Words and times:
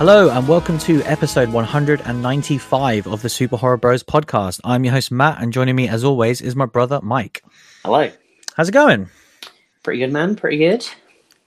Hello, 0.00 0.30
and 0.30 0.48
welcome 0.48 0.78
to 0.78 1.02
episode 1.02 1.50
195 1.50 3.06
of 3.06 3.20
the 3.20 3.28
Super 3.28 3.58
Horror 3.58 3.76
Bros 3.76 4.02
podcast. 4.02 4.58
I'm 4.64 4.82
your 4.82 4.94
host, 4.94 5.12
Matt, 5.12 5.42
and 5.42 5.52
joining 5.52 5.76
me, 5.76 5.88
as 5.88 6.04
always, 6.04 6.40
is 6.40 6.56
my 6.56 6.64
brother, 6.64 7.00
Mike. 7.02 7.44
Hello. 7.84 8.10
How's 8.56 8.70
it 8.70 8.72
going? 8.72 9.10
Pretty 9.82 9.98
good, 9.98 10.10
man. 10.10 10.36
Pretty 10.36 10.56
good. 10.56 10.88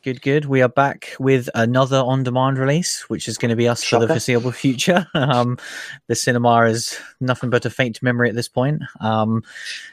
Good, 0.03 0.21
good. 0.21 0.43
We 0.43 0.61
are 0.61 0.67
back 0.67 1.15
with 1.17 1.49
another 1.55 1.95
on 1.95 2.23
demand 2.23 2.57
release, 2.57 3.09
which 3.09 3.29
is 3.29 3.37
going 3.37 3.51
to 3.51 3.55
be 3.55 3.69
us 3.69 3.85
for 3.85 3.99
the 3.99 4.07
foreseeable 4.07 4.51
future. 4.51 5.07
Um, 5.15 5.57
the 6.07 6.15
cinema 6.15 6.63
is 6.63 6.99
nothing 7.21 7.49
but 7.49 7.65
a 7.65 7.69
faint 7.69 8.03
memory 8.03 8.27
at 8.27 8.35
this 8.35 8.49
point. 8.49 8.81
Um, 8.99 9.43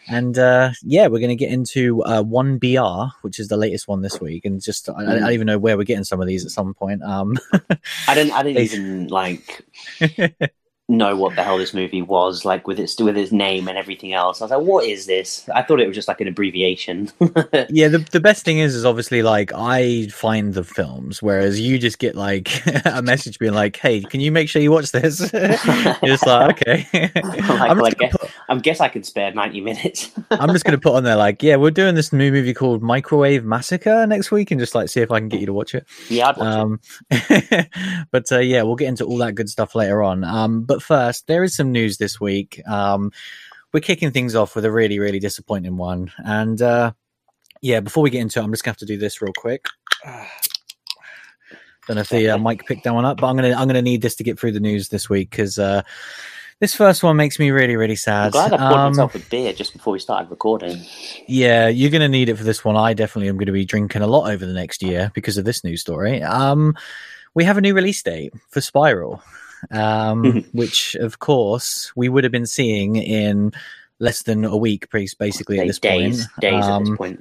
and 0.09 0.37
uh, 0.37 0.73
yeah, 0.83 1.07
we're 1.07 1.21
going 1.21 1.29
to 1.29 1.37
get 1.37 1.53
into 1.53 2.03
uh, 2.03 2.25
1BR, 2.25 3.13
which 3.23 3.39
is 3.39 3.47
the 3.47 3.57
latest 3.57 3.87
one 3.87 4.03
this 4.03 4.21
week. 4.21 4.45
And 4.45 4.61
just, 4.61 4.89
I, 4.89 4.95
I 4.95 5.19
don't 5.21 5.33
even 5.33 5.47
know 5.47 5.59
where 5.59 5.77
we're 5.77 5.85
getting 5.85 6.03
some 6.03 6.21
of 6.21 6.27
these 6.27 6.45
at 6.45 6.51
some 6.51 6.75
point. 6.75 7.03
Um, 7.05 7.39
I 8.09 8.15
didn't. 8.15 8.33
I 8.33 8.43
didn't 8.43 8.63
even 8.63 9.09
like 9.09 9.65
know 10.91 11.17
what 11.17 11.37
the 11.37 11.43
hell 11.43 11.57
this 11.57 11.73
movie 11.73 12.03
was 12.03 12.45
like 12.45 12.67
with 12.67 12.79
its 12.79 13.01
with 13.01 13.17
its 13.17 13.33
name 13.33 13.69
and 13.69 13.79
everything 13.79 14.13
else. 14.13 14.41
I 14.41 14.45
was 14.45 14.51
like, 14.51 14.61
"What 14.61 14.85
is 14.85 15.07
this?" 15.07 15.49
I 15.55 15.63
thought 15.63 15.81
it 15.81 15.87
was 15.87 15.95
just 15.95 16.09
like 16.09 16.21
an 16.21 16.29
abbreviation. 16.29 17.11
Yeah, 17.71 17.89
the 17.89 17.99
the 17.99 18.21
best 18.21 18.45
thing 18.45 18.59
is 18.59 18.75
is 18.75 18.85
obviously 18.85 19.23
like 19.23 19.53
I 19.55 20.09
find 20.09 20.55
the 20.55 20.65
films, 20.65 21.23
whereas 21.23 21.61
you 21.61 21.79
just 21.79 21.99
get 21.99 22.15
like 22.17 22.51
a 22.85 23.03
message 23.03 23.39
being 23.39 23.53
like, 23.55 23.77
"Hey, 23.77 24.01
can 24.01 24.21
you 24.21 24.33
make 24.33 24.49
sure 24.49 24.61
you 24.61 24.73
watch 24.73 24.93
this?" 24.93 25.21
You're 25.33 25.97
just 26.05 26.27
like, 26.27 26.61
okay. 26.67 27.11
I'm, 27.15 27.79
like, 27.79 27.99
just 27.99 27.99
gonna 27.99 28.11
put, 28.13 28.31
I 28.49 28.57
guess 28.57 28.81
I 28.81 28.89
could 28.89 29.07
spare 29.07 29.33
ninety 29.33 29.61
minutes. 29.61 30.11
I'm 30.31 30.51
just 30.51 30.65
gonna 30.65 30.79
put 30.79 30.95
on 30.95 31.05
there 31.05 31.17
like, 31.17 31.43
yeah, 31.43 31.57
we're 31.57 31.71
doing 31.71 31.95
this 31.95 32.13
new 32.13 32.33
movie 32.33 32.55
called 32.55 32.83
Microwave 32.83 33.45
Massacre 33.45 34.07
next 34.07 34.31
week, 34.31 34.51
and 34.51 34.59
just 34.59 34.75
like 34.75 34.89
see 34.89 35.01
if 35.01 35.11
I 35.11 35.21
can 35.21 35.29
get 35.29 35.41
you 35.41 35.47
to 35.47 35.53
watch 35.53 35.75
it. 35.75 35.87
yeah, 36.09 36.29
I'd 36.31 36.37
watch 36.37 36.47
Um, 36.47 36.81
but 38.11 38.31
uh, 38.33 38.39
yeah, 38.39 38.63
we'll 38.63 38.77
get 38.77 38.89
into 38.89 39.05
all 39.05 39.19
that 39.19 39.35
good 39.35 39.49
stuff 39.49 39.75
later 39.75 40.03
on. 40.03 40.25
Um, 40.25 40.63
but 40.63 40.80
first, 40.81 41.27
there 41.27 41.45
is 41.45 41.55
some 41.55 41.71
news 41.73 41.99
this 41.99 42.21
week. 42.21 42.61
Um, 42.69 43.13
we're 43.73 43.81
kicking 43.81 44.11
things 44.11 44.35
off 44.35 44.55
with 44.57 44.65
a 44.65 44.73
really, 44.73 44.99
really 44.99 45.21
disappointing 45.21 45.77
one, 45.77 46.11
and 46.19 46.61
uh, 46.61 46.93
yeah, 47.63 47.81
before 47.81 48.03
we 48.03 48.11
get 48.11 48.21
into 48.23 48.41
it, 48.41 48.43
I'm 48.43 48.51
just 48.53 48.65
gonna 48.65 48.73
have 48.73 48.79
to 48.79 48.87
do 48.87 48.99
this 48.99 49.23
real 49.23 49.33
quick. 49.37 49.67
Don't 51.87 51.97
know 51.97 52.01
if 52.03 52.09
the 52.09 52.31
uh, 52.31 52.39
mic 52.39 52.67
picked 52.67 52.85
that 52.85 52.95
one 52.95 53.05
up, 53.05 53.21
but 53.21 53.27
I'm 53.27 53.37
gonna 53.37 53.55
I'm 53.55 53.67
gonna 53.67 53.83
need 53.83 54.03
this 54.03 54.15
to 54.17 54.25
get 54.25 54.39
through 54.39 54.53
the 54.53 54.61
news 54.61 54.89
this 54.89 55.09
week 55.09 55.31
because 55.31 55.59
uh, 55.59 55.83
this 56.61 56.75
first 56.75 57.03
one 57.03 57.17
makes 57.17 57.39
me 57.39 57.51
really, 57.51 57.75
really 57.75 57.97
sad. 57.97 58.27
I'm 58.27 58.31
glad 58.33 58.53
I 58.53 58.57
poured 58.59 58.73
Um, 58.73 58.91
myself 58.93 59.15
a 59.15 59.19
beer 59.19 59.53
just 59.53 59.73
before 59.73 59.95
we 59.95 59.99
started 59.99 60.31
recording. 60.31 60.85
yeah, 61.27 61.69
you're 61.69 61.91
going 61.91 62.03
to 62.03 62.09
need 62.09 62.29
it 62.29 62.37
for 62.37 62.45
this 62.45 62.63
one. 62.63 62.77
I 62.77 62.93
definitely 62.93 63.31
am 63.31 63.37
going 63.37 63.47
to 63.47 63.53
be 63.53 63.65
drinking 63.65 64.03
a 64.03 64.07
lot 64.07 64.31
over 64.31 64.45
the 64.45 64.53
next 64.53 64.83
year 64.83 65.11
because 65.15 65.39
of 65.39 65.47
this 65.47 65.65
news 65.65 65.81
story. 65.81 66.23
Um, 66.23 66.77
we 67.35 67.45
have 67.45 67.57
a 67.57 67.63
new 67.63 67.73
release 67.75 68.03
date 68.03 68.35
for 68.51 68.61
Spiral, 68.61 69.23
um, 69.71 70.45
which, 70.53 70.95
of 70.97 71.19
course, 71.19 71.93
we 71.97 72.09
would 72.09 72.25
have 72.25 72.33
been 72.33 72.47
seeing 72.47 72.97
in 72.97 73.53
less 73.99 74.23
than 74.23 74.45
a 74.45 74.57
week, 74.57 74.89
pre- 74.91 75.09
basically 75.19 75.59
at 75.61 75.67
this 75.67 75.79
days, 75.79 76.27
point. 76.27 76.41
days 76.41 76.65
at 76.65 76.71
Um, 76.71 76.85
this 76.87 76.97
point. 76.97 77.21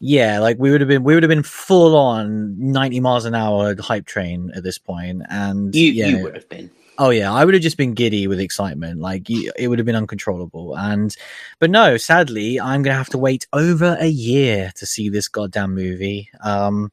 Yeah, 0.00 0.38
like 0.38 0.58
we 0.58 0.70
would 0.70 0.80
have 0.80 0.88
been, 0.88 1.02
we 1.02 1.14
would 1.14 1.22
have 1.24 1.28
been 1.30 1.42
full 1.42 1.96
on 1.96 2.54
90 2.58 3.00
miles 3.00 3.24
an 3.24 3.34
hour 3.34 3.74
hype 3.80 4.06
train 4.06 4.52
at 4.54 4.62
this 4.62 4.78
point, 4.78 5.22
and 5.28 5.74
You 5.74 5.90
yeah, 5.90 6.06
you 6.08 6.22
would 6.22 6.34
have 6.36 6.48
been. 6.48 6.70
Oh 7.00 7.10
yeah, 7.10 7.32
I 7.32 7.44
would 7.44 7.54
have 7.54 7.62
just 7.62 7.76
been 7.76 7.94
giddy 7.94 8.26
with 8.26 8.40
excitement. 8.40 9.00
Like 9.00 9.28
it 9.30 9.68
would 9.68 9.78
have 9.78 9.86
been 9.86 9.94
uncontrollable. 9.94 10.76
And 10.76 11.14
but 11.60 11.70
no, 11.70 11.96
sadly, 11.96 12.60
I'm 12.60 12.82
gonna 12.82 12.96
have 12.96 13.08
to 13.10 13.18
wait 13.18 13.46
over 13.52 13.96
a 14.00 14.06
year 14.08 14.72
to 14.76 14.86
see 14.86 15.08
this 15.08 15.28
goddamn 15.28 15.74
movie. 15.76 16.28
Um, 16.42 16.90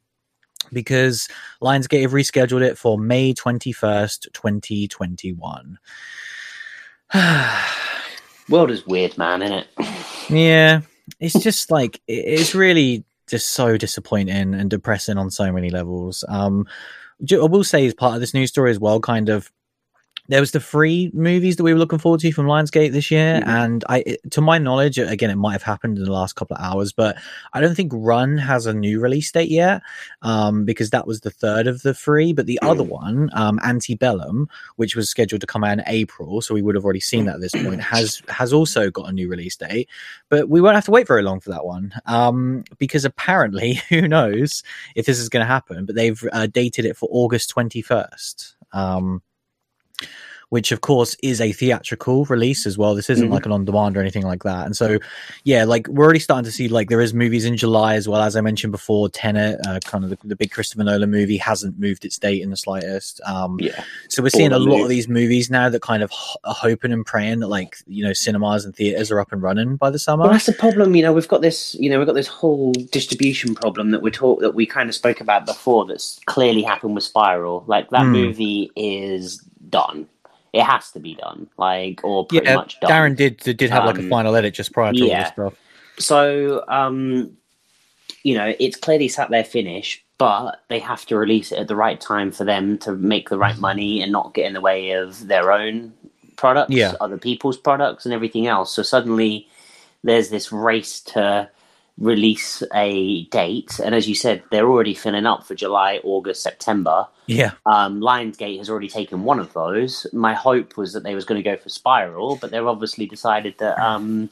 because 0.75 1.27
Lionsgate 1.63 2.03
have 2.03 2.11
rescheduled 2.11 2.61
it 2.61 2.77
for 2.77 2.99
May 2.99 3.33
21st, 3.33 4.31
2021. 4.33 5.79
World 8.49 8.69
is 8.69 8.85
weird, 8.85 9.17
man, 9.17 9.41
isn't 9.41 9.57
it? 9.57 9.67
yeah, 10.29 10.81
it's 11.19 11.41
just 11.41 11.71
like 11.71 11.99
it's 12.07 12.53
really 12.53 13.03
just 13.27 13.53
so 13.53 13.77
disappointing 13.77 14.53
and 14.53 14.69
depressing 14.69 15.17
on 15.17 15.31
so 15.31 15.51
many 15.51 15.71
levels. 15.71 16.23
Um, 16.27 16.67
I 17.31 17.35
will 17.37 17.63
say, 17.63 17.87
as 17.87 17.95
part 17.95 18.13
of 18.13 18.21
this 18.21 18.35
news 18.35 18.49
story 18.49 18.69
as 18.69 18.79
well, 18.79 18.99
kind 18.99 19.29
of 19.29 19.51
there 20.27 20.39
was 20.39 20.51
the 20.51 20.59
three 20.59 21.11
movies 21.13 21.55
that 21.55 21.63
we 21.63 21.71
were 21.71 21.79
looking 21.79 21.99
forward 21.99 22.19
to 22.21 22.31
from 22.31 22.47
Lionsgate 22.47 22.91
this 22.91 23.11
year, 23.11 23.41
Mhm. 23.41 23.47
and 23.47 23.83
I, 23.89 24.17
to 24.31 24.41
my 24.41 24.57
knowledge, 24.57 24.97
again, 24.97 25.29
it 25.29 25.35
might 25.35 25.51
have 25.53 25.63
happened 25.63 25.97
in 25.97 26.03
the 26.03 26.11
last 26.11 26.35
couple 26.35 26.57
of 26.57 26.63
hours, 26.63 26.91
but 26.93 27.15
I 27.53 27.61
don't 27.61 27.75
think 27.75 27.91
Run 27.93 28.37
has 28.37 28.65
a 28.65 28.73
new 28.73 28.99
release 28.99 29.31
date 29.31 29.49
yet, 29.51 29.81
um, 30.23 30.65
because 30.65 30.89
that 30.89 31.05
was 31.05 31.21
the 31.21 31.29
third 31.31 31.67
of 31.67 31.83
the 31.83 31.93
three. 31.93 32.33
But 32.33 32.47
the 32.47 32.59
other 32.61 32.83
one, 32.83 33.29
um, 33.33 33.59
Antebellum, 33.63 34.49
which 34.77 34.95
was 34.95 35.09
scheduled 35.09 35.41
to 35.41 35.47
come 35.47 35.63
out 35.63 35.77
in 35.77 35.83
April, 35.87 36.41
so 36.41 36.53
we 36.55 36.61
would 36.61 36.75
have 36.75 36.85
already 36.85 36.99
seen 36.99 37.25
that 37.25 37.35
at 37.35 37.41
this 37.41 37.51
point, 37.51 37.81
has 37.81 38.21
has 38.29 38.51
also 38.51 38.89
got 38.89 39.09
a 39.09 39.13
new 39.13 39.29
release 39.29 39.55
date. 39.55 39.89
But 40.29 40.49
we 40.49 40.59
won't 40.61 40.75
have 40.75 40.85
to 40.85 40.91
wait 40.91 41.07
very 41.07 41.21
long 41.23 41.39
for 41.39 41.51
that 41.51 41.65
one, 41.65 41.93
um, 42.07 42.63
because 42.79 43.05
apparently, 43.05 43.75
who 43.89 44.07
knows 44.07 44.63
if 44.95 45.05
this 45.05 45.19
is 45.19 45.29
going 45.29 45.41
to 45.43 45.47
happen? 45.47 45.85
But 45.85 45.95
they've 45.95 46.23
uh, 46.33 46.47
dated 46.47 46.85
it 46.85 46.97
for 46.97 47.07
August 47.11 47.49
twenty 47.49 47.81
first. 47.83 48.55
Um, 48.73 49.21
which 50.55 50.71
of 50.71 50.79
course 50.79 51.17
is 51.21 51.41
a 51.41 51.51
theatrical 51.51 52.23
release 52.25 52.65
as 52.65 52.77
well. 52.77 52.95
This 52.95 53.09
isn't 53.09 53.27
Mhm. 53.27 53.33
like 53.33 53.45
an 53.45 53.51
on 53.51 53.65
demand 53.65 53.97
or 53.97 53.99
anything 53.99 54.23
like 54.23 54.43
that. 54.43 54.65
And 54.65 54.73
so, 54.75 54.99
yeah, 55.43 55.65
like 55.65 55.85
we're 55.89 56.05
already 56.05 56.19
starting 56.19 56.45
to 56.45 56.51
see 56.51 56.69
like 56.69 56.87
there 56.87 57.01
is 57.01 57.13
movies 57.13 57.43
in 57.43 57.57
July 57.57 57.95
as 57.95 58.07
well. 58.07 58.21
As 58.21 58.37
I 58.37 58.41
mentioned 58.41 58.71
before, 58.71 59.09
Tenet, 59.09 59.59
uh, 59.67 59.79
kind 59.83 60.05
of 60.05 60.11
the, 60.11 60.17
the 60.23 60.35
big 60.37 60.51
Christopher 60.51 60.85
Nolan 60.85 61.11
movie, 61.11 61.35
hasn't 61.35 61.77
moved 61.77 62.05
its 62.05 62.17
date 62.17 62.41
in 62.41 62.51
the 62.51 62.55
slightest. 62.55 63.19
Um, 63.25 63.57
Yeah. 63.59 63.83
so 64.07 64.23
we're 64.23 64.29
seeing 64.29 64.53
a 64.53 64.59
lot 64.59 64.81
of 64.81 64.87
these 64.87 65.09
movies 65.09 65.49
now 65.49 65.67
that 65.67 65.81
kind 65.81 66.01
of 66.01 66.09
h- 66.13 66.37
are 66.45 66.53
hoping 66.53 66.93
and 66.93 67.05
praying 67.05 67.41
that 67.41 67.47
like 67.49 67.75
you 67.85 68.05
know 68.05 68.13
cinemas 68.13 68.63
and 68.63 68.73
theaters 68.73 69.11
are 69.11 69.19
up 69.19 69.33
and 69.33 69.41
running 69.41 69.75
by 69.75 69.89
the 69.89 69.99
summer. 69.99 70.23
Well, 70.23 70.31
that's 70.31 70.45
the 70.45 70.53
problem. 70.53 70.95
You 70.95 71.03
know, 71.03 71.11
we've 71.11 71.27
got 71.27 71.41
this. 71.41 71.75
You 71.77 71.89
know, 71.89 71.97
we've 71.97 72.07
got 72.07 72.15
this 72.15 72.27
whole 72.27 72.71
distribution 72.93 73.55
problem 73.55 73.91
that 73.91 74.01
we 74.01 74.09
talk 74.09 74.39
that 74.39 74.55
we 74.55 74.65
kind 74.65 74.87
of 74.87 74.95
spoke 74.95 75.19
about 75.19 75.45
before. 75.45 75.85
That's 75.85 76.21
clearly 76.27 76.61
happened 76.63 76.95
with 76.95 77.03
Spiral. 77.03 77.65
Like 77.67 77.89
that 77.89 78.03
Hmm. 78.05 78.11
movie 78.13 78.71
is 78.77 79.43
done. 79.69 80.07
It 80.55 80.63
has 80.63 80.89
to 80.91 80.99
be 80.99 81.15
done. 81.15 81.47
Like 81.57 81.99
or 82.03 82.25
pretty 82.25 82.47
yeah, 82.47 82.55
much 82.55 82.79
done. 82.79 82.91
Darren 82.91 83.15
did 83.15 83.37
did 83.37 83.69
have 83.69 83.83
like 83.85 83.97
a 83.97 84.01
Um, 84.03 84.09
final 84.09 84.35
edit 84.35 84.53
just 84.53 84.71
prior 84.71 84.93
to 84.93 85.01
all 85.03 85.09
this 85.09 85.27
stuff. 85.27 85.53
So, 85.99 86.63
um, 86.67 87.35
you 88.23 88.35
know, 88.35 88.53
it's 88.59 88.77
clearly 88.77 89.07
sat 89.09 89.29
there 89.29 89.43
finished, 89.43 90.03
but 90.17 90.61
they 90.69 90.79
have 90.79 91.05
to 91.07 91.17
release 91.17 91.51
it 91.51 91.59
at 91.59 91.67
the 91.67 91.75
right 91.75 91.99
time 91.99 92.31
for 92.31 92.45
them 92.45 92.77
to 92.79 92.93
make 92.93 93.29
the 93.29 93.37
right 93.37 93.57
money 93.57 94.01
and 94.01 94.11
not 94.11 94.33
get 94.33 94.45
in 94.45 94.53
the 94.53 94.61
way 94.61 94.91
of 94.91 95.27
their 95.27 95.51
own 95.51 95.93
products, 96.37 96.71
Yeah. 96.71 96.93
other 97.01 97.17
people's 97.17 97.57
products, 97.57 98.05
and 98.05 98.13
everything 98.13 98.47
else. 98.47 98.73
So 98.73 98.81
suddenly, 98.81 99.47
there's 100.03 100.29
this 100.29 100.51
race 100.51 100.99
to 101.01 101.49
release 101.97 102.61
a 102.73 103.23
date, 103.25 103.79
and 103.83 103.95
as 103.95 104.07
you 104.07 104.15
said, 104.15 104.43
they're 104.51 104.67
already 104.69 104.93
filling 104.93 105.25
up 105.25 105.45
for 105.45 105.55
July, 105.55 105.99
August, 106.03 106.43
September. 106.43 107.07
Yeah, 107.27 107.51
Um, 107.65 108.01
Lionsgate 108.01 108.57
has 108.59 108.69
already 108.69 108.89
taken 108.89 109.23
one 109.23 109.39
of 109.39 109.53
those. 109.53 110.05
My 110.13 110.33
hope 110.33 110.77
was 110.77 110.93
that 110.93 111.03
they 111.03 111.15
was 111.15 111.25
going 111.25 111.41
to 111.41 111.49
go 111.49 111.57
for 111.57 111.69
Spiral, 111.69 112.35
but 112.35 112.51
they've 112.51 112.65
obviously 112.65 113.05
decided 113.07 113.55
that 113.59 113.79
um, 113.79 114.29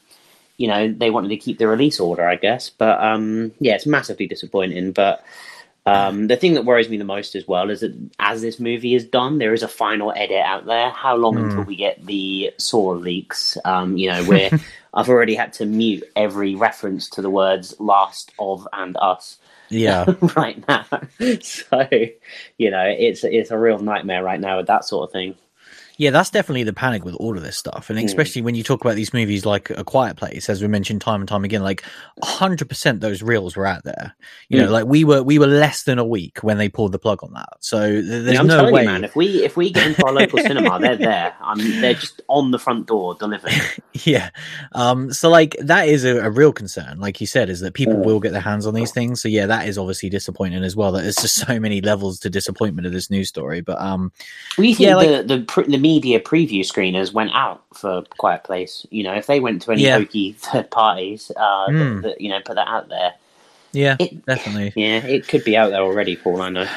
you 0.57 0.67
know 0.67 0.91
they 0.91 1.09
wanted 1.09 1.29
to 1.29 1.37
keep 1.37 1.57
the 1.57 1.67
release 1.67 1.99
order, 1.99 2.27
I 2.27 2.35
guess. 2.35 2.69
But 2.69 3.01
um, 3.03 3.51
yeah, 3.59 3.75
it's 3.75 3.87
massively 3.87 4.27
disappointing. 4.27 4.91
But 4.91 5.23
um, 5.85 6.27
the 6.27 6.37
thing 6.37 6.53
that 6.53 6.65
worries 6.65 6.87
me 6.89 6.97
the 6.97 7.03
most 7.03 7.35
as 7.35 7.47
well 7.47 7.69
is 7.69 7.79
that 7.79 7.93
as 8.19 8.41
this 8.41 8.59
movie 8.59 8.93
is 8.93 9.05
done, 9.05 9.37
there 9.39 9.53
is 9.53 9.63
a 9.63 9.67
final 9.67 10.13
edit 10.15 10.41
out 10.43 10.65
there. 10.65 10.91
How 10.91 11.15
long 11.15 11.37
Hmm. 11.37 11.45
until 11.45 11.63
we 11.63 11.75
get 11.75 12.05
the 12.05 12.53
Saw 12.57 12.89
leaks? 12.91 13.57
Um, 13.65 13.97
you 13.97 14.09
know, 14.11 14.23
where 14.25 14.51
I've 14.93 15.09
already 15.09 15.35
had 15.35 15.53
to 15.53 15.65
mute 15.65 16.03
every 16.15 16.55
reference 16.55 17.09
to 17.11 17.21
the 17.21 17.29
words 17.29 17.75
"last 17.79 18.31
of" 18.39 18.67
and 18.73 18.95
"us." 18.97 19.37
yeah. 19.69 20.05
right 20.35 20.63
now. 20.67 20.85
So, 21.41 21.87
you 22.57 22.69
know, 22.69 22.85
it's 22.85 23.23
it's 23.23 23.51
a 23.51 23.57
real 23.57 23.79
nightmare 23.79 24.23
right 24.23 24.39
now 24.39 24.57
with 24.57 24.67
that 24.67 24.85
sort 24.85 25.09
of 25.09 25.11
thing. 25.11 25.35
Yeah, 25.97 26.09
that's 26.09 26.29
definitely 26.31 26.63
the 26.63 26.73
panic 26.73 27.05
with 27.05 27.15
all 27.15 27.37
of 27.37 27.43
this 27.43 27.57
stuff. 27.57 27.89
And 27.89 27.99
Mm. 27.99 28.05
especially 28.05 28.41
when 28.41 28.55
you 28.55 28.63
talk 28.63 28.81
about 28.83 28.95
these 28.95 29.13
movies 29.13 29.45
like 29.45 29.69
A 29.69 29.83
Quiet 29.83 30.17
Place, 30.17 30.49
as 30.49 30.61
we 30.61 30.67
mentioned 30.67 31.01
time 31.01 31.21
and 31.21 31.29
time 31.29 31.43
again, 31.43 31.61
like 31.61 31.83
100% 32.23 32.99
those 33.01 33.21
reels 33.21 33.55
were 33.55 33.65
out 33.67 33.83
there. 33.83 34.15
You 34.49 34.59
know, 34.59 34.67
Mm. 34.67 34.71
like 34.71 34.85
we 34.85 35.03
were 35.03 35.21
we 35.23 35.37
were 35.39 35.47
less 35.47 35.83
than 35.83 35.99
a 35.99 36.05
week 36.05 36.39
when 36.41 36.57
they 36.57 36.67
pulled 36.69 36.91
the 36.93 36.99
plug 36.99 37.23
on 37.23 37.33
that. 37.33 37.49
So 37.59 37.79
there's 38.01 38.33
Yeah, 38.33 38.39
I'm 38.39 38.47
no 38.47 38.57
telling 38.57 38.73
way. 38.73 38.81
you, 38.81 38.87
man. 38.87 39.03
If 39.03 39.15
we 39.15 39.43
if 39.43 39.55
we 39.55 39.71
get 39.71 39.85
into 39.87 40.05
our 40.05 40.11
local 40.13 40.39
cinema, 40.49 40.79
they're 40.79 40.97
there. 40.97 41.33
I 41.41 41.55
mean, 41.55 41.81
they're 41.81 41.93
just 41.93 42.21
on 42.27 42.51
the 42.51 42.59
front 42.59 42.87
door 42.87 43.15
delivering. 43.19 43.53
yeah. 44.03 44.29
Um, 44.73 45.11
so 45.13 45.29
like 45.29 45.55
that 45.59 45.87
is 45.87 46.03
a, 46.05 46.17
a 46.21 46.29
real 46.31 46.51
concern, 46.53 46.99
like 46.99 47.21
you 47.21 47.27
said, 47.27 47.49
is 47.49 47.59
that 47.59 47.73
people 47.73 47.93
Mm. 47.95 48.05
will 48.05 48.19
get 48.19 48.31
their 48.31 48.41
hands 48.41 48.65
on 48.65 48.73
these 48.73 48.91
things. 48.91 49.21
So 49.21 49.27
yeah, 49.27 49.45
that 49.45 49.67
is 49.67 49.77
obviously 49.77 50.09
disappointing 50.09 50.63
as 50.63 50.75
well. 50.75 50.91
That 50.91 51.03
there's 51.03 51.15
just 51.17 51.35
so 51.35 51.59
many 51.59 51.81
levels 51.81 52.19
to 52.21 52.29
disappointment 52.29 52.87
of 52.87 52.93
this 52.93 53.09
news 53.11 53.29
story. 53.29 53.61
But 53.61 53.79
um 53.79 54.11
We 54.57 54.73
think 54.73 54.87
Yeah, 54.87 54.95
like- 54.95 55.07
the 55.27 55.45
the, 55.45 55.63
the 55.69 55.77
media 55.83 56.19
preview 56.19 56.61
screeners 56.71 57.11
went 57.13 57.31
out 57.33 57.61
for 57.73 58.03
Quiet 58.17 58.43
Place. 58.43 58.85
You 58.89 59.03
know, 59.03 59.13
if 59.13 59.25
they 59.27 59.39
went 59.39 59.61
to 59.63 59.71
any 59.71 59.83
Yeah. 59.83 59.97
hokey 59.99 60.31
third 60.45 60.69
parties, 60.71 61.31
uh, 61.35 61.67
Mm. 61.69 61.77
that, 62.01 62.07
that, 62.07 62.21
you 62.21 62.29
know, 62.29 62.39
put 62.43 62.55
that 62.55 62.67
out 62.67 62.87
there. 62.89 63.13
yeah, 63.73 63.95
It, 63.99 64.25
definitely. 64.25 64.71
yeah, 64.83 65.05
it 65.05 65.27
could 65.27 65.43
be 65.43 65.57
out 65.57 65.69
there 65.71 65.81
already, 65.81 66.15
Paul. 66.15 66.41
I 66.41 66.49
know. 66.49 66.67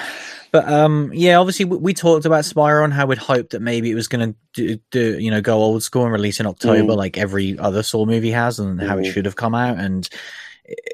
But 0.53 0.69
um, 0.73 1.11
yeah, 1.13 1.37
obviously 1.39 1.65
we, 1.67 1.77
we 1.77 1.93
talked 1.95 2.25
about 2.25 2.45
Spiral 2.45 2.85
and 2.85 2.93
how 2.95 3.05
we'd 3.07 3.19
hoped 3.19 3.51
that 3.51 3.61
maybe 3.61 3.91
it 3.91 3.95
was 3.95 4.09
going 4.09 4.33
to 4.33 4.37
do, 4.55 4.79
do, 4.91 5.19
you 5.19 5.31
know, 5.31 5.41
go 5.43 5.59
old 5.59 5.83
school 5.83 6.05
and 6.05 6.13
release 6.13 6.41
in 6.41 6.47
October 6.47 6.93
Mm. 6.95 6.97
like 6.97 7.19
every 7.19 7.59
other 7.59 7.83
Saw 7.83 8.07
movie 8.07 8.31
has, 8.31 8.59
and 8.59 8.81
how 8.81 8.97
it 8.99 9.03
Mm. 9.05 9.13
should 9.13 9.25
have 9.27 9.37
come 9.37 9.55
out. 9.55 9.79
And 9.79 10.09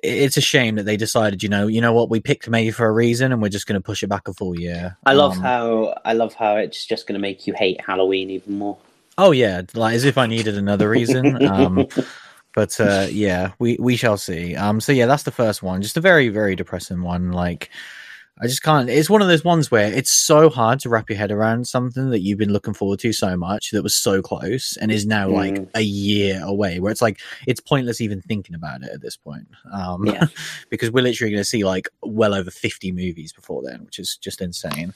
it's 0.02 0.36
a 0.36 0.40
shame 0.40 0.74
that 0.76 0.84
they 0.84 0.96
decided, 0.96 1.42
you 1.42 1.48
know, 1.48 1.66
you 1.66 1.80
know 1.80 1.92
what, 1.92 2.10
we 2.10 2.20
picked 2.20 2.48
May 2.48 2.70
for 2.70 2.86
a 2.86 2.92
reason, 2.92 3.32
and 3.32 3.40
we're 3.40 3.48
just 3.48 3.66
going 3.66 3.80
to 3.80 3.84
push 3.84 4.02
it 4.02 4.08
back 4.08 4.28
a 4.28 4.34
full 4.34 4.58
year. 4.58 4.96
I 5.06 5.14
love 5.14 5.32
Um, 5.36 5.42
how 5.42 5.94
I 6.04 6.12
love 6.12 6.34
how 6.34 6.56
it's 6.56 6.84
just 6.84 7.06
going 7.06 7.14
to 7.14 7.20
make 7.20 7.46
you 7.46 7.54
hate 7.54 7.80
Halloween 7.80 8.30
even 8.30 8.58
more. 8.58 8.76
Oh 9.18 9.30
yeah, 9.30 9.62
like 9.74 9.94
as 9.94 10.04
if 10.04 10.18
I 10.18 10.26
needed 10.26 10.56
another 10.56 10.88
reason. 10.88 11.38
Um, 11.46 11.86
but 12.54 12.78
uh, 12.80 13.06
yeah, 13.10 13.52
we 13.58 13.76
we 13.80 13.96
shall 13.96 14.18
see. 14.18 14.54
Um, 14.56 14.80
so 14.80 14.92
yeah, 14.92 15.06
that's 15.06 15.22
the 15.22 15.30
first 15.30 15.62
one. 15.62 15.80
Just 15.80 15.96
a 15.96 16.00
very 16.00 16.28
very 16.28 16.54
depressing 16.54 17.02
one. 17.02 17.32
Like 17.32 17.70
I 18.42 18.48
just 18.48 18.62
can't. 18.64 18.90
It's 18.90 19.08
one 19.08 19.22
of 19.22 19.28
those 19.28 19.44
ones 19.44 19.70
where 19.70 19.92
it's 19.92 20.10
so 20.10 20.50
hard 20.50 20.80
to 20.80 20.88
wrap 20.88 21.08
your 21.08 21.16
head 21.16 21.30
around 21.30 21.68
something 21.68 22.10
that 22.10 22.20
you've 22.22 22.38
been 22.38 22.52
looking 22.52 22.74
forward 22.74 22.98
to 23.00 23.12
so 23.12 23.36
much 23.36 23.70
that 23.70 23.84
was 23.84 23.94
so 23.94 24.20
close 24.20 24.76
and 24.78 24.90
is 24.90 25.06
now 25.06 25.28
like 25.28 25.54
Mm. 25.54 25.68
a 25.74 25.82
year 25.82 26.40
away. 26.44 26.80
Where 26.80 26.90
it's 26.90 27.00
like 27.02 27.20
it's 27.46 27.60
pointless 27.60 28.00
even 28.00 28.20
thinking 28.20 28.56
about 28.56 28.82
it 28.82 28.90
at 28.92 29.00
this 29.00 29.16
point. 29.16 29.46
Um, 29.72 30.04
Yeah. 30.06 30.26
because 30.70 30.90
we're 30.90 31.04
literally 31.04 31.30
going 31.30 31.40
to 31.40 31.48
see 31.48 31.64
like 31.64 31.88
well 32.02 32.34
over 32.34 32.50
fifty 32.50 32.90
movies 32.90 33.32
before 33.32 33.62
then, 33.62 33.84
which 33.84 33.98
is 34.00 34.16
just 34.16 34.40
insane. 34.40 34.92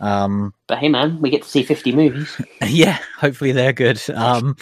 Um, 0.00 0.52
But 0.66 0.78
hey, 0.78 0.88
man, 0.88 1.18
we 1.20 1.30
get 1.30 1.42
to 1.44 1.48
see 1.48 1.62
fifty 1.62 1.92
movies. 1.92 2.38
yeah, 2.66 2.98
hopefully 3.18 3.52
they're 3.52 3.72
good. 3.72 4.02
Um, 4.10 4.56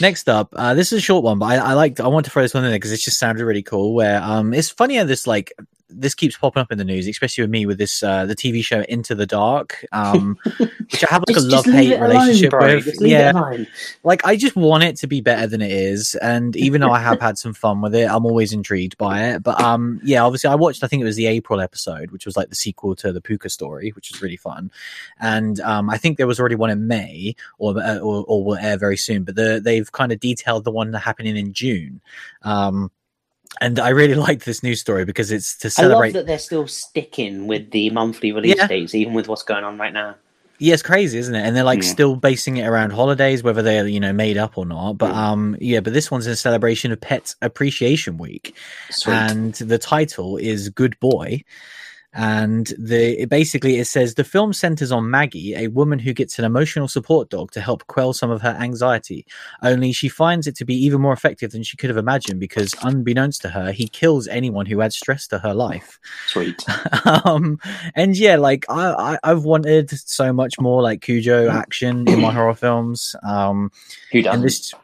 next 0.00 0.28
up, 0.28 0.52
uh, 0.56 0.74
this 0.74 0.92
is 0.92 0.98
a 0.98 1.02
short 1.02 1.24
one, 1.24 1.38
but 1.38 1.46
I, 1.46 1.70
I 1.70 1.72
liked. 1.74 2.00
I 2.00 2.08
want 2.08 2.24
to 2.26 2.30
throw 2.30 2.42
this 2.42 2.52
one 2.52 2.64
in 2.64 2.70
there 2.70 2.78
because 2.78 2.92
it 2.92 2.98
just 3.00 3.18
sounded 3.18 3.44
really 3.44 3.62
cool. 3.62 3.94
Where 3.94 4.20
um, 4.22 4.52
it's 4.52 4.68
funny 4.68 4.96
how 4.96 5.04
this 5.04 5.26
like 5.26 5.52
this 5.94 6.14
keeps 6.14 6.36
popping 6.36 6.60
up 6.60 6.72
in 6.72 6.78
the 6.78 6.84
news, 6.84 7.06
especially 7.06 7.42
with 7.42 7.50
me 7.50 7.66
with 7.66 7.78
this 7.78 8.02
uh, 8.02 8.26
the 8.26 8.34
TV 8.34 8.64
show 8.64 8.82
Into 8.88 9.14
the 9.14 9.26
Dark, 9.26 9.84
um, 9.92 10.38
which 10.58 11.04
I 11.04 11.08
have 11.10 11.24
like 11.28 11.36
a 11.36 11.40
love 11.40 11.64
hate 11.64 11.92
it 11.92 12.00
alone, 12.00 12.10
relationship 12.10 12.52
with. 12.52 12.94
Yeah, 13.00 13.64
like 14.02 14.24
I 14.24 14.36
just 14.36 14.56
want 14.56 14.84
it 14.84 14.96
to 14.96 15.06
be 15.06 15.20
better 15.20 15.46
than 15.46 15.62
it 15.62 15.70
is, 15.70 16.14
and 16.16 16.56
even 16.56 16.80
though 16.80 16.90
I 16.90 17.00
have 17.00 17.20
had 17.20 17.38
some 17.38 17.54
fun 17.54 17.80
with 17.80 17.94
it, 17.94 18.08
I'm 18.10 18.26
always 18.26 18.52
intrigued 18.52 18.96
by 18.98 19.28
it. 19.28 19.42
But 19.42 19.60
um, 19.60 20.00
yeah, 20.04 20.24
obviously 20.24 20.50
I 20.50 20.54
watched. 20.54 20.82
I 20.82 20.86
think 20.86 21.02
it 21.02 21.06
was 21.06 21.16
the 21.16 21.26
April 21.26 21.60
episode, 21.60 22.10
which 22.10 22.26
was 22.26 22.36
like 22.36 22.48
the 22.48 22.54
sequel 22.54 22.96
to 22.96 23.12
the 23.12 23.20
Pooka 23.20 23.50
story, 23.50 23.90
which 23.90 24.10
was 24.10 24.22
really 24.22 24.36
fun. 24.36 24.70
And 25.20 25.60
um, 25.60 25.90
I 25.90 25.98
think 25.98 26.16
there 26.16 26.26
was 26.26 26.40
already 26.40 26.54
one 26.56 26.70
in 26.70 26.86
May, 26.86 27.36
or 27.58 27.78
uh, 27.78 27.98
or, 27.98 28.24
or 28.26 28.44
will 28.44 28.56
air 28.56 28.76
very 28.76 28.96
soon. 28.96 29.24
But 29.24 29.36
the, 29.36 29.60
they've 29.62 29.90
kind 29.92 30.12
of 30.12 30.20
detailed 30.20 30.64
the 30.64 30.70
one 30.70 30.92
happening 30.92 31.36
in 31.36 31.52
June. 31.52 32.00
Um, 32.42 32.90
and 33.60 33.78
I 33.78 33.90
really 33.90 34.14
liked 34.28 34.44
this 34.44 34.62
news 34.62 34.80
story 34.80 35.04
because 35.04 35.30
it's 35.30 35.56
to 35.58 35.66
I 35.68 35.82
love 35.82 35.90
celebrate. 35.90 36.12
that 36.12 36.26
they're 36.26 36.38
still 36.38 36.66
sticking 36.66 37.46
with 37.46 37.70
the 37.70 37.90
monthly 37.90 38.32
release 38.32 38.56
Yeah. 38.56 38.66
dates, 38.66 38.94
even 38.94 39.14
with 39.14 39.28
what's 39.28 39.42
going 39.42 39.64
on 39.64 39.78
right 39.78 39.92
now. 39.92 40.16
Yeah, 40.58 40.74
it's 40.74 40.82
crazy, 40.82 41.18
isn't 41.18 41.34
it? 41.34 41.44
And 41.44 41.56
they're 41.56 41.64
like 41.64 41.80
Mm. 41.80 41.84
still 41.84 42.14
basing 42.14 42.58
it 42.58 42.66
around 42.66 42.90
holidays, 42.92 43.42
whether 43.42 43.62
they're 43.62 43.86
you 43.88 43.98
know 43.98 44.12
made 44.12 44.36
up 44.36 44.56
or 44.56 44.64
not. 44.64 44.92
But 44.92 45.12
Mm. 45.12 45.16
um, 45.16 45.56
yeah, 45.60 45.80
but 45.80 45.92
this 45.92 46.10
one's 46.10 46.26
in 46.28 46.36
celebration 46.36 46.92
of 46.92 47.00
Pet 47.00 47.34
Appreciation 47.42 48.16
Week, 48.16 48.56
Sweet. 48.90 49.12
and 49.14 49.54
the 49.54 49.78
title 49.78 50.36
is 50.36 50.68
Good 50.68 50.98
Boy. 51.00 51.42
And 52.14 52.72
the 52.78 53.22
it 53.22 53.28
basically 53.28 53.78
it 53.78 53.86
says 53.86 54.14
the 54.14 54.24
film 54.24 54.52
centers 54.52 54.92
on 54.92 55.10
Maggie, 55.10 55.54
a 55.54 55.68
woman 55.68 55.98
who 55.98 56.12
gets 56.12 56.38
an 56.38 56.44
emotional 56.44 56.88
support 56.88 57.30
dog 57.30 57.50
to 57.52 57.60
help 57.60 57.86
quell 57.86 58.12
some 58.12 58.30
of 58.30 58.42
her 58.42 58.56
anxiety. 58.60 59.24
Only 59.62 59.92
she 59.92 60.08
finds 60.08 60.46
it 60.46 60.56
to 60.56 60.64
be 60.64 60.74
even 60.74 61.00
more 61.00 61.12
effective 61.12 61.52
than 61.52 61.62
she 61.62 61.76
could 61.76 61.90
have 61.90 61.96
imagined 61.96 62.38
because, 62.38 62.74
unbeknownst 62.82 63.42
to 63.42 63.48
her, 63.48 63.72
he 63.72 63.88
kills 63.88 64.28
anyone 64.28 64.66
who 64.66 64.82
adds 64.82 64.96
stress 64.96 65.26
to 65.28 65.38
her 65.38 65.54
life 65.54 65.98
Sweet. 66.26 66.62
um 67.24 67.58
and 67.94 68.16
yeah 68.16 68.36
like 68.36 68.64
I, 68.68 69.14
I 69.22 69.30
i've 69.30 69.44
wanted 69.44 69.90
so 69.90 70.32
much 70.32 70.54
more 70.60 70.82
like 70.82 71.00
cujo 71.00 71.48
action 71.48 72.08
in 72.08 72.20
my 72.20 72.32
horror 72.32 72.54
films 72.54 73.14
um 73.22 73.70
Who 74.12 74.22
doesn't? 74.22 74.74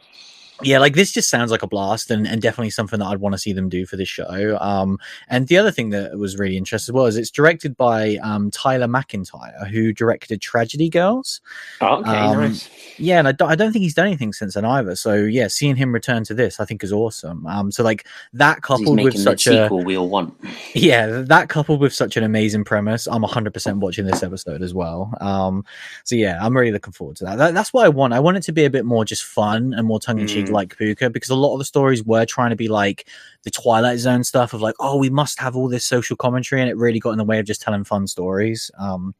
Yeah 0.62 0.78
like 0.78 0.94
this 0.94 1.12
just 1.12 1.30
sounds 1.30 1.50
like 1.52 1.62
a 1.62 1.66
blast 1.68 2.10
and, 2.10 2.26
and 2.26 2.42
definitely 2.42 2.70
something 2.70 2.98
that 2.98 3.06
i'd 3.06 3.20
want 3.20 3.32
to 3.32 3.38
see 3.38 3.52
them 3.52 3.68
do 3.68 3.86
for 3.86 3.96
this 3.96 4.08
show 4.08 4.58
um 4.60 4.98
and 5.28 5.46
the 5.48 5.56
other 5.56 5.70
thing 5.70 5.90
that 5.90 6.18
was 6.18 6.36
really 6.38 6.56
interesting 6.56 6.92
as 6.92 6.94
well 6.94 7.06
is 7.06 7.16
it's 7.16 7.30
directed 7.30 7.76
by 7.76 8.16
um 8.22 8.50
tyler 8.50 8.86
macintyre 8.88 9.68
who 9.68 9.92
directed 9.92 10.40
tragedy 10.40 10.88
girls 10.88 11.40
Oh, 11.80 11.98
okay, 12.00 12.10
um, 12.10 12.40
nice. 12.40 12.68
yeah 12.98 13.18
and 13.20 13.28
I 13.28 13.32
don't, 13.32 13.48
I 13.50 13.54
don't 13.54 13.72
think 13.72 13.82
he's 13.84 13.94
done 13.94 14.06
anything 14.06 14.32
since 14.32 14.54
then 14.54 14.64
either 14.64 14.96
so 14.96 15.14
yeah 15.14 15.46
seeing 15.46 15.76
him 15.76 15.92
return 15.92 16.24
to 16.24 16.34
this 16.34 16.58
i 16.58 16.64
think 16.64 16.82
is 16.82 16.92
awesome 16.92 17.46
um 17.46 17.70
so 17.70 17.82
like 17.84 18.06
that 18.32 18.62
coupled 18.62 19.00
with 19.04 19.16
such 19.18 19.46
a 19.46 19.62
sequel 19.64 19.84
we 19.84 19.96
all 19.96 20.08
want. 20.08 20.34
yeah 20.74 21.06
that 21.06 21.48
coupled 21.48 21.80
with 21.80 21.92
such 21.94 22.16
an 22.16 22.24
amazing 22.24 22.64
premise 22.64 23.06
i'm 23.06 23.22
100% 23.22 23.76
watching 23.78 24.06
this 24.06 24.22
episode 24.24 24.62
as 24.62 24.74
well 24.74 25.12
um 25.20 25.64
so 26.04 26.16
yeah 26.16 26.38
i'm 26.44 26.56
really 26.56 26.72
looking 26.72 26.92
forward 26.92 27.16
to 27.16 27.24
that. 27.24 27.36
that 27.36 27.54
that's 27.54 27.72
what 27.72 27.84
i 27.84 27.88
want 27.88 28.12
i 28.12 28.18
want 28.20 28.36
it 28.36 28.42
to 28.42 28.52
be 28.52 28.64
a 28.64 28.70
bit 28.70 28.84
more 28.84 29.04
just 29.04 29.22
fun 29.24 29.72
and 29.74 29.86
more 29.86 30.00
tongue-in-cheek 30.00 30.46
Mm. 30.47 30.47
Like 30.52 30.76
pooka 30.76 31.10
because 31.10 31.30
a 31.30 31.34
lot 31.34 31.52
of 31.54 31.58
the 31.58 31.64
stories 31.64 32.02
were 32.04 32.24
trying 32.24 32.50
to 32.50 32.56
be 32.56 32.68
like 32.68 33.06
the 33.44 33.50
twilight 33.50 33.98
zone 33.98 34.24
stuff 34.24 34.52
of 34.52 34.60
like 34.60 34.74
oh 34.80 34.96
we 34.96 35.10
must 35.10 35.38
have 35.40 35.56
all 35.56 35.68
this 35.68 35.84
social 35.84 36.16
commentary 36.16 36.60
and 36.60 36.70
it 36.70 36.76
really 36.76 36.98
got 37.00 37.10
in 37.10 37.18
the 37.18 37.24
way 37.24 37.38
of 37.38 37.46
just 37.46 37.62
telling 37.62 37.84
fun 37.84 38.06
stories 38.06 38.70
um 38.78 39.14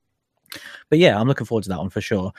but 0.89 0.99
yeah, 0.99 1.21
I'm 1.21 1.29
looking 1.29 1.47
forward 1.47 1.65
to 1.65 1.69
that 1.69 1.79
one 1.79 1.91
for 1.91 2.01
sure. 2.01 2.33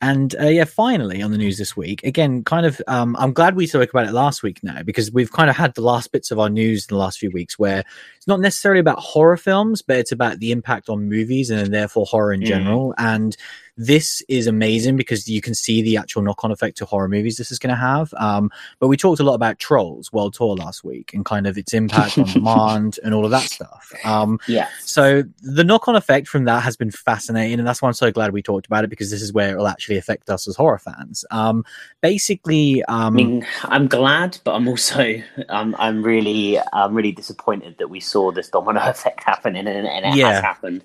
And 0.00 0.34
uh, 0.40 0.48
yeah, 0.48 0.64
finally 0.64 1.22
on 1.22 1.30
the 1.30 1.38
news 1.38 1.58
this 1.58 1.76
week, 1.76 2.02
again, 2.02 2.42
kind 2.42 2.66
of, 2.66 2.82
um, 2.88 3.14
I'm 3.20 3.32
glad 3.32 3.54
we 3.54 3.68
spoke 3.68 3.90
about 3.90 4.08
it 4.08 4.12
last 4.12 4.42
week 4.42 4.58
now 4.64 4.82
because 4.82 5.12
we've 5.12 5.30
kind 5.30 5.48
of 5.48 5.54
had 5.56 5.74
the 5.74 5.80
last 5.82 6.10
bits 6.10 6.32
of 6.32 6.40
our 6.40 6.50
news 6.50 6.86
in 6.88 6.94
the 6.96 6.98
last 6.98 7.20
few 7.20 7.30
weeks 7.30 7.60
where 7.60 7.84
it's 8.16 8.26
not 8.26 8.40
necessarily 8.40 8.80
about 8.80 8.98
horror 8.98 9.36
films, 9.36 9.80
but 9.80 9.96
it's 9.96 10.10
about 10.10 10.40
the 10.40 10.50
impact 10.50 10.88
on 10.88 11.08
movies 11.08 11.50
and 11.50 11.72
therefore 11.72 12.04
horror 12.06 12.32
in 12.32 12.40
Mm. 12.40 12.46
general. 12.46 12.94
And 12.98 13.36
this 13.76 14.22
is 14.28 14.46
amazing 14.46 14.96
because 14.96 15.28
you 15.28 15.40
can 15.40 15.54
see 15.54 15.80
the 15.82 15.96
actual 15.96 16.22
knock 16.22 16.44
on 16.44 16.52
effect 16.52 16.76
to 16.78 16.84
horror 16.84 17.08
movies 17.08 17.36
this 17.38 17.50
is 17.50 17.58
going 17.58 17.70
to 17.74 17.80
have. 17.80 18.12
Um, 18.18 18.50
but 18.78 18.88
we 18.88 18.96
talked 18.96 19.20
a 19.20 19.24
lot 19.24 19.34
about 19.34 19.58
Trolls 19.58 20.12
World 20.12 20.34
Tour 20.34 20.54
last 20.56 20.84
week 20.84 21.14
and 21.14 21.24
kind 21.24 21.46
of 21.46 21.56
its 21.56 21.72
impact 21.72 22.18
on 22.18 22.24
demand 22.32 22.98
and 23.02 23.14
all 23.14 23.24
of 23.24 23.30
that 23.30 23.44
stuff. 23.44 23.92
Um, 24.04 24.38
Yeah. 24.46 24.68
so 24.80 25.22
the 25.40 25.64
knock-on 25.64 25.96
effect 25.96 26.28
from 26.28 26.44
that 26.44 26.62
has 26.62 26.76
been 26.76 26.90
fascinating, 26.90 27.58
and 27.58 27.66
that's 27.66 27.80
why 27.80 27.88
I'm 27.88 27.94
so 27.94 28.10
glad 28.12 28.32
we 28.32 28.42
talked 28.42 28.66
about 28.66 28.84
it 28.84 28.90
because 28.90 29.10
this 29.10 29.22
is 29.22 29.32
where 29.32 29.52
it 29.52 29.56
will 29.56 29.68
actually 29.68 29.96
affect 29.96 30.28
us 30.28 30.46
as 30.46 30.54
horror 30.54 30.78
fans. 30.78 31.24
Um, 31.30 31.64
basically, 32.02 32.84
I 32.88 33.06
um, 33.06 33.14
mean, 33.14 33.46
I'm 33.64 33.88
glad, 33.88 34.38
but 34.44 34.54
I'm 34.54 34.68
also 34.68 35.22
I'm 35.48 35.74
I'm 35.76 36.02
really 36.02 36.58
I'm 36.72 36.94
really 36.94 37.12
disappointed 37.12 37.76
that 37.78 37.88
we 37.88 38.00
saw 38.00 38.30
this 38.32 38.48
domino 38.48 38.80
effect 38.88 39.22
happening 39.24 39.66
and, 39.66 39.86
and 39.86 40.06
it 40.06 40.14
Yeah. 40.14 40.32
has 40.32 40.42
happened. 40.42 40.84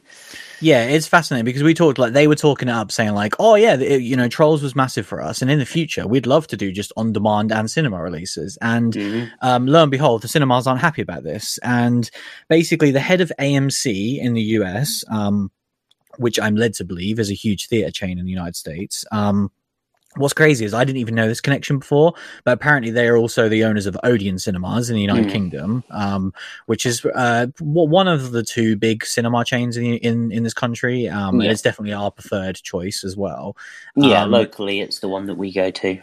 Yeah, 0.62 0.84
it's 0.84 1.08
fascinating 1.08 1.46
because 1.46 1.64
we 1.64 1.74
talked 1.74 1.98
like 1.98 2.14
they 2.14 2.28
were 2.28 2.36
talking 2.36 2.68
it 2.68 2.72
up, 2.72 2.92
saying 2.92 3.14
like, 3.14 3.36
"Oh 3.40 3.56
yeah, 3.56 3.76
it, 3.76 4.02
you 4.02 4.16
know, 4.16 4.28
Trolls 4.28 4.62
was 4.64 4.76
massive 4.76 5.06
for 5.06 5.22
us, 5.22 5.42
and 5.42 5.52
in 5.52 5.60
the 5.60 5.66
future 5.66 6.08
we'd 6.08 6.26
love 6.28 6.48
to 6.48 6.58
do 6.58 6.72
just 6.72 6.92
on-demand 6.98 7.52
and 7.52 7.70
cinema 7.70 8.02
releases." 8.02 8.58
And 8.62 8.94
Mhm. 8.94 9.32
um, 9.42 9.68
lo 9.68 9.84
and 9.84 9.92
behold, 9.92 10.22
the 10.22 10.28
cinemas 10.28 10.68
aren't 10.68 10.82
happy 10.82 11.02
about 11.02 11.24
this. 11.24 11.58
And 11.64 12.10
basically, 12.50 12.92
the 12.92 13.00
head 13.00 13.22
of 13.22 13.32
AMC 13.40 14.20
in 14.20 14.34
the 14.34 14.42
US, 14.42 15.04
um, 15.10 15.52
which 16.18 16.40
I'm 16.40 16.56
led 16.56 16.74
to 16.76 16.84
believe 16.86 17.20
is 17.20 17.30
a 17.30 17.36
huge 17.36 17.68
theater 17.68 17.92
chain 17.92 18.18
in 18.18 18.26
the 18.26 18.32
United 18.32 18.56
States. 18.56 19.06
Um, 19.12 19.52
what's 20.18 20.34
crazy 20.34 20.66
is 20.66 20.74
I 20.74 20.84
didn't 20.84 21.00
even 21.00 21.16
know 21.16 21.28
this 21.28 21.42
connection 21.42 21.80
before, 21.80 22.14
but 22.44 22.52
apparently 22.52 22.92
they 22.92 23.08
are 23.08 23.18
also 23.18 23.48
the 23.50 23.64
owners 23.64 23.86
of 23.86 23.98
Odeon 24.04 24.38
Cinemas 24.40 24.90
in 24.90 24.96
the 24.96 25.02
United 25.02 25.26
Hmm. 25.26 25.32
Kingdom, 25.32 25.84
um, 25.90 26.34
which 26.66 26.86
is 26.86 27.06
uh, 27.06 27.48
one 27.60 28.08
of 28.08 28.32
the 28.32 28.44
two 28.44 28.76
big 28.76 29.06
cinema 29.06 29.44
chains 29.46 29.78
in 29.78 29.86
in, 29.86 30.32
in 30.32 30.44
this 30.44 30.54
country. 30.54 31.08
Um, 31.08 31.36
and 31.36 31.44
Yeah. 31.44 31.52
it's 31.52 31.62
definitely 31.62 31.94
our 31.94 32.12
preferred 32.12 32.56
choice 32.56 33.04
as 33.04 33.16
well. 33.16 33.56
Yeah, 33.96 34.24
Um, 34.24 34.32
locally 34.32 34.82
it's 34.82 35.00
the 35.00 35.10
one 35.10 35.26
that 35.28 35.36
we 35.36 35.52
go 35.52 35.72
to. 35.72 36.00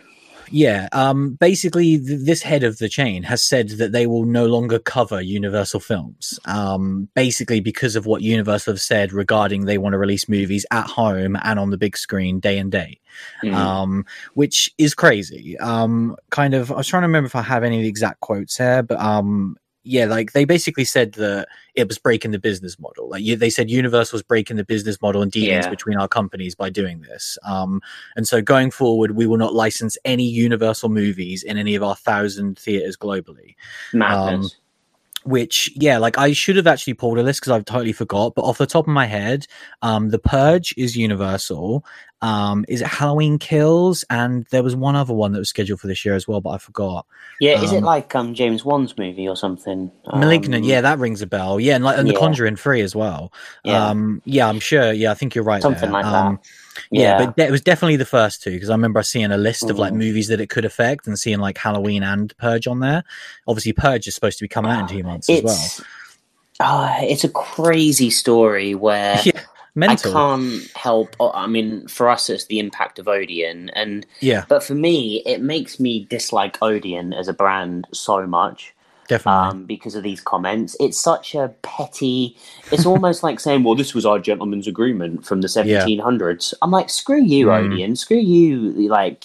Yeah, 0.51 0.89
um, 0.93 1.35
basically, 1.35 1.99
th- 1.99 2.21
this 2.25 2.43
head 2.43 2.63
of 2.63 2.79
the 2.79 2.89
chain 2.89 3.23
has 3.25 3.43
said 3.43 3.71
that 3.71 3.93
they 3.93 4.07
will 4.07 4.25
no 4.25 4.47
longer 4.47 4.79
cover 4.79 5.21
Universal 5.21 5.81
films. 5.81 6.39
Um, 6.45 7.09
basically, 7.15 7.61
because 7.61 7.97
of 7.97 8.07
what 8.07 8.23
Universal 8.23 8.75
have 8.75 8.81
said 8.81 9.13
regarding 9.13 9.65
they 9.65 9.79
want 9.79 9.95
to 9.95 9.99
release 9.99 10.29
movies 10.29 10.67
at 10.71 10.87
home 10.87 11.37
and 11.43 11.59
on 11.59 11.71
the 11.71 11.79
big 11.79 11.97
screen 11.97 12.41
day 12.41 12.59
and 12.59 12.71
day, 12.71 12.99
Mm. 13.43 13.55
um, 13.55 14.07
which 14.35 14.73
is 14.79 14.95
crazy. 14.95 15.57
Um, 15.59 16.17
kind 16.31 16.55
of, 16.55 16.71
I 16.73 16.77
was 16.77 16.89
trying 16.89 17.03
to 17.03 17.07
remember 17.09 17.27
if 17.27 17.37
I 17.37 17.43
have 17.43 17.65
any 17.65 17.77
of 17.77 17.83
the 17.83 17.89
exact 17.89 18.21
quotes 18.21 18.57
here, 18.57 18.83
but 18.83 18.99
um, 19.01 19.57
yeah, 19.85 20.07
like 20.07 20.33
they 20.33 20.45
basically 20.45 20.85
said 20.85 21.13
that 21.13 21.47
it 21.75 21.87
was 21.89 21.99
breaking 21.99 22.31
the 22.33 22.39
business 22.39 22.79
model. 22.79 23.09
Like 23.09 23.23
you, 23.23 23.37
they 23.37 23.51
said, 23.51 23.71
Universal 23.71 24.17
was 24.17 24.23
breaking 24.23 24.57
the 24.57 24.65
business 24.65 25.01
model 25.03 25.23
and 25.23 25.31
dealings 25.31 25.67
Yeah. 25.67 25.71
between 25.71 25.99
our 25.99 26.09
companies 26.09 26.55
by 26.55 26.71
doing 26.71 27.03
this. 27.03 27.39
Um, 27.45 27.81
and 28.17 28.27
so 28.27 28.41
going 28.43 28.71
forward, 28.71 29.13
we 29.13 29.27
will 29.27 29.37
not 29.37 29.55
license 29.55 29.97
any 30.05 30.25
Universal 30.25 30.89
movies 30.89 31.43
in 31.43 31.59
any 31.59 31.75
of 31.75 31.83
our 31.83 31.95
thousand 31.95 32.59
theaters 32.59 32.97
globally. 32.97 33.55
Madness. 33.93 34.57
which 35.25 35.71
yeah 35.75 35.97
like 35.97 36.19
i 36.19 36.33
should 36.35 36.55
have 36.55 36.67
actually 36.67 36.93
pulled 36.93 37.19
a 37.19 37.23
list 37.23 37.41
because 37.41 37.51
i've 37.51 37.65
totally 37.65 37.93
forgot 37.95 38.35
but 38.35 38.43
off 38.43 38.59
the 38.59 38.67
top 38.67 38.87
of 38.87 38.93
my 38.93 39.07
head 39.07 39.47
um 39.81 40.11
the 40.11 40.19
purge 40.19 40.75
is 40.77 40.95
universal 40.99 41.83
um 42.25 42.65
is 42.69 42.81
it 42.81 42.87
halloween 42.89 43.39
kills 43.39 44.05
and 44.11 44.47
there 44.51 44.63
was 44.63 44.75
one 44.77 44.97
other 44.97 45.15
one 45.15 45.33
that 45.33 45.39
was 45.39 45.49
scheduled 45.51 45.81
for 45.81 45.87
this 45.89 46.05
year 46.05 46.15
as 46.15 46.27
well 46.29 46.41
but 46.41 46.51
i 46.51 46.59
forgot 46.59 47.07
Yeah, 47.41 47.55
is 47.55 47.73
it 47.73 47.83
Um, 47.83 47.85
like 47.85 48.15
um 48.15 48.35
James 48.35 48.65
Wan's 48.65 48.97
movie 48.99 49.29
or 49.29 49.37
something? 49.37 49.91
malignant 50.13 50.65
Um, 50.65 50.71
yeah 50.71 50.81
that 50.81 50.99
rings 50.99 51.23
a 51.23 51.27
bell 51.27 51.61
yeah 51.61 51.75
and 51.75 51.85
like 51.85 51.99
and 51.99 52.09
the 52.09 52.15
conjuring 52.15 52.57
free 52.57 52.81
as 52.83 52.95
well 52.95 53.33
Yeah. 53.65 53.91
um 53.91 54.23
yeah 54.25 54.49
i'm 54.49 54.61
sure 54.61 54.93
yeah 54.93 55.11
i 55.11 55.15
think 55.15 55.35
you're 55.35 55.45
right 55.45 55.63
Something 55.63 55.91
there. 55.91 55.93
like 55.93 56.07
um, 56.07 56.39
that. 56.39 56.39
yeah, 56.91 57.15
but 57.15 57.35
it 57.47 57.51
was 57.51 57.61
definitely 57.61 57.97
the 57.97 58.05
first 58.05 58.43
two 58.43 58.51
because 58.53 58.71
I 58.71 58.75
remember 58.75 59.03
seeing 59.03 59.33
a 59.33 59.37
list 59.37 59.71
of 59.71 59.79
like 59.79 59.93
Mm. 59.93 59.99
movies 59.99 60.29
that 60.29 60.41
it 60.41 60.51
could 60.51 60.65
affect 60.65 61.07
and 61.07 61.19
seeing 61.19 61.39
like 61.39 61.59
Halloween 61.59 62.03
and 62.03 62.37
Purge 62.37 62.67
on 62.67 62.81
there. 62.81 63.05
Obviously, 63.47 63.73
Purge 63.73 64.07
is 64.09 64.15
supposed 64.15 64.39
to 64.39 64.45
be 64.45 64.49
coming 64.49 64.71
out 64.73 64.81
in 64.81 64.87
two 64.87 65.03
months 65.05 65.33
as 65.33 65.43
well. 65.43 65.57
it's 65.59 65.81
ah, 66.61 66.99
it's 67.03 67.25
a 67.25 67.29
crazy 67.29 68.11
story 68.11 68.75
where 68.75 69.21
Yeah, 69.25 69.43
mental. 69.75 70.11
I 70.11 70.15
can't 70.37 70.71
help. 70.77 71.17
oh, 71.21 71.33
I 71.33 71.47
mean, 71.47 71.87
for 71.89 72.09
us, 72.09 72.31
it's 72.31 72.47
the 72.47 72.59
impact 72.59 72.99
of 72.99 73.09
Odeon, 73.09 73.71
and 73.71 74.07
Yeah, 74.21 74.45
but 74.49 74.63
for 74.63 74.75
me, 74.75 75.23
it 75.27 75.41
makes 75.41 75.79
me 75.81 76.05
dislike 76.11 76.59
Odeon 76.63 77.13
as 77.13 77.29
a 77.29 77.33
brand 77.33 77.87
so 77.93 78.27
much. 78.27 78.73
definitely. 79.07 79.51
um, 79.51 79.67
because 79.67 79.95
of 79.95 80.03
these 80.03 80.21
comments. 80.21 80.75
It's 80.81 80.99
such 80.99 81.35
a 81.35 81.49
petty. 81.61 82.37
It's 82.73 82.87
almost 82.87 83.23
like 83.23 83.39
saying, 83.39 83.63
"Well, 83.63 83.75
this 83.75 83.95
was 83.95 84.07
our 84.07 84.19
gentleman's 84.19 84.67
agreement 84.67 85.27
from 85.27 85.43
the 85.43 85.49
1700s." 85.49 86.55
I'm 86.63 86.71
like, 86.71 86.89
"Screw 86.89 87.23
you, 87.23 87.47
Mm. 87.49 87.73
Odeon. 87.73 87.97
Screw 87.97 88.17
you." 88.17 88.89
Like, 88.89 89.25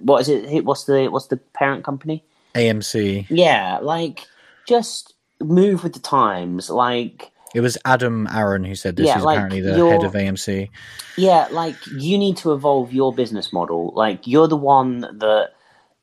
what 0.00 0.22
is 0.22 0.28
it? 0.30 0.64
What's 0.64 0.84
the 0.84 1.08
what's 1.08 1.26
the 1.26 1.36
parent 1.36 1.84
company? 1.84 2.24
AMC. 2.54 3.26
Yeah, 3.28 3.78
like 3.82 4.26
just 4.66 5.12
move 5.42 5.82
with 5.84 5.92
the 5.92 6.00
times. 6.00 6.70
Like, 6.70 7.30
It 7.54 7.60
was 7.60 7.78
Adam 7.84 8.28
Aron 8.32 8.64
who 8.64 8.74
said 8.74 8.96
this. 8.96 9.08
Yeah, 9.08 9.14
Who's 9.14 9.24
like, 9.24 9.36
apparently 9.36 9.60
the 9.60 9.74
head 9.88 10.04
of 10.04 10.12
AMC. 10.12 10.70
yeah, 11.16 11.48
like 11.50 11.86
you 11.86 12.18
need 12.18 12.36
to 12.38 12.52
evolve 12.52 12.92
your 12.92 13.14
business 13.14 13.52
model. 13.52 13.92
Like, 13.94 14.26
you're 14.26 14.48
the 14.48 14.56
one 14.56 15.00
that. 15.00 15.50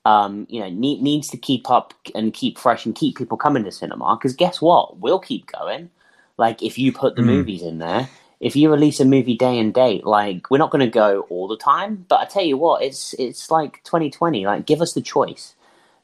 Um, 0.05 0.45
you 0.51 0.59
know, 0.59 0.69
need, 0.69 1.01
needs 1.01 1.29
to 1.29 1.37
keep 1.37 1.69
up 1.71 1.93
and 2.13 2.31
keep 2.33 2.59
fresh 2.59 2.85
and 2.85 2.93
keep 2.95 3.17
people 3.17 3.37
coming 3.37 3.63
to 3.63 3.71
cinema. 3.71 4.15
Because 4.15 4.35
guess 4.35 4.61
what? 4.61 4.99
We'll 4.99 5.19
keep 5.19 5.51
going. 5.51 5.89
Like 6.37 6.61
if 6.61 6.77
you 6.77 6.93
put 6.93 7.15
the 7.15 7.23
Mm. 7.23 7.25
movies 7.25 7.63
in 7.63 7.79
there, 7.79 8.09
if 8.39 8.55
you 8.55 8.69
release 8.71 8.99
a 8.99 9.05
movie 9.05 9.35
day 9.35 9.57
and 9.59 9.73
date, 9.73 10.05
like 10.05 10.51
we're 10.51 10.59
not 10.59 10.71
going 10.71 10.85
to 10.85 10.91
go 10.91 11.21
all 11.29 11.47
the 11.47 11.57
time. 11.57 12.05
But 12.07 12.19
I 12.19 12.25
tell 12.25 12.43
you 12.43 12.57
what, 12.57 12.83
it's 12.83 13.13
it's 13.15 13.49
like 13.49 13.83
2020. 13.83 14.45
Like 14.45 14.67
give 14.67 14.81
us 14.81 14.93
the 14.93 15.01
choice. 15.01 15.55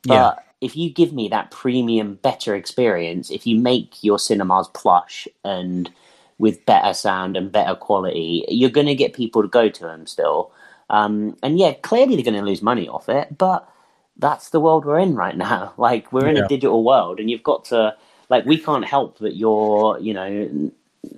But 0.08 0.14
Yeah. 0.16 0.34
If 0.62 0.76
you 0.78 0.90
give 0.92 1.12
me 1.12 1.28
that 1.30 1.52
premium, 1.52 2.16
better 2.22 2.56
experience, 2.56 3.32
if 3.32 3.46
you 3.48 3.58
make 3.60 4.04
your 4.04 4.20
cinemas 4.20 4.68
plush 4.70 5.28
and 5.44 5.92
with 6.38 6.66
better 6.66 6.94
sound 6.94 7.36
and 7.36 7.52
better 7.52 7.76
quality, 7.76 8.46
you're 8.48 8.70
going 8.70 8.88
to 8.88 8.96
get 8.96 9.14
people 9.14 9.42
to 9.42 9.48
go 9.48 9.70
to 9.70 9.82
them 9.84 10.06
still. 10.08 10.52
Um, 10.90 11.38
and 11.42 11.58
yeah, 11.58 11.74
clearly 11.74 12.16
they're 12.16 12.24
going 12.24 12.40
to 12.40 12.46
lose 12.46 12.62
money 12.62 12.88
off 12.88 13.10
it, 13.10 13.38
but 13.38 13.68
that's 14.18 14.50
the 14.50 14.60
world 14.60 14.86
we're 14.86 15.00
in 15.00 15.16
right 15.16 15.38
now. 15.38 15.74
Like 15.78 16.12
we're 16.14 16.28
in 16.28 16.38
Yeah. 16.38 16.46
a 16.46 16.48
digital 16.48 16.84
world, 16.84 17.20
and 17.20 17.30
you've 17.30 17.44
got 17.44 17.66
to 17.66 17.96
like 18.30 18.46
we 18.46 18.58
can't 18.58 18.86
help 18.86 19.18
that 19.20 19.36
you're 19.36 19.98
you 20.00 20.14
know 20.14 20.26
in 20.26 20.72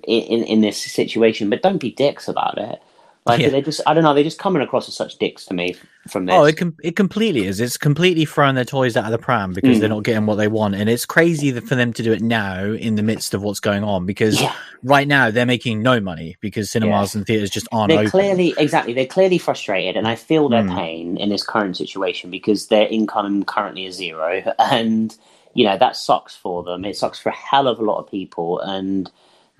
in, 0.04 0.44
in 0.44 0.60
this 0.62 0.78
situation, 0.78 1.50
but 1.50 1.62
don't 1.62 1.78
be 1.78 1.90
dicks 1.90 2.28
about 2.28 2.56
it. 2.58 2.80
Like 3.26 3.40
Yeah. 3.40 3.48
they 3.48 3.62
just 3.62 3.80
I 3.86 3.94
don't 3.94 4.04
know, 4.04 4.12
they're 4.12 4.22
just 4.22 4.38
coming 4.38 4.60
across 4.60 4.86
as 4.86 4.94
such 4.94 5.16
dicks 5.16 5.46
to 5.46 5.54
me 5.54 5.76
from 6.10 6.26
this. 6.26 6.34
Oh, 6.34 6.44
it 6.44 6.58
com- 6.58 6.76
it 6.82 6.94
completely 6.94 7.46
is. 7.46 7.58
It's 7.58 7.78
completely 7.78 8.26
throwing 8.26 8.54
their 8.54 8.66
toys 8.66 8.98
out 8.98 9.06
of 9.06 9.12
the 9.12 9.18
pram 9.18 9.54
because 9.54 9.78
Mm. 9.78 9.80
they're 9.80 9.88
not 9.88 10.02
getting 10.02 10.26
what 10.26 10.34
they 10.34 10.46
want, 10.48 10.74
and 10.74 10.90
it's 10.90 11.06
crazy 11.06 11.50
that 11.52 11.64
for 11.66 11.74
them 11.74 11.94
to 11.94 12.02
do 12.02 12.12
it 12.12 12.20
now 12.20 12.62
in 12.64 12.96
the 12.96 13.02
midst 13.02 13.32
of 13.32 13.42
what's 13.42 13.60
going 13.60 13.82
on. 13.82 14.04
Because 14.04 14.42
yeah. 14.42 14.52
right 14.82 15.08
now 15.08 15.30
they're 15.30 15.46
making 15.46 15.82
no 15.82 16.00
money 16.00 16.36
because 16.42 16.70
cinemas 16.70 17.14
and 17.14 17.24
theaters 17.26 17.48
just 17.48 17.66
aren't 17.72 17.88
they're 17.88 18.00
open. 18.00 18.10
clearly 18.10 18.54
exactly 18.58 18.92
they're 18.92 19.06
clearly 19.06 19.38
frustrated 19.38 19.96
and 19.96 20.06
i 20.06 20.14
feel 20.14 20.50
their 20.50 20.62
Mm. 20.64 20.74
pain 20.76 21.16
in 21.16 21.30
this 21.30 21.42
current 21.42 21.78
situation 21.78 22.30
because 22.30 22.66
their 22.66 22.86
income 22.88 23.42
currently 23.44 23.86
is 23.86 23.94
zero 23.96 24.42
and 24.58 25.16
you 25.54 25.64
know 25.64 25.78
that 25.78 25.96
sucks 25.96 26.36
for 26.36 26.62
them 26.62 26.84
it 26.84 26.96
sucks 26.98 27.18
for 27.18 27.30
a 27.30 27.34
hell 27.34 27.66
of 27.68 27.78
a 27.78 27.82
lot 27.82 27.98
of 27.98 28.10
people 28.10 28.60
and 28.60 29.10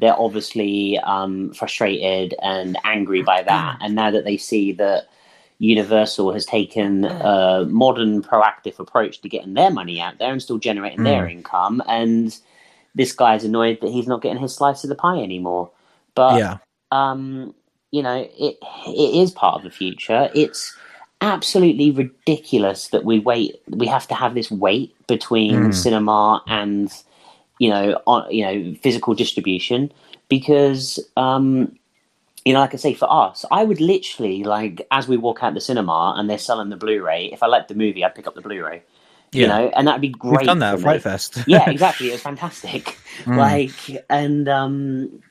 they're 0.01 0.19
obviously 0.19 0.99
um, 1.01 1.53
frustrated 1.53 2.35
and 2.43 2.77
angry 2.85 3.23
by 3.23 3.43
that 3.43 3.79
and 3.81 3.95
now 3.95 4.11
that 4.11 4.25
they 4.25 4.37
see 4.37 4.73
that 4.73 5.05
universal 5.59 6.33
has 6.33 6.45
taken 6.45 7.05
a 7.05 7.65
modern 7.69 8.21
proactive 8.23 8.79
approach 8.79 9.21
to 9.21 9.29
getting 9.29 9.55
their 9.55 9.71
money 9.71 10.01
out 10.01 10.19
there 10.19 10.33
and 10.33 10.43
still 10.43 10.59
generating 10.59 11.05
their 11.05 11.27
income 11.27 11.83
and 11.89 12.39
this 12.97 13.13
guy's 13.13 13.45
annoyed 13.45 13.79
that 13.81 13.91
he's 13.91 14.07
not 14.07 14.21
getting 14.21 14.43
his 14.43 14.55
slice 14.55 14.83
of 14.85 14.89
the 14.89 14.97
pie 14.97 15.19
anymore 15.19 15.71
but 16.15 16.39
yeah, 16.39 16.59
um, 16.93 17.55
you 17.91 18.03
know, 18.03 18.29
it 18.39 18.57
it 18.87 19.15
is 19.23 19.31
part 19.31 19.57
of 19.57 19.63
the 19.63 19.71
future. 19.71 20.31
It's 20.35 20.77
absolutely 21.21 21.91
ridiculous 21.91 22.89
that 22.89 23.05
we 23.05 23.19
wait. 23.19 23.61
We 23.69 23.87
have 23.87 24.07
to 24.09 24.15
have 24.15 24.35
this 24.35 24.51
wait 24.51 24.95
between 25.07 25.69
Mm. 25.69 25.75
cinema 25.75 26.43
and 26.47 26.93
you 27.59 27.71
know, 27.71 28.01
on, 28.07 28.31
you 28.31 28.45
know, 28.45 28.75
physical 28.83 29.15
distribution 29.15 29.93
because. 30.29 30.99
Um, 31.17 31.77
you 32.45 32.53
know, 32.53 32.61
like 32.61 32.75
I 32.75 32.77
say, 32.77 32.93
for 32.93 33.11
us, 33.11 33.45
I 33.51 33.65
would 33.65 33.81
literally 33.81 34.45
like 34.45 34.87
as 34.91 35.09
we 35.09 35.17
walk 35.17 35.43
out 35.43 35.55
the 35.55 35.61
cinema 35.63 36.15
and 36.17 36.29
they're 36.29 36.37
selling 36.37 36.69
the 36.69 36.77
Blu-ray. 36.77 37.31
If 37.33 37.43
I 37.43 37.47
liked 37.47 37.69
the 37.69 37.75
movie, 37.75 38.05
I'd 38.05 38.15
pick 38.15 38.27
up 38.27 38.35
the 38.35 38.43
Blu-ray. 38.43 38.83
yeah. 39.33 39.41
You 39.41 39.49
know, 39.49 39.73
and 39.75 39.89
that'd 39.89 40.03
be 40.03 40.11
great. 40.11 40.41
We've 40.41 40.47
done 40.47 40.59
that 40.59 40.75
at 40.75 40.81
Fright 40.81 41.03
Fest. 41.03 41.39
yeah, 41.47 41.71
exactly. 41.71 42.09
It 42.09 42.13
was 42.13 42.23
fantastic. 42.23 42.99
Mm. 43.25 43.37
Like, 43.37 44.05
and 44.11 44.47
um, 44.49 45.23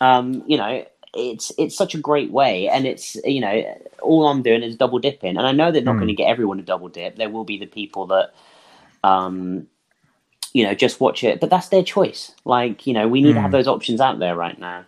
um, 0.00 0.44
you 0.46 0.56
know, 0.56 0.84
it's 1.14 1.52
it's 1.58 1.76
such 1.76 1.94
a 1.94 1.98
great 1.98 2.30
way, 2.30 2.68
and 2.68 2.86
it's 2.86 3.16
you 3.24 3.40
know, 3.40 3.64
all 4.02 4.28
I'm 4.28 4.42
doing 4.42 4.62
is 4.62 4.76
double 4.76 4.98
dipping, 5.00 5.36
and 5.36 5.46
I 5.46 5.52
know 5.52 5.72
they're 5.72 5.82
not 5.82 5.96
Mm. 5.96 6.00
going 6.00 6.08
to 6.08 6.14
get 6.14 6.28
everyone 6.28 6.58
to 6.58 6.62
double 6.62 6.88
dip. 6.88 7.16
There 7.16 7.30
will 7.30 7.44
be 7.44 7.58
the 7.58 7.66
people 7.66 8.06
that, 8.08 8.34
um, 9.02 9.66
you 10.54 10.64
know, 10.64 10.72
just 10.74 11.00
watch 11.00 11.22
it, 11.24 11.40
but 11.40 11.50
that's 11.50 11.68
their 11.68 11.82
choice. 11.82 12.32
Like, 12.44 12.86
you 12.86 12.94
know, 12.94 13.06
we 13.08 13.20
need 13.20 13.34
to 13.34 13.40
have 13.40 13.50
Mm. 13.50 13.54
those 13.54 13.68
options 13.68 14.00
out 14.00 14.18
there 14.20 14.34
right 14.36 14.58
now. 14.58 14.84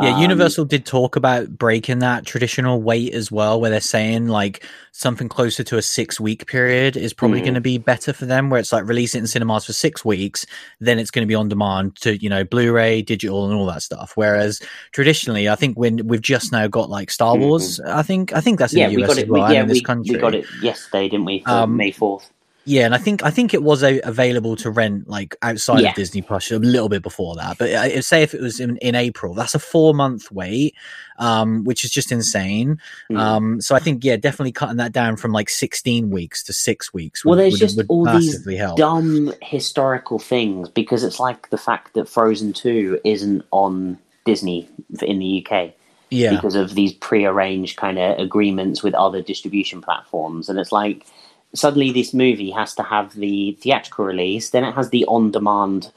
Yeah, 0.00 0.10
Um, 0.10 0.18
Universal 0.22 0.64
did 0.64 0.84
talk 0.84 1.14
about 1.14 1.50
breaking 1.56 2.00
that 2.00 2.26
traditional 2.26 2.82
wait 2.82 3.14
as 3.14 3.30
well, 3.30 3.60
where 3.60 3.70
they're 3.70 3.80
saying 3.80 4.26
like 4.26 4.64
something 4.90 5.28
closer 5.28 5.62
to 5.62 5.76
a 5.78 5.82
six 5.82 6.18
week 6.18 6.48
period 6.48 6.96
is 6.96 7.12
probably 7.12 7.40
Mhm. 7.40 7.44
going 7.44 7.54
to 7.54 7.60
be 7.60 7.78
better 7.78 8.12
for 8.12 8.26
them, 8.26 8.50
where 8.50 8.58
it's 8.58 8.72
like 8.72 8.88
release 8.88 9.14
it 9.14 9.18
in 9.18 9.28
cinemas 9.28 9.64
for 9.64 9.72
six 9.72 10.04
weeks, 10.04 10.46
then 10.80 10.98
it's 10.98 11.12
going 11.12 11.22
to 11.22 11.28
be 11.28 11.34
on 11.36 11.48
demand 11.48 11.94
to, 12.00 12.20
you 12.20 12.28
know, 12.28 12.42
Blu 12.42 12.72
ray, 12.72 13.02
digital, 13.02 13.46
and 13.48 13.54
all 13.54 13.66
that 13.66 13.82
stuff. 13.82 14.12
Whereas 14.16 14.60
traditionally, 14.90 15.48
I 15.48 15.54
think 15.54 15.78
when 15.78 16.04
we've 16.08 16.20
just 16.22 16.50
now 16.50 16.66
got 16.66 16.90
like 16.90 17.08
Star 17.12 17.36
Wars, 17.36 17.78
I 17.86 18.02
think, 18.02 18.32
I 18.32 18.40
think 18.40 18.58
that's 18.58 18.72
in 18.72 18.80
Mm-hmm. 18.80 18.90
Yeah, 18.90 18.96
the 18.96 19.02
we 19.02 19.06
got 19.06 19.18
it. 19.18 19.28
We, 19.28 19.38
well, 19.38 19.44
and 19.46 19.54
yeah, 19.54 19.62
in 19.62 19.68
this 19.68 19.76
we, 19.76 19.82
country. 19.82 20.14
we 20.16 20.20
got 20.20 20.34
it 20.34 20.44
yesterday, 20.60 21.08
didn't 21.08 21.26
we? 21.26 21.44
Um, 21.46 21.76
May 21.76 21.92
fourth. 21.92 22.30
Yeah, 22.66 22.86
and 22.86 22.94
I 22.94 22.98
think 22.98 23.22
I 23.22 23.30
think 23.30 23.52
it 23.52 23.62
was 23.62 23.82
a, 23.82 24.00
available 24.00 24.56
to 24.56 24.70
rent 24.70 25.08
like 25.08 25.36
outside 25.42 25.80
Yeah. 25.80 25.90
of 25.90 25.96
Disney 25.96 26.22
Plus 26.22 26.50
a 26.50 26.58
little 26.58 26.88
bit 26.88 27.02
before 27.02 27.36
that. 27.36 27.58
But 27.58 27.74
I, 27.74 28.00
say 28.00 28.22
if 28.22 28.32
it 28.32 28.40
was 28.40 28.58
in, 28.58 28.78
in 28.78 28.94
April, 28.94 29.34
that's 29.34 29.54
a 29.54 29.58
four 29.58 29.92
month 29.92 30.32
wait, 30.32 30.74
um, 31.18 31.64
which 31.64 31.84
is 31.84 31.90
just 31.90 32.10
insane. 32.10 32.78
Mm. 33.10 33.18
Um, 33.18 33.60
so 33.60 33.74
I 33.74 33.80
think 33.80 34.02
yeah, 34.02 34.16
definitely 34.16 34.52
cutting 34.52 34.78
that 34.78 34.92
down 34.92 35.16
from 35.16 35.32
like 35.32 35.50
sixteen 35.50 36.10
weeks 36.10 36.42
to 36.44 36.54
six 36.54 36.94
weeks. 36.94 37.24
Well, 37.24 37.36
would, 37.36 37.42
there's 37.42 37.52
would, 37.54 37.60
just 37.60 37.76
would 37.76 37.86
all 37.90 38.06
these 38.06 38.46
help. 38.56 38.78
dumb 38.78 39.34
historical 39.42 40.18
things 40.18 40.70
because 40.70 41.04
it's 41.04 41.20
like 41.20 41.50
the 41.50 41.58
fact 41.58 41.92
that 41.94 42.08
Frozen 42.08 42.54
2 42.54 43.00
isn't 43.04 43.44
on 43.50 43.98
Disney 44.24 44.68
in 45.02 45.18
the 45.18 45.46
UK 45.46 45.72
yeah, 46.10 46.30
because 46.30 46.54
of 46.54 46.74
these 46.74 46.92
pre-arranged 46.92 47.76
kind 47.76 47.98
of 47.98 48.18
agreements 48.18 48.82
with 48.82 48.94
other 48.94 49.20
distribution 49.20 49.82
platforms 49.82 50.48
and 50.48 50.58
it's 50.58 50.72
like 50.72 51.06
suddenly 51.54 51.92
this 51.92 52.12
movie 52.12 52.50
has 52.50 52.74
to 52.74 52.82
have 52.82 53.14
the 53.14 53.52
theatrical 53.60 54.04
release 54.04 54.50
then 54.50 54.64
it 54.64 54.72
has 54.74 54.90
the 54.90 55.04
on-demand 55.06 55.90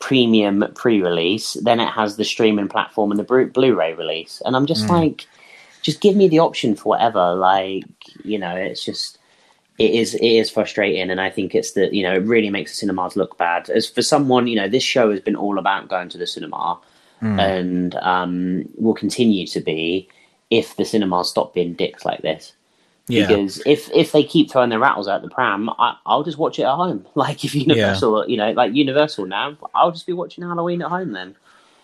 premium 0.00 0.64
pre-release 0.74 1.54
then 1.62 1.80
it 1.80 1.88
has 1.88 2.16
the 2.16 2.24
streaming 2.24 2.68
platform 2.68 3.10
and 3.10 3.18
the 3.18 3.24
Blu- 3.24 3.46
blu-ray 3.50 3.94
release 3.94 4.42
and 4.44 4.54
i'm 4.56 4.66
just 4.66 4.84
Mm. 4.86 4.90
like 4.90 5.26
just 5.82 6.00
give 6.00 6.16
me 6.16 6.28
the 6.28 6.40
option 6.40 6.74
for 6.74 6.90
whatever 6.90 7.34
like 7.34 7.84
you 8.24 8.38
know 8.38 8.54
it's 8.54 8.84
just 8.84 9.18
it 9.78 9.90
is 9.92 10.14
it 10.14 10.26
is 10.40 10.50
frustrating 10.50 11.10
and 11.10 11.20
i 11.20 11.30
think 11.30 11.54
it's 11.54 11.72
that 11.72 11.94
you 11.94 12.02
know 12.02 12.14
it 12.14 12.24
really 12.24 12.50
makes 12.50 12.72
the 12.72 12.76
cinemas 12.76 13.16
look 13.16 13.36
bad 13.38 13.70
as 13.70 13.88
for 13.88 14.02
someone 14.02 14.46
you 14.46 14.56
know 14.56 14.68
this 14.68 14.82
show 14.82 15.10
has 15.10 15.20
been 15.20 15.36
all 15.36 15.58
about 15.58 15.88
going 15.88 16.08
to 16.08 16.18
the 16.18 16.26
cinema 16.26 16.78
Mm. 17.22 17.38
and 17.40 17.94
um, 17.96 18.68
will 18.76 18.92
continue 18.92 19.46
to 19.46 19.60
be 19.60 20.06
if 20.50 20.76
the 20.76 20.84
cinemas 20.84 21.30
stop 21.30 21.54
being 21.54 21.72
dicks 21.72 22.04
like 22.04 22.20
this. 22.22 22.52
Yeah, 23.06 23.26
Because 23.26 23.62
if 23.66 23.90
if 23.92 24.12
they 24.12 24.24
keep 24.24 24.50
throwing 24.50 24.70
their 24.70 24.78
rattles 24.78 25.08
out 25.08 25.20
the 25.22 25.28
pram, 25.28 25.68
I, 25.78 25.96
I'll 26.06 26.22
just 26.22 26.38
watch 26.38 26.58
it 26.58 26.62
at 26.62 26.74
home. 26.74 27.06
Like 27.14 27.44
if 27.44 27.54
Universal, 27.54 28.28
you 28.28 28.36
know, 28.36 28.52
like 28.52 28.74
Universal 28.74 29.26
now, 29.26 29.56
I'll 29.74 29.92
just 29.92 30.06
be 30.06 30.12
watching 30.12 30.42
Halloween 30.44 30.82
at 30.82 30.88
home 30.88 31.12
then. 31.12 31.36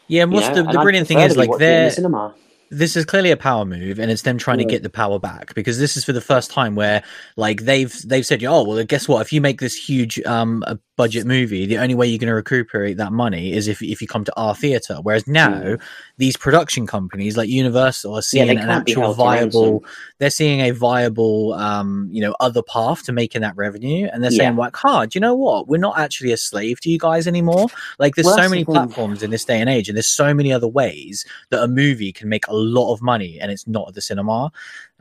yeah. 0.08 0.22
And 0.22 0.32
you 0.32 0.36
what's 0.36 0.48
know? 0.48 0.62
the, 0.62 0.72
the 0.72 0.78
I'd 0.78 0.82
brilliant 0.82 1.08
thing 1.08 1.18
is 1.18 1.36
like 1.36 1.50
the 1.50 1.58
they're 1.58 1.90
cinema. 1.90 2.34
this 2.70 2.96
is 2.96 3.04
clearly 3.04 3.30
a 3.30 3.36
power 3.36 3.64
move 3.64 3.98
and 3.98 4.10
it's 4.10 4.22
them 4.22 4.38
trying 4.38 4.58
to 4.58 4.64
get 4.64 4.82
the 4.82 4.90
power 4.90 5.18
back 5.18 5.54
because 5.54 5.78
this 5.78 5.96
is 5.96 6.04
for 6.04 6.12
the 6.12 6.20
first 6.20 6.50
time 6.50 6.74
where 6.74 7.02
like 7.36 7.62
they've 7.62 7.94
they've 8.08 8.24
said 8.26 8.42
oh 8.44 8.62
well 8.64 8.82
guess 8.84 9.08
what 9.08 9.20
if 9.20 9.32
you 9.32 9.40
make 9.40 9.60
this 9.60 9.76
huge 9.76 10.20
um 10.24 10.64
budget 11.02 11.26
movie, 11.26 11.64
the 11.66 11.78
only 11.78 11.94
way 11.94 12.06
you're 12.06 12.18
going 12.24 12.28
to 12.28 12.34
recuperate 12.34 12.96
that 12.98 13.12
money 13.12 13.44
is 13.58 13.68
if 13.68 13.78
if 13.94 13.98
you 14.02 14.08
come 14.14 14.24
to 14.24 14.34
our 14.36 14.54
theater. 14.54 14.96
Whereas 15.02 15.26
now, 15.26 15.60
Mm. 15.60 15.80
these 16.18 16.36
production 16.36 16.86
companies 16.86 17.36
like 17.40 17.48
Universal 17.48 18.14
are 18.18 18.22
seeing 18.22 18.46
they 18.48 18.56
an 18.56 18.70
actual 18.80 19.14
viable. 19.14 19.84
They're 20.18 20.36
seeing 20.40 20.60
a 20.60 20.72
viable, 20.72 21.54
um, 21.54 22.08
you 22.12 22.20
know, 22.24 22.34
other 22.46 22.62
path 22.62 23.04
to 23.04 23.12
making 23.12 23.40
that 23.46 23.56
revenue, 23.56 24.08
and 24.12 24.22
they're 24.22 24.30
Yeah. 24.30 24.44
saying 24.44 24.56
like, 24.56 24.76
"Huh, 24.76 25.06
do 25.06 25.12
you 25.16 25.20
know 25.20 25.34
what? 25.34 25.68
We're 25.68 25.86
not 25.88 25.98
actually 25.98 26.32
a 26.32 26.36
slave 26.36 26.76
to 26.82 26.90
you 26.90 26.98
guys 26.98 27.26
anymore. 27.26 27.68
Like, 27.98 28.14
there's 28.14 28.26
Well, 28.26 28.36
so 28.42 28.48
many 28.48 28.64
the 28.64 28.72
platforms 28.72 29.22
in 29.22 29.30
this 29.30 29.44
day 29.44 29.58
and 29.60 29.70
age, 29.70 29.88
and 29.88 29.96
there's 29.96 30.14
so 30.22 30.34
many 30.34 30.52
other 30.52 30.68
ways 30.68 31.24
that 31.50 31.62
a 31.62 31.68
movie 31.68 32.12
can 32.12 32.28
make 32.28 32.46
a 32.48 32.54
lot 32.54 32.92
of 32.92 33.00
money, 33.00 33.38
and 33.40 33.50
it's 33.50 33.66
not 33.66 33.88
at 33.88 33.94
the 33.94 34.02
cinema." 34.10 34.50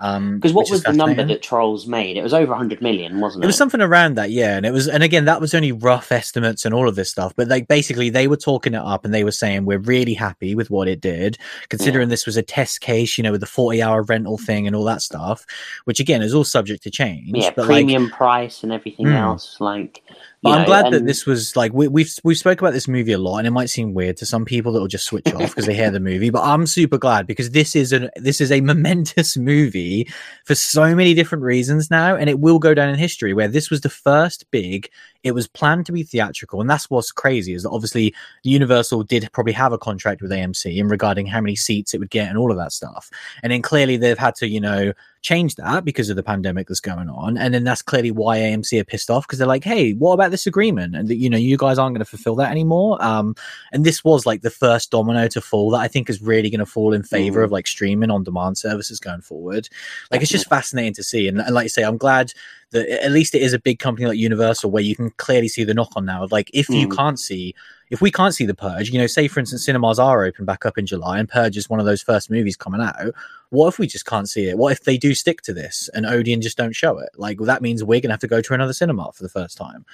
Um, 0.02 0.36
Because 0.36 0.54
what 0.54 0.70
was 0.70 0.84
the 0.84 0.94
number 0.94 1.24
that 1.24 1.42
Trolls 1.42 1.88
made? 1.88 2.18
It 2.18 2.24
was 2.24 2.34
over 2.34 2.52
100 2.52 2.82
million, 2.82 3.20
wasn't 3.20 3.44
it? 3.44 3.46
It 3.46 3.48
was 3.48 3.58
something 3.58 3.82
around 3.82 4.16
that, 4.16 4.32
yeah. 4.32 4.56
And 4.58 4.66
it 4.66 4.72
was, 4.72 4.88
and 4.88 5.04
again, 5.04 5.26
that 5.26 5.42
was 5.42 5.54
only 5.54 5.72
rough 5.72 6.12
estimates 6.12 6.66
and 6.66 6.74
all 6.74 6.88
of 6.88 6.96
this 6.96 7.10
stuff. 7.10 7.34
But 7.36 7.48
like, 7.48 7.68
basically, 7.68 8.10
they 8.10 8.28
were 8.28 8.38
talking 8.38 8.74
it 8.74 8.82
up 8.82 9.06
and 9.06 9.14
they 9.14 9.24
were 9.24 9.32
saying 9.32 9.66
we're 9.66 9.80
really 9.80 10.14
happy 10.14 10.56
with 10.56 10.70
what 10.70 10.88
it 10.88 11.02
did, 11.02 11.38
considering 11.70 12.10
this 12.10 12.26
was 12.26 12.38
a 12.38 12.42
test 12.44 12.82
case, 12.82 13.18
you 13.18 13.24
know, 13.24 13.32
with 13.32 13.42
the 13.42 13.48
forty-hour 13.48 14.04
rental 14.04 14.38
thing 14.38 14.68
and 14.68 14.76
all 14.76 14.84
that 14.86 15.02
stuff, 15.02 15.46
which 15.86 16.00
again 16.00 16.22
is 16.22 16.34
all 16.34 16.44
subject 16.44 16.84
to 16.84 16.92
change. 16.92 17.32
yeah, 17.34 17.50
but 17.56 17.68
like, 17.68 17.68
premium 17.78 18.10
price 18.10 18.64
and 18.64 18.72
everything 18.72 19.06
Mm. 19.08 19.16
else. 19.16 19.58
Like, 19.60 20.04
but 20.42 20.52
I'm 20.52 20.62
know, 20.62 20.66
glad 20.68 20.94
that 20.94 21.06
this 21.06 21.26
was 21.26 21.56
like 21.58 21.74
we, 21.74 21.90
we've 21.90 22.10
we've 22.24 22.38
spoke 22.38 22.62
about 22.62 22.72
this 22.72 22.88
movie 22.88 23.12
a 23.12 23.18
lot, 23.18 23.40
and 23.40 23.48
it 23.48 23.52
might 23.52 23.70
seem 23.70 23.94
weird 23.94 24.16
to 24.18 24.26
some 24.26 24.46
people 24.46 24.72
that 24.72 24.80
will 24.80 24.88
just 24.88 25.06
switch 25.06 25.28
off 25.34 25.50
because 25.50 25.66
they 25.66 25.74
hear 25.74 25.92
the 25.92 26.00
movie. 26.00 26.30
But 26.30 26.44
I'm 26.44 26.66
super 26.66 26.98
glad 26.98 27.28
because 27.28 27.52
this 27.52 27.76
is 27.76 27.92
an 27.92 28.10
this 28.16 28.40
is 28.40 28.50
a 28.50 28.62
momentous 28.62 29.36
movie 29.36 30.08
for 30.46 30.56
so 30.56 30.96
many 30.96 31.14
different 31.14 31.44
reasons 31.44 31.92
now, 31.92 32.16
and 32.16 32.30
it 32.30 32.40
will 32.40 32.58
go 32.58 32.74
down 32.74 32.88
in 32.88 32.96
history. 32.96 33.34
Where 33.34 33.50
this 33.50 33.70
was 33.70 33.82
the 33.82 33.90
first 33.90 34.50
big, 34.50 34.90
it 35.24 35.34
was 35.34 35.48
planned 35.48 35.86
to 35.88 35.92
be 35.92 36.04
theatrical, 36.04 36.62
and 36.62 36.70
that's 36.70 36.90
what's 36.90 37.12
crazy 37.12 37.54
is 37.54 37.64
that 37.64 37.72
obviously 37.72 38.16
Universal 38.44 39.04
did 39.04 39.30
probably 39.34 39.54
have 39.54 39.74
a 39.74 39.78
contract 39.78 40.22
with 40.22 40.32
AMC 40.32 40.78
in 40.78 40.88
regarding 40.88 41.26
how 41.26 41.42
many 41.42 41.58
seats 41.58 41.94
it 41.94 42.00
would 42.00 42.10
get 42.10 42.30
and 42.30 42.38
all 42.38 42.52
of 42.52 42.58
that 42.58 42.72
stuff, 42.72 43.10
and 43.44 43.52
then 43.52 43.62
clearly 43.62 43.98
they've 43.98 44.18
had 44.18 44.36
to 44.36 44.48
you 44.48 44.62
know 44.62 44.94
change 45.22 45.56
that 45.56 45.84
because 45.84 46.10
of 46.10 46.16
the 46.16 46.24
pandemic 46.24 46.68
that's 46.68 46.80
going 46.80 47.10
on. 47.10 47.38
And 47.38 47.54
then 47.54 47.64
that's 47.64 47.82
clearly 47.82 48.12
why 48.12 48.38
AMC 48.38 48.80
are 48.80 48.86
pissed 48.86 49.10
off 49.10 49.28
because 49.28 49.38
they're 49.38 49.48
like, 49.48 49.64
hey, 49.64 49.92
what 49.94 50.14
about 50.14 50.32
this 50.32 50.48
agreement? 50.48 50.96
And 50.96 51.08
that, 51.10 51.16
you 51.18 51.30
know, 51.30 51.38
you 51.38 51.58
guys 51.58 51.78
aren't 51.78 51.94
going 51.94 52.06
to 52.06 52.10
fulfill 52.10 52.36
that 52.36 52.52
anymore. 52.52 53.04
Um, 53.04 53.36
and 53.74 53.84
this 53.84 54.04
was 54.04 54.26
like 54.26 54.42
the 54.42 54.50
first 54.50 54.92
domino 54.92 55.28
to 55.28 55.42
fall 55.42 55.72
that 55.72 55.80
I 55.80 55.88
think 55.90 56.10
is 56.10 56.22
really 56.22 56.50
going 56.50 56.60
to 56.60 56.66
fall 56.66 56.94
in 56.94 57.04
favor 57.04 57.42
Mm. 57.42 57.44
of 57.46 57.52
like 57.52 57.68
streaming 57.68 58.12
on 58.12 58.24
demand 58.24 58.58
services 58.58 59.00
going 59.00 59.22
forward. 59.22 59.68
Like, 60.10 60.22
it's 60.22 60.32
just 60.32 60.48
fascinating 60.50 60.94
to 60.94 61.04
see. 61.04 61.28
And, 61.28 61.40
and 61.42 61.54
like 61.54 61.66
you 61.66 61.70
say, 61.70 61.84
I'm 61.84 61.98
glad 61.98 62.32
that 62.72 62.88
at 62.88 63.12
least 63.12 63.36
it 63.36 63.42
is 63.42 63.54
a 63.54 63.60
big 63.60 63.80
company 63.80 64.08
like 64.08 64.18
Universal 64.18 64.72
where 64.72 64.84
you 64.84 64.96
can 64.96 65.10
clearly 65.18 65.48
see 65.48 65.64
the 65.64 65.74
knock 65.74 65.92
on 65.96 66.06
now 66.06 66.24
of 66.24 66.32
like, 66.32 66.50
if 66.54 66.70
you 66.70 66.88
Mm. 66.88 66.96
can't 66.96 67.20
see, 67.20 67.56
if 67.90 68.02
we 68.02 68.12
can't 68.12 68.36
see 68.36 68.46
the 68.46 68.54
purge, 68.54 68.90
you 68.90 69.00
know, 69.00 69.08
say 69.08 69.28
for 69.28 69.40
instance, 69.40 69.66
cinemas 69.66 70.00
are 70.00 70.24
open 70.24 70.46
back 70.46 70.66
up 70.66 70.78
in 70.78 70.86
July 70.86 71.20
and 71.20 71.28
purge 71.28 71.58
is 71.58 71.70
one 71.70 71.80
of 71.80 71.86
those 71.86 72.02
first 72.02 72.30
movies 72.30 72.56
coming 72.56 72.82
out 72.82 73.14
what 73.50 73.68
if 73.68 73.80
we 73.80 73.88
just 73.88 74.06
can't 74.06 74.30
see 74.30 74.48
it? 74.48 74.58
What 74.58 74.72
if 74.72 74.84
they 74.84 74.98
do 74.98 75.14
stick 75.16 75.42
to 75.44 75.54
this 75.54 75.90
and 75.94 76.06
Odeon 76.06 76.42
just 76.42 76.58
don't 76.58 76.76
show 76.76 77.00
it? 77.00 77.10
Like 77.18 77.40
well, 77.40 77.48
that 77.48 77.62
means 77.62 77.84
we're 77.84 78.00
gonna 78.00 78.14
have 78.14 78.20
to 78.22 78.28
go 78.28 78.42
to 78.42 78.54
another 78.54 78.74
cinema 78.74 79.12
for 79.12 79.24
the 79.24 79.30
first 79.30 79.58
time. 79.58 79.86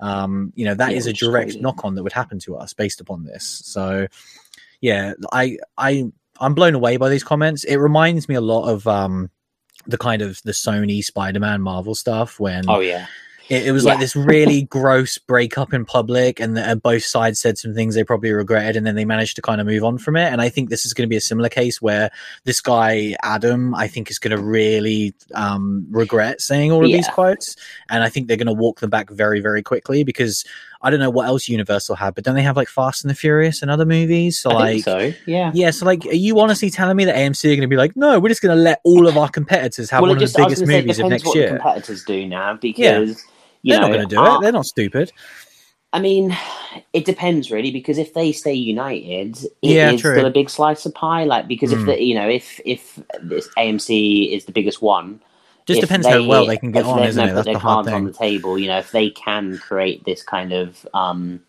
Um, 0.00 0.52
you 0.56 0.64
know, 0.64 0.74
that 0.74 0.90
Yeah, 0.90 0.98
is 0.98 1.06
a 1.06 1.12
direct 1.12 1.56
knock 1.60 1.84
on 1.84 1.94
that 1.94 2.02
would 2.02 2.12
happen 2.12 2.38
to 2.40 2.56
us 2.56 2.72
based 2.72 3.00
upon 3.00 3.24
this. 3.24 3.62
So 3.64 4.08
yeah, 4.80 5.14
I 5.32 5.58
I 5.78 6.10
I'm 6.40 6.54
blown 6.54 6.74
away 6.74 6.96
by 6.96 7.08
these 7.08 7.24
comments. 7.24 7.64
It 7.64 7.76
reminds 7.76 8.28
me 8.28 8.34
a 8.34 8.40
lot 8.40 8.68
of 8.68 8.86
um 8.86 9.30
the 9.86 9.98
kind 9.98 10.20
of 10.20 10.42
the 10.42 10.52
Sony 10.52 11.02
Spider-Man 11.02 11.62
Marvel 11.62 11.94
stuff 11.94 12.40
when 12.40 12.68
Oh, 12.68 12.80
yeah. 12.80 13.06
It, 13.48 13.66
it 13.66 13.72
was 13.72 13.84
Yeah. 13.84 13.92
like 13.92 14.00
this 14.00 14.16
really 14.16 14.62
gross 14.62 15.18
breakup 15.18 15.72
in 15.72 15.84
public, 15.84 16.40
and, 16.40 16.56
the, 16.56 16.62
and 16.62 16.82
both 16.82 17.04
sides 17.04 17.40
said 17.40 17.58
some 17.58 17.74
things 17.74 17.94
they 17.94 18.04
probably 18.04 18.32
regretted, 18.32 18.76
and 18.76 18.86
then 18.86 18.94
they 18.94 19.04
managed 19.04 19.36
to 19.36 19.42
kind 19.42 19.60
of 19.60 19.66
move 19.66 19.84
on 19.84 19.98
from 19.98 20.16
it. 20.16 20.32
And 20.32 20.40
I 20.40 20.48
think 20.48 20.70
this 20.70 20.84
is 20.84 20.92
going 20.94 21.06
to 21.06 21.10
be 21.10 21.16
a 21.16 21.20
similar 21.20 21.48
case 21.48 21.80
where 21.80 22.10
this 22.44 22.60
guy 22.60 23.16
Adam, 23.22 23.74
I 23.74 23.88
think, 23.88 24.10
is 24.10 24.18
going 24.18 24.36
to 24.36 24.42
really 24.42 25.14
um, 25.34 25.86
regret 25.90 26.40
saying 26.40 26.72
all 26.72 26.84
of 26.84 26.90
these 26.90 27.08
quotes, 27.08 27.56
and 27.88 28.02
I 28.02 28.08
think 28.08 28.28
they're 28.28 28.36
going 28.36 28.46
to 28.46 28.52
walk 28.52 28.80
them 28.80 28.90
back 28.90 29.10
very, 29.10 29.40
very 29.40 29.62
quickly 29.62 30.02
because 30.04 30.44
I 30.82 30.90
don't 30.90 31.00
know 31.00 31.10
what 31.10 31.26
else 31.26 31.48
Universal 31.48 31.96
had, 31.96 32.14
but 32.14 32.22
don't 32.24 32.34
they 32.34 32.42
have 32.42 32.56
like 32.56 32.68
Fast 32.68 33.02
and 33.02 33.10
the 33.10 33.14
Furious 33.14 33.62
and 33.62 33.70
other 33.70 33.86
movies? 33.86 34.38
So 34.38 34.50
I 34.50 34.54
like. 34.54 34.72
think 34.72 34.84
so. 34.84 35.12
Yeah. 35.26 35.50
Yeah, 35.54 35.70
so 35.70 35.86
like, 35.86 36.04
are 36.06 36.12
you 36.14 36.38
honestly 36.38 36.70
telling 36.70 36.96
me 36.96 37.04
that 37.06 37.16
AMC 37.16 37.44
are 37.44 37.48
going 37.56 37.62
to 37.62 37.66
be 37.66 37.76
like, 37.76 37.96
no, 37.96 38.20
we're 38.20 38.28
just 38.28 38.42
going 38.42 38.56
to 38.56 38.62
let 38.62 38.80
all 38.84 39.06
of 39.08 39.16
our 39.16 39.28
competitors 39.28 39.88
have 39.90 40.02
well, 40.02 40.10
one 40.10 40.18
of 40.18 40.20
just, 40.20 40.36
the 40.36 40.42
biggest 40.42 40.62
gonna 40.62 40.72
say, 40.72 40.80
movies 40.82 40.98
of 40.98 41.08
next 41.08 41.24
what 41.24 41.36
year? 41.36 41.46
the 41.46 41.54
competitors 41.54 42.04
do 42.04 42.26
now 42.26 42.54
because, 42.54 43.24
you 43.66 43.72
They're 43.72 43.80
know, 43.80 43.88
not 43.88 43.94
going 43.94 44.08
to 44.08 44.16
do 44.16 44.24
it. 44.24 44.40
They're 44.42 44.52
not 44.52 44.66
stupid. 44.66 45.12
I 45.92 45.98
mean, 45.98 46.36
it 46.92 47.04
depends 47.04 47.50
really 47.50 47.70
because 47.70 47.98
if 47.98 48.14
they 48.14 48.30
stay 48.30 48.52
united, 48.54 49.36
it 49.38 49.48
is 49.62 49.74
Yeah, 49.74 49.96
true. 49.96 50.12
still 50.12 50.26
a 50.26 50.30
big 50.30 50.50
slice 50.50 50.86
of 50.86 50.94
pie. 50.94 51.24
Like 51.24 51.48
because 51.48 51.70
Mm. 51.72 51.80
if 51.80 51.86
the 51.86 52.02
you 52.02 52.14
know 52.14 52.28
if 52.28 52.60
if 52.64 53.00
this 53.22 53.48
AMC 53.56 54.32
is 54.32 54.44
the 54.44 54.52
biggest 54.52 54.80
one, 54.82 55.20
Just 55.66 55.78
if 55.78 55.88
depends 55.88 56.06
how 56.06 56.22
well 56.24 56.46
they 56.46 56.58
can 56.58 56.70
get 56.70 56.84
on, 56.84 57.02
isn't 57.02 57.24
now 57.24 57.32
it? 57.32 57.34
That's 57.34 57.46
the 57.46 57.58
hard 57.58 57.86
cards 57.86 57.88
on 57.88 58.04
the 58.04 58.12
table. 58.12 58.58
You 58.58 58.68
know, 58.68 58.78
if 58.78 58.92
they 58.92 59.10
can 59.10 59.58
create 59.58 60.04
this 60.04 60.22
kind 60.22 60.52
of 60.52 60.86
um, 60.94 61.40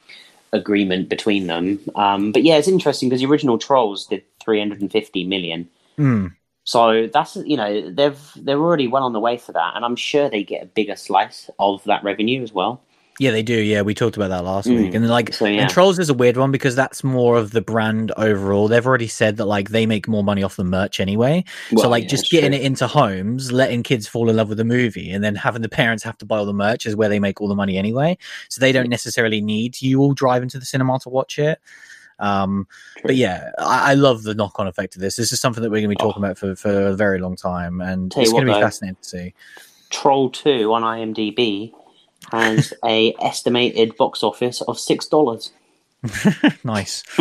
agreement 0.54 1.10
between 1.10 1.48
them. 1.48 1.80
Um, 1.96 2.32
but 2.32 2.44
yeah, 2.44 2.58
it's 2.58 2.68
interesting 2.68 3.10
because 3.10 3.22
the 3.22 3.28
original 3.28 3.58
Trolls 3.60 4.08
did 4.08 4.24
350 4.44 5.24
million. 5.26 5.70
Mm. 6.00 6.34
So 6.68 7.08
that's 7.08 7.38
you 7.38 7.56
know 7.56 7.90
they've 7.90 8.20
they're 8.36 8.60
already 8.60 8.90
well 8.90 9.04
on 9.04 9.14
the 9.14 9.22
way 9.22 9.38
for 9.38 9.54
that, 9.54 9.78
and 9.78 9.86
I'm 9.86 9.96
sure 9.96 10.30
they 10.30 10.44
get 10.44 10.64
a 10.64 10.66
bigger 10.66 10.98
slice 10.98 11.50
of 11.60 11.82
that 11.86 12.04
revenue 12.04 12.44
as 12.44 12.52
well. 12.52 12.82
Yeah, 13.20 13.32
they 13.32 13.42
do. 13.42 13.56
Yeah, 13.56 13.84
we 13.84 13.94
talked 13.94 14.18
about 14.18 14.28
that 14.28 14.44
last 14.44 14.68
Mm. 14.68 14.76
week, 14.84 14.94
and 14.94 15.08
like, 15.08 15.34
So 15.34 15.46
yeah, 15.46 15.62
and 15.62 15.70
Trolls 15.70 15.98
is 15.98 16.10
a 16.10 16.14
weird 16.14 16.36
one 16.36 16.52
because 16.52 16.76
that's 16.76 17.06
more 17.06 17.38
of 17.38 17.52
the 17.52 17.62
brand 17.62 18.12
overall. 18.18 18.68
They've 18.68 18.86
already 18.86 19.08
said 19.08 19.38
that 19.38 19.46
like 19.46 19.70
they 19.70 19.86
make 19.86 20.10
more 20.10 20.26
money 20.26 20.44
off 20.44 20.58
the 20.58 20.66
merch 20.66 21.00
anyway. 21.00 21.46
so 21.78 21.88
like, 21.90 22.04
yeah, 22.04 22.10
just 22.10 22.30
getting 22.30 22.52
true. 22.52 22.60
it 22.60 22.66
into 22.66 22.86
homes, 22.86 23.54
letting 23.54 23.82
kids 23.82 24.06
fall 24.06 24.30
in 24.30 24.36
love 24.36 24.50
with 24.50 24.58
the 24.58 24.66
movie, 24.66 25.10
and 25.10 25.24
then 25.24 25.36
having 25.36 25.62
the 25.62 25.70
parents 25.70 26.04
have 26.04 26.18
to 26.18 26.26
buy 26.26 26.38
all 26.38 26.46
the 26.46 26.54
merch 26.54 26.86
is 26.86 26.98
where 26.98 27.08
they 27.08 27.20
make 27.20 27.40
all 27.40 27.48
the 27.48 27.56
money 27.56 27.78
anyway. 27.78 28.18
So 28.50 28.60
they 28.60 28.74
don't 28.74 28.90
necessarily 28.90 29.40
need 29.40 29.82
you 29.82 30.02
all 30.02 30.14
driving 30.14 30.50
to 30.50 30.60
the 30.60 30.66
cinema 30.66 31.00
to 31.00 31.10
watch 31.10 31.40
it. 31.40 31.60
Um, 32.20 32.68
but 33.04 33.16
yeah, 33.16 33.52
I, 33.60 33.92
I 33.92 33.94
love 33.94 34.24
the 34.24 34.34
knock-on 34.34 34.68
effect 34.68 34.96
of 34.96 35.02
this. 35.02 35.16
This 35.16 35.32
is 35.32 35.40
something 35.40 35.62
that 35.64 35.70
we're 35.70 35.82
going 35.82 35.90
to 35.90 35.96
be 35.96 35.98
Oh. 36.00 36.08
talking 36.08 36.24
about 36.24 36.38
for, 36.38 36.56
for 36.56 36.88
a 36.88 36.94
very 36.96 37.20
long 37.20 37.36
time, 37.36 37.80
and 37.82 38.12
Tell 38.12 38.24
it's 38.24 38.32
going 38.32 38.46
to 38.46 38.52
be 38.52 38.56
though. 38.58 38.62
fascinating 38.66 38.98
to 39.02 39.08
see. 39.08 39.34
Troll 39.90 40.30
Two 40.30 40.74
on 40.74 40.82
IMDb 40.82 41.72
has 42.32 42.74
a 42.86 43.14
estimated 43.22 43.96
box 43.98 44.24
office 44.24 44.62
of 44.62 44.80
six 44.80 45.06
dollars. 45.08 45.52
nice. 46.64 47.04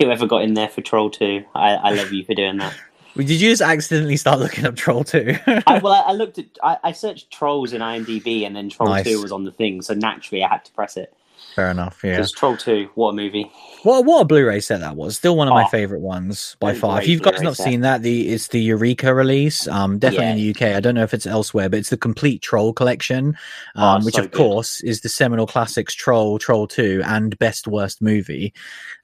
Whoever 0.00 0.26
got 0.26 0.42
in 0.42 0.54
there 0.54 0.68
for 0.68 0.80
Troll 0.80 1.10
Two, 1.10 1.44
I, 1.54 1.74
I 1.74 1.90
love 1.92 2.12
you 2.12 2.24
for 2.24 2.34
doing 2.34 2.58
that. 2.58 2.74
Did 3.16 3.28
you 3.30 3.50
just 3.50 3.60
accidentally 3.60 4.16
start 4.16 4.38
looking 4.38 4.64
up 4.66 4.76
Troll 4.76 5.02
2? 5.02 5.34
I, 5.66 5.80
well, 5.82 5.92
I, 5.92 6.10
I 6.10 6.12
looked 6.12 6.38
at, 6.38 6.44
I, 6.62 6.76
I 6.84 6.92
searched 6.92 7.32
trolls 7.32 7.72
in 7.72 7.80
IMDb, 7.82 8.46
and 8.46 8.54
then 8.54 8.70
Troll 8.70 8.88
Nice. 8.88 9.04
Two 9.04 9.20
was 9.20 9.32
on 9.32 9.42
the 9.44 9.50
thing, 9.50 9.82
so 9.82 9.94
naturally 9.94 10.44
I 10.44 10.48
had 10.48 10.64
to 10.66 10.72
press 10.72 10.96
it. 10.96 11.12
Fair 11.56 11.70
enough. 11.70 12.00
Yeah. 12.04 12.12
Because 12.12 12.32
Troll 12.32 12.56
Two, 12.56 12.88
what 12.94 13.10
a 13.10 13.12
movie! 13.14 13.50
What 13.82 14.04
what 14.04 14.20
a 14.20 14.24
Blu-ray 14.24 14.60
set 14.60 14.80
that 14.80 14.94
was. 14.96 15.16
Still 15.16 15.36
one 15.36 15.48
of 15.48 15.54
my 15.54 15.64
Oh, 15.64 15.68
favorite 15.68 16.00
ones 16.00 16.56
by 16.60 16.74
far. 16.74 17.00
If 17.00 17.08
you've 17.08 17.22
guys 17.22 17.32
Blu-ray 17.34 17.44
not 17.44 17.56
set. 17.56 17.64
seen 17.64 17.80
that, 17.80 18.02
the 18.02 18.28
it's 18.28 18.48
the 18.48 18.60
Eureka 18.60 19.14
release. 19.14 19.66
Um, 19.66 19.98
definitely 19.98 20.28
in 20.28 20.36
the 20.36 20.50
UK. 20.50 20.76
I 20.76 20.80
don't 20.80 20.94
know 20.94 21.02
if 21.02 21.12
it's 21.14 21.26
elsewhere, 21.26 21.68
but 21.68 21.78
it's 21.78 21.90
the 21.90 21.96
complete 21.96 22.40
Troll 22.42 22.72
collection, 22.72 23.36
Oh, 23.76 23.82
um, 23.82 24.04
which 24.04 24.14
so 24.14 24.22
of 24.22 24.30
good. 24.30 24.36
course 24.38 24.80
is 24.82 25.00
the 25.00 25.08
seminal 25.08 25.46
classics 25.46 25.94
Troll, 25.94 26.38
Troll 26.38 26.66
Two, 26.66 27.02
and 27.04 27.38
Best 27.38 27.66
Worst 27.66 28.00
Movie, 28.02 28.52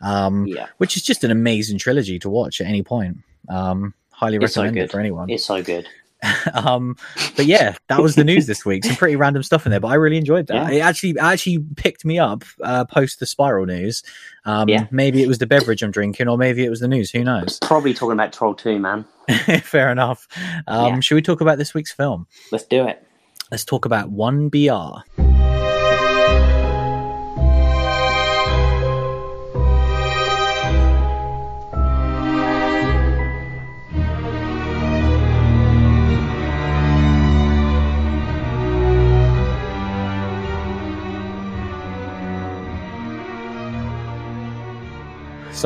um, 0.01 0.47
Yeah, 0.47 0.67
which 0.79 0.97
is 0.97 1.03
just 1.03 1.25
an 1.25 1.31
amazing 1.31 1.79
trilogy 1.79 2.19
to 2.21 2.31
watch 2.31 2.61
at 2.61 2.67
any 2.67 2.83
point. 2.83 3.17
Um, 3.49 3.95
highly 4.11 4.37
It's 4.37 4.55
so 4.55 4.63
recommend 4.63 4.85
it 4.85 4.91
for 4.93 5.01
anyone. 5.01 5.31
it's 5.31 5.45
so 5.45 5.63
good. 5.63 5.89
um 6.55 6.97
but 7.37 7.47
yeah 7.47 7.75
that 7.89 8.01
was 8.03 8.15
the 8.15 8.25
news 8.25 8.47
this 8.47 8.65
week 8.65 8.85
some 8.85 8.97
pretty 8.97 9.17
random 9.17 9.43
stuff 9.43 9.67
in 9.67 9.71
there 9.71 9.81
but 9.81 9.89
i 9.89 9.95
really 9.95 10.17
enjoyed 10.17 10.47
that 10.47 10.73
Yeah. 10.73 10.79
it 10.79 10.81
actually 10.81 11.19
actually 11.19 11.59
picked 11.77 12.05
me 12.05 12.19
up 12.19 12.45
uh 12.63 12.85
post 12.85 13.21
the 13.21 13.27
spiral 13.27 13.67
news 13.67 14.03
um 14.45 14.69
Yeah. 14.69 14.87
maybe 14.91 15.23
it 15.23 15.29
was 15.29 15.39
the 15.39 15.47
beverage 15.47 15.83
i'm 15.83 15.91
drinking 15.91 16.29
or 16.29 16.37
maybe 16.39 16.65
it 16.65 16.71
was 16.71 16.81
the 16.81 16.89
news 16.89 17.11
who 17.11 17.23
knows 17.25 17.59
Probably 17.63 17.95
talking 17.95 18.13
about 18.13 18.33
Troll 18.33 18.55
Two, 18.55 18.79
man. 18.79 19.05
fair 19.63 19.91
enough 19.91 20.27
um 20.67 20.95
Yeah. 20.95 21.01
should 21.01 21.15
we 21.17 21.23
talk 21.23 21.41
about 21.41 21.59
this 21.59 21.75
week's 21.75 21.93
film 21.93 22.27
Let's 22.53 22.65
do 22.65 22.87
it. 22.87 23.03
let's 23.51 23.65
talk 23.65 23.85
about 23.85 24.11
1br 24.13 25.03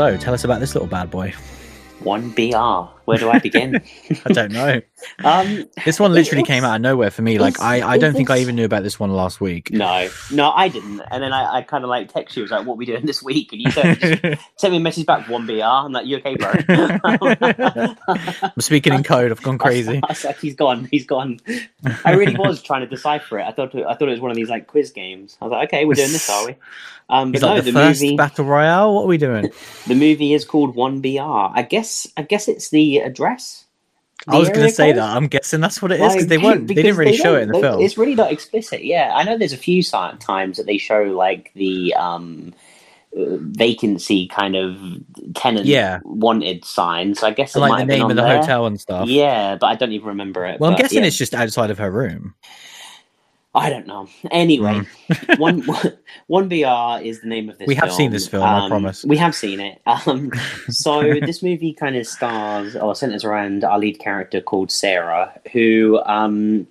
so 0.01 0.17
tell 0.17 0.33
us 0.33 0.45
about 0.45 0.61
this 0.61 0.75
little 0.75 0.89
bad 0.89 1.11
boy 1.11 1.31
One 1.99 2.31
BR. 2.31 2.55
Well, 2.55 3.00
Where 3.11 3.19
do 3.19 3.29
I 3.29 3.41
begin? 3.41 3.83
I 4.25 4.33
don't 4.33 4.53
know. 4.53 4.81
um, 5.25 5.65
This 5.85 5.99
one 5.99 6.13
literally 6.13 6.45
came 6.45 6.63
out 6.63 6.77
of 6.77 6.81
nowhere 6.81 7.11
for 7.11 7.23
me. 7.23 7.41
Like 7.41 7.59
I, 7.59 7.83
I 7.83 7.99
don't 7.99 8.15
think 8.15 8.31
I 8.31 8.39
even 8.39 8.55
knew 8.55 8.65
about 8.65 8.85
this 8.85 9.01
one 9.01 9.11
last 9.11 9.41
week. 9.41 9.73
no, 9.73 10.09
no, 10.31 10.53
I 10.53 10.69
didn't. 10.69 11.01
And 11.11 11.21
then 11.21 11.33
I, 11.33 11.57
I 11.57 11.63
kind 11.63 11.83
of 11.83 11.91
like 11.91 12.13
text 12.13 12.37
you, 12.37 12.43
I 12.43 12.45
was 12.45 12.51
like, 12.53 12.67
"What 12.67 12.75
are 12.75 12.77
we 12.77 12.87
doing 12.87 13.07
this 13.07 13.21
week?" 13.21 13.53
And 13.53 13.61
you 13.61 13.73
said, 13.73 14.39
sent 14.57 14.71
me 14.71 14.77
a 14.77 14.81
message 14.81 15.07
back, 15.07 15.29
"One 15.29 15.45
BR." 15.45 15.61
I'm 15.61 15.91
like, 15.91 16.07
"You 16.07 16.19
okay, 16.19 16.37
bro?" 16.37 17.97
I'm 18.09 18.61
speaking 18.61 18.93
in 18.93 19.03
code. 19.03 19.33
I've 19.33 19.43
gone 19.43 19.59
crazy. 19.59 20.01
I 20.05 20.15
like, 20.25 20.39
he's 20.39 20.55
gone. 20.55 20.87
He's 20.89 21.05
gone. 21.05 21.41
I 22.05 22.13
really 22.13 22.37
was 22.37 22.63
trying 22.63 22.83
to 22.83 22.87
decipher 22.87 23.41
it. 23.41 23.45
I 23.45 23.51
thought 23.51 23.75
I 23.75 23.95
thought 23.95 24.09
it 24.09 24.13
was 24.13 24.21
one 24.21 24.31
of 24.31 24.37
these 24.37 24.51
like 24.51 24.69
quiz 24.69 24.93
games. 24.93 25.37
I 25.41 25.47
was 25.47 25.51
like, 25.51 25.69
okay, 25.69 25.85
we're 25.85 25.95
doing 25.95 26.13
this, 26.13 26.31
are 26.31 26.47
we? 26.47 26.55
Um, 27.11 27.33
but 27.33 27.39
He's 27.39 27.43
no, 27.43 27.57
the, 27.57 27.63
the, 27.63 27.73
first 27.73 28.03
movie 28.03 28.17
battle 28.17 28.45
royale. 28.45 28.95
What 28.95 29.03
are 29.03 29.09
we 29.09 29.19
doing? 29.19 29.51
the 29.89 29.97
movie 29.97 30.33
is 30.33 30.45
called 30.45 30.77
One 30.77 31.01
BR. 31.01 31.19
I 31.21 31.67
guess 31.69 32.07
I 32.17 32.23
guess 32.23 32.47
it's 32.47 32.71
the 32.71 33.00
address. 33.05 33.67
I 34.29 34.37
was 34.39 34.49
going 34.51 34.61
to 34.69 34.71
say 34.71 34.89
code? 34.91 34.97
that. 34.99 35.17
I'm 35.17 35.29
guessing 35.29 35.61
that's 35.61 35.81
what 35.81 35.93
it 35.93 36.01
is 36.01 36.13
because 36.13 36.17
Like, 36.17 36.29
they 36.29 36.39
weren't. 36.39 36.69
They 36.69 36.75
didn't 36.75 36.97
really 36.97 37.13
they 37.13 37.17
show 37.17 37.37
it 37.37 37.43
in 37.43 37.49
the 37.49 37.55
they- 37.55 37.61
film. 37.63 37.81
It's 37.83 37.97
really 37.97 38.15
not 38.15 38.31
explicit. 38.31 38.85
Yeah, 38.85 39.13
I 39.15 39.23
know 39.25 39.39
there's 39.39 39.55
a 39.55 39.57
few 39.57 39.83
times 39.83 40.57
that 40.59 40.67
they 40.67 40.77
show 40.77 41.05
like 41.05 41.51
the 41.55 41.95
um, 41.95 42.53
vacancy 43.15 44.29
kind 44.29 44.57
of 44.57 44.77
tenant 45.35 45.67
Yeah. 45.67 46.01
wanted 46.05 46.65
signs. 46.65 47.23
I 47.23 47.31
guess 47.31 47.55
And, 47.55 47.63
like 47.63 47.87
the 47.87 47.93
name 47.97 48.11
of 48.11 48.17
the 48.17 48.23
there. 48.23 48.41
hotel 48.41 48.67
and 48.67 48.81
stuff. 48.81 49.09
Yeah, 49.09 49.57
but 49.57 49.67
I 49.69 49.75
don't 49.75 49.93
even 49.93 50.09
remember 50.09 50.45
it. 50.45 50.61
Well, 50.61 50.71
I'm 50.71 50.77
guessing 50.77 51.01
yeah. 51.01 51.07
it's 51.09 51.17
just 51.17 51.35
outside 51.35 51.71
of 51.71 51.79
her 51.79 51.91
room. 51.91 52.35
I 53.55 53.69
don't 53.69 53.87
know. 53.87 54.09
Anyway, 54.31 54.81
Mm. 55.09 55.39
one 55.39 55.63
one 56.29 56.49
BR 56.49 57.05
is 57.05 57.21
the 57.21 57.27
name 57.27 57.49
of 57.51 57.59
this. 57.59 57.67
Film. 57.67 57.69
We 57.69 57.75
have 57.75 57.87
film. 57.87 57.97
seen 57.97 58.11
this 58.13 58.29
film, 58.29 58.45
I 58.45 58.61
Um, 58.61 58.71
promise. 58.71 59.05
We 59.05 59.17
have 59.17 59.35
seen 59.35 59.59
it. 59.61 59.81
Um, 59.87 60.31
so 60.69 61.03
this 61.03 61.43
movie 61.43 61.73
kind 61.73 61.97
of 61.97 62.07
stars 62.07 62.77
or 62.77 62.95
centers 62.95 63.25
around 63.25 63.65
our 63.65 63.79
lead 63.79 63.99
character 63.99 64.41
called 64.41 64.71
Sarah, 64.71 65.33
who, 65.53 66.01
um, 66.07 66.67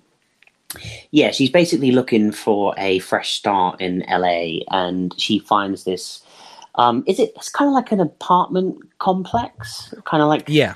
yeah, 1.10 1.32
she's 1.32 1.50
basically 1.50 1.90
looking 1.92 2.32
for 2.32 2.74
a 2.78 3.00
fresh 3.00 3.34
start 3.34 3.80
in 3.80 4.04
LA, 4.08 4.60
and 4.70 5.14
she 5.20 5.38
finds 5.38 5.84
this. 5.84 6.22
Um, 6.76 7.02
is 7.06 7.18
it? 7.18 7.32
It's 7.36 7.50
kind 7.50 7.68
of 7.68 7.74
like 7.74 7.92
an 7.92 8.00
apartment 8.00 8.78
complex, 9.00 9.92
kind 10.06 10.22
of 10.22 10.28
like 10.28 10.44
Yeah, 10.48 10.74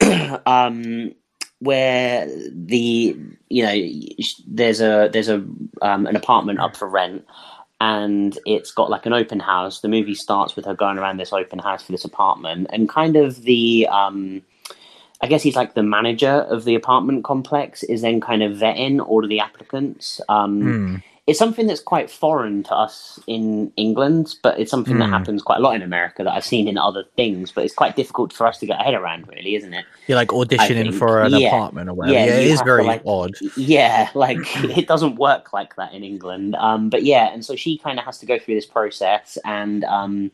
um, 0.46 1.12
where 1.64 2.26
the 2.50 3.16
you 3.48 3.62
know 3.64 3.74
there's 4.46 4.80
a 4.80 5.08
there's 5.12 5.28
a 5.28 5.44
um, 5.82 6.06
an 6.06 6.16
apartment 6.16 6.60
up 6.60 6.76
for 6.76 6.88
rent 6.88 7.24
and 7.80 8.38
it's 8.46 8.70
got 8.70 8.90
like 8.90 9.06
an 9.06 9.12
open 9.12 9.40
house 9.40 9.80
the 9.80 9.88
movie 9.88 10.14
starts 10.14 10.56
with 10.56 10.64
her 10.64 10.74
going 10.74 10.98
around 10.98 11.18
this 11.18 11.32
open 11.32 11.58
house 11.58 11.82
for 11.82 11.92
this 11.92 12.04
apartment 12.04 12.66
and 12.72 12.88
kind 12.88 13.16
of 13.16 13.42
the 13.42 13.86
um 13.90 14.42
I 15.20 15.26
guess 15.26 15.42
he's 15.42 15.56
like 15.56 15.74
the 15.74 15.82
manager 15.82 16.28
of 16.28 16.64
the 16.64 16.74
apartment 16.74 17.24
complex 17.24 17.82
is 17.82 18.02
then 18.02 18.20
kind 18.20 18.42
of 18.42 18.58
vetting 18.58 19.00
all 19.06 19.24
of 19.24 19.30
the 19.30 19.40
applicants. 19.40 20.20
Um, 20.28 20.60
Hmm. 20.60 20.96
It's 21.26 21.38
something 21.38 21.66
that's 21.66 21.80
quite 21.80 22.10
foreign 22.10 22.64
to 22.64 22.74
us 22.74 23.18
in 23.26 23.72
England, 23.76 24.34
but 24.42 24.60
it's 24.60 24.70
something 24.70 24.98
that 24.98 25.06
Hmm. 25.06 25.12
happens 25.12 25.42
quite 25.42 25.58
a 25.58 25.62
lot 25.62 25.74
in 25.74 25.80
America 25.80 26.22
that 26.22 26.30
I've 26.34 26.44
seen 26.44 26.68
in 26.68 26.76
other 26.76 27.04
things. 27.16 27.50
But 27.50 27.64
it's 27.64 27.72
quite 27.74 27.96
difficult 27.96 28.30
for 28.34 28.46
us 28.46 28.58
to 28.58 28.66
get 28.66 28.78
our 28.78 28.84
head 28.84 28.92
around, 28.92 29.26
really, 29.28 29.54
isn't 29.54 29.72
it? 29.72 29.86
you're 30.06 30.16
like 30.18 30.28
auditioning 30.28 30.92
for 30.92 31.22
an 31.22 31.32
yeah. 31.32 31.48
apartment 31.48 31.88
or 31.88 31.94
whatever. 31.94 32.18
Yeah, 32.18 32.26
Yeah, 32.26 32.52
it 32.52 32.58
to, 32.58 32.64
very 32.64 32.84
like- 32.84 33.02
odd. 33.06 33.32
Yeah, 33.56 34.10
like 34.14 34.36
it 34.76 34.86
doesn't 34.86 35.16
work 35.16 35.54
like 35.54 35.76
that 35.76 35.94
in 35.94 36.04
England. 36.04 36.56
Um, 36.56 36.90
but 36.90 37.04
yeah, 37.04 37.32
and 37.32 37.42
so 37.42 37.56
she 37.56 37.78
kind 37.78 37.98
of 37.98 38.04
has 38.04 38.18
to 38.18 38.26
go 38.26 38.38
through 38.38 38.56
this 38.56 38.66
process, 38.66 39.38
and 39.46 39.82
um, 39.84 40.30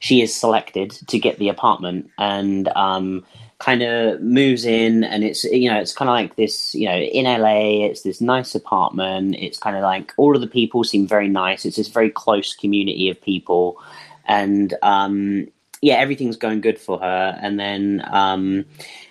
she 0.00 0.22
is 0.22 0.34
selected 0.34 0.92
to 1.08 1.18
get 1.18 1.38
the 1.38 1.50
apartment, 1.50 2.08
and 2.18 2.68
um, 2.68 3.22
kind 3.64 3.82
of 3.82 4.20
moves 4.20 4.66
in, 4.66 5.04
and 5.04 5.24
it's 5.24 5.44
you 5.44 5.70
know 5.70 5.78
it's 5.80 5.94
kind 5.94 6.10
of 6.10 6.12
like 6.12 6.36
this 6.36 6.74
you 6.74 6.86
know 6.86 6.96
in 6.96 7.24
LA, 7.24 7.86
it's 7.86 8.02
this 8.02 8.20
nice 8.20 8.54
apartment. 8.54 9.36
It's 9.38 9.58
kind 9.58 9.74
of 9.74 9.82
like 9.82 10.12
all 10.18 10.34
of 10.34 10.42
the 10.42 10.46
people 10.46 10.84
seem 10.84 11.08
very 11.08 11.28
nice. 11.28 11.64
It's 11.64 11.78
this 11.78 11.88
very 11.88 12.10
close 12.10 12.54
community 12.54 13.08
of 13.08 13.20
people, 13.22 13.82
and 14.26 14.74
um, 14.82 15.48
yeah, 15.80 15.94
everything's 15.94 16.36
going 16.36 16.60
good 16.60 16.78
for 16.78 16.98
her, 16.98 17.38
and 17.40 17.58
then. 17.58 18.04
Um, 18.10 18.66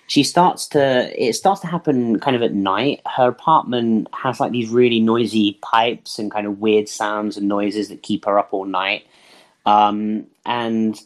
she 0.06 0.22
starts 0.22 0.68
to 0.68 1.10
it 1.16 1.32
starts 1.32 1.62
to 1.62 1.66
happen 1.66 2.20
kind 2.20 2.36
of 2.36 2.42
at 2.42 2.52
night 2.52 3.00
her 3.16 3.26
apartment 3.26 4.06
has 4.12 4.38
like 4.38 4.52
these 4.52 4.68
really 4.68 5.00
noisy 5.00 5.58
pipes 5.62 6.18
and 6.18 6.30
kind 6.30 6.46
of 6.46 6.58
weird 6.58 6.90
sounds 6.90 7.38
and 7.38 7.48
noises 7.48 7.88
that 7.88 8.02
keep 8.02 8.26
her 8.26 8.38
up 8.38 8.50
all 8.52 8.66
night 8.66 9.06
um, 9.64 10.26
and 10.44 11.00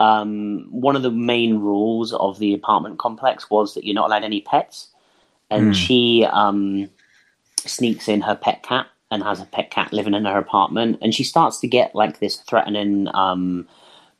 um, 0.00 0.66
one 0.70 0.96
of 0.96 1.02
the 1.02 1.10
main 1.12 1.58
rules 1.60 2.12
of 2.14 2.38
the 2.40 2.54
apartment 2.54 2.98
complex 2.98 3.50
was 3.50 3.74
that 3.74 3.84
you're 3.84 3.94
not 3.94 4.08
allowed 4.08 4.24
any 4.24 4.40
pets 4.40 4.88
and 5.50 5.74
Hmm. 5.74 5.74
she 5.76 6.26
um, 6.30 6.88
sneaks 7.66 8.08
in 8.08 8.22
her 8.22 8.34
pet 8.34 8.62
cat 8.62 8.86
and 9.10 9.22
has 9.22 9.40
a 9.40 9.44
pet 9.46 9.70
cat 9.70 9.92
living 9.92 10.14
in 10.14 10.24
her 10.24 10.38
apartment 10.38 10.98
and 11.02 11.14
she 11.14 11.24
starts 11.24 11.60
to 11.60 11.68
get 11.68 11.94
like 11.94 12.20
this 12.20 12.36
threatening 12.36 13.08
um, 13.14 13.68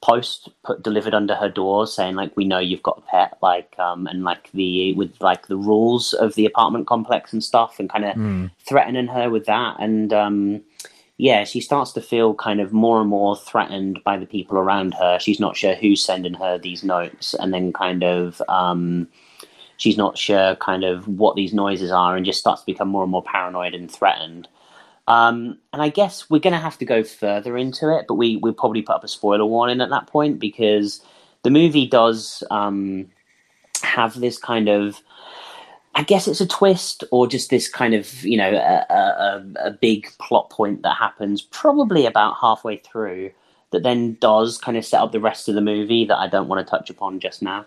post 0.03 0.49
put 0.65 0.83
delivered 0.83 1.15
under 1.15 1.35
her 1.35 1.49
door 1.49 1.87
saying 1.87 2.15
like 2.17 2.35
we 2.37 2.45
know 2.45 2.59
you've 2.59 2.83
got 2.83 2.99
a 2.99 3.11
pet 3.11 3.37
like 3.43 3.79
um 3.79 4.07
and 4.07 4.25
like 4.25 4.51
the 4.53 4.95
with 4.95 5.13
like 5.21 5.47
the 5.49 5.57
rules 5.57 6.15
of 6.15 6.35
the 6.37 6.47
apartment 6.47 6.87
complex 6.87 7.33
and 7.33 7.45
stuff 7.45 7.79
and 7.79 7.91
kind 7.91 8.05
of 8.07 8.15
Hmm. 8.15 8.47
threatening 8.67 9.07
her 9.09 9.29
with 9.31 9.45
that 9.47 9.77
and 9.79 10.13
um 10.13 10.63
yeah 11.21 11.45
she 11.45 11.61
starts 11.61 11.93
to 11.93 12.01
feel 12.01 12.35
kind 12.35 12.61
of 12.61 12.73
more 12.73 13.01
and 13.01 13.11
more 13.11 13.37
threatened 13.37 14.03
by 14.05 14.17
the 14.17 14.27
people 14.27 14.57
around 14.59 14.95
her. 14.95 15.19
She's 15.19 15.41
not 15.41 15.57
sure 15.57 15.75
who's 15.75 16.05
sending 16.05 16.35
her 16.35 16.59
these 16.59 16.83
notes 16.83 17.35
and 17.35 17.53
then 17.53 17.73
kind 17.73 18.03
of 18.03 18.43
um 18.49 19.09
she's 19.77 19.97
not 19.97 20.19
sure 20.19 20.57
kind 20.57 20.85
of 20.85 21.09
what 21.09 21.37
these 21.37 21.55
noises 21.55 21.91
are 21.91 22.17
and 22.17 22.27
just 22.27 22.39
starts 22.39 22.63
to 22.63 22.67
become 22.67 22.89
more 22.89 23.03
and 23.03 23.11
more 23.11 23.23
paranoid 23.23 23.75
and 23.75 23.91
threatened. 23.91 24.47
Um, 25.09 25.59
and 25.73 25.83
I 25.83 25.89
guess 25.89 26.29
we're 26.31 26.39
going 26.39 26.53
to 26.53 26.59
have 26.61 26.79
to 26.79 26.85
go 26.85 27.03
further 27.03 27.57
into 27.57 27.91
it, 27.97 28.05
but 28.07 28.15
we 28.15 28.37
we 28.37 28.53
probably 28.53 28.83
put 28.83 28.97
up 28.97 29.05
a 29.05 29.09
spoiler 29.09 29.47
warning 29.47 29.81
at 29.81 29.91
that 29.91 30.07
point 30.07 30.39
because 30.39 31.01
the 31.43 31.51
movie 31.51 31.87
does 31.87 32.45
um, 32.51 33.09
have 33.83 34.21
this 34.21 34.39
kind 34.39 34.69
of, 34.69 35.01
I 35.95 36.03
guess 36.05 36.29
it's 36.29 36.41
a 36.41 36.47
twist 36.47 37.05
or 37.11 37.27
just 37.27 37.51
this 37.51 37.69
kind 37.69 37.95
of 37.95 38.23
you 38.25 38.37
know 38.37 38.51
a, 38.53 38.87
a, 38.95 39.45
a- 39.67 39.71
big 39.73 40.09
plot 40.19 40.49
point 40.51 40.83
that 40.83 40.97
happens 40.97 41.43
probably 41.43 42.07
about 42.07 42.37
halfway 42.41 42.77
through 42.77 43.33
that 43.71 43.83
then 43.83 44.17
does 44.21 44.57
kind 44.59 44.77
of 44.77 44.85
set 44.85 45.01
up 45.01 45.13
the 45.13 45.21
rest 45.21 45.49
of 45.49 45.55
the 45.55 45.61
movie 45.61 46.05
that 46.05 46.19
I 46.19 46.27
don't 46.29 46.49
want 46.49 46.65
to 46.67 46.71
touch 46.71 46.91
upon 46.91 47.21
just 47.21 47.43
now. 47.43 47.65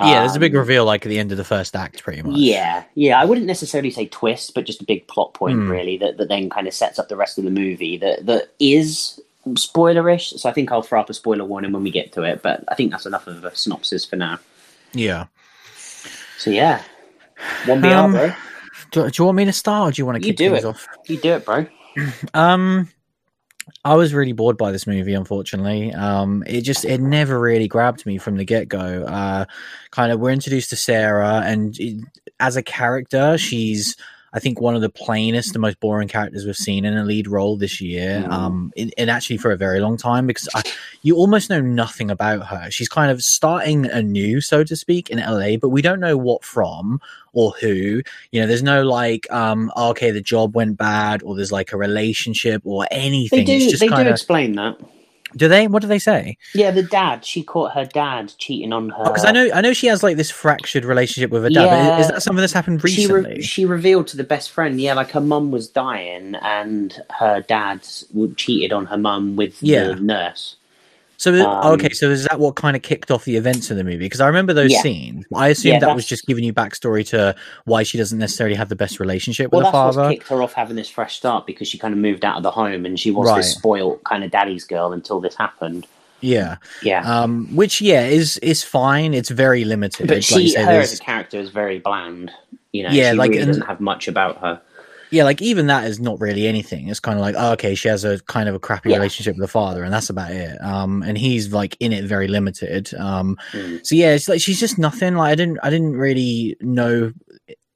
Yeah, 0.00 0.20
there's 0.20 0.36
a 0.36 0.40
big 0.40 0.54
Um, 0.54 0.60
reveal 0.60 0.84
like 0.84 1.04
at 1.04 1.08
the 1.08 1.18
end 1.18 1.32
of 1.32 1.38
the 1.38 1.44
first 1.44 1.74
act, 1.74 2.02
pretty 2.04 2.22
much. 2.22 2.36
yeah, 2.38 2.84
yeah. 2.94 3.20
I 3.20 3.24
wouldn't 3.24 3.46
necessarily 3.48 3.90
say 3.90 4.06
twist, 4.06 4.54
but 4.54 4.64
just 4.64 4.80
a 4.80 4.84
big 4.84 5.08
plot 5.08 5.34
point, 5.34 5.56
Hmm. 5.58 5.68
really, 5.70 5.96
that, 5.98 6.18
that 6.18 6.28
then 6.28 6.48
kind 6.50 6.68
of 6.68 6.74
sets 6.74 6.98
up 7.00 7.08
the 7.08 7.16
rest 7.16 7.36
of 7.38 7.44
the 7.44 7.50
movie 7.50 7.96
that 7.96 8.24
that 8.26 8.50
is 8.60 9.18
spoilerish. 9.54 10.38
So 10.38 10.48
I 10.48 10.52
think 10.52 10.70
I'll 10.70 10.82
throw 10.82 11.00
up 11.00 11.10
a 11.10 11.14
spoiler 11.14 11.44
warning 11.44 11.72
when 11.72 11.82
we 11.82 11.90
get 11.90 12.12
to 12.12 12.22
it. 12.22 12.42
But 12.42 12.62
I 12.68 12.74
think 12.76 12.90
that's 12.92 13.06
enough 13.06 13.26
of 13.26 13.44
a 13.44 13.54
synopsis 13.56 14.04
for 14.04 14.16
now. 14.16 14.38
yeah. 14.92 15.26
So 16.38 16.50
yeah, 16.50 16.82
one 17.66 17.80
BR, 17.80 17.86
Um, 17.88 18.12
bro. 18.12 18.32
Do, 18.90 19.10
do 19.10 19.12
you 19.20 19.24
want 19.24 19.36
me 19.36 19.44
to 19.46 19.52
start, 19.52 19.88
or 19.88 19.92
do 19.92 20.00
you 20.00 20.06
want 20.06 20.20
to 20.22 20.26
You 20.26 20.32
kick 20.32 20.38
do 20.38 20.50
things 20.52 20.64
it. 20.64 20.68
off? 20.68 20.86
You 21.06 21.16
do 21.18 21.32
it, 21.34 21.44
bro. 21.44 21.66
Um, 22.34 22.88
I 23.84 23.94
was 23.96 24.14
really 24.14 24.32
bored 24.32 24.56
by 24.56 24.70
this 24.72 24.86
movie. 24.86 25.14
Unfortunately, 25.14 25.92
um, 25.94 26.42
it 26.46 26.62
just 26.62 26.84
it 26.84 27.00
never 27.00 27.38
really 27.40 27.68
grabbed 27.68 28.06
me 28.06 28.18
from 28.18 28.36
the 28.36 28.44
get 28.44 28.68
go. 28.68 28.78
Uh, 29.04 29.44
kind 29.90 30.12
of 30.12 30.20
we're 30.20 30.30
introduced 30.30 30.70
to 30.70 30.76
Sarah, 30.76 31.42
and 31.44 31.78
it, 31.78 32.04
as 32.40 32.56
a 32.56 32.62
character, 32.62 33.36
she's 33.36 33.96
I 34.32 34.40
think 34.40 34.60
one 34.60 34.74
of 34.74 34.82
the 34.82 34.90
plainest 34.90 35.54
and 35.54 35.62
most 35.62 35.80
boring 35.80 36.08
characters 36.08 36.44
we've 36.44 36.56
seen 36.56 36.84
in 36.84 36.96
a 36.96 37.04
lead 37.04 37.28
role 37.28 37.56
this 37.56 37.80
year. 37.80 38.24
Mm. 38.26 38.30
Um, 38.30 38.72
and 38.76 39.10
actually 39.10 39.38
for 39.38 39.50
a 39.50 39.56
very 39.56 39.80
long 39.80 39.96
time 39.96 40.26
because 40.26 40.48
I, 40.54 40.62
you 41.02 41.16
almost 41.16 41.50
know 41.50 41.60
nothing 41.60 42.10
about 42.10 42.46
her. 42.46 42.70
She's 42.70 42.88
kind 42.88 43.10
of 43.10 43.22
starting 43.22 43.86
anew, 43.86 44.40
so 44.40 44.64
to 44.64 44.76
speak, 44.76 45.10
in 45.10 45.18
LA, 45.18 45.56
but 45.56 45.70
we 45.70 45.82
don't 45.82 46.00
know 46.00 46.16
what 46.16 46.44
from 46.44 47.00
or 47.32 47.52
who. 47.60 48.02
You 48.32 48.40
know, 48.40 48.46
there's 48.46 48.62
no 48.62 48.82
like, 48.82 49.30
um, 49.30 49.72
oh, 49.76 49.90
okay, 49.90 50.10
the 50.10 50.20
job 50.20 50.54
went 50.54 50.76
bad, 50.76 51.22
or 51.22 51.34
there's 51.34 51.52
like 51.52 51.72
a 51.72 51.76
relationship 51.76 52.62
or 52.64 52.86
anything. 52.90 53.46
They 53.46 53.56
it's 53.56 53.64
do. 53.64 53.70
just 53.70 53.80
They 53.80 53.88
do 53.88 53.94
kind 53.94 54.08
of. 54.08 54.12
explain 54.12 54.52
that. 54.56 54.78
Do 55.36 55.48
they? 55.48 55.66
What 55.68 55.82
do 55.82 55.88
they 55.88 55.98
say? 55.98 56.36
Yeah, 56.54 56.70
the 56.70 56.82
dad. 56.82 57.24
She 57.24 57.42
caught 57.42 57.72
her 57.74 57.84
dad 57.84 58.32
cheating 58.38 58.72
on 58.72 58.88
her. 58.90 58.96
Oh, 59.00 59.04
because 59.04 59.24
I 59.24 59.32
know, 59.32 59.48
I 59.54 59.60
know 59.60 59.72
she 59.72 59.86
has 59.88 60.02
like 60.02 60.16
this 60.16 60.30
fractured 60.30 60.84
relationship 60.84 61.30
with 61.30 61.42
her 61.42 61.50
dad. 61.50 61.66
But 61.66 62.00
is, 62.00 62.06
is 62.06 62.12
that 62.12 62.22
something 62.22 62.40
that's 62.40 62.52
happened 62.52 62.80
She, 62.88 63.06
re- 63.06 63.14
recently? 63.20 63.42
she 63.42 63.64
revealed 63.64 64.06
to 64.08 64.16
the 64.16 64.24
best 64.24 64.50
friend, 64.50 64.80
yeah, 64.80 64.94
like 64.94 65.10
her 65.10 65.20
mum 65.20 65.50
was 65.50 65.68
dying 65.68 66.34
and 66.36 67.00
her 67.18 67.42
dad 67.42 67.86
cheated 68.36 68.72
on 68.72 68.86
her 68.86 68.98
mum 68.98 69.36
with 69.36 69.62
Yeah. 69.62 69.88
the 69.88 69.96
nurse. 69.96 70.56
So 71.18 71.34
Um, 71.34 71.72
okay, 71.74 71.90
so 71.90 72.10
is 72.10 72.24
that 72.26 72.38
what 72.38 72.54
kind 72.54 72.76
of 72.76 72.82
kicked 72.82 73.10
off 73.10 73.24
the 73.24 73.36
events 73.36 73.72
of 73.72 73.76
the 73.76 73.82
movie? 73.82 73.98
Because 73.98 74.20
I 74.20 74.28
remember 74.28 74.52
those 74.54 74.70
Yeah. 74.72 74.80
scenes. 74.82 75.24
I 75.34 75.48
assumed 75.48 75.74
Yeah, 75.74 75.78
that 75.80 75.94
was 75.96 76.06
just 76.06 76.24
giving 76.26 76.44
you 76.44 76.52
backstory 76.52 77.04
to 77.08 77.34
why 77.64 77.82
she 77.82 77.98
doesn't 77.98 78.18
necessarily 78.18 78.54
have 78.54 78.68
the 78.68 78.76
best 78.76 79.00
relationship 79.00 79.50
Well, 79.50 79.60
with 79.62 79.66
her 79.66 79.72
that's 79.72 79.96
father. 79.96 80.02
what 80.02 80.10
kicked 80.12 80.28
her 80.28 80.42
off 80.42 80.52
having 80.52 80.76
this 80.76 80.88
fresh 80.88 81.16
start 81.16 81.44
because 81.44 81.66
she 81.66 81.76
kind 81.76 81.92
of 81.92 81.98
moved 81.98 82.24
out 82.24 82.36
of 82.36 82.44
the 82.44 82.52
home 82.52 82.86
and 82.86 83.00
she 83.00 83.10
was 83.10 83.26
Right. 83.28 83.38
this 83.38 83.50
spoilt 83.52 84.04
kind 84.04 84.22
of 84.22 84.30
daddy's 84.30 84.62
girl 84.64 84.92
until 84.92 85.18
this 85.20 85.34
happened. 85.34 85.88
Yeah, 86.20 86.56
Yeah. 86.82 87.02
um, 87.02 87.48
which 87.54 87.80
yeah 87.80 88.02
is 88.04 88.38
is 88.38 88.62
fine. 88.62 89.12
It's 89.12 89.28
very 89.30 89.64
limited. 89.64 90.06
but 90.06 90.14
Like 90.18 90.22
she, 90.24 90.40
you 90.42 90.48
say, 90.50 90.60
her 90.62 90.66
there's- 90.72 90.92
as 90.92 91.00
a 91.00 91.02
character 91.02 91.38
is 91.38 91.50
very 91.50 91.80
bland. 91.80 92.30
You 92.72 92.84
know, 92.84 92.90
Yeah, 92.90 93.10
she 93.12 93.16
like, 93.16 93.30
really 93.30 93.42
and- 93.42 93.48
doesn't 93.48 93.66
have 93.66 93.80
much 93.80 94.06
about 94.08 94.38
her. 94.38 94.60
Yeah, 95.10 95.24
like 95.24 95.40
even 95.42 95.66
that 95.68 95.84
is 95.84 96.00
not 96.00 96.20
really 96.20 96.46
anything. 96.46 96.88
It's 96.88 97.00
kind 97.00 97.18
of 97.18 97.22
like, 97.22 97.34
oh, 97.38 97.52
okay, 97.52 97.74
she 97.74 97.88
has 97.88 98.04
a 98.04 98.18
kind 98.20 98.48
of 98.48 98.54
a 98.54 98.58
crappy 98.58 98.90
Yeah. 98.90 98.96
relationship 98.96 99.34
with 99.36 99.42
the 99.42 99.48
father, 99.48 99.82
and 99.84 99.92
that's 99.92 100.10
about 100.10 100.30
it. 100.32 100.60
Um, 100.62 101.02
and 101.02 101.16
he's 101.18 101.52
like 101.52 101.76
in 101.80 101.92
it 101.92 102.04
very 102.04 102.28
limited. 102.28 102.92
Um, 102.94 103.36
Mm. 103.52 103.86
so 103.86 103.94
yeah, 103.94 104.14
it's 104.14 104.28
like 104.28 104.40
she's 104.40 104.60
just 104.60 104.78
nothing. 104.78 105.14
Like 105.14 105.32
I 105.32 105.34
didn't, 105.34 105.58
I 105.62 105.70
didn't 105.70 105.96
really 105.96 106.56
know. 106.60 107.12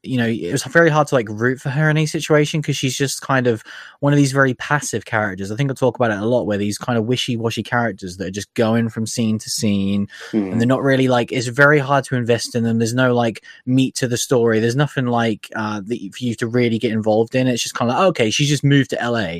You 0.04 0.18
know, 0.18 0.26
it 0.26 0.50
was 0.50 0.64
very 0.64 0.90
hard 0.90 1.06
to 1.08 1.14
like 1.14 1.28
root 1.30 1.60
for 1.60 1.70
her 1.70 1.88
in 1.88 1.96
any 1.96 2.06
situation 2.06 2.60
because 2.60 2.76
she's 2.76 2.96
just 2.96 3.22
kind 3.22 3.46
of 3.46 3.62
one 4.00 4.12
of 4.12 4.16
these 4.16 4.32
very 4.32 4.52
passive 4.54 5.04
characters. 5.04 5.52
I 5.52 5.56
think 5.56 5.70
I 5.70 5.74
talk 5.74 5.94
about 5.94 6.10
it 6.10 6.18
a 6.18 6.26
lot, 6.26 6.44
where 6.46 6.58
these 6.58 6.76
kind 6.76 6.98
of 6.98 7.04
wishy-washy 7.04 7.62
characters 7.62 8.16
that 8.16 8.26
are 8.26 8.30
just 8.32 8.52
going 8.54 8.88
from 8.88 9.06
scene 9.06 9.38
to 9.38 9.48
scene, 9.48 10.08
Mm. 10.32 10.50
and 10.52 10.60
they're 10.60 10.66
not 10.66 10.82
really 10.82 11.06
like 11.06 11.30
it's 11.30 11.46
very 11.46 11.78
hard 11.78 12.04
to 12.06 12.16
invest 12.16 12.54
in 12.56 12.64
them 12.64 12.78
there's 12.78 12.94
no 12.94 13.14
like 13.14 13.44
meat 13.64 13.94
to 13.96 14.08
the 14.08 14.16
story 14.16 14.58
there's 14.58 14.74
nothing 14.76 15.06
like 15.06 15.48
uh 15.54 15.80
that 15.84 16.10
for 16.14 16.24
you 16.24 16.34
to 16.34 16.46
really 16.46 16.78
get 16.78 16.90
involved 16.92 17.34
in 17.34 17.46
it's 17.46 17.62
just 17.62 17.74
kind 17.74 17.90
of 17.90 17.96
like 17.96 18.06
okay 18.08 18.30
she's 18.30 18.48
just 18.48 18.64
moved 18.64 18.90
to 18.90 18.96
la 19.10 19.36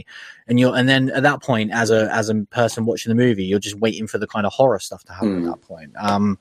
and 0.47 0.61
you're 0.61 0.77
and 0.77 0.89
then 0.89 1.11
at 1.11 1.23
that 1.23 1.43
point 1.43 1.71
as 1.73 1.91
a 1.91 2.09
as 2.13 2.29
a 2.29 2.35
person 2.51 2.85
watching 2.85 3.11
the 3.11 3.15
movie 3.15 3.45
you're 3.45 3.59
just 3.59 3.77
waiting 3.81 4.07
for 4.07 4.19
the 4.19 4.27
kind 4.27 4.47
of 4.47 4.53
horror 4.53 4.79
stuff 4.79 5.03
to 5.05 5.13
happen 5.13 5.43
Mm. 5.43 5.47
at 5.47 5.51
that 5.61 5.67
point 5.67 5.93
um 5.99 6.39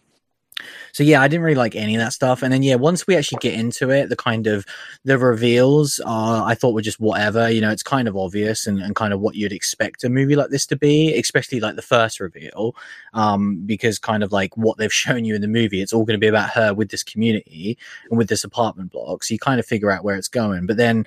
so 0.91 1.04
yeah 1.04 1.21
i 1.21 1.28
didn't 1.28 1.43
really 1.43 1.56
like 1.56 1.76
any 1.76 1.95
of 1.95 2.02
that 2.02 2.13
stuff. 2.13 2.43
And 2.43 2.52
then 2.52 2.63
yeah 2.63 2.76
once 2.76 3.08
we 3.08 3.15
actually 3.15 3.39
get 3.39 3.54
into 3.54 3.89
it 3.89 4.10
the 4.10 4.15
kind 4.15 4.47
of 4.47 4.65
the 5.04 5.17
reveals 5.17 6.00
are 6.06 6.45
i 6.45 6.56
thought 6.56 6.74
were 6.74 6.82
just 6.82 7.00
whatever 7.00 7.50
you 7.50 7.62
know 7.62 7.71
it's 7.71 7.84
kind 7.84 8.08
of 8.08 8.15
obvious 8.15 8.67
and, 8.67 8.80
and 8.80 8.95
kind 8.95 9.13
of 9.13 9.19
what 9.19 9.36
you'd 9.36 9.54
expect 9.54 10.04
a 10.04 10.10
movie 10.10 10.36
like 10.36 10.50
this 10.50 10.65
to 10.65 10.76
be 10.76 11.13
especially 11.17 11.60
like 11.60 11.76
the 11.76 11.82
first 11.82 12.19
reveal 12.19 12.76
um 13.13 13.65
because 13.65 14.00
kind 14.00 14.24
of 14.24 14.32
like 14.32 14.56
what 14.58 14.78
they've 14.78 14.93
shown 15.02 15.26
you 15.26 15.36
in 15.36 15.41
the 15.41 15.47
movie 15.47 15.82
it's 15.82 15.93
all 15.93 16.06
going 16.06 16.19
to 16.19 16.24
be 16.24 16.28
about 16.28 16.50
her 16.50 16.74
with 16.74 16.89
this 16.89 17.04
community 17.04 17.78
and 18.10 18.17
with 18.17 18.30
this 18.30 18.43
apartment 18.43 18.91
block. 18.91 19.24
So 19.24 19.34
you 19.34 19.39
kind 19.39 19.60
of 19.60 19.65
figure 19.65 19.91
out 19.91 20.04
where 20.04 20.15
it's 20.15 20.28
going. 20.28 20.65
But 20.65 20.78
then 20.78 21.06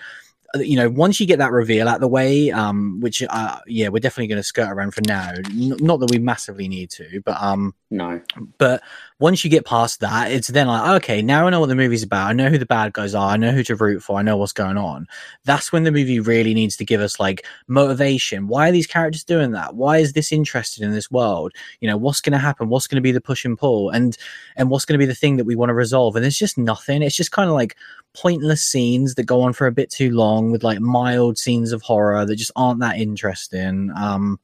uh, 0.55 0.61
you 0.61 0.77
know 0.77 0.89
once 0.89 1.19
you 1.19 1.27
get 1.27 1.39
that 1.39 1.51
reveal 1.51 1.89
out 1.89 1.99
the 2.01 2.07
way 2.07 2.51
um 2.51 3.01
which 3.01 3.25
uh 3.29 3.59
yeah 3.67 3.89
we're 3.89 3.99
definitely 3.99 4.29
going 4.29 4.39
to 4.39 4.43
skirt 4.43 4.69
around 4.69 4.93
for 4.93 5.03
now. 5.07 5.33
N- 5.51 5.77
not 5.81 6.01
that 6.01 6.11
we 6.11 6.19
massively 6.19 6.69
need 6.69 6.91
to 6.91 7.21
but 7.25 7.41
um 7.43 7.75
no. 7.91 8.21
but 8.59 8.83
once 9.21 9.45
you 9.45 9.51
get 9.51 9.65
past 9.65 10.01
that, 10.01 10.33
it's 10.33 10.49
then 10.49 10.67
like, 10.67 11.03
okay, 11.03 11.23
now 11.23 11.47
I 11.47 11.51
know 11.51 11.61
what 11.61 11.69
the 11.69 11.77
movie's 11.77 12.03
about. 12.03 12.31
I 12.31 12.33
know 12.33 12.49
who 12.49 12.59
the 12.59 12.67
bad 12.67 12.93
guys 12.93 13.15
are. 13.15 13.31
I 13.31 13.37
know 13.37 13.53
who 13.53 13.63
to 13.65 13.77
root 13.77 14.03
for. 14.03 14.19
I 14.19 14.23
know 14.23 14.37
what's 14.37 14.53
going 14.53 14.77
on. 14.77 15.07
That's 15.45 15.73
when 15.73 15.85
the 15.85 15.93
movie 15.93 16.19
really 16.19 16.53
needs 16.53 16.77
to 16.79 16.85
give 16.85 17.01
us 17.01 17.21
like 17.21 17.47
motivation. 17.69 18.49
Why 18.49 18.69
are 18.69 18.73
these 18.73 18.89
characters 18.89 19.23
doing 19.23 19.53
that? 19.53 19.77
Why 19.77 19.99
is 19.99 20.15
this 20.15 20.33
interested 20.33 20.83
in 20.83 20.91
this 20.91 21.13
world? 21.13 21.53
You 21.81 21.89
know, 21.89 21.97
what's 21.97 22.21
going 22.21 22.33
to 22.33 22.39
happen? 22.39 22.69
What's 22.69 22.89
going 22.89 22.97
to 22.97 23.03
be 23.03 23.13
the 23.13 23.21
push 23.21 23.45
and 23.45 23.57
pull? 23.57 23.91
And 23.91 24.17
and 24.57 24.69
what's 24.69 24.85
going 24.85 24.99
to 24.99 25.03
be 25.03 25.09
the 25.09 25.15
thing 25.15 25.37
that 25.37 25.45
we 25.45 25.55
want 25.55 25.71
to 25.71 25.75
resolve? 25.75 26.17
And 26.17 26.25
there's 26.25 26.39
just 26.39 26.59
nothing. 26.59 27.03
It's 27.03 27.17
just 27.17 27.33
kind 27.33 27.49
of 27.49 27.55
like 27.55 27.77
pointless 28.15 28.65
scenes 28.65 29.15
that 29.15 29.25
go 29.25 29.43
on 29.43 29.53
for 29.53 29.67
a 29.69 29.73
bit 29.73 29.91
too 29.91 30.11
long 30.11 30.51
with 30.51 30.65
like 30.65 30.81
mild 30.81 31.39
scenes 31.39 31.71
of 31.71 31.83
horror 31.83 32.27
that 32.27 32.37
just 32.37 32.53
aren't 32.57 32.81
that 32.81 32.99
interesting. 32.99 33.93
Um, 33.97 34.41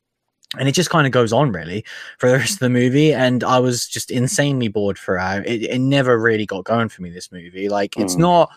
and 0.59 0.69
it 0.69 0.73
just 0.73 0.91
kind 0.91 1.07
of 1.07 1.13
goes 1.13 1.33
on 1.33 1.53
really 1.53 1.85
for 2.19 2.29
the 2.29 2.37
rest 2.37 2.55
of 2.55 2.59
the 2.61 2.69
movie 2.69 3.13
and 3.15 3.45
i 3.45 3.59
was 3.59 3.87
just 3.87 4.11
insanely 4.11 4.69
bored 4.69 4.99
throughout 4.99 5.47
it, 5.47 5.63
it 5.63 5.79
never 5.79 6.19
really 6.19 6.47
got 6.47 6.65
going 6.65 6.89
for 6.89 7.03
me 7.03 7.11
this 7.11 7.31
movie 7.31 7.69
like 7.69 7.97
it's 7.97 8.17
Mm. 8.17 8.21
not 8.21 8.51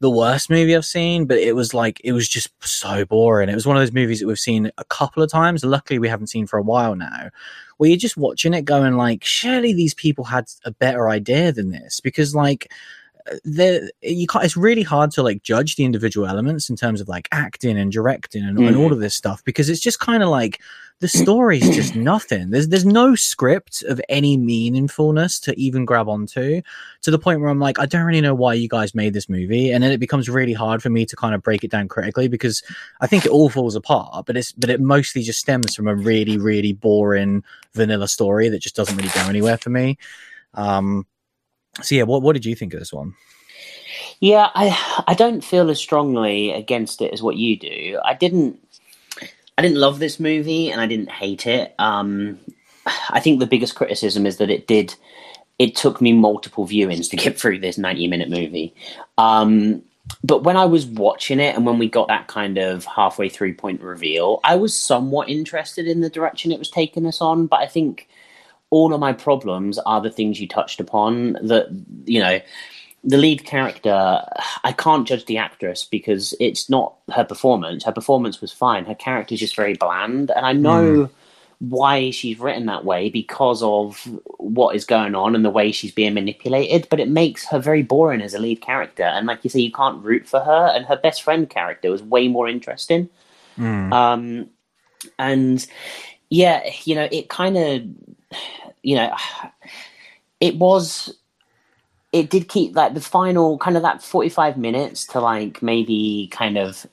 the 0.00 0.10
worst 0.10 0.48
movie 0.50 0.74
i've 0.76 0.84
seen 0.84 1.26
but 1.26 1.38
it 1.38 1.54
was 1.54 1.72
like 1.74 2.00
it 2.04 2.12
was 2.12 2.28
just 2.28 2.48
so 2.62 3.04
boring 3.04 3.48
it 3.48 3.54
was 3.54 3.66
one 3.66 3.76
of 3.76 3.80
those 3.82 3.92
movies 3.92 4.20
that 4.20 4.26
we've 4.26 4.38
seen 4.38 4.70
a 4.78 4.84
couple 4.84 5.22
of 5.22 5.30
times 5.30 5.64
luckily 5.64 5.98
we 5.98 6.08
haven't 6.08 6.28
seen 6.28 6.46
for 6.46 6.58
a 6.58 6.62
while 6.62 6.94
now 6.94 7.28
where 7.78 7.88
you're 7.88 7.98
just 7.98 8.16
watching 8.16 8.52
it 8.54 8.62
going 8.66 8.96
like 8.96 9.24
surely 9.24 9.72
these 9.74 9.94
people 9.94 10.24
had 10.24 10.46
a 10.64 10.70
better 10.70 11.08
idea 11.08 11.52
than 11.52 11.70
this 11.70 12.00
because 12.00 12.34
like 12.34 12.70
there 13.44 13.90
you 14.02 14.26
can't 14.26 14.44
it's 14.44 14.56
really 14.56 14.82
hard 14.82 15.10
to 15.10 15.22
like 15.22 15.42
judge 15.42 15.76
the 15.76 15.84
individual 15.84 16.26
elements 16.26 16.70
in 16.70 16.76
terms 16.76 17.00
of 17.00 17.08
like 17.08 17.28
acting 17.32 17.78
and 17.78 17.92
directing 17.92 18.42
and, 18.44 18.58
and 18.58 18.76
Mhm. 18.76 18.80
all 18.80 18.92
of 18.92 19.00
this 19.00 19.14
stuff 19.14 19.44
because 19.44 19.68
it's 19.68 19.80
just 19.80 20.00
kind 20.00 20.22
of 20.22 20.30
like 20.30 20.60
the 21.00 21.08
story's 21.08 21.74
just 21.74 21.96
nothing. 21.96 22.50
There's 22.50 22.68
there's 22.68 22.84
no 22.84 23.14
script 23.14 23.82
of 23.88 24.00
any 24.10 24.36
meaningfulness 24.36 25.40
to 25.42 25.58
even 25.58 25.86
grab 25.86 26.08
onto 26.08 26.60
to 27.00 27.10
the 27.10 27.18
point 27.18 27.40
where 27.40 27.48
i'm 27.48 27.58
like 27.58 27.78
i 27.78 27.86
don't 27.86 28.04
really 28.04 28.20
know 28.20 28.34
why 28.34 28.52
you 28.52 28.68
guys 28.68 28.94
made 28.94 29.14
this 29.14 29.28
movie. 29.28 29.70
And 29.70 29.82
then 29.82 29.92
it 29.92 29.98
becomes 29.98 30.28
really 30.28 30.52
hard 30.52 30.82
for 30.82 30.90
me 30.90 31.06
to 31.06 31.16
kind 31.16 31.34
of 31.34 31.42
break 31.42 31.64
it 31.64 31.70
down 31.70 31.88
critically 31.88 32.28
because 32.28 32.62
i 33.00 33.06
think 33.06 33.24
it 33.24 33.32
all 33.32 33.48
falls 33.48 33.74
apart 33.74 34.26
but 34.26 34.36
it's 34.36 34.52
but 34.52 34.68
it 34.68 34.80
mostly 34.80 35.22
just 35.22 35.40
stems 35.40 35.74
from 35.74 35.88
a 35.88 35.94
really 35.94 36.36
really 36.36 36.74
boring 36.74 37.42
vanilla 37.72 38.06
story 38.06 38.50
that 38.50 38.60
just 38.60 38.76
doesn't 38.76 38.96
really 38.96 39.08
go 39.10 39.22
anywhere 39.22 39.56
for 39.56 39.70
me. 39.70 39.96
Um 40.54 41.06
so 41.80 41.94
yeah 41.94 42.02
what, 42.02 42.20
what 42.20 42.34
did 42.34 42.44
you 42.44 42.54
think 42.54 42.74
of 42.74 42.78
this 42.78 42.92
one? 42.92 43.14
Yeah, 44.20 44.50
I 44.54 45.02
I 45.06 45.14
don't 45.14 45.42
feel 45.42 45.70
as 45.70 45.78
strongly 45.78 46.50
against 46.50 47.00
it 47.00 47.12
as 47.14 47.22
what 47.22 47.36
you 47.36 47.58
do. 47.58 47.98
I 48.04 48.12
didn't 48.12 48.60
I 49.60 49.62
didn't 49.62 49.76
love 49.76 49.98
this 49.98 50.18
movie 50.18 50.70
and 50.70 50.80
I 50.80 50.86
didn't 50.86 51.10
hate 51.10 51.46
it. 51.46 51.74
Um, 51.78 52.38
I 53.10 53.20
think 53.20 53.40
the 53.40 53.46
biggest 53.46 53.74
criticism 53.74 54.24
is 54.24 54.38
that 54.38 54.48
it 54.48 54.66
did 54.66 54.94
it 55.58 55.76
took 55.76 56.00
me 56.00 56.14
multiple 56.14 56.66
viewings 56.66 57.10
to 57.10 57.16
get 57.16 57.38
through 57.38 57.58
this 57.58 57.76
90 57.76 58.08
minute 58.08 58.30
movie. 58.30 58.74
Um, 59.18 59.82
but 60.24 60.44
when 60.44 60.56
I 60.56 60.64
was 60.64 60.86
watching 60.86 61.40
it 61.40 61.54
and 61.54 61.66
when 61.66 61.78
we 61.78 61.90
got 61.90 62.08
that 62.08 62.26
kind 62.26 62.56
of 62.56 62.86
halfway 62.86 63.28
through 63.28 63.52
point 63.52 63.82
reveal, 63.82 64.40
I 64.44 64.56
was 64.56 64.74
somewhat 64.74 65.28
interested 65.28 65.86
in 65.86 66.00
the 66.00 66.08
direction 66.08 66.52
it 66.52 66.58
was 66.58 66.70
taking 66.70 67.04
us 67.04 67.20
on. 67.20 67.46
But 67.46 67.60
I 67.60 67.66
think 67.66 68.08
all 68.70 68.94
of 68.94 69.00
my 69.00 69.12
problems 69.12 69.78
are 69.80 70.00
the 70.00 70.10
things 70.10 70.40
you 70.40 70.48
touched 70.48 70.80
upon. 70.80 71.34
That 71.42 71.66
you 72.06 72.20
know, 72.20 72.40
the 73.02 73.16
lead 73.16 73.44
character, 73.44 74.22
I 74.62 74.72
can't 74.72 75.08
judge 75.08 75.24
the 75.24 75.38
actress 75.38 75.84
because 75.84 76.34
it's 76.38 76.68
not 76.68 76.96
her 77.14 77.24
performance. 77.24 77.84
Her 77.84 77.92
performance 77.92 78.40
was 78.40 78.52
fine. 78.52 78.84
Her 78.84 78.94
character 78.94 79.34
is 79.34 79.40
just 79.40 79.56
very 79.56 79.74
bland, 79.74 80.30
and 80.30 80.44
I 80.44 80.52
know 80.52 81.08
why 81.60 82.10
she's 82.10 82.38
written 82.38 82.66
that 82.66 82.84
way 82.84 83.10
because 83.10 83.62
of 83.62 84.00
what 84.38 84.74
is 84.74 84.84
going 84.84 85.14
on 85.14 85.34
and 85.34 85.44
the 85.44 85.50
way 85.50 85.72
she's 85.72 85.92
being 85.92 86.14
manipulated. 86.14 86.88
But 86.90 87.00
it 87.00 87.08
makes 87.08 87.46
her 87.46 87.58
very 87.58 87.82
boring 87.82 88.22
as 88.22 88.34
a 88.34 88.38
lead 88.38 88.60
character, 88.60 89.04
and 89.04 89.26
like 89.26 89.44
you 89.44 89.50
say, 89.50 89.60
you 89.60 89.72
can't 89.72 90.02
root 90.04 90.26
for 90.26 90.40
her. 90.40 90.72
And 90.74 90.86
her 90.86 90.96
best 90.96 91.22
friend 91.22 91.48
character 91.48 91.90
was 91.90 92.02
way 92.02 92.28
more 92.28 92.48
interesting. 92.48 93.08
Um, 93.92 94.50
and 95.18 95.66
yeah, 96.28 96.70
you 96.84 96.94
know, 96.94 97.08
it 97.10 97.28
kind 97.28 97.56
of, 97.56 97.82
you 98.82 98.96
know, 98.96 99.14
it 100.40 100.56
was, 100.56 101.14
it 102.12 102.30
did 102.30 102.48
keep 102.48 102.74
like 102.74 102.94
the 102.94 103.00
final 103.00 103.58
kind 103.58 103.76
of 103.76 103.82
that 103.82 104.02
45 104.02 104.56
minutes 104.56 105.06
to 105.06 105.20
like 105.20 105.62
maybe 105.62 106.28
kind 106.32 106.58
of, 106.58 106.86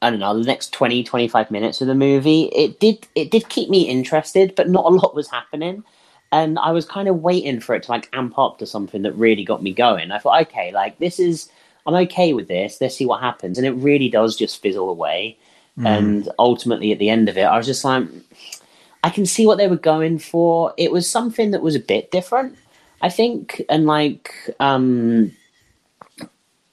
I 0.00 0.10
don't 0.10 0.20
know, 0.20 0.38
the 0.38 0.44
next 0.44 0.72
20, 0.72 1.04
25 1.04 1.50
minutes 1.50 1.80
of 1.80 1.86
the 1.86 1.94
movie. 1.94 2.44
It 2.54 2.80
did, 2.80 3.06
it 3.14 3.30
did 3.30 3.48
keep 3.48 3.68
me 3.68 3.82
interested, 3.82 4.54
but 4.54 4.68
not 4.70 4.86
a 4.86 4.88
lot 4.88 5.14
was 5.14 5.30
happening. 5.30 5.84
And 6.32 6.58
I 6.58 6.70
was 6.72 6.86
kind 6.86 7.08
of 7.08 7.20
waiting 7.20 7.60
for 7.60 7.74
it 7.74 7.82
to 7.84 7.90
like 7.90 8.08
amp 8.14 8.38
up 8.38 8.58
to 8.58 8.66
something 8.66 9.02
that 9.02 9.12
really 9.12 9.44
got 9.44 9.62
me 9.62 9.74
going. 9.74 10.10
I 10.10 10.18
thought, 10.18 10.40
okay, 10.48 10.72
like 10.72 10.98
this 10.98 11.20
is, 11.20 11.50
I'm 11.86 11.94
okay 11.94 12.32
with 12.32 12.48
this. 12.48 12.80
Let's 12.80 12.96
see 12.96 13.04
what 13.04 13.20
happens. 13.20 13.58
And 13.58 13.66
it 13.66 13.72
really 13.72 14.08
does 14.08 14.34
just 14.34 14.62
fizzle 14.62 14.88
away. 14.88 15.36
Mm. 15.78 15.86
And 15.86 16.28
ultimately, 16.38 16.90
at 16.92 16.98
the 16.98 17.10
end 17.10 17.28
of 17.28 17.36
it, 17.36 17.42
I 17.42 17.56
was 17.56 17.66
just 17.66 17.84
like, 17.84 18.06
I 19.04 19.10
can 19.10 19.26
see 19.26 19.46
what 19.46 19.58
they 19.58 19.68
were 19.68 19.76
going 19.76 20.18
for. 20.18 20.72
It 20.78 20.92
was 20.92 21.08
something 21.08 21.50
that 21.50 21.62
was 21.62 21.74
a 21.74 21.80
bit 21.80 22.10
different, 22.10 22.56
I 23.02 23.08
think, 23.08 23.62
and 23.68 23.84
like, 23.84 24.32
um, 24.60 25.32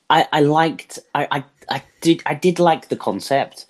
I, 0.10 0.28
I 0.32 0.42
liked, 0.42 1.00
I, 1.16 1.28
I, 1.32 1.44
I 1.70 1.84
did, 2.02 2.22
I 2.26 2.36
did 2.36 2.60
like 2.60 2.90
the 2.90 2.96
concept. 2.96 3.66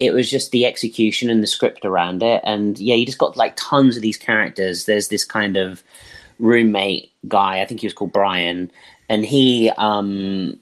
It 0.00 0.12
was 0.12 0.30
just 0.30 0.50
the 0.50 0.66
execution 0.66 1.30
and 1.30 1.42
the 1.42 1.46
script 1.46 1.84
around 1.84 2.22
it, 2.22 2.42
and 2.44 2.78
yeah, 2.78 2.94
you 2.96 3.06
just 3.06 3.18
got 3.18 3.36
like 3.36 3.54
tons 3.56 3.96
of 3.96 4.02
these 4.02 4.16
characters. 4.16 4.86
There's 4.86 5.08
this 5.08 5.24
kind 5.24 5.56
of 5.56 5.82
roommate 6.38 7.12
guy. 7.28 7.60
I 7.60 7.66
think 7.66 7.80
he 7.80 7.86
was 7.86 7.94
called 7.94 8.12
Brian, 8.12 8.70
and 9.08 9.24
he, 9.24 9.70
um, 9.78 10.58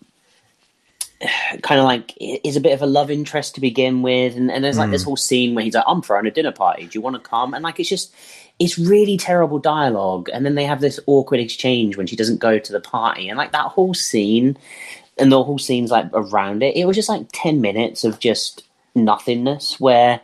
kind 1.62 1.80
of 1.80 1.84
like 1.84 2.14
is 2.20 2.56
a 2.56 2.61
bit 2.61 2.72
of 2.72 2.82
a 2.82 2.87
love 2.87 3.11
interest 3.11 3.54
to 3.54 3.61
begin 3.61 4.02
with 4.02 4.37
and, 4.37 4.50
and 4.50 4.62
there's 4.62 4.78
like 4.78 4.90
this 4.90 5.02
whole 5.02 5.16
scene 5.16 5.54
where 5.54 5.64
he's 5.64 5.74
like 5.74 5.84
i'm 5.87 6.00
throwing 6.00 6.26
a 6.26 6.30
dinner 6.30 6.52
party 6.52 6.84
do 6.84 6.90
you 6.96 7.00
want 7.00 7.16
to 7.16 7.20
come 7.20 7.54
and 7.54 7.64
like 7.64 7.80
it's 7.80 7.88
just 7.88 8.14
it's 8.58 8.78
really 8.78 9.16
terrible 9.16 9.58
dialogue 9.58 10.28
and 10.32 10.44
then 10.44 10.54
they 10.54 10.64
have 10.64 10.80
this 10.80 10.98
awkward 11.06 11.40
exchange 11.40 11.96
when 11.96 12.06
she 12.06 12.16
doesn't 12.16 12.38
go 12.38 12.58
to 12.58 12.72
the 12.72 12.80
party 12.80 13.28
and 13.28 13.38
like 13.38 13.52
that 13.52 13.66
whole 13.66 13.94
scene 13.94 14.56
and 15.16 15.30
the 15.30 15.42
whole 15.42 15.58
scene's 15.58 15.90
like 15.90 16.08
around 16.12 16.62
it 16.62 16.76
it 16.76 16.84
was 16.84 16.96
just 16.96 17.08
like 17.08 17.26
10 17.32 17.60
minutes 17.60 18.04
of 18.04 18.18
just 18.18 18.64
nothingness 18.94 19.78
where 19.78 20.20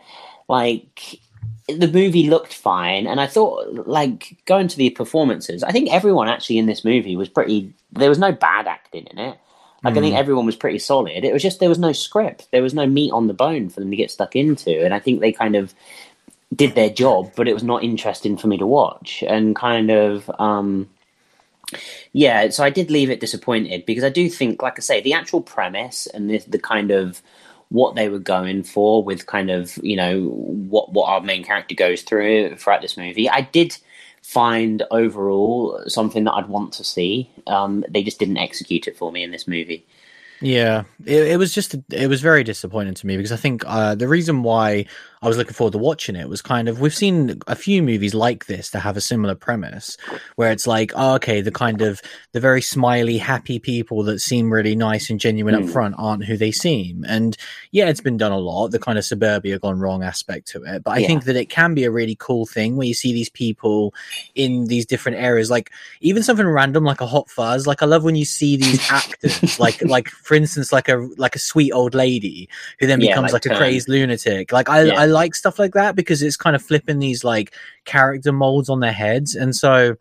like 0.47 1.19
the 1.67 1.87
movie 1.87 2.29
looked 2.29 2.53
fine 2.53 3.07
and 3.07 3.21
i 3.21 3.25
thought 3.27 3.87
like 3.87 4.37
going 4.45 4.67
to 4.67 4.77
the 4.77 4.89
performances 4.89 5.63
i 5.63 5.71
think 5.71 5.91
everyone 5.91 6.27
actually 6.27 6.57
in 6.57 6.65
this 6.65 6.83
movie 6.83 7.15
was 7.15 7.29
pretty 7.29 7.73
there 7.93 8.09
was 8.09 8.19
no 8.19 8.31
bad 8.31 8.67
acting 8.67 9.05
in 9.07 9.17
it 9.17 9.37
like 9.85 9.97
I 9.97 10.01
think 10.01 10.15
hmm. 10.15 10.19
everyone 10.19 10.47
was 10.47 10.55
pretty 10.55 10.79
solid. 10.79 11.23
It 11.23 11.31
was 11.31 11.43
just 11.43 11.59
there 11.59 11.69
was 11.69 11.77
no 11.77 11.91
script. 11.91 12.47
There 12.51 12.63
was 12.63 12.73
no 12.73 12.87
meat 12.87 13.11
on 13.11 13.27
the 13.27 13.35
bone 13.35 13.69
for 13.69 13.81
them 13.81 13.91
to 13.91 13.95
get 13.95 14.09
stuck 14.09 14.35
into. 14.35 14.83
And 14.83 14.95
I 14.95 14.99
think 14.99 15.19
they 15.19 15.31
kind 15.31 15.55
of 15.55 15.75
did 16.55 16.75
their 16.75 16.89
job, 16.89 17.31
but 17.35 17.47
it 17.47 17.53
was 17.53 17.63
not 17.63 17.83
interesting 17.83 18.37
for 18.37 18.47
me 18.47 18.57
to 18.57 18.67
watch, 18.67 19.23
and 19.27 19.55
kind 19.55 19.91
of. 19.91 20.29
Um, 20.39 20.89
yeah, 22.13 22.49
so 22.49 22.63
I 22.63 22.69
did 22.69 22.91
leave 22.91 23.09
it 23.09 23.19
disappointed 23.19 23.85
because 23.85 24.03
I 24.03 24.09
do 24.09 24.29
think, 24.29 24.61
like 24.61 24.77
I 24.77 24.81
say, 24.81 25.01
the 25.01 25.13
actual 25.13 25.41
premise 25.41 26.05
and 26.05 26.29
the, 26.29 26.37
the 26.47 26.59
kind 26.59 26.91
of 26.91 27.21
what 27.69 27.95
they 27.95 28.07
were 28.07 28.19
going 28.19 28.63
for 28.63 29.03
with 29.03 29.25
kind 29.25 29.49
of 29.49 29.77
you 29.81 29.95
know 29.95 30.21
what 30.29 30.93
what 30.93 31.09
our 31.09 31.21
main 31.21 31.43
character 31.43 31.75
goes 31.75 32.03
through 32.03 32.55
throughout 32.55 32.81
this 32.81 32.97
movie, 32.97 33.29
I 33.29 33.41
did 33.41 33.77
find 34.21 34.83
overall 34.91 35.83
something 35.87 36.23
that 36.23 36.33
I'd 36.33 36.47
want 36.47 36.73
to 36.73 36.83
see. 36.83 37.29
Um, 37.47 37.85
they 37.89 38.03
just 38.03 38.19
didn't 38.19 38.37
execute 38.37 38.87
it 38.87 38.97
for 38.97 39.11
me 39.11 39.23
in 39.23 39.31
this 39.31 39.47
movie. 39.47 39.85
Yeah, 40.41 40.83
it, 41.05 41.27
it 41.27 41.37
was 41.37 41.53
just 41.53 41.75
it 41.91 42.07
was 42.07 42.21
very 42.21 42.43
disappointing 42.43 42.93
to 42.95 43.07
me 43.07 43.17
because 43.17 43.31
I 43.31 43.37
think 43.37 43.63
uh, 43.65 43.95
the 43.95 44.07
reason 44.07 44.43
why 44.43 44.85
I 45.25 45.27
was 45.27 45.37
looking 45.37 45.55
forward 45.55 45.71
to 45.71 45.79
watching 45.79 46.15
it 46.15 46.29
was 46.29 46.43
kind 46.43 46.69
of 46.69 46.79
we've 46.79 46.93
seen 46.93 47.39
a 47.47 47.55
few 47.55 47.81
movies 47.81 48.13
like 48.13 48.45
this 48.45 48.69
that 48.69 48.81
have 48.81 48.95
a 48.95 49.01
similar 49.01 49.33
premise 49.33 49.97
where 50.35 50.51
it's 50.51 50.67
like 50.67 50.91
oh, 50.95 51.15
okay 51.15 51.41
the 51.41 51.51
kind 51.51 51.81
of 51.81 51.99
the 52.33 52.39
very 52.39 52.61
smiley 52.61 53.17
happy 53.17 53.57
people 53.57 54.03
that 54.03 54.19
seem 54.19 54.53
really 54.53 54.75
nice 54.75 55.09
and 55.09 55.19
genuine 55.19 55.55
mm. 55.55 55.57
up 55.57 55.63
hmm. 55.63 55.71
front 55.71 55.95
aren't 55.97 56.25
who 56.25 56.37
they 56.37 56.51
seem 56.51 57.03
and 57.07 57.37
yeah 57.71 57.89
it's 57.89 58.01
been 58.01 58.17
done 58.17 58.31
a 58.31 58.37
lot 58.37 58.67
the 58.67 58.77
kind 58.77 58.99
of 58.99 59.03
suburbia 59.03 59.57
gone 59.57 59.79
wrong 59.79 60.03
aspect 60.03 60.47
to 60.47 60.63
it 60.63 60.83
but 60.83 60.91
I 60.91 60.97
yeah. 60.99 61.07
think 61.07 61.23
that 61.23 61.35
it 61.35 61.49
can 61.49 61.73
be 61.73 61.85
a 61.85 61.91
really 61.91 62.15
cool 62.19 62.45
thing 62.45 62.75
where 62.75 62.85
you 62.85 62.93
see 62.93 63.11
these 63.11 63.29
people 63.29 63.95
in 64.35 64.67
these 64.67 64.85
different 64.85 65.17
areas 65.17 65.49
like 65.49 65.71
even 66.01 66.21
something 66.21 66.45
random 66.45 66.83
like 66.83 67.01
a 67.01 67.07
hot 67.07 67.31
fuzz 67.31 67.65
like 67.65 67.81
I 67.81 67.87
love 67.87 68.03
when 68.03 68.15
you 68.15 68.25
see 68.25 68.57
these 68.57 68.87
actors 68.91 69.59
like 69.59 69.81
like 69.85 70.07
for 70.07 70.35
instance 70.35 70.71
like 70.71 70.87
a 70.87 70.97
like 71.17 71.35
a 71.35 71.39
sweet 71.39 71.71
old 71.71 71.95
lady 71.95 72.47
who 72.79 72.85
then 72.85 73.01
yeah, 73.01 73.07
becomes 73.07 73.33
like, 73.33 73.43
like 73.43 73.55
a 73.55 73.57
crazed 73.57 73.89
lunatic 73.89 74.51
like 74.51 74.69
I, 74.69 74.83
yeah. 74.83 74.99
I 74.99 75.14
like 75.15 75.33
stuff 75.33 75.57
like 75.57 75.73
that 75.73 75.95
because 75.95 76.21
it's 76.21 76.37
kind 76.37 76.55
of 76.55 76.61
flipping 76.61 76.99
these 76.99 77.23
like 77.23 77.55
character 77.85 78.31
molds 78.33 78.69
on 78.69 78.81
their 78.81 78.91
heads. 78.91 79.33
And 79.33 79.55
so 79.55 79.95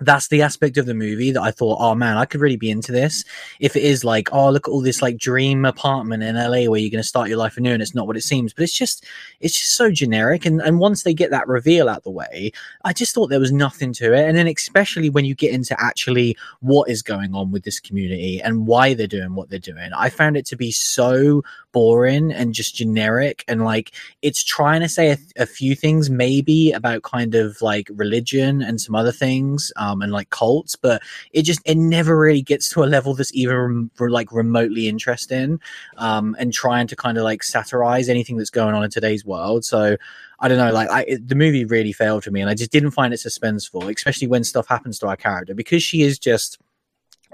that's 0.00 0.28
the 0.28 0.42
aspect 0.42 0.76
of 0.76 0.86
the 0.86 0.94
movie 0.94 1.30
that 1.32 1.42
I 1.42 1.50
thought, 1.50 1.78
oh 1.80 1.94
man, 1.94 2.16
I 2.16 2.24
could 2.24 2.40
really 2.40 2.56
be 2.56 2.70
into 2.70 2.92
this. 2.92 3.24
If 3.60 3.76
it 3.76 3.82
is 3.82 4.04
like, 4.04 4.28
oh, 4.32 4.50
look 4.50 4.68
at 4.68 4.70
all 4.70 4.80
this 4.80 5.02
like 5.02 5.16
dream 5.16 5.64
apartment 5.64 6.22
in 6.22 6.36
LA 6.36 6.70
where 6.70 6.80
you're 6.80 6.90
going 6.90 7.02
to 7.02 7.08
start 7.08 7.28
your 7.28 7.38
life 7.38 7.56
anew 7.56 7.72
and 7.72 7.82
it's 7.82 7.94
not 7.94 8.06
what 8.06 8.16
it 8.16 8.22
seems, 8.22 8.52
but 8.52 8.62
it's 8.62 8.76
just, 8.76 9.04
it's 9.40 9.56
just 9.56 9.76
so 9.76 9.90
generic. 9.90 10.46
And, 10.46 10.60
and 10.60 10.78
once 10.78 11.02
they 11.02 11.14
get 11.14 11.30
that 11.30 11.48
reveal 11.48 11.88
out 11.88 12.04
the 12.04 12.10
way, 12.10 12.52
I 12.84 12.92
just 12.92 13.14
thought 13.14 13.28
there 13.28 13.40
was 13.40 13.52
nothing 13.52 13.92
to 13.94 14.14
it. 14.14 14.28
And 14.28 14.36
then 14.36 14.48
especially 14.48 15.10
when 15.10 15.24
you 15.24 15.34
get 15.34 15.52
into 15.52 15.78
actually 15.80 16.36
what 16.60 16.88
is 16.88 17.02
going 17.02 17.34
on 17.34 17.50
with 17.50 17.64
this 17.64 17.80
community 17.80 18.40
and 18.40 18.66
why 18.66 18.94
they're 18.94 19.06
doing 19.06 19.34
what 19.34 19.50
they're 19.50 19.58
doing, 19.58 19.90
I 19.96 20.10
found 20.10 20.36
it 20.36 20.46
to 20.46 20.56
be 20.56 20.70
so 20.70 21.42
boring 21.72 22.32
and 22.32 22.54
just 22.54 22.74
generic. 22.74 23.44
And 23.48 23.64
like, 23.64 23.92
it's 24.22 24.42
trying 24.42 24.80
to 24.80 24.88
say 24.88 25.12
a, 25.12 25.18
a 25.36 25.46
few 25.46 25.74
things 25.74 26.10
maybe 26.10 26.72
about 26.72 27.02
kind 27.02 27.34
of 27.34 27.60
like 27.62 27.88
religion 27.94 28.62
and 28.62 28.80
some 28.80 28.94
other 28.94 29.12
things. 29.12 29.72
Um, 29.76 30.02
and 30.02 30.12
like 30.12 30.30
cults, 30.30 30.76
but 30.76 31.02
it 31.32 31.42
just 31.42 31.60
it 31.64 31.76
never 31.76 32.18
really 32.18 32.42
gets 32.42 32.68
to 32.70 32.82
a 32.82 32.86
level 32.86 33.14
that's 33.14 33.34
even 33.34 33.90
like 33.98 34.32
remotely 34.32 34.88
interesting. 34.88 35.60
Um, 35.96 36.36
and 36.38 36.52
trying 36.52 36.86
to 36.88 36.96
kind 36.96 37.18
of 37.18 37.24
like 37.24 37.42
satirize 37.42 38.08
anything 38.08 38.36
that's 38.36 38.50
going 38.50 38.74
on 38.74 38.84
in 38.84 38.90
today's 38.90 39.24
world. 39.24 39.64
So 39.64 39.96
I 40.40 40.48
don't 40.48 40.58
know, 40.58 40.72
like 40.72 40.88
I, 40.88 41.18
the 41.24 41.34
movie 41.34 41.64
really 41.64 41.92
failed 41.92 42.24
for 42.24 42.30
me, 42.30 42.40
and 42.40 42.48
I 42.48 42.54
just 42.54 42.70
didn't 42.70 42.92
find 42.92 43.12
it 43.12 43.18
suspenseful, 43.18 43.92
especially 43.94 44.28
when 44.28 44.44
stuff 44.44 44.68
happens 44.68 44.98
to 45.00 45.08
our 45.08 45.16
character 45.16 45.54
because 45.54 45.82
she 45.82 46.02
is 46.02 46.18
just 46.18 46.58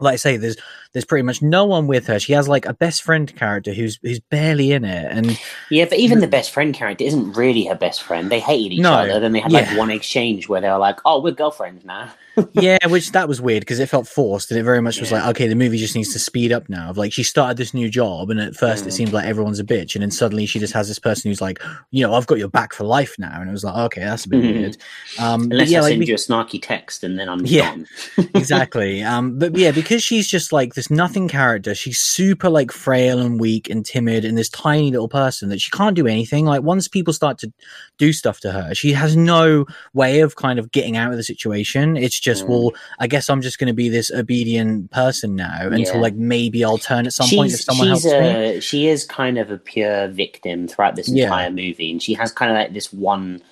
like 0.01 0.15
I 0.15 0.17
say, 0.17 0.37
there's 0.37 0.57
there's 0.93 1.05
pretty 1.05 1.23
much 1.23 1.43
no 1.43 1.65
one 1.65 1.87
with 1.87 2.07
her. 2.07 2.19
She 2.19 2.33
has 2.33 2.49
like 2.49 2.67
a 2.67 2.75
best 2.75 3.03
friend 3.03 3.35
character 3.35 3.73
who's 3.73 3.99
who's 4.03 4.21
barely 4.21 4.73
in 4.73 4.85
it, 4.85 5.11
and 5.11 5.39
yeah, 5.71 5.85
but 5.85 5.99
even 5.99 6.21
the 6.21 6.27
best 6.27 6.51
friend 6.53 6.75
character 6.75 7.05
isn't 7.05 7.33
really 7.33 7.65
her 7.67 7.75
best 7.75 8.03
friend. 8.03 8.31
They 8.31 8.41
hated 8.41 8.73
each 8.73 8.81
no, 8.81 8.93
other. 8.93 9.21
Then 9.21 9.33
they 9.33 9.41
had 9.41 9.53
like 9.53 9.67
yeah. 9.67 9.77
one 9.77 9.91
exchange 9.91 10.49
where 10.49 10.61
they 10.61 10.71
were 10.71 10.79
like, 10.79 10.99
"Oh, 11.05 11.21
we're 11.21 11.33
girlfriends 11.33 11.85
now." 11.85 12.11
yeah, 12.55 12.79
which 12.89 13.13
that 13.13 13.29
was 13.29 13.41
weird 13.41 13.61
because 13.61 13.79
it 13.79 13.89
felt 13.89 14.09
forced, 14.09 14.51
and 14.51 14.59
it 14.59 14.65
very 14.65 14.83
much 14.83 14.99
was 14.99 15.13
like, 15.13 15.25
okay, 15.25 15.47
the 15.47 15.55
movie 15.55 15.79
just 15.79 15.95
needs 15.95 16.13
to 16.13 16.19
speed 16.19 16.53
up 16.53 16.69
now. 16.69 16.91
Of 16.91 16.99
like, 16.99 17.13
she 17.13 17.23
started 17.23 17.57
this 17.57 17.73
new 17.73 17.89
job, 17.89 18.31
and 18.31 18.41
at 18.41 18.57
first 18.57 18.85
mm. 18.85 18.89
it 18.89 18.93
seemed 18.93 19.13
like 19.13 19.25
everyone's 19.25 19.61
a 19.61 19.65
bitch, 19.65 19.95
and 19.95 20.03
then 20.03 20.11
suddenly 20.11 20.47
she 20.47 20.59
just 20.59 20.73
has 20.73 20.89
this 20.89 20.99
person 20.99 21.31
who's 21.31 21.41
like, 21.41 21.63
you 21.93 22.05
know, 22.05 22.15
I've 22.15 22.27
got 22.27 22.39
your 22.39 22.49
back 22.49 22.73
for 22.73 22.85
life 22.85 23.15
now, 23.19 23.41
and 23.41 23.49
it 23.49 23.53
was 23.53 23.63
like, 23.63 23.77
okay, 23.77 24.01
that's 24.01 24.25
a 24.25 24.29
bit 24.29 24.43
mm-hmm. 24.43 24.59
weird. 24.59 24.77
Um, 25.21 25.43
Unless 25.43 25.71
yeah, 25.71 25.79
I 25.79 25.89
send 25.91 26.01
like, 26.01 26.09
you 26.09 26.15
a 26.15 26.19
snarky 26.19 26.61
text, 26.61 27.05
and 27.05 27.19
then 27.19 27.29
I'm 27.29 27.47
yeah, 27.47 27.77
exactly. 28.35 29.03
Um, 29.03 29.39
but 29.39 29.57
yeah, 29.57 29.71
because 29.85 30.03
she's 30.03 30.27
just 30.27 30.53
like 30.53 30.75
this 30.75 30.91
nothing 30.91 31.29
character, 31.29 31.75
she's 31.75 32.01
super 32.01 32.49
like 32.49 32.73
frail 32.73 33.21
and 33.21 33.39
weak 33.39 33.71
and 33.71 33.85
timid, 33.85 34.25
and 34.25 34.37
this 34.37 34.49
tiny 34.49 34.91
little 34.91 35.09
person 35.09 35.51
that 35.51 35.61
she 35.61 35.71
can't 35.71 35.95
do 35.95 36.07
anything. 36.07 36.47
Like 36.47 36.63
once 36.63 36.89
people 36.89 37.13
start 37.13 37.39
to 37.39 37.53
do 37.99 38.13
stuff 38.13 38.41
to 38.41 38.51
her, 38.51 38.75
she 38.75 38.93
has 38.93 39.17
no 39.17 39.67
way 39.93 40.21
of 40.21 40.37
kind 40.37 40.59
of 40.59 40.73
getting 40.73 40.97
out 40.97 41.11
of 41.11 41.17
the 41.17 41.23
situation. 41.23 41.97
It's 41.97 42.19
just 42.19 42.45
mm. 42.45 42.49
well 42.49 42.73
I 42.99 43.07
guess 43.07 43.31
I'm 43.31 43.43
just 43.43 43.59
going 43.59 43.69
to 43.69 43.75
be 43.75 43.89
this 43.89 44.11
obedient 44.11 44.91
person 44.91 45.37
now 45.37 45.69
until 45.69 46.01
like 46.01 46.15
maybe 46.15 46.65
I'll 46.65 46.79
turn 46.79 47.07
at 47.07 47.13
some 47.13 47.27
she's, 47.27 47.39
point 47.39 47.53
if 47.53 47.61
someone 47.61 47.89
helps 47.89 48.07
a, 48.07 48.55
me. 48.55 48.61
She 48.61 48.89
is 48.89 49.05
kind 49.05 49.39
of 49.39 49.51
a 49.51 49.59
pure 49.59 50.09
victim 50.09 50.67
throughout 50.67 50.97
this 50.97 51.09
entire 51.09 51.49
yeah. 51.49 51.51
movie, 51.51 51.91
and 51.93 52.03
she 52.03 52.15
has 52.15 52.33
kind 52.33 52.51
of 52.51 52.57
like 52.57 52.73
this 52.73 52.93
one 52.93 53.43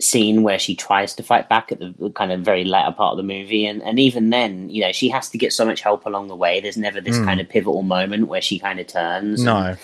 scene 0.00 0.42
where 0.42 0.58
she 0.58 0.74
tries 0.74 1.14
to 1.14 1.22
fight 1.22 1.48
back 1.48 1.70
at 1.70 1.78
the 1.78 2.10
kind 2.14 2.32
of 2.32 2.40
very 2.40 2.64
latter 2.64 2.92
part 2.92 3.12
of 3.12 3.16
the 3.18 3.22
movie 3.22 3.66
and, 3.66 3.82
and 3.82 3.98
even 3.98 4.30
then 4.30 4.68
you 4.70 4.80
know 4.80 4.90
she 4.90 5.08
has 5.08 5.28
to 5.28 5.38
get 5.38 5.52
so 5.52 5.64
much 5.64 5.80
help 5.80 6.06
along 6.06 6.28
the 6.28 6.36
way. 6.36 6.60
There's 6.60 6.76
never 6.76 7.00
this 7.00 7.18
mm. 7.18 7.24
kind 7.24 7.40
of 7.40 7.48
pivotal 7.48 7.82
moment 7.82 8.28
where 8.28 8.42
she 8.42 8.58
kind 8.58 8.80
of 8.80 8.86
turns 8.86 9.42
no. 9.42 9.56
And, 9.56 9.78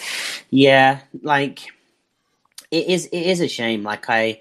yeah 0.51 1.01
like 1.23 1.61
it 2.71 2.87
is 2.87 3.07
it 3.07 3.23
is 3.23 3.41
a 3.41 3.49
shame. 3.49 3.83
Like 3.83 4.09
i 4.09 4.41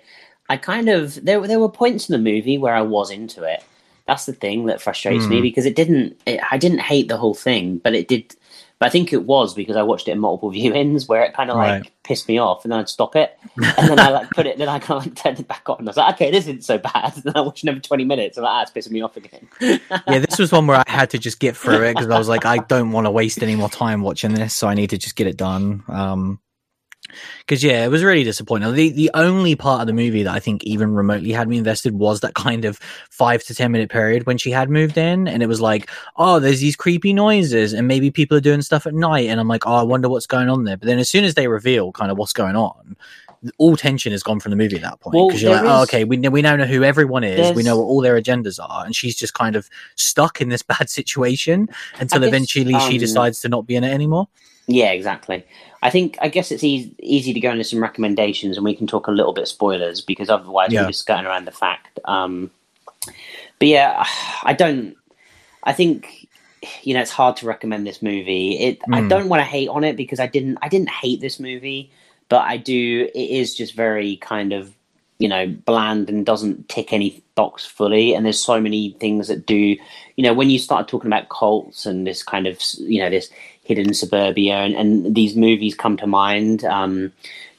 i 0.49 0.57
kind 0.57 0.89
of 0.89 1.23
there 1.23 1.45
there 1.45 1.59
were 1.59 1.69
points 1.69 2.09
in 2.09 2.13
the 2.13 2.31
movie 2.31 2.57
where 2.57 2.73
i 2.73 2.81
was 2.81 3.11
into 3.11 3.43
it 3.43 3.63
that's 4.07 4.25
the 4.25 4.33
thing 4.33 4.65
that 4.67 4.81
frustrates 4.81 5.25
mm. 5.25 5.29
me 5.29 5.37
hmm. 5.37 5.43
because 5.43 5.65
it 5.65 5.75
didn't. 5.75 6.19
It, 6.25 6.39
I 6.49 6.57
didn't 6.57 6.79
hate 6.79 7.09
the 7.09 7.17
whole 7.17 7.33
thing, 7.33 7.77
but 7.77 7.93
it 7.93 8.07
did. 8.07 8.33
But 8.79 8.85
I 8.85 8.89
think 8.89 9.11
it 9.11 9.23
was 9.23 9.53
because 9.53 9.75
I 9.75 9.81
watched 9.81 10.07
it 10.07 10.11
in 10.11 10.19
multiple 10.19 10.51
viewings 10.53 11.07
where 11.07 11.23
it 11.23 11.33
kind 11.33 11.49
of 11.49 11.57
right. 11.57 11.81
like 11.81 11.91
pissed 12.03 12.27
me 12.27 12.37
off, 12.37 12.63
and 12.63 12.71
then 12.71 12.79
I'd 12.79 12.89
stop 12.89 13.17
it, 13.17 13.37
and 13.57 13.89
then 13.89 13.99
I 13.99 14.09
like 14.09 14.29
put 14.29 14.47
it, 14.47 14.57
then 14.57 14.69
I 14.69 14.79
kind 14.79 14.99
of 14.99 15.05
like 15.05 15.15
turned 15.15 15.39
it 15.41 15.47
back 15.47 15.69
on. 15.69 15.79
And 15.79 15.89
I 15.89 15.91
was 15.91 15.97
like, 15.97 16.15
okay, 16.15 16.31
this 16.31 16.45
isn't 16.45 16.63
so 16.63 16.77
bad. 16.77 17.13
And 17.15 17.23
then 17.23 17.35
I 17.35 17.41
watched 17.41 17.63
another 17.63 17.79
twenty 17.79 18.05
minutes, 18.05 18.37
and 18.37 18.45
like, 18.45 18.51
ah, 18.51 18.61
it's 18.61 18.71
pissing 18.71 18.91
me 18.91 19.01
off 19.01 19.17
again. 19.17 19.49
yeah, 19.59 20.19
this 20.19 20.39
was 20.39 20.51
one 20.53 20.67
where 20.67 20.77
I 20.77 20.89
had 20.89 21.09
to 21.09 21.19
just 21.19 21.39
get 21.39 21.57
through 21.57 21.83
it 21.83 21.95
because 21.95 22.09
I 22.09 22.17
was 22.17 22.29
like, 22.29 22.45
I 22.45 22.59
don't 22.59 22.91
want 22.91 23.07
to 23.07 23.11
waste 23.11 23.43
any 23.43 23.55
more 23.57 23.69
time 23.69 24.01
watching 24.01 24.33
this, 24.33 24.53
so 24.53 24.67
I 24.67 24.73
need 24.73 24.91
to 24.91 24.97
just 24.97 25.17
get 25.17 25.27
it 25.27 25.35
done. 25.35 25.83
Um, 25.89 26.39
because 27.39 27.63
yeah, 27.63 27.85
it 27.85 27.89
was 27.89 28.03
really 28.03 28.23
disappointing. 28.23 28.73
The 28.73 28.89
the 28.89 29.11
only 29.13 29.55
part 29.55 29.81
of 29.81 29.87
the 29.87 29.93
movie 29.93 30.23
that 30.23 30.33
I 30.33 30.39
think 30.39 30.63
even 30.63 30.93
remotely 30.93 31.31
had 31.31 31.47
me 31.47 31.57
invested 31.57 31.93
was 31.93 32.21
that 32.21 32.33
kind 32.33 32.65
of 32.65 32.77
five 33.09 33.43
to 33.45 33.55
ten 33.55 33.71
minute 33.71 33.89
period 33.89 34.25
when 34.25 34.37
she 34.37 34.51
had 34.51 34.69
moved 34.69 34.97
in, 34.97 35.27
and 35.27 35.43
it 35.43 35.47
was 35.47 35.61
like, 35.61 35.89
oh, 36.17 36.39
there's 36.39 36.59
these 36.59 36.75
creepy 36.75 37.13
noises, 37.13 37.73
and 37.73 37.87
maybe 37.87 38.11
people 38.11 38.37
are 38.37 38.41
doing 38.41 38.61
stuff 38.61 38.85
at 38.85 38.93
night, 38.93 39.27
and 39.27 39.39
I'm 39.39 39.47
like, 39.47 39.65
oh, 39.65 39.73
I 39.73 39.83
wonder 39.83 40.09
what's 40.09 40.27
going 40.27 40.49
on 40.49 40.63
there. 40.63 40.77
But 40.77 40.87
then 40.87 40.99
as 40.99 41.09
soon 41.09 41.23
as 41.23 41.35
they 41.35 41.47
reveal 41.47 41.91
kind 41.91 42.11
of 42.11 42.17
what's 42.17 42.33
going 42.33 42.55
on, 42.55 42.95
all 43.57 43.77
tension 43.77 44.13
is 44.13 44.23
gone 44.23 44.39
from 44.39 44.49
the 44.49 44.55
movie 44.55 44.75
at 44.75 44.81
that 44.81 44.99
point 44.99 45.13
because 45.13 45.43
well, 45.43 45.53
you're 45.53 45.63
like, 45.63 45.63
is, 45.63 45.79
oh, 45.79 45.83
okay, 45.83 46.03
we 46.03 46.17
we 46.29 46.41
now 46.41 46.55
know 46.55 46.65
who 46.65 46.83
everyone 46.83 47.23
is, 47.23 47.55
we 47.55 47.63
know 47.63 47.77
what 47.77 47.85
all 47.85 48.01
their 48.01 48.19
agendas 48.19 48.59
are, 48.61 48.85
and 48.85 48.95
she's 48.95 49.15
just 49.15 49.33
kind 49.33 49.55
of 49.55 49.69
stuck 49.95 50.41
in 50.41 50.49
this 50.49 50.61
bad 50.63 50.89
situation 50.89 51.69
until 51.99 52.21
guess, 52.21 52.27
eventually 52.27 52.73
um, 52.73 52.89
she 52.89 52.97
decides 52.97 53.41
to 53.41 53.49
not 53.49 53.65
be 53.65 53.75
in 53.75 53.83
it 53.83 53.93
anymore. 53.93 54.27
Yeah, 54.67 54.91
exactly. 54.91 55.45
I 55.81 55.89
think 55.89 56.17
I 56.21 56.29
guess 56.29 56.51
it's 56.51 56.63
easy, 56.63 56.95
easy 56.99 57.33
to 57.33 57.39
go 57.39 57.51
into 57.51 57.63
some 57.63 57.81
recommendations, 57.81 58.57
and 58.57 58.65
we 58.65 58.75
can 58.75 58.87
talk 58.87 59.07
a 59.07 59.11
little 59.11 59.33
bit 59.33 59.47
spoilers 59.47 60.01
because 60.01 60.29
otherwise 60.29 60.71
yeah. 60.71 60.81
we're 60.81 60.87
just 60.87 61.01
skirting 61.01 61.25
around 61.25 61.45
the 61.45 61.51
fact. 61.51 61.99
Um, 62.05 62.51
but 63.59 63.67
yeah, 63.67 64.05
I 64.43 64.53
don't. 64.53 64.95
I 65.63 65.73
think 65.73 66.27
you 66.81 66.93
know 66.93 67.01
it's 67.01 67.11
hard 67.11 67.37
to 67.37 67.45
recommend 67.45 67.85
this 67.85 68.01
movie. 68.01 68.57
It. 68.57 68.79
Mm. 68.81 68.95
I 68.95 69.01
hmm. 69.01 69.07
don't 69.07 69.29
want 69.29 69.41
to 69.41 69.45
hate 69.45 69.69
on 69.69 69.83
it 69.83 69.95
because 69.95 70.19
I 70.19 70.27
didn't. 70.27 70.57
I 70.61 70.69
didn't 70.69 70.89
hate 70.89 71.21
this 71.21 71.39
movie, 71.39 71.91
but 72.29 72.41
I 72.41 72.57
do. 72.57 73.09
It 73.13 73.29
is 73.29 73.55
just 73.55 73.75
very 73.75 74.17
kind 74.17 74.53
of 74.53 74.73
you 75.19 75.27
know 75.27 75.47
bland 75.47 76.09
and 76.09 76.25
doesn't 76.25 76.69
tick 76.69 76.93
any 76.93 77.23
box 77.35 77.65
fully. 77.65 78.13
And 78.13 78.25
there's 78.25 78.39
so 78.39 78.59
many 78.59 78.91
things 78.99 79.27
that 79.27 79.45
do. 79.45 79.77
You 80.15 80.23
know, 80.23 80.33
when 80.33 80.49
you 80.49 80.59
start 80.59 80.87
talking 80.87 81.07
about 81.07 81.29
cults 81.29 81.85
and 81.85 82.05
this 82.05 82.23
kind 82.23 82.47
of 82.47 82.59
you 82.79 82.99
know 82.99 83.09
this 83.09 83.29
hidden 83.67 83.93
suburbia 83.93 84.55
and, 84.55 84.73
and 84.75 85.15
these 85.15 85.35
movies 85.35 85.75
come 85.75 85.97
to 85.97 86.07
mind 86.07 86.63
um, 86.63 87.11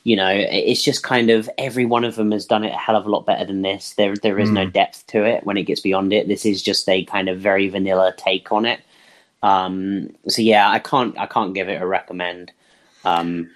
you 0.05 0.17
know 0.17 0.31
it's 0.31 0.83
just 0.83 1.03
kind 1.03 1.29
of 1.29 1.51
every 1.59 1.85
one 1.85 2.03
of 2.03 2.17
them 2.17 2.33
has 2.33 2.47
done 2.47 2.65
it 2.65 2.73
a 2.73 2.79
hell 2.79 2.97
of 2.97 3.05
a 3.05 3.11
lot 3.11 3.27
better 3.27 3.45
than 3.45 3.61
this 3.61 3.93
there 3.95 4.17
there 4.17 4.39
is 4.39 4.49
mm. 4.49 4.55
no 4.55 4.65
hmm. 4.65 4.71
depth 4.71 5.07
to 5.07 5.23
it 5.25 5.45
when 5.45 5.59
it 5.59 5.65
gets 5.65 5.81
beyond 5.81 6.13
it 6.13 6.27
this 6.27 6.47
is 6.47 6.63
just 6.63 6.89
a 6.89 7.05
kind 7.05 7.29
of 7.29 7.39
very 7.39 7.69
vanilla 7.69 8.15
take 8.17 8.51
on 8.51 8.65
it 8.65 8.81
um, 9.43 10.09
so 10.27 10.41
yeah 10.41 10.71
i 10.71 10.79
can't 10.79 11.17
i 11.19 11.27
can't 11.27 11.55
give 11.55 11.69
it 11.69 11.81
a 11.81 11.87
recommend 11.87 12.51
um, 13.05 13.51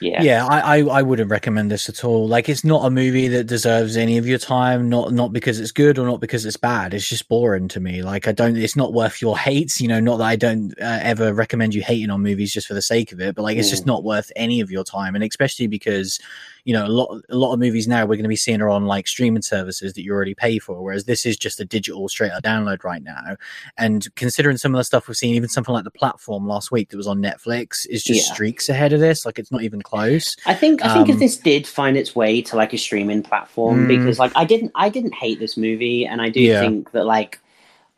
yeah. 0.00 0.22
Yeah 0.22 0.46
I, 0.46 0.78
I, 0.78 0.98
I 0.98 1.02
wouldn't 1.02 1.30
recommend 1.30 1.70
this 1.70 1.88
at 1.88 2.04
all. 2.04 2.26
Like 2.26 2.48
it's 2.48 2.64
not 2.64 2.84
a 2.84 2.90
movie 2.90 3.28
that 3.28 3.44
deserves 3.44 3.96
any 3.96 4.18
of 4.18 4.26
your 4.26 4.38
time 4.38 4.88
not 4.88 5.12
not 5.12 5.32
because 5.32 5.60
it's 5.60 5.72
good 5.72 5.98
or 5.98 6.06
not 6.06 6.20
because 6.20 6.46
it's 6.46 6.56
bad. 6.56 6.94
It's 6.94 7.08
just 7.08 7.28
boring 7.28 7.68
to 7.68 7.80
me. 7.80 8.02
Like 8.02 8.28
i 8.28 8.32
don't 8.32 8.56
it's 8.56 8.76
not 8.76 8.92
worth 8.92 9.20
your 9.22 9.38
hates 9.38 9.80
you 9.80 9.88
know 9.88 10.00
not 10.00 10.18
that 10.18 10.24
i 10.24 10.36
don't 10.36 10.72
uh, 10.80 10.98
ever 11.02 11.32
recommend 11.32 11.74
you 11.74 11.82
hating 11.82 12.10
on 12.10 12.22
movies 12.22 12.52
just 12.52 12.66
for 12.66 12.74
the 12.74 12.82
sake 12.82 13.12
of 13.12 13.20
it 13.20 13.34
but 13.34 13.42
like 13.42 13.56
it's 13.56 13.68
mm. 13.68 13.72
just 13.72 13.86
not 13.86 14.04
worth 14.04 14.30
any 14.36 14.60
of 14.60 14.70
your 14.70 14.84
time. 14.84 15.14
And 15.14 15.24
especially 15.24 15.66
because 15.66 16.18
you 16.64 16.72
know 16.72 16.86
a 16.86 16.88
lot 16.88 17.20
a 17.28 17.36
lot 17.36 17.52
of 17.52 17.58
movies 17.58 17.88
now 17.88 18.02
we're 18.02 18.16
going 18.16 18.22
to 18.24 18.28
be 18.28 18.36
seeing 18.36 18.60
are 18.60 18.68
on 18.68 18.86
like 18.86 19.06
streaming 19.08 19.42
services 19.42 19.94
that 19.94 20.02
you 20.02 20.12
already 20.12 20.34
pay 20.34 20.58
for, 20.58 20.82
whereas 20.82 21.04
this 21.04 21.24
is 21.24 21.36
just 21.36 21.60
a 21.60 21.64
digital 21.64 22.08
straight 22.08 22.32
up 22.32 22.42
download 22.42 22.84
right 22.84 23.02
now. 23.02 23.36
And 23.78 24.06
considering 24.16 24.56
some 24.56 24.74
of 24.74 24.78
the 24.78 24.84
stuff 24.84 25.08
we've 25.08 25.16
seen, 25.16 25.34
even 25.34 25.48
something 25.48 25.72
like 25.72 25.84
the 25.84 25.90
platform 25.90 26.46
last 26.46 26.70
week 26.70 26.90
that 26.90 26.96
was 26.96 27.06
on 27.06 27.20
Netflix 27.22 27.86
is 27.88 28.02
just 28.02 28.28
Yeah. 28.28 28.34
streaks 28.34 28.68
ahead 28.68 28.92
of 28.92 29.00
this. 29.00 29.24
Like 29.24 29.38
it's 29.38 29.52
not 29.52 29.62
even 29.62 29.80
close. 29.82 30.36
I 30.46 30.54
think 30.54 30.84
I 30.84 30.92
think 30.92 31.08
if 31.08 31.14
Um, 31.14 31.20
this 31.20 31.36
did 31.36 31.66
find 31.66 31.96
its 31.96 32.14
way 32.14 32.42
to 32.42 32.56
like 32.56 32.72
a 32.72 32.78
streaming 32.78 33.22
platform, 33.22 33.84
Mm. 33.84 33.88
because 33.88 34.18
like 34.18 34.32
I 34.36 34.44
didn't 34.44 34.72
I 34.74 34.88
didn't 34.88 35.14
hate 35.14 35.38
this 35.38 35.56
movie, 35.56 36.06
and 36.06 36.20
I 36.20 36.28
do 36.28 36.40
Yeah. 36.40 36.60
think 36.60 36.90
that 36.92 37.06
like 37.06 37.38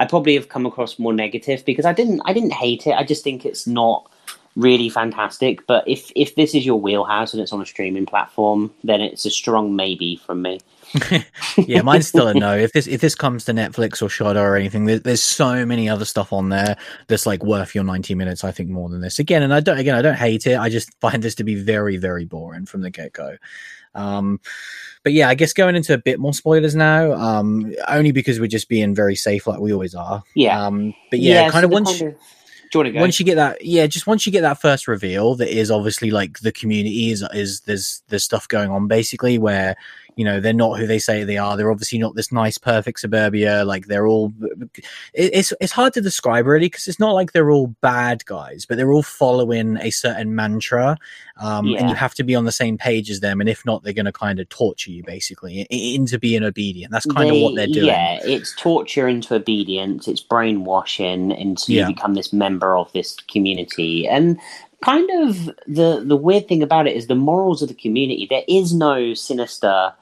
I 0.01 0.05
probably 0.05 0.35
have 0.35 0.49
come 0.49 0.67
across 0.67 0.99
more 0.99 1.13
negative 1.13 1.65
because 1.65 1.85
I 1.85 1.93
didn't 1.93 2.21
I 2.25 2.33
didn't 2.33 2.53
hate 2.53 2.87
it. 2.87 2.93
I 2.93 3.05
just 3.05 3.25
think 3.25 3.45
it's 3.47 3.67
not 3.67 4.11
really 4.57 4.89
fantastic. 4.89 5.67
But 5.67 5.87
if 5.87 6.11
if 6.15 6.35
this 6.35 6.55
is 6.55 6.67
your 6.67 6.81
wheelhouse 6.81 7.33
and 7.33 7.43
it's 7.43 7.53
on 7.53 7.63
a 7.63 7.67
streaming 7.67 8.07
platform, 8.07 8.73
then 8.85 9.01
it's 9.01 9.25
a 9.25 9.31
strong 9.31 9.77
maybe 9.77 10.17
from 10.17 10.43
me. 10.43 10.61
yeah, 11.57 11.81
mine's 11.81 12.09
still 12.09 12.29
a 12.29 12.35
no. 12.35 12.57
If 12.57 12.73
this 12.73 12.87
if 12.87 13.01
this 13.01 13.15
comes 13.15 13.45
to 13.47 13.53
Netflix 13.53 14.03
or 14.03 14.09
Shudder 14.09 14.41
or 14.41 14.57
anything, 14.57 14.85
there, 14.85 14.99
there's 14.99 15.23
so 15.23 15.65
many 15.65 15.89
other 15.89 16.05
stuff 16.05 16.33
on 16.33 16.51
there 16.51 16.77
that's 17.09 17.25
like 17.27 17.43
worth 17.43 17.75
your 17.75 17.85
90 17.85 18.15
minutes. 18.15 18.45
I 18.45 18.51
think 18.51 18.69
more 18.69 18.89
than 18.89 19.01
this. 19.01 19.19
Again, 19.19 19.43
and 19.43 19.55
I 19.55 19.61
don't 19.61 19.79
again 19.79 19.95
I 19.95 20.03
don't 20.03 20.17
hate 20.17 20.47
it. 20.47 20.59
I 20.59 20.69
just 20.69 20.93
find 21.01 21.23
this 21.23 21.35
to 21.37 21.45
be 21.45 21.55
very 21.55 21.97
very 21.97 22.25
boring 22.25 22.67
from 22.67 22.83
the 22.83 22.91
get 22.91 23.13
go. 23.13 23.37
Um, 23.95 24.41
but 25.03 25.13
yeah, 25.13 25.29
I 25.29 25.35
guess 25.35 25.53
going 25.53 25.77
into 25.77 25.95
a 25.95 25.99
bit 25.99 26.19
more 26.19 26.33
spoilers 26.33 26.75
now. 26.75 27.13
Um, 27.13 27.75
only 27.89 28.13
because 28.13 28.41
we're 28.41 28.47
just 28.47 28.69
being 28.69 28.95
very 28.95 29.17
safe, 29.17 29.47
like 29.47 29.61
we 29.61 29.73
always 29.73 29.95
are. 29.95 30.23
Yeah. 30.35 30.65
Um, 30.65 30.95
but 31.11 31.19
yeah, 31.19 31.51
kind 31.51 31.63
so 31.63 31.67
of 31.67 31.71
once. 31.71 31.99
kind 31.99 32.13
of- 32.13 32.19
once 32.75 33.19
you 33.19 33.27
get 33.27 33.35
that 33.35 33.63
yeah 33.65 33.87
just 33.87 34.07
once 34.07 34.27
you 34.27 34.33
get 34.33 34.41
that 34.41 34.61
first 34.61 34.89
reveal 34.89 35.35
that 35.35 35.49
is 35.49 35.71
obviously 35.71 36.11
like 36.11 36.39
the 36.41 36.53
community 36.53 37.11
is 37.11 37.25
is 37.35 37.61
there's 37.61 38.03
there's 38.09 38.25
stuff 38.25 38.49
going 38.49 38.71
on 38.71 38.89
basically 38.89 39.39
where 39.39 39.77
you 40.17 40.25
know 40.25 40.41
they're 40.41 40.53
not 40.53 40.79
who 40.79 40.87
they 40.87 40.99
say 40.99 41.25
they 41.25 41.39
are 41.39 41.57
they're 41.57 41.71
obviously 41.71 41.99
not 41.99 42.15
this 42.15 42.33
nice 42.33 42.59
perfect 42.59 43.01
suburbia 43.01 43.65
like 43.65 43.87
they're 43.87 44.07
all 44.07 44.33
it's 45.15 45.53
it's 45.61 45.73
hard 45.73 45.93
to 45.93 46.01
describe 46.01 46.47
really 46.47 46.67
because 46.67 46.87
it's 46.87 47.01
not 47.01 47.13
like 47.13 47.33
they're 47.33 47.51
all 47.51 47.69
bad 47.81 48.25
guys 48.27 48.67
but 48.67 48.77
they're 48.77 48.93
all 48.93 49.03
following 49.03 49.77
a 49.79 49.91
certain 49.91 50.35
mantra 50.35 50.97
um 51.39 51.75
and 51.75 51.89
you 51.89 51.97
have 51.97 52.15
to 52.15 52.25
be 52.25 52.35
on 52.35 52.45
the 52.45 52.53
same 52.53 52.77
page 52.77 53.11
as 53.11 53.21
them 53.21 53.41
and 53.41 53.49
if 53.49 53.65
not 53.65 53.83
they're 53.83 53.93
going 53.93 54.05
to 54.05 54.13
kind 54.13 54.39
of 54.39 54.49
torture 54.49 54.91
you 54.91 55.03
basically 55.05 55.67
into 55.71 56.19
being 56.19 56.43
obedient 56.43 56.93
that's 56.93 57.07
kind 57.07 57.31
of 57.31 57.37
what 57.39 57.55
they're 57.55 57.67
doing 57.67 57.87
Yeah, 57.87 58.21
it's 58.23 58.55
torture 58.57 59.09
into 59.09 59.35
obedience. 59.35 60.09
It's 60.09 60.21
brainwashing 60.21 61.31
into 61.33 61.73
Yeah. 61.73 61.89
you 61.89 61.95
become 61.95 62.15
this 62.15 62.33
member 62.33 62.77
of 62.77 62.93
this 62.93 63.17
community. 63.29 64.07
And 64.07 64.39
kind 64.83 65.09
of 65.23 65.47
the 65.67 66.03
the 66.05 66.17
weird 66.17 66.49
thing 66.49 66.63
about 66.63 66.87
it 66.87 66.97
is 66.97 67.07
the 67.07 67.15
morals 67.15 67.63
of 67.63 67.69
the 67.69 67.75
community. 67.75 68.27
There 68.29 68.45
is 68.49 68.75
no 68.75 69.15
sinister 69.15 69.95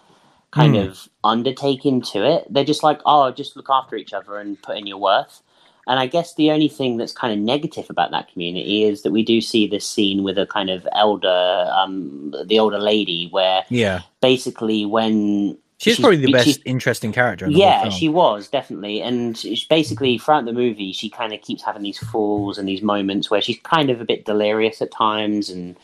kind 0.52 0.74
Hmm. 0.74 0.82
of 0.82 1.08
undertaking 1.22 2.02
to 2.02 2.24
it. 2.26 2.46
They're 2.52 2.64
just 2.64 2.82
like, 2.82 3.00
oh, 3.06 3.30
just 3.30 3.56
look 3.56 3.68
after 3.70 3.96
each 3.96 4.12
other 4.12 4.36
and 4.38 4.60
put 4.62 4.76
in 4.76 4.86
your 4.86 4.98
worth. 4.98 5.42
And 5.86 5.98
I 5.98 6.06
guess 6.06 6.34
the 6.34 6.50
only 6.50 6.68
thing 6.68 6.96
that's 6.98 7.12
kind 7.12 7.32
of 7.32 7.38
negative 7.38 7.88
about 7.90 8.10
that 8.12 8.30
community 8.32 8.84
is 8.84 9.02
that 9.02 9.12
we 9.12 9.24
do 9.24 9.40
see 9.40 9.66
this 9.66 9.88
scene 9.88 10.22
with 10.22 10.38
a 10.38 10.46
kind 10.46 10.70
of 10.70 10.86
elder, 10.92 11.68
um, 11.72 12.34
the 12.46 12.58
older 12.58 12.78
lady, 12.78 13.28
where 13.30 13.64
yeah 13.70 14.02
basically 14.20 14.84
when 14.86 15.56
she's, 15.80 15.94
She's- 15.96 16.00
probably 16.00 16.18
the 16.18 16.32
best 16.32 16.44
she's- 16.44 16.58
interesting 16.64 17.12
character 17.12 17.46
in 17.46 17.52
the 17.52 17.58
whole 17.60 17.68
yeah, 17.68 17.88
she 17.88 18.08
was 18.08 18.48
definitely, 18.48 19.00
and 19.02 19.36
she's 19.36 19.64
basically 19.64 20.18
throughout 20.18 20.44
the 20.44 20.52
movie, 20.52 20.92
she 20.92 21.08
kind 21.08 21.32
of 21.32 21.40
keeps 21.40 21.62
having 21.62 21.82
these 21.82 21.98
falls 21.98 22.58
and 22.58 22.68
these 22.68 22.82
moments 22.82 23.30
where 23.30 23.40
she's 23.40 23.58
kind 23.62 23.88
of 23.90 24.00
a 24.00 24.04
bit 24.04 24.24
delirious 24.26 24.82
at 24.82 24.92
times, 24.92 25.48
and 25.48 25.76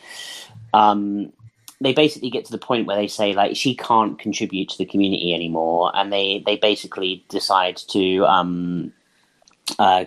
um, 0.75 1.33
they 1.81 1.93
basically 1.93 2.31
get 2.31 2.45
to 2.45 2.53
the 2.53 2.59
point 2.59 2.87
where 2.87 2.97
they 2.97 3.09
say 3.09 3.33
like 3.33 3.57
she 3.57 3.75
can't 3.75 4.19
contribute 4.19 4.69
to 4.69 4.79
the 4.79 4.85
community 4.87 5.33
anymore, 5.35 5.91
and 5.95 6.13
they 6.13 6.43
they 6.45 6.57
basically 6.57 7.25
decide 7.31 7.77
to, 7.89 8.25
um, 8.27 8.93
uh, 9.79 10.05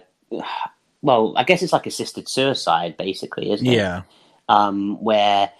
well, 1.01 1.33
I 1.35 1.43
guess 1.43 1.61
it's 1.63 1.73
like 1.73 1.87
assisted 1.87 2.27
suicide, 2.29 2.95
basically, 2.97 3.51
isn't 3.51 3.65
it? 3.65 3.73
yeah. 3.75 4.01
Um, 4.49 5.01
where 5.03 5.51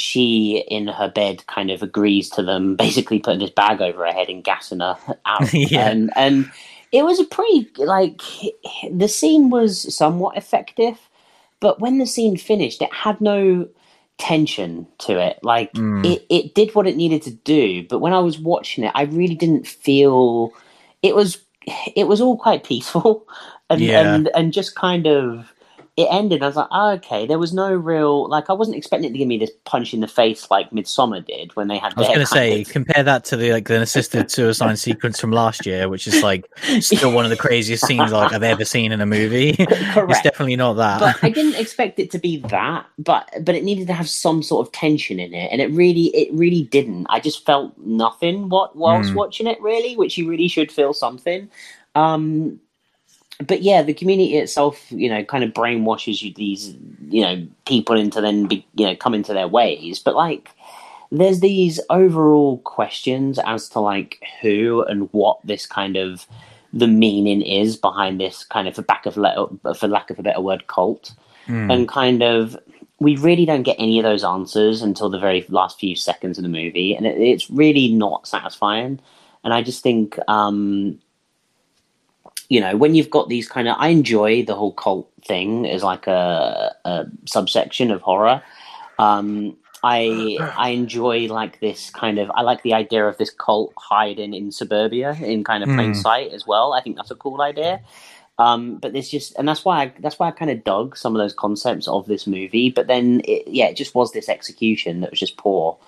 she 0.00 0.64
in 0.68 0.88
her 0.88 1.08
bed 1.08 1.44
kind 1.46 1.70
of 1.70 1.82
agrees 1.82 2.28
to 2.30 2.42
them 2.42 2.76
basically 2.84 3.18
putting 3.18 3.40
this 3.40 3.50
bag 3.50 3.80
over 3.80 4.04
her 4.06 4.12
head 4.12 4.28
and 4.28 4.44
gassing 4.44 4.80
her 4.80 4.96
out 5.26 5.52
Yeah. 5.54 5.88
and 5.88 6.10
and 6.16 6.50
it 6.92 7.04
was 7.04 7.20
a 7.20 7.24
pretty 7.24 7.68
like 7.76 8.20
the 8.90 9.08
scene 9.08 9.50
was 9.50 9.94
somewhat 9.94 10.36
effective 10.36 10.98
but 11.60 11.80
when 11.80 11.98
the 11.98 12.06
scene 12.06 12.36
finished 12.36 12.80
it 12.82 12.92
had 12.92 13.20
no 13.20 13.68
tension 14.18 14.86
to 14.98 15.18
it 15.18 15.38
like 15.42 15.72
Mm. 15.74 16.04
it, 16.04 16.26
it 16.28 16.54
did 16.54 16.74
what 16.74 16.86
it 16.88 16.96
needed 16.96 17.22
to 17.22 17.30
do 17.30 17.84
but 17.88 18.00
when 18.00 18.12
i 18.12 18.18
was 18.18 18.38
watching 18.38 18.82
it 18.84 18.92
i 18.96 19.02
really 19.02 19.34
didn't 19.36 19.66
feel 19.66 20.52
it 21.02 21.14
was 21.14 21.38
it 21.94 22.08
was 22.08 22.20
all 22.20 22.36
quite 22.36 22.64
peaceful 22.64 23.26
and 23.70 23.80
Yeah. 23.80 24.14
and 24.14 24.28
and 24.34 24.52
just 24.52 24.74
kind 24.74 25.06
of 25.06 25.52
it 25.98 26.06
ended. 26.12 26.44
I 26.44 26.46
was 26.46 26.54
like, 26.54 26.68
oh, 26.70 26.90
okay. 26.92 27.26
There 27.26 27.40
was 27.40 27.52
no 27.52 27.72
real 27.74 28.28
like. 28.28 28.48
I 28.48 28.52
wasn't 28.52 28.76
expecting 28.76 29.10
it 29.10 29.12
to 29.14 29.18
give 29.18 29.26
me 29.26 29.36
this 29.36 29.50
punch 29.64 29.92
in 29.92 29.98
the 29.98 30.06
face 30.06 30.48
like 30.48 30.70
Midsommar 30.70 31.26
did 31.26 31.56
when 31.56 31.66
they 31.66 31.76
had. 31.76 31.92
I 31.96 31.98
was 32.00 32.06
going 32.06 32.20
to 32.20 32.26
say, 32.26 32.60
of- 32.62 32.68
compare 32.68 33.02
that 33.02 33.24
to 33.24 33.36
the 33.36 33.50
like 33.52 33.66
the 33.66 33.80
assisted 33.82 34.30
suicide 34.38 34.78
sequence 34.78 35.18
from 35.18 35.32
last 35.32 35.66
year, 35.66 35.88
which 35.88 36.06
is 36.06 36.22
like 36.22 36.46
still 36.78 37.12
one 37.12 37.24
of 37.24 37.30
the 37.30 37.36
craziest 37.46 37.84
scenes 37.84 38.12
like 38.12 38.32
I've 38.32 38.44
ever 38.44 38.64
seen 38.64 38.92
in 38.92 39.00
a 39.00 39.06
movie. 39.06 39.50
it's 39.58 40.22
definitely 40.22 40.54
not 40.54 40.74
that. 40.74 41.00
but 41.00 41.16
I 41.24 41.30
didn't 41.30 41.56
expect 41.60 41.98
it 41.98 42.12
to 42.12 42.18
be 42.20 42.36
that. 42.42 42.86
But 43.00 43.28
but 43.42 43.56
it 43.56 43.64
needed 43.64 43.88
to 43.88 43.92
have 43.92 44.08
some 44.08 44.40
sort 44.44 44.64
of 44.64 44.72
tension 44.72 45.18
in 45.18 45.34
it, 45.34 45.50
and 45.50 45.60
it 45.60 45.72
really 45.72 46.14
it 46.14 46.32
really 46.32 46.62
didn't. 46.62 47.08
I 47.10 47.18
just 47.18 47.44
felt 47.44 47.76
nothing. 47.78 48.48
What 48.50 48.76
whilst 48.76 49.10
Mm. 49.10 49.14
watching 49.16 49.48
it, 49.48 49.60
really, 49.60 49.96
which 49.96 50.16
you 50.16 50.28
really 50.30 50.46
should 50.46 50.70
feel 50.70 50.92
something. 50.92 51.50
Um, 51.96 52.60
but 53.46 53.62
yeah, 53.62 53.82
the 53.82 53.94
community 53.94 54.36
itself, 54.36 54.90
you 54.90 55.08
know, 55.08 55.24
kind 55.24 55.44
of 55.44 55.50
brainwashes 55.52 56.22
you 56.22 56.32
these, 56.34 56.74
you 57.08 57.22
know, 57.22 57.46
people 57.66 57.96
into 57.96 58.20
then 58.20 58.46
be, 58.46 58.66
you 58.74 58.86
know, 58.86 58.96
come 58.96 59.14
into 59.14 59.32
their 59.32 59.48
ways. 59.48 59.98
But 59.98 60.16
like, 60.16 60.50
there's 61.12 61.40
these 61.40 61.80
overall 61.88 62.58
questions 62.58 63.38
as 63.46 63.68
to 63.70 63.80
like 63.80 64.22
who 64.42 64.82
and 64.88 65.08
what 65.12 65.38
this 65.44 65.66
kind 65.66 65.96
of 65.96 66.26
the 66.72 66.88
meaning 66.88 67.40
is 67.40 67.76
behind 67.76 68.20
this 68.20 68.44
kind 68.44 68.68
of 68.68 68.74
for 68.74 68.82
back 68.82 69.06
of 69.06 69.14
for 69.14 69.88
lack 69.88 70.10
of 70.10 70.18
a 70.18 70.22
better 70.22 70.40
word 70.40 70.66
cult 70.66 71.14
Mm. 71.48 71.72
and 71.72 71.88
kind 71.88 72.22
of 72.22 72.58
we 73.00 73.16
really 73.16 73.46
don't 73.46 73.62
get 73.62 73.76
any 73.78 73.98
of 73.98 74.02
those 74.02 74.22
answers 74.22 74.82
until 74.82 75.08
the 75.08 75.18
very 75.18 75.46
last 75.48 75.80
few 75.80 75.96
seconds 75.96 76.36
of 76.36 76.42
the 76.42 76.50
movie 76.50 76.94
and 76.94 77.06
it, 77.06 77.16
it's 77.16 77.48
really 77.48 77.88
not 77.90 78.28
satisfying 78.28 79.00
and 79.44 79.54
i 79.54 79.62
just 79.62 79.82
think 79.82 80.18
um 80.28 80.98
you 82.48 82.60
know 82.60 82.76
when 82.76 82.94
you've 82.94 83.10
got 83.10 83.28
these 83.28 83.48
kind 83.48 83.68
of 83.68 83.76
i 83.78 83.88
enjoy 83.88 84.44
the 84.44 84.54
whole 84.54 84.72
cult 84.72 85.10
thing 85.24 85.66
as 85.66 85.82
like 85.82 86.06
a, 86.06 86.74
a 86.84 87.06
subsection 87.26 87.90
of 87.90 88.00
horror 88.02 88.42
um 88.98 89.56
I 89.84 90.48
I 90.56 90.70
enjoy 90.70 91.26
like 91.28 91.60
this 91.60 91.90
kind 91.90 92.18
of 92.18 92.30
I 92.32 92.42
like 92.42 92.62
the 92.62 92.74
idea 92.74 93.06
of 93.06 93.18
this 93.18 93.30
cult 93.30 93.74
hiding 93.78 94.34
in 94.34 94.50
suburbia 94.52 95.16
in 95.22 95.44
kind 95.44 95.62
of 95.64 95.72
plain 95.72 95.94
Hmm. 95.94 95.94
sight 95.94 96.32
as 96.32 96.46
well. 96.46 96.72
I 96.72 96.82
think 96.82 96.96
that's 96.96 97.12
a 97.12 97.16
cool 97.16 97.40
idea. 97.42 97.80
Um, 98.38 98.78
but 98.78 98.92
there's 98.92 99.08
just 99.08 99.36
and 99.38 99.48
that's 99.48 99.64
why 99.64 99.82
I, 99.82 99.92
that's 100.00 100.18
why 100.18 100.28
I 100.28 100.32
kind 100.32 100.50
of 100.50 100.64
dug 100.64 100.96
some 100.96 101.14
of 101.16 101.20
those 101.20 101.34
concepts 101.34 101.88
of 101.88 102.06
this 102.06 102.26
movie. 102.26 102.70
But 102.70 102.86
then 102.88 103.22
it, 103.24 103.48
yeah, 103.48 103.66
it 103.66 103.76
just 103.76 103.94
was 103.94 104.12
this 104.12 104.28
execution 104.28 105.00
that 105.00 105.10
was 105.10 105.20
just 105.20 105.36
poor. 105.36 105.78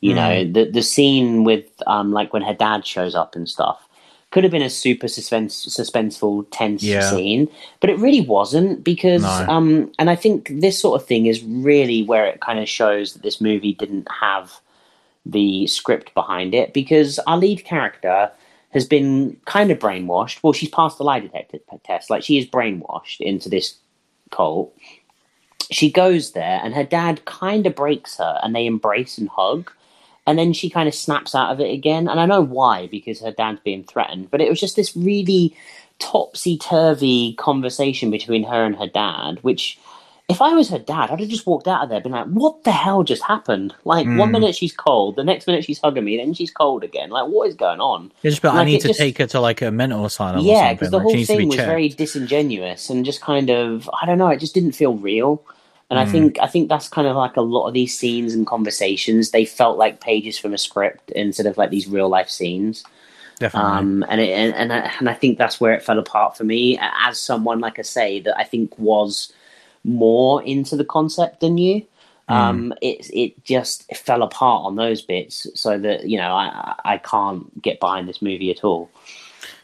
You 0.00 0.14
Hmm. 0.14 0.16
know, 0.16 0.44
the 0.44 0.70
the 0.70 0.82
scene 0.82 1.44
with 1.44 1.66
um 1.86 2.12
like 2.12 2.32
when 2.32 2.42
her 2.42 2.54
dad 2.54 2.86
shows 2.86 3.14
up 3.14 3.36
and 3.36 3.48
stuff 3.48 3.86
could 4.30 4.44
have 4.44 4.50
been 4.52 4.62
a 4.62 4.70
super 4.70 5.08
suspense 5.08 5.66
suspenseful 5.66 6.46
tense 6.50 6.82
Yeah. 6.82 7.00
scene, 7.10 7.48
but 7.80 7.90
it 7.90 7.98
really 7.98 8.20
wasn't 8.20 8.84
because 8.84 9.22
No. 9.22 9.46
um 9.48 9.92
and 9.98 10.08
I 10.10 10.16
think 10.16 10.48
this 10.60 10.78
sort 10.78 11.00
of 11.00 11.06
thing 11.06 11.26
is 11.26 11.42
really 11.42 12.02
where 12.02 12.26
it 12.26 12.40
kind 12.40 12.58
of 12.60 12.68
shows 12.68 13.12
that 13.12 13.22
this 13.22 13.40
movie 13.40 13.72
didn't 13.74 14.08
have 14.20 14.60
the 15.26 15.66
script 15.66 16.14
behind 16.14 16.54
it 16.54 16.72
because 16.72 17.18
our 17.26 17.36
lead 17.36 17.64
character 17.64 18.30
has 18.70 18.86
been 18.86 19.36
kind 19.46 19.70
of 19.72 19.78
brainwashed. 19.80 20.38
Well, 20.42 20.52
she's 20.52 20.68
passed 20.70 20.98
the 20.98 21.04
lie 21.04 21.20
detector 21.20 21.58
test. 21.84 22.08
Like 22.08 22.22
she 22.22 22.38
is 22.38 22.46
brainwashed 22.46 23.20
into 23.20 23.48
this 23.48 23.74
cult. 24.30 24.72
She 25.72 25.90
goes 25.90 26.32
there, 26.32 26.60
and 26.64 26.74
her 26.74 26.84
dad 26.84 27.24
kind 27.26 27.66
of 27.66 27.74
breaks 27.76 28.16
her, 28.18 28.40
and 28.42 28.54
they 28.54 28.66
embrace 28.66 29.18
and 29.18 29.28
hug. 29.28 29.70
And 30.30 30.38
then 30.38 30.52
she 30.52 30.70
kind 30.70 30.86
of 30.88 30.94
snaps 30.94 31.34
out 31.34 31.50
of 31.50 31.58
it 31.58 31.72
again. 31.72 32.06
And 32.08 32.20
I 32.20 32.26
know 32.26 32.40
why, 32.40 32.86
because 32.86 33.20
her 33.20 33.32
dad's 33.32 33.58
being 33.64 33.82
threatened. 33.82 34.30
But 34.30 34.40
it 34.40 34.48
was 34.48 34.60
just 34.60 34.76
this 34.76 34.96
really 34.96 35.56
topsy 35.98 36.56
turvy 36.56 37.34
conversation 37.34 38.10
between 38.12 38.44
her 38.44 38.64
and 38.64 38.76
her 38.76 38.86
dad, 38.86 39.38
which 39.42 39.76
if 40.28 40.40
I 40.40 40.52
was 40.52 40.68
her 40.70 40.78
dad, 40.78 41.10
I'd 41.10 41.18
have 41.18 41.28
just 41.28 41.44
walked 41.46 41.66
out 41.66 41.82
of 41.82 41.88
there, 41.88 42.00
been 42.00 42.12
like, 42.12 42.26
"What 42.26 42.62
the 42.62 42.70
hell 42.70 43.02
just 43.02 43.24
happened?" 43.24 43.74
Like 43.84 44.06
one 44.06 44.28
Mm. 44.28 44.30
minute 44.30 44.54
she's 44.54 44.72
cold, 44.72 45.16
the 45.16 45.24
next 45.24 45.48
minute 45.48 45.64
she's 45.64 45.80
hugging 45.80 46.04
me, 46.04 46.16
then 46.16 46.34
she's 46.34 46.52
cold 46.52 46.84
again. 46.84 47.10
Like 47.10 47.26
what 47.26 47.48
is 47.48 47.56
going 47.56 47.80
on? 47.80 48.12
Just, 48.22 48.40
but 48.40 48.54
I 48.54 48.62
need 48.64 48.80
to 48.82 48.88
just- 48.88 49.00
take 49.00 49.18
her 49.18 49.26
to 49.26 49.40
like 49.40 49.60
a 49.60 49.72
mental 49.72 50.04
asylum. 50.04 50.44
yeah, 50.44 50.72
because 50.72 50.90
the 50.90 50.98
like, 50.98 51.02
whole 51.02 51.12
be 51.14 51.24
thing 51.24 51.48
was 51.48 51.56
checked. 51.56 51.66
very 51.66 51.88
disingenuous 51.88 52.88
and 52.90 53.04
just 53.04 53.20
kind 53.20 53.50
of 53.50 53.90
I 54.00 54.06
don't 54.06 54.18
know. 54.18 54.28
It 54.28 54.38
just 54.38 54.54
didn't 54.54 54.72
feel 54.72 54.94
real. 54.94 55.42
And 55.90 55.98
I 55.98 56.06
think 56.06 56.38
I 56.40 56.46
think 56.46 56.68
that's 56.68 56.88
kind 56.88 57.08
of 57.08 57.16
like 57.16 57.36
a 57.36 57.40
lot 57.40 57.66
of 57.66 57.74
these 57.74 57.98
scenes 57.98 58.32
and 58.32 58.46
conversations. 58.46 59.32
They 59.32 59.44
felt 59.44 59.76
like 59.76 60.00
pages 60.00 60.38
from 60.38 60.54
a 60.54 60.58
script 60.58 61.10
instead 61.10 61.46
of 61.46 61.58
like 61.58 61.70
these 61.70 61.88
real 61.88 62.08
life 62.08 62.30
scenes. 62.30 62.84
Definitely. 63.40 63.70
Um, 63.70 64.04
and, 64.08 64.20
it, 64.20 64.30
and 64.30 64.54
and 64.54 64.72
I, 64.72 64.92
and 65.00 65.08
I 65.08 65.14
think 65.14 65.36
that's 65.36 65.60
where 65.60 65.72
it 65.72 65.82
fell 65.82 65.98
apart 65.98 66.36
for 66.36 66.44
me. 66.44 66.78
As 66.80 67.18
someone, 67.18 67.58
like 67.58 67.80
I 67.80 67.82
say, 67.82 68.20
that 68.20 68.38
I 68.38 68.44
think 68.44 68.78
was 68.78 69.32
more 69.82 70.42
into 70.44 70.76
the 70.76 70.84
concept 70.84 71.40
than 71.40 71.58
you. 71.58 71.84
Um, 72.28 72.72
it 72.80 73.10
it 73.12 73.44
just 73.44 73.92
fell 73.96 74.22
apart 74.22 74.64
on 74.64 74.76
those 74.76 75.02
bits, 75.02 75.48
so 75.54 75.76
that 75.76 76.08
you 76.08 76.16
know 76.16 76.32
I 76.32 76.76
I 76.84 76.98
can't 76.98 77.60
get 77.60 77.80
behind 77.80 78.08
this 78.08 78.22
movie 78.22 78.52
at 78.52 78.62
all. 78.62 78.88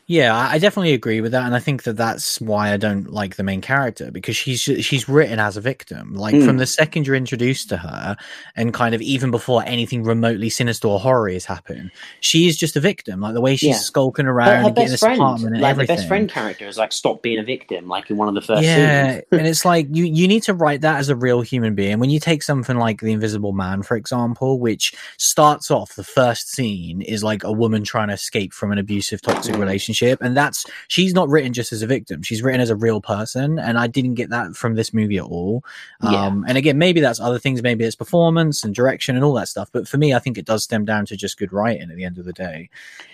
Yeah, 0.09 0.37
I 0.37 0.59
definitely 0.59 0.93
agree 0.95 1.21
with 1.21 1.33
that, 1.33 1.45
and 1.47 1.55
I 1.57 1.59
think 1.59 1.83
that 1.83 1.97
that's 1.97 2.41
why 2.41 2.73
I 2.73 2.77
don't 2.77 3.11
like 3.13 3.35
the 3.35 3.43
main 3.43 3.61
character 3.61 4.13
because 4.13 4.37
she's 4.37 4.61
she's 4.61 5.09
written 5.09 5.41
as 5.41 5.57
a 5.57 5.61
victim. 5.61 6.15
Like 6.15 6.37
Mm. 6.37 6.45
from 6.47 6.57
the 6.59 6.67
second 6.67 7.09
you're 7.09 7.17
introduced 7.17 7.69
to 7.71 7.77
her, 7.79 8.17
and 8.55 8.73
kind 8.73 8.95
of 8.95 9.03
even 9.03 9.33
before 9.33 9.65
anything 9.67 10.05
remotely 10.05 10.49
sinister 10.49 10.87
or 10.87 11.01
horror 11.01 11.29
has 11.31 11.45
happened, 11.45 11.91
she 12.21 12.47
is 12.47 12.57
just 12.57 12.77
a 12.77 12.81
victim. 12.81 13.21
Like 13.21 13.35
the 13.35 13.41
way 13.41 13.57
she's 13.57 13.71
Yeah. 13.71 13.75
skulking 13.79 14.27
around 14.27 14.47
her 14.49 14.55
and 14.55 14.65
getting 14.67 14.75
best 14.85 14.91
this 14.93 15.01
friend, 15.01 15.21
apartment 15.21 15.55
and 15.55 15.63
like 15.63 15.71
everything. 15.71 15.97
the 15.97 15.99
best 16.03 16.09
friend 16.09 16.29
character, 16.31 16.69
is 16.69 16.79
like 16.79 16.93
stop 16.93 17.21
being 17.23 17.41
a 17.41 17.43
victim, 17.43 17.89
like 17.89 18.09
in 18.09 18.17
one 18.17 18.29
of 18.29 18.35
the 18.35 18.43
first 18.43 18.63
yeah, 18.63 19.13
scenes. 19.15 19.25
and 19.33 19.47
it's 19.49 19.65
like 19.65 19.89
you 19.91 20.05
you 20.05 20.29
need 20.29 20.45
to 20.45 20.55
write 20.55 20.83
that 20.83 21.01
as 21.01 21.09
a 21.09 21.17
real 21.17 21.41
human 21.41 21.75
being. 21.75 21.99
When 21.99 22.11
you 22.11 22.21
take 22.21 22.45
something 22.45 22.77
like 22.77 23.01
The 23.01 23.11
Invisible 23.11 23.53
Man, 23.53 23.83
for 23.83 23.97
example, 23.97 24.61
which 24.61 24.95
starts 25.19 25.69
off 25.69 25.97
the 25.97 26.05
first 26.05 26.53
scene 26.53 27.01
is 27.03 27.25
like 27.25 27.43
a 27.43 27.51
woman 27.51 27.83
trying 27.83 28.07
to 28.07 28.15
escape 28.15 28.53
from 28.53 28.71
an 28.71 28.79
abusive, 28.79 29.21
toxic 29.21 29.57
Mm. 29.57 29.59
Relationship, 29.97 30.21
and 30.23 30.37
that's 30.37 30.67
she's 30.89 31.15
not 31.15 31.29
written 31.29 31.53
just 31.53 31.73
as 31.73 31.83
a 31.83 31.87
victim; 31.87 32.23
she's 32.23 32.43
written 32.43 32.61
as 32.61 32.71
a 32.71 32.77
real 32.77 33.01
person, 33.01 33.59
and 33.59 33.79
I 33.79 33.87
didn't 33.87 34.15
get 34.15 34.31
that 34.31 34.55
from 34.57 34.75
this 34.75 34.93
movie 34.93 35.19
at 35.19 35.25
all. 35.25 35.65
Yeah. 36.03 36.27
Um, 36.27 36.45
and 36.49 36.59
again, 36.59 36.79
maybe 36.79 37.01
that's 37.01 37.21
other 37.21 37.39
things, 37.39 37.63
maybe 37.63 37.85
it's 37.85 37.97
performance 37.97 38.65
and 38.65 38.75
direction 38.75 39.17
and 39.17 39.25
all 39.25 39.35
that 39.35 39.49
stuff. 39.49 39.69
But 39.73 39.89
for 39.89 39.99
me, 39.99 40.15
I 40.15 40.19
think 40.19 40.39
it 40.39 40.45
does 40.45 40.65
stem 40.65 40.85
down 40.85 41.07
to 41.07 41.17
just 41.17 41.39
good 41.39 41.53
writing 41.53 41.91
at 41.91 41.97
the 41.97 42.05
end 42.05 42.19
of 42.19 42.25
the 42.25 42.33
day. 42.33 42.69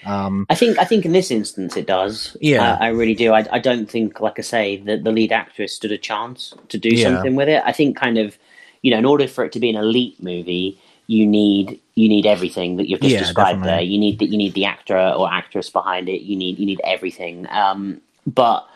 Um, 0.04 0.46
I 0.50 0.54
think 0.54 0.78
I 0.78 0.84
think 0.84 1.04
in 1.04 1.12
this 1.12 1.30
instance 1.30 1.76
it 1.76 1.86
does. 1.86 2.36
Yeah. 2.40 2.72
Uh, 2.74 2.78
I 2.80 2.88
really 2.88 3.14
do. 3.14 3.32
I, 3.32 3.46
I 3.52 3.58
don't 3.58 3.88
think, 3.90 4.20
like 4.20 4.38
I 4.38 4.42
say, 4.42 4.76
that 4.78 5.04
the 5.04 5.12
lead 5.12 5.32
actress 5.32 5.74
stood 5.74 5.92
a 5.92 5.98
chance 5.98 6.54
to 6.68 6.78
do 6.78 6.90
Yeah. 6.90 7.04
something 7.14 7.34
with 7.36 7.48
it. 7.48 7.62
I 7.64 7.72
think 7.72 7.96
kind 7.96 8.18
of, 8.18 8.38
you 8.82 8.90
know, 8.90 8.98
in 8.98 9.04
order 9.04 9.28
for 9.28 9.44
it 9.44 9.52
to 9.52 9.60
be 9.60 9.70
an 9.70 9.76
elite 9.76 10.22
movie, 10.22 10.78
you 11.06 11.26
need 11.26 11.80
you 11.95 12.09
need 12.09 12.26
everything 12.26 12.76
that 12.76 12.88
you've 12.88 13.01
just 13.01 13.12
Yeah, 13.12 13.18
described 13.18 13.59
definitely. 13.59 13.70
there. 13.70 13.80
You 13.82 13.99
need 13.99 14.18
that 14.18 14.26
you 14.26 14.38
need 14.38 14.55
the 14.55 14.64
actor 14.64 14.99
or 14.99 15.30
actress 15.32 15.70
behind 15.70 16.09
it. 16.09 16.22
You 16.22 16.36
need 16.36 16.59
you 16.59 16.66
need 16.66 16.80
everything. 16.84 17.47
Um, 17.51 18.01
but 18.26 18.66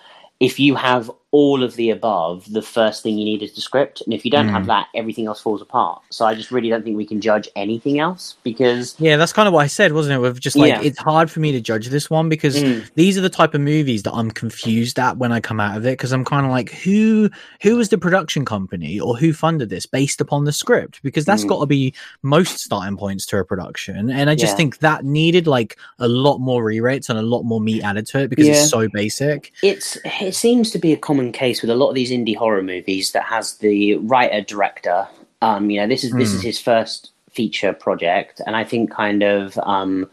if 0.41 0.61
you 0.61 0.75
have 0.75 1.11
all 1.33 1.63
of 1.63 1.75
the 1.77 1.91
above, 1.91 2.51
the 2.53 2.63
first 2.63 3.03
thing 3.03 3.19
you 3.19 3.25
need 3.25 3.43
is 3.43 3.53
the 3.55 3.61
script, 3.61 4.01
and 4.03 4.15
if 4.15 4.25
you 4.25 4.31
don't 4.31 4.47
Mm. 4.47 4.53
have 4.53 4.67
that, 4.67 4.87
everything 4.95 5.27
else 5.27 5.41
falls 5.41 5.61
apart. 5.61 6.01
So 6.11 6.25
I 6.25 6.35
just 6.35 6.51
really 6.51 6.69
don't 6.69 6.83
think 6.85 6.97
we 6.97 7.05
can 7.05 7.21
judge 7.21 7.49
anything 7.57 7.99
else 7.99 8.37
because 8.45 8.95
Yeah, 8.99 9.17
that's 9.17 9.33
kind 9.33 9.47
of 9.49 9.53
what 9.53 9.65
I 9.65 9.67
said, 9.67 9.93
wasn't 9.93 10.15
it? 10.15 10.19
With 10.21 10.41
just 10.41 10.57
like 10.57 10.69
Yeah. 10.69 10.81
it's 10.83 10.99
hard 10.99 11.31
for 11.31 11.41
me 11.41 11.53
to 11.53 11.61
judge 11.61 11.89
this 11.89 12.09
one 12.09 12.29
because 12.29 12.63
Mm. 12.63 12.89
these 12.95 13.19
are 13.19 13.21
the 13.21 13.29
type 13.29 13.55
of 13.55 13.61
movies 13.61 14.05
that 14.05 14.15
I'm 14.15 14.31
confused 14.31 14.99
at 14.99 15.19
when 15.19 15.33
I 15.33 15.41
come 15.41 15.59
out 15.61 15.77
of 15.77 15.85
it 15.85 15.91
because 15.99 16.13
I'm 16.13 16.25
kind 16.25 16.47
of 16.47 16.53
like 16.53 16.71
who 16.73 17.29
who 17.61 17.77
was 17.77 17.89
the 17.89 17.99
production 17.99 18.45
company 18.45 18.99
or 19.01 19.17
who 19.17 19.33
funded 19.33 19.69
this 19.69 19.85
based 19.85 20.21
upon 20.21 20.45
the 20.45 20.53
script 20.53 21.01
because 21.03 21.25
that's 21.25 21.45
Mm. 21.45 21.49
got 21.49 21.61
to 21.61 21.67
be 21.67 21.93
most 22.23 22.61
starting 22.61 22.97
points 22.97 23.27
to 23.27 23.39
a 23.39 23.45
production 23.45 24.11
and 24.11 24.31
I 24.31 24.37
just 24.37 24.53
Yeah. 24.53 24.57
think 24.57 24.79
that 24.79 25.05
needed 25.05 25.47
like 25.47 25.77
a 25.99 26.07
lot 26.09 26.39
more 26.39 26.63
rewrites 26.65 27.11
and 27.11 27.19
a 27.19 27.23
lot 27.23 27.43
more 27.43 27.61
meat 27.61 27.83
added 27.83 28.07
to 28.07 28.21
it 28.21 28.31
because 28.31 28.47
Yeah. 28.47 28.55
it's 28.55 28.71
so 28.71 28.89
basic. 28.89 29.53
It's 29.63 29.99
it 30.21 30.35
seems 30.35 30.71
to 30.71 30.79
be 30.79 30.93
a 30.93 30.97
common 31.17 31.33
case 31.33 31.63
with 31.63 31.71
a 31.71 31.75
lot 31.75 31.89
of 31.89 31.95
these 31.95 32.11
indie 32.11 32.37
horror 32.37 32.63
movies 32.63 33.13
that 33.13 33.25
has 33.25 33.57
the 33.59 33.97
writer 33.97 34.43
director. 34.43 35.09
Um, 35.41 35.71
you 35.71 35.81
know, 35.81 35.87
this 35.87 36.05
is 36.05 36.13
this 36.13 36.31
Hmm. 36.31 36.37
is 36.37 36.43
his 36.43 36.61
first 36.61 37.11
feature 37.31 37.73
project, 37.73 38.41
and 38.47 38.55
I 38.57 38.65
think 38.65 38.91
kind 38.91 39.23
of 39.23 39.59
um, 39.59 40.09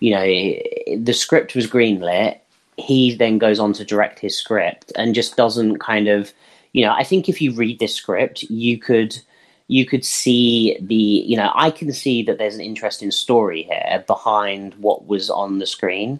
you 0.00 0.12
know 0.14 0.26
the 1.04 1.12
script 1.12 1.54
was 1.54 1.66
greenlit. 1.66 2.38
He 2.76 3.14
then 3.14 3.38
goes 3.38 3.58
on 3.60 3.72
to 3.74 3.84
direct 3.84 4.18
his 4.18 4.36
script 4.36 4.92
and 4.96 5.14
just 5.14 5.36
doesn't 5.36 5.78
kind 5.78 6.08
of 6.08 6.32
you 6.72 6.84
know. 6.84 6.92
I 6.92 7.04
think 7.04 7.28
if 7.28 7.40
you 7.40 7.52
read 7.52 7.78
this 7.78 7.94
script, 7.94 8.42
you 8.44 8.78
could 8.78 9.16
you 9.68 9.86
could 9.86 10.04
see 10.04 10.76
the 10.80 10.94
you 11.30 11.36
know 11.36 11.52
I 11.54 11.70
can 11.70 11.92
see 11.92 12.24
that 12.24 12.38
there's 12.38 12.56
an 12.56 12.60
interesting 12.72 13.12
story 13.12 13.62
here 13.62 14.02
behind 14.06 14.74
what 14.74 15.06
was 15.06 15.30
on 15.30 15.58
the 15.58 15.66
screen 15.66 16.18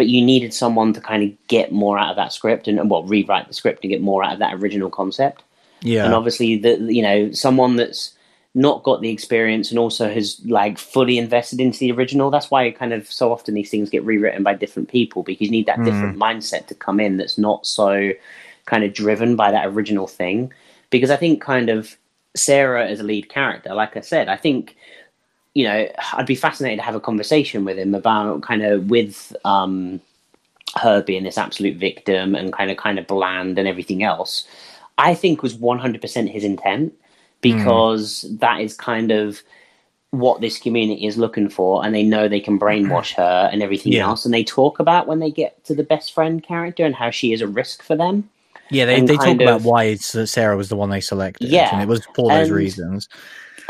but 0.00 0.06
you 0.06 0.24
needed 0.24 0.54
someone 0.54 0.94
to 0.94 1.00
kind 1.10 1.22
of 1.22 1.30
get 1.48 1.72
more 1.72 1.98
out 1.98 2.08
of 2.12 2.16
that 2.16 2.32
script 2.32 2.66
and, 2.68 2.88
well 2.90 3.02
rewrite 3.04 3.46
the 3.48 3.52
script 3.60 3.84
and 3.84 3.90
get 3.90 4.00
more 4.00 4.24
out 4.24 4.32
of 4.32 4.38
that 4.38 4.54
original 4.54 4.88
concept 4.88 5.42
Yeah. 5.82 6.06
and 6.06 6.14
obviously 6.14 6.56
the 6.56 6.72
you 6.98 7.02
know 7.02 7.32
someone 7.32 7.76
that's 7.76 8.14
not 8.54 8.82
got 8.82 9.02
the 9.02 9.10
experience 9.10 9.70
and 9.70 9.78
also 9.78 10.06
has 10.18 10.40
like 10.46 10.78
fully 10.78 11.18
invested 11.18 11.60
into 11.60 11.78
the 11.80 11.92
original 11.92 12.30
that's 12.30 12.50
why 12.50 12.70
kind 12.70 12.94
of 12.94 13.02
so 13.12 13.30
often 13.30 13.52
these 13.54 13.70
things 13.70 13.90
get 13.90 14.02
rewritten 14.12 14.42
by 14.42 14.54
different 14.54 14.88
people 14.88 15.22
because 15.22 15.42
you 15.46 15.50
need 15.56 15.66
that 15.66 15.78
Mm. 15.80 15.84
different 15.84 16.16
mindset 16.26 16.66
to 16.68 16.74
come 16.74 16.98
in 16.98 17.18
that's 17.18 17.36
not 17.38 17.66
so 17.66 18.12
kind 18.64 18.82
of 18.84 18.94
driven 18.94 19.36
by 19.36 19.50
that 19.52 19.66
original 19.66 20.06
thing 20.06 20.50
because 20.88 21.10
i 21.10 21.16
think 21.22 21.42
kind 21.42 21.68
of 21.68 21.96
sarah 22.34 22.84
as 22.92 23.00
a 23.00 23.08
lead 23.12 23.28
character 23.28 23.74
like 23.74 23.96
i 23.96 24.00
said 24.12 24.26
i 24.36 24.36
think 24.44 24.76
you 25.54 25.64
know, 25.64 25.88
I'd 26.12 26.26
be 26.26 26.34
fascinated 26.34 26.78
to 26.78 26.84
have 26.84 26.94
a 26.94 27.00
conversation 27.00 27.64
with 27.64 27.78
him 27.78 27.94
about 27.94 28.42
kind 28.42 28.62
of 28.62 28.88
with 28.88 29.34
um, 29.44 30.00
her 30.80 31.02
being 31.02 31.24
this 31.24 31.38
absolute 31.38 31.76
victim 31.76 32.34
and 32.34 32.52
kind 32.52 32.70
of 32.70 32.76
kind 32.76 32.98
of 32.98 33.06
bland 33.06 33.58
and 33.58 33.66
everything 33.66 34.02
else. 34.02 34.46
I 34.98 35.14
think 35.14 35.42
was 35.42 35.54
one 35.54 35.78
hundred 35.78 36.00
percent 36.02 36.30
his 36.30 36.44
intent 36.44 36.94
because 37.40 38.26
that 38.38 38.60
is 38.60 38.76
kind 38.76 39.10
of 39.10 39.42
what 40.10 40.40
this 40.40 40.58
community 40.58 41.06
is 41.06 41.16
looking 41.16 41.48
for, 41.48 41.84
and 41.84 41.94
they 41.94 42.02
know 42.02 42.28
they 42.28 42.40
can 42.40 42.58
brainwash 42.58 43.14
her 43.14 43.48
and 43.52 43.62
everything 43.62 43.92
Yeah. 43.92 44.08
else. 44.08 44.24
And 44.24 44.34
they 44.34 44.44
talk 44.44 44.80
about 44.80 45.06
when 45.06 45.20
they 45.20 45.30
get 45.30 45.64
to 45.64 45.74
the 45.74 45.84
best 45.84 46.12
friend 46.12 46.42
character 46.42 46.84
and 46.84 46.94
how 46.94 47.10
she 47.10 47.32
is 47.32 47.40
a 47.40 47.46
risk 47.46 47.82
for 47.82 47.96
them. 47.96 48.28
yeah, 48.70 48.84
they, 48.84 48.96
and 48.98 49.08
they 49.08 49.16
talk 49.16 49.24
kind 49.24 49.40
about 49.40 49.62
why 49.62 49.84
it's, 49.84 50.30
Sarah 50.30 50.56
was 50.56 50.68
the 50.68 50.76
one 50.76 50.90
they 50.90 51.00
selected. 51.00 51.50
Yeah, 51.50 51.72
And 51.72 51.82
it 51.82 51.88
was 51.88 52.06
for 52.14 52.28
those 52.30 52.50
reasons. 52.50 53.08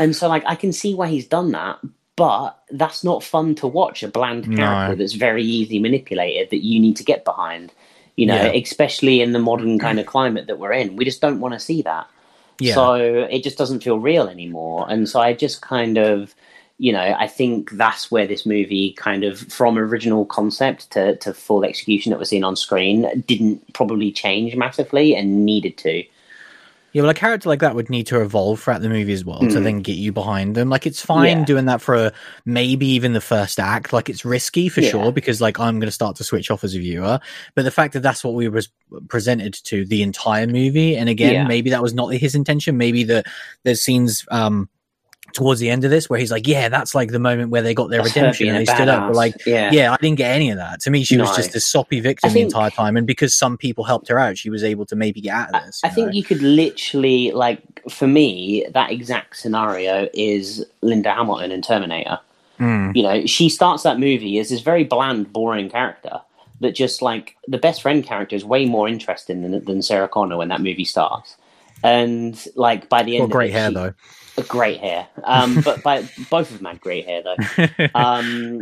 And 0.01 0.16
so, 0.16 0.26
like, 0.28 0.42
I 0.46 0.57
can 0.57 0.72
see 0.72 0.94
why 0.94 1.07
he's 1.09 1.26
done 1.28 1.53
that, 1.53 1.78
but 2.16 2.59
that's 2.70 3.05
not 3.05 3.22
fun 3.22 3.55
to 3.57 3.66
watch 3.68 4.03
a 4.03 4.09
bland 4.09 4.48
No. 4.48 4.57
character 4.57 4.96
that's 4.96 5.12
very 5.12 5.44
easily 5.44 5.78
manipulated 5.78 6.51
that 6.51 6.64
you 6.64 6.80
need 6.80 6.96
to 6.96 7.05
get 7.05 7.24
behind. 7.24 7.72
You 8.16 8.26
know, 8.26 8.34
Yeah. 8.34 8.53
especially 8.53 9.20
in 9.20 9.32
the 9.32 9.38
modern 9.38 9.78
kind 9.78 10.01
of 10.01 10.07
climate 10.07 10.46
that 10.48 10.59
we're 10.59 10.72
in, 10.72 10.96
we 10.96 11.05
just 11.05 11.20
don't 11.20 11.40
want 11.40 11.55
to 11.55 11.61
see 11.61 11.82
that. 11.82 12.07
Yeah. 12.59 12.74
So 12.74 12.94
it 13.30 13.42
just 13.44 13.57
doesn't 13.57 13.82
feel 13.84 13.98
real 13.98 14.26
anymore. 14.28 14.86
And 14.90 15.09
so 15.09 15.20
I 15.20 15.32
just 15.32 15.62
kind 15.62 15.96
of, 15.96 16.34
you 16.78 16.92
know, 16.92 17.14
I 17.18 17.26
think 17.26 17.70
that's 17.72 18.11
where 18.11 18.26
this 18.26 18.44
movie 18.44 18.92
kind 18.92 19.24
of, 19.24 19.38
from 19.38 19.78
original 19.78 20.24
concept 20.26 20.90
to, 20.92 21.16
to 21.16 21.32
full 21.32 21.64
execution 21.64 22.11
that 22.11 22.18
we're 22.18 22.24
seeing 22.24 22.44
on 22.44 22.57
screen, 22.57 23.22
didn't 23.26 23.72
probably 23.74 24.11
change 24.12 24.57
massively 24.57 25.14
and 25.14 25.46
needed 25.46 25.76
to. 25.78 26.05
Yeah, 26.93 27.03
well, 27.03 27.11
a 27.11 27.14
character 27.14 27.49
like 27.49 27.61
that 27.61 27.74
would 27.76 27.88
need 27.88 28.07
to 28.09 28.20
evolve 28.20 28.61
throughout 28.61 28.80
the 28.82 28.88
movie 28.88 29.12
as 29.12 29.24
well 29.24 29.38
to 29.41 29.47
Mm. 29.47 29.62
then 29.62 29.80
get 29.80 29.97
you 29.97 30.12
behind 30.12 30.57
them. 30.57 30.68
Like, 30.70 30.86
it's 30.86 31.01
fine 31.01 31.38
Yeah. 31.41 31.45
doing 31.45 31.66
that 31.66 31.80
for 31.80 31.95
a, 31.95 32.12
maybe 32.45 32.86
even 32.86 33.12
the 33.12 33.20
first 33.20 33.61
act. 33.61 33.93
Like, 33.93 34.09
it's 34.09 34.24
risky 34.24 34.68
for 34.68 34.80
Yeah. 34.80 34.91
sure 34.91 35.12
because, 35.12 35.41
like, 35.41 35.61
I'm 35.61 35.78
going 35.78 35.86
to 35.88 35.93
start 35.93 36.16
to 36.16 36.24
switch 36.24 36.51
off 36.51 36.64
as 36.64 36.74
a 36.74 36.78
viewer. 36.80 37.20
But 37.55 37.62
the 37.62 37.70
fact 37.70 37.93
that 37.93 38.01
that's 38.01 38.24
what 38.24 38.34
we 38.34 38.49
was 38.49 38.68
presented 39.09 39.55
to 39.64 39.84
the 39.84 40.03
entire 40.03 40.47
movie, 40.49 40.97
and 40.97 41.09
again, 41.09 41.34
Yeah. 41.34 41.47
maybe 41.47 41.70
that 41.70 41.82
was 41.82 41.95
not 41.95 42.09
his 42.12 42.34
intention. 42.34 42.76
Maybe 42.76 43.05
that 43.05 43.26
there's 43.62 43.82
scenes 43.82 44.24
um 44.30 44.68
towards 45.33 45.61
the 45.61 45.70
end 45.70 45.85
of 45.85 45.91
this 45.91 46.09
where 46.09 46.18
he's 46.18 46.31
like, 46.31 46.47
"Yeah, 46.47 46.68
that's 46.68 46.95
like 46.95 47.11
the 47.11 47.18
moment 47.18 47.51
where 47.51 47.62
they 47.62 47.74
got 47.74 47.91
their 47.91 48.03
That's 48.03 48.14
redemption 48.14 48.49
and 48.49 48.57
they 48.59 48.64
stood 48.66 48.89
up." 48.89 49.09
But 49.09 49.16
like, 49.16 49.35
yeah. 49.47 49.70
yeah, 49.72 49.93
I 49.93 49.97
didn't 49.97 50.18
get 50.18 50.31
any 50.31 50.51
of 50.51 50.57
that. 50.57 50.81
To 50.83 50.91
me, 50.91 51.05
she 51.05 51.16
was 51.18 51.35
just 51.37 51.55
a 51.55 51.61
soppy 51.61 52.01
victim 52.01 52.31
I 52.31 52.35
the 52.35 52.41
entire 52.41 52.70
time, 52.70 52.97
and 52.97 53.07
because 53.07 53.35
some 53.35 53.57
people 53.57 53.85
helped 53.85 54.09
her 54.09 54.18
out, 54.18 54.39
she 54.39 54.51
was 54.51 54.62
able 54.64 54.87
to 54.87 54.97
maybe 54.97 55.20
get 55.20 55.35
out 55.35 55.55
of 55.55 55.66
this. 55.66 55.81
I 55.85 55.89
you 55.89 55.95
think 55.95 56.07
know? 56.09 56.12
you 56.12 56.22
could 56.24 56.43
literally 56.43 57.31
like 57.33 57.61
for 57.89 58.07
me 58.07 58.66
that 58.72 58.91
exact 58.91 59.37
scenario 59.37 60.09
is 60.14 60.64
Linda 60.83 61.12
Hamilton 61.14 61.53
in 61.53 61.62
Terminator. 61.62 62.18
Mm. 62.59 62.95
You 62.95 63.03
know, 63.03 63.26
she 63.26 63.49
starts 63.49 63.85
that 63.85 63.99
movie 63.99 64.39
as 64.39 64.51
this 64.51 64.61
very 64.61 64.85
bland, 64.85 65.33
boring 65.33 65.70
character 65.70 66.20
that 66.61 66.74
just 66.74 67.01
like 67.01 67.37
the 67.49 67.57
best 67.57 67.81
friend 67.81 68.05
character 68.05 68.37
is 68.37 68.45
way 68.45 68.66
more 68.66 68.87
interesting 68.87 69.43
than 69.43 69.64
than 69.64 69.81
Sarah 69.81 70.09
Connor 70.09 70.37
when 70.37 70.49
that 70.49 70.61
movie 70.61 70.85
starts. 70.85 71.37
And 71.83 72.39
like 72.57 72.91
by 72.91 73.03
the 73.03 73.16
end, 73.16 73.20
Well, 73.20 73.24
of 73.26 73.31
great 73.33 73.51
it, 73.51 73.55
hair 73.55 73.68
she- 73.70 73.74
though. 73.74 73.95
Great 74.43 74.80
hair. 74.80 75.09
Um, 75.24 75.61
but 75.62 75.82
by 75.82 76.09
both 76.30 76.51
of 76.51 76.59
them 76.59 76.66
had 76.66 76.80
great 76.80 77.07
hair 77.07 77.22
though. 77.22 77.36
Um, 77.95 78.61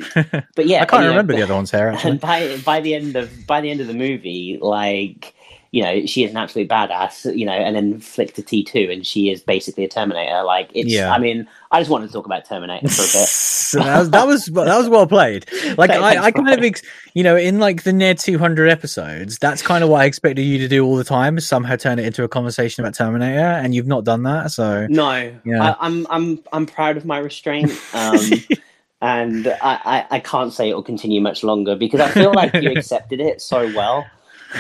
but 0.55 0.67
yeah, 0.67 0.83
I 0.83 0.87
can't 0.87 1.03
you 1.03 1.09
know, 1.09 1.17
remember 1.17 1.35
the 1.35 1.43
other 1.45 1.55
one's 1.55 1.71
hair. 1.71 1.91
Actually. 1.91 2.13
and 2.13 2.21
by 2.21 2.57
by 2.59 2.81
the 2.81 2.95
end 2.95 3.17
of 3.17 3.47
by 3.47 3.61
the 3.61 3.71
end 3.71 3.81
of 3.81 3.87
the 3.87 3.95
movie, 3.95 4.59
like 4.61 5.35
you 5.71 5.83
know, 5.83 6.07
she 6.07 6.25
is 6.25 6.31
an 6.31 6.37
absolute 6.39 6.69
badass, 6.69 7.37
you 7.37 7.45
know, 7.45 7.53
and 7.53 7.77
then 7.77 8.01
flick 8.01 8.35
to 8.35 8.43
T 8.43 8.65
two, 8.65 8.89
and 8.91 9.07
she 9.07 9.31
is 9.31 9.43
basically 9.43 9.85
a 9.85 9.89
Terminator. 9.89 10.43
Like, 10.43 10.71
it's. 10.73 10.91
Yeah. 10.91 11.13
I 11.13 11.19
mean, 11.19 11.47
I 11.71 11.81
just 11.81 11.91
wanted 11.91 12.07
to 12.07 12.13
talk 12.13 12.25
about 12.25 12.47
Terminator 12.47 12.89
for 12.89 13.03
a 13.03 13.05
bit. 13.05 13.29
So 13.69 13.81
that, 13.81 13.99
was, 13.99 14.11
that 14.13 14.27
was 14.27 14.47
that 14.47 14.79
was 14.79 14.89
well 14.89 15.07
played. 15.07 15.45
Like 15.77 15.91
Thanks, 15.91 16.03
I, 16.03 16.25
I 16.25 16.31
kind 16.31 16.49
of 16.49 16.65
ex- 16.65 16.81
you 17.13 17.23
know 17.23 17.37
in 17.37 17.59
like 17.59 17.83
the 17.83 17.93
near 17.93 18.15
200 18.15 18.71
episodes, 18.71 19.39
that's 19.39 19.61
kind 19.61 19.85
of 19.85 19.91
what 19.91 20.01
I 20.01 20.07
expected 20.07 20.43
you 20.43 20.57
to 20.57 20.69
do 20.69 20.87
all 20.87 20.97
the 20.97 21.05
time. 21.05 21.39
Somehow 21.39 21.77
turn 21.77 21.99
it 21.99 22.07
into 22.07 22.25
a 22.25 22.29
conversation 22.29 22.83
about 22.83 22.95
Terminator, 22.95 23.39
and 23.39 23.75
you've 23.75 23.87
not 23.87 24.05
done 24.05 24.23
that. 24.23 24.53
So 24.53 24.87
No, 24.89 25.31
Yeah. 25.45 25.73
I, 25.73 25.87
I'm 25.87 26.07
I'm 26.09 26.41
I'm 26.51 26.65
proud 26.65 26.97
of 26.97 27.05
my 27.05 27.19
restraint, 27.19 27.71
um, 27.93 28.19
and 29.03 29.47
I, 29.47 29.81
I 29.85 30.07
I 30.13 30.21
can't 30.21 30.55
say 30.55 30.71
it 30.71 30.75
will 30.75 30.83
continue 30.83 31.21
much 31.21 31.45
longer 31.45 31.77
because 31.77 32.01
I 32.01 32.11
feel 32.11 32.33
like 32.33 32.55
you 32.55 32.71
accepted 32.73 33.21
it 33.21 33.43
so 33.43 33.71
well 33.77 34.07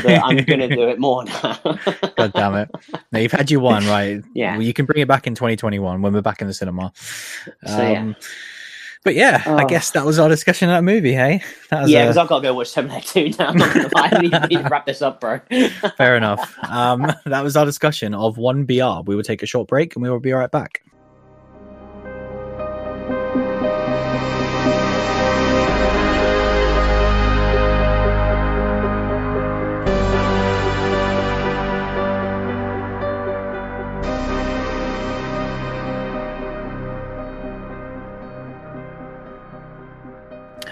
that 0.02 0.22
I'm 0.24 0.36
going 0.44 0.60
to 0.60 0.68
do 0.68 0.88
it 0.88 0.98
more 0.98 1.24
now. 1.24 1.58
God 2.16 2.32
damn 2.34 2.54
it! 2.54 2.70
Now 3.12 3.18
you've 3.18 3.32
had 3.32 3.50
your 3.50 3.60
one 3.60 3.86
right. 3.88 4.22
Yeah. 4.34 4.52
well, 4.52 4.62
you 4.62 4.72
can 4.74 4.86
bring 4.86 5.00
it 5.02 5.08
back 5.08 5.26
in 5.26 5.34
2021 5.34 6.02
when 6.02 6.12
we're 6.12 6.20
back 6.20 6.40
in 6.40 6.46
the 6.46 6.54
cinema. 6.54 6.92
So, 7.66 7.82
yeah. 7.82 8.00
Um, 8.00 8.16
But 9.04 9.14
yeah, 9.14 9.42
I 9.46 9.62
Oh. 9.62 9.66
guess 9.66 9.92
that 9.92 10.04
was 10.04 10.18
our 10.18 10.28
discussion 10.28 10.68
of 10.68 10.74
that 10.74 10.82
movie. 10.84 11.12
Hey, 11.12 11.42
that 11.70 11.82
was 11.82 11.90
yeah, 11.90 12.02
because 12.04 12.16
I've 12.16 12.28
got 12.28 12.38
to 12.40 12.42
go 12.42 12.54
watch 12.54 12.72
Terminator 12.74 13.30
2 13.30 13.30
now. 13.38 13.48
I'm 13.48 13.56
not 13.56 13.72
gonna 13.72 13.88
lie. 13.94 14.08
I 14.12 14.20
need, 14.20 14.32
need 14.50 14.62
to 14.62 14.68
wrap 14.68 14.86
this 14.86 15.00
up, 15.02 15.20
bro. 15.20 15.40
fair 15.96 16.16
enough. 16.16 16.54
Um, 16.68 17.10
that 17.26 17.42
was 17.42 17.56
our 17.56 17.64
discussion 17.64 18.12
of 18.12 18.36
one 18.38 18.64
BR. 18.64 19.02
We 19.06 19.14
will 19.16 19.22
take 19.22 19.42
a 19.42 19.46
short 19.46 19.68
break 19.68 19.94
and 19.96 20.02
we 20.02 20.10
will 20.10 20.20
be 20.20 20.32
right 20.32 20.50
back. 20.50 20.82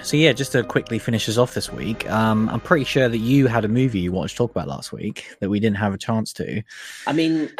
So 0.06 0.16
yeah, 0.16 0.32
just 0.32 0.52
to 0.52 0.62
quickly 0.62 1.00
finish 1.00 1.28
us 1.28 1.36
off 1.36 1.52
this 1.52 1.72
week, 1.72 2.08
um, 2.08 2.48
I'm 2.50 2.60
pretty 2.60 2.84
sure 2.84 3.08
that 3.08 3.18
you 3.18 3.48
had 3.48 3.64
a 3.64 3.68
movie 3.68 3.98
you 3.98 4.12
watched 4.12 4.36
talk 4.36 4.52
about 4.52 4.68
last 4.68 4.92
week 4.92 5.26
that 5.40 5.50
we 5.50 5.58
didn't 5.58 5.78
have 5.78 5.94
a 5.94 5.98
chance 5.98 6.32
to. 6.34 6.62
I 7.08 7.12
mean, 7.12 7.50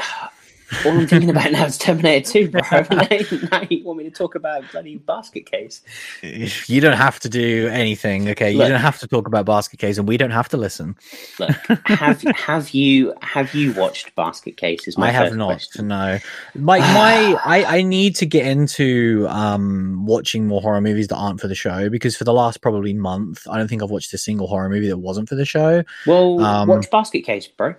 all 0.85 0.93
I'm 0.93 1.07
thinking 1.07 1.31
about 1.31 1.53
now 1.53 1.65
is 1.65 1.79
Terminator 1.79 2.31
2, 2.31 2.51
bro. 2.51 2.61
now, 3.51 3.63
you 3.71 3.85
want 3.85 3.99
me 3.99 4.05
to 4.05 4.11
talk 4.11 4.35
about 4.35 4.71
bloody 4.73 4.97
basket 4.97 5.51
case. 5.51 5.83
You 6.23 6.81
don't 6.81 6.97
have 6.97 7.21
to 7.21 7.29
do 7.29 7.69
anything, 7.69 8.29
okay? 8.31 8.51
You 8.53 8.59
Look. 8.59 8.69
don't 8.69 8.81
have 8.81 8.99
to 9.01 9.07
talk 9.07 9.27
about 9.27 9.47
basket 9.47 9.79
case, 9.79 9.99
and 9.99 10.09
we 10.09 10.17
don't 10.17 10.31
have 10.31 10.49
to 10.51 10.57
listen. 10.57 10.97
Look, 11.39 11.51
have 11.87 12.23
have 12.23 12.71
you 12.71 13.15
have 13.23 13.55
you 13.55 13.73
watched 13.73 14.15
Basket 14.15 14.57
Case? 14.57 14.89
Is 14.89 14.99
my 14.99 15.09
I 15.09 15.11
have 15.11 15.37
not. 15.37 15.47
question. 15.47 15.89
No, 15.89 16.19
my 16.55 16.79
my 16.79 17.41
I, 17.45 17.79
I 17.79 17.83
need 17.83 18.17
to 18.17 18.27
get 18.27 18.47
into 18.47 19.27
um 19.29 20.05
watching 20.07 20.47
more 20.47 20.61
horror 20.61 20.81
movies 20.81 21.09
that 21.09 21.17
aren't 21.17 21.41
for 21.41 21.49
the 21.49 21.55
show 21.55 21.89
because 21.89 22.17
for 22.17 22.25
the 22.25 22.33
last 22.33 22.61
probably 22.61 22.93
month, 22.93 23.47
I 23.49 23.59
don't 23.59 23.69
think 23.69 23.83
I've 23.83 23.91
watched 23.91 24.13
a 24.15 24.19
single 24.19 24.47
horror 24.47 24.69
movie 24.69 24.89
that 24.89 24.99
wasn't 24.99 25.29
for 25.29 25.35
the 25.35 25.45
show. 25.45 25.85
Well, 26.07 26.41
Um, 26.41 26.69
watch 26.69 26.91
Basket 26.91 27.23
Case, 27.23 27.47
bro. 27.47 27.75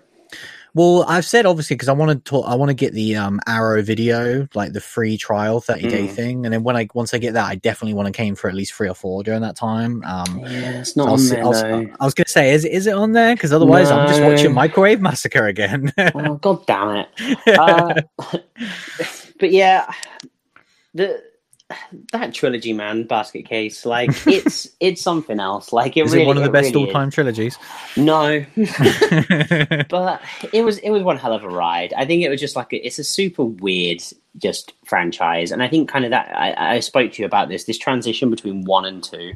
Well, 0.74 1.06
I've 1.08 1.26
said 1.26 1.46
obviously 1.46 1.76
because 1.76 1.90
I 1.90 1.94
want 1.94 2.12
to 2.12 2.30
talk. 2.30 2.46
I 2.48 2.56
want 2.56 2.70
to 2.70 2.76
get 2.76 2.94
the 2.94 3.16
um 3.16 3.40
Arrow 3.48 3.82
video, 3.82 4.48
like 4.54 4.74
the 4.74 4.82
free 4.82 5.18
trial 5.18 5.60
thirty 5.62 5.88
day 5.88 6.04
Mm. 6.06 6.12
thing, 6.12 6.46
and 6.46 6.54
then 6.54 6.64
when 6.64 6.76
I 6.76 6.88
once 6.94 7.14
I 7.14 7.18
get 7.18 7.34
that, 7.34 7.46
I 7.48 7.56
definitely 7.56 7.94
want 7.94 8.08
to 8.08 8.12
came 8.12 8.36
for 8.36 8.48
at 8.50 8.56
least 8.56 8.74
three 8.74 8.90
or 8.90 8.94
four 8.94 9.24
during 9.24 9.42
that 9.42 9.56
time. 9.56 10.04
Um, 10.04 10.40
Yeah, 10.40 10.80
it's 10.82 10.96
not 10.96 11.08
I'll 11.08 11.14
on 11.16 11.30
there 11.30 11.44
I'll-. 11.44 11.92
I 12.00 12.06
was 12.06 12.14
gonna 12.14 12.28
say, 12.28 12.52
is 12.52 12.66
is 12.66 12.86
it 12.88 12.94
on 12.94 13.14
there? 13.14 13.36
Because 13.36 13.52
otherwise, 13.54 13.90
I'm 13.90 14.08
just 14.08 14.22
watching 14.22 14.54
Microwave 14.54 15.02
Massacre 15.02 15.48
again. 15.48 15.92
oh 16.16 16.36
god 16.36 16.66
damn 16.68 16.96
it! 16.98 17.08
Uh, 17.58 17.94
but 19.40 19.52
yeah, 19.52 19.92
the 20.94 21.24
that 22.12 22.34
trilogy, 22.34 22.74
man, 22.74 23.04
Basket 23.04 23.46
Case, 23.46 23.86
like 23.86 24.10
it's 24.28 24.70
it's 24.80 25.02
something 25.02 25.40
else. 25.40 25.74
Like 25.74 25.98
it 25.98 26.06
is 26.06 26.12
really, 26.12 26.24
it 26.24 26.28
one 26.28 26.38
of 26.38 26.44
the 26.44 26.50
best 26.50 26.74
really 26.74 26.88
all 26.88 26.94
time 26.94 27.12
trilogies? 27.12 27.58
No, 27.96 28.46
but 29.90 30.22
it 30.54 30.64
was 30.64 30.78
it 30.80 30.90
was 30.90 31.04
one 31.04 31.18
hell 31.18 31.34
of 31.34 31.44
a 31.44 31.50
ride. 31.50 31.94
I 31.98 32.06
think 32.06 32.24
it 32.24 32.30
was 32.30 32.40
just 32.40 32.56
like 32.56 32.74
a, 32.74 32.86
it's 32.86 33.00
a 33.00 33.04
super 33.04 33.44
weird 33.44 34.02
just 34.38 34.74
franchise, 34.86 35.52
and 35.52 35.62
I 35.64 35.68
think 35.68 35.90
kind 35.90 36.06
of 36.06 36.12
that 36.12 36.32
I, 36.36 36.76
I 36.76 36.80
spoke 36.80 37.12
to 37.14 37.22
you 37.22 37.26
about 37.26 37.50
this 37.50 37.66
this 37.66 37.78
transition 37.78 38.30
between 38.30 38.64
one 38.66 38.86
and 38.86 39.04
two, 39.04 39.34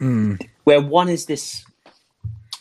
Mm. 0.00 0.46
where 0.64 0.82
one 0.82 1.08
is 1.08 1.24
this 1.24 1.64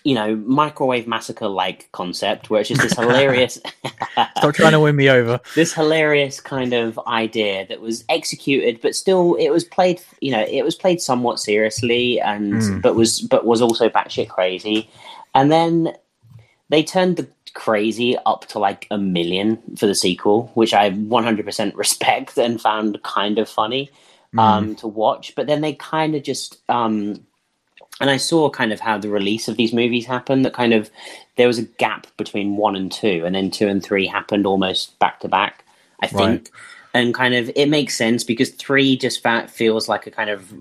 you 0.05 0.15
know 0.15 0.35
microwave 0.37 1.07
massacre 1.07 1.47
like 1.49 1.89
concept 1.91 2.49
where 2.49 2.61
it's 2.61 2.69
just 2.69 2.81
this 2.81 2.93
hilarious 2.97 3.59
Stop 4.37 4.55
trying 4.55 4.71
to 4.71 4.79
win 4.79 4.95
me 4.95 5.09
over. 5.09 5.41
this 5.55 5.73
hilarious 5.73 6.39
kind 6.39 6.73
of 6.73 6.97
idea 7.07 7.65
that 7.67 7.81
was 7.81 8.05
executed 8.07 8.79
but 8.81 8.95
still 8.95 9.35
it 9.35 9.49
was 9.49 9.63
played 9.65 9.99
you 10.21 10.31
know 10.31 10.45
it 10.47 10.63
was 10.63 10.75
played 10.75 11.01
somewhat 11.01 11.39
seriously 11.39 12.21
and 12.21 12.53
Mm. 12.53 12.81
but 12.81 12.95
was 12.95 13.19
but 13.19 13.45
was 13.45 13.61
also 13.61 13.89
batshit 13.89 14.29
crazy 14.29 14.89
and 15.33 15.51
then 15.51 15.93
they 16.69 16.83
turned 16.83 17.17
the 17.17 17.27
crazy 17.53 18.17
up 18.25 18.45
to 18.49 18.59
like 18.59 18.85
a 18.91 18.97
million 18.97 19.57
for 19.77 19.87
the 19.87 19.95
sequel 19.95 20.51
which 20.53 20.73
i 20.73 20.89
100% 20.91 21.75
respect 21.75 22.37
and 22.37 22.61
found 22.61 23.01
kind 23.03 23.39
of 23.39 23.49
funny 23.49 23.89
Mm. 24.33 24.39
um, 24.39 24.75
to 24.77 24.87
watch. 24.87 25.33
But 25.33 25.47
then 25.47 25.61
they 25.61 25.71
kind 25.73 26.13
of 26.13 26.21
just, 26.23 26.57
um, 26.67 27.23
and 28.01 28.09
I 28.09 28.17
saw 28.17 28.49
kind 28.49 28.73
of 28.73 28.79
how 28.79 28.97
the 28.97 29.09
release 29.09 29.47
of 29.47 29.57
these 29.57 29.73
movies 29.73 30.05
happened. 30.05 30.45
That 30.45 30.53
kind 30.53 30.73
of 30.73 30.89
there 31.37 31.47
was 31.47 31.59
a 31.59 31.63
gap 31.63 32.07
between 32.17 32.57
one 32.57 32.75
and 32.75 32.91
two, 32.91 33.23
and 33.25 33.35
then 33.35 33.51
two 33.51 33.67
and 33.67 33.83
three 33.83 34.07
happened 34.07 34.45
almost 34.45 34.97
back 34.99 35.19
to 35.21 35.27
back. 35.27 35.63
I 36.01 36.07
think, 36.07 36.19
Right. 36.19 36.49
and 36.93 37.13
kind 37.13 37.33
of 37.33 37.49
it 37.55 37.69
makes 37.69 37.95
sense 37.95 38.23
because 38.23 38.49
three 38.49 38.97
just 38.97 39.23
feels 39.49 39.87
like 39.87 40.07
a 40.07 40.11
kind 40.11 40.29
of 40.29 40.51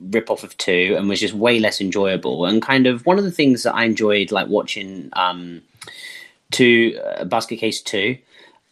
rip 0.00 0.30
off 0.30 0.44
of 0.44 0.56
two, 0.56 0.94
and 0.96 1.08
was 1.08 1.20
just 1.20 1.34
way 1.34 1.60
less 1.60 1.80
enjoyable. 1.80 2.46
And 2.46 2.62
kind 2.62 2.86
of 2.86 3.04
one 3.04 3.18
of 3.18 3.24
the 3.24 3.30
things 3.30 3.62
that 3.64 3.74
I 3.74 3.84
enjoyed, 3.84 4.32
like 4.32 4.48
watching 4.48 5.10
um, 5.12 5.62
to 6.52 6.98
uh, 6.98 7.24
Basket 7.24 7.56
Case 7.56 7.82
two. 7.82 8.16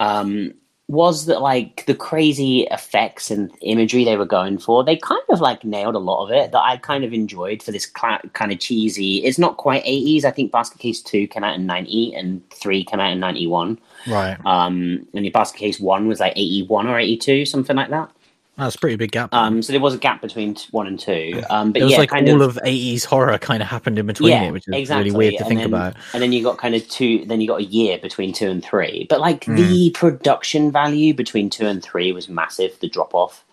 Um, 0.01 0.55
was 0.89 1.27
that 1.27 1.43
like 1.43 1.85
the 1.87 1.95
crazy 1.95 2.61
effects 2.71 3.29
and 3.31 3.51
imagery 3.61 4.05
they 4.05 4.17
were 4.17 4.25
going 4.25 4.57
for? 4.57 4.85
They 4.85 4.97
kind 4.97 5.23
of 5.31 5.41
like 5.41 5.65
nailed 5.65 5.97
a 5.97 6.01
lot 6.01 6.25
of 6.25 6.31
it 6.31 6.53
that 6.53 6.61
I 6.61 6.77
kind 6.77 7.03
of 7.03 7.13
enjoyed 7.13 7.61
for 7.61 7.73
this 7.73 7.87
cla 7.87 8.21
kind 8.35 8.53
of 8.53 8.61
cheesy. 8.61 9.25
It's 9.25 9.39
not 9.39 9.57
quite 9.57 9.83
eighties. 9.85 10.25
I 10.25 10.31
think 10.31 10.53
Basket 10.53 10.79
Case 10.79 11.03
two 11.03 11.27
came 11.27 11.43
out 11.43 11.57
in 11.57 11.67
ninety 11.67 12.15
and 12.15 12.49
three 12.51 12.85
came 12.85 13.01
out 13.01 13.13
in 13.13 13.19
ninety 13.19 13.49
one. 13.49 13.81
Right, 14.07 14.39
Um, 14.47 15.07
and 15.13 15.25
your 15.25 15.33
Basket 15.33 15.59
Case 15.59 15.81
one 15.81 16.07
was 16.07 16.21
like 16.21 16.35
eighty 16.37 16.65
one 16.65 16.87
or 16.87 16.99
eighty 16.99 17.17
two, 17.17 17.45
something 17.45 17.75
like 17.75 17.91
that. 17.91 18.11
That's 18.57 18.75
a 18.75 18.79
pretty 18.79 18.97
big 18.97 19.13
gap. 19.13 19.35
Um, 19.35 19.61
so 19.63 19.73
there 19.73 19.81
was 19.81 19.95
a 19.95 19.99
gap 19.99 20.21
between 20.23 20.55
t- 20.55 20.67
one 20.71 20.87
and 20.87 20.99
two. 20.99 21.43
Um, 21.51 21.73
but 21.73 21.83
it 21.83 21.85
was 21.85 21.93
yeah, 21.93 21.99
like 21.99 22.09
kind 22.11 22.29
all 22.29 22.43
of 22.43 22.57
80s 22.65 23.05
horror 23.05 23.37
kind 23.39 23.63
of 23.63 23.69
happened 23.69 23.99
in 23.99 24.07
between 24.07 24.33
it, 24.33 24.53
which 24.53 24.67
is 24.69 24.91
really 24.91 25.11
weird 25.11 25.35
to 25.35 25.39
and 25.41 25.49
think 25.49 25.61
then, 25.61 25.67
about. 25.69 25.97
And 26.15 26.23
then 26.23 26.33
you 26.33 26.43
got 26.43 26.57
kind 26.59 26.75
of 26.75 26.89
two. 26.89 27.25
Then 27.27 27.41
you 27.41 27.49
got 27.49 27.61
a 27.61 27.65
year 27.65 27.99
between 27.99 28.33
two 28.33 28.49
and 28.49 28.65
three. 28.65 29.07
But 29.11 29.21
like 29.21 29.45
Hmm. 29.45 29.57
the 29.57 29.91
production 29.91 30.73
value 30.73 31.13
between 31.15 31.51
two 31.51 31.67
and 31.67 31.83
three 31.83 32.13
was 32.13 32.29
massive. 32.29 32.79
The 32.81 32.89
drop 32.89 33.15
off, 33.15 33.45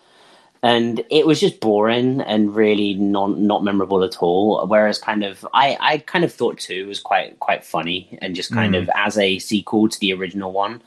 and 0.62 1.04
it 1.10 1.28
was 1.28 1.42
just 1.42 1.60
boring 1.60 2.22
and 2.22 2.56
really 2.56 2.94
not 2.94 3.38
not 3.38 3.64
memorable 3.64 4.04
at 4.06 4.24
all. 4.24 4.66
Whereas 4.68 5.00
kind 5.00 5.24
of 5.26 5.46
I 5.54 5.78
I 5.82 5.98
kind 5.98 6.24
of 6.24 6.32
thought 6.34 6.60
two 6.60 6.88
was 6.88 7.02
quite 7.02 7.38
quite 7.40 7.66
funny 7.66 8.18
and 8.22 8.36
just 8.36 8.54
kind 8.54 8.74
Hmm. 8.74 8.82
of 8.84 8.90
as 8.96 9.18
a 9.18 9.38
sequel 9.40 9.90
to 9.90 10.00
the 10.00 10.14
original 10.14 10.54
one. 10.54 10.82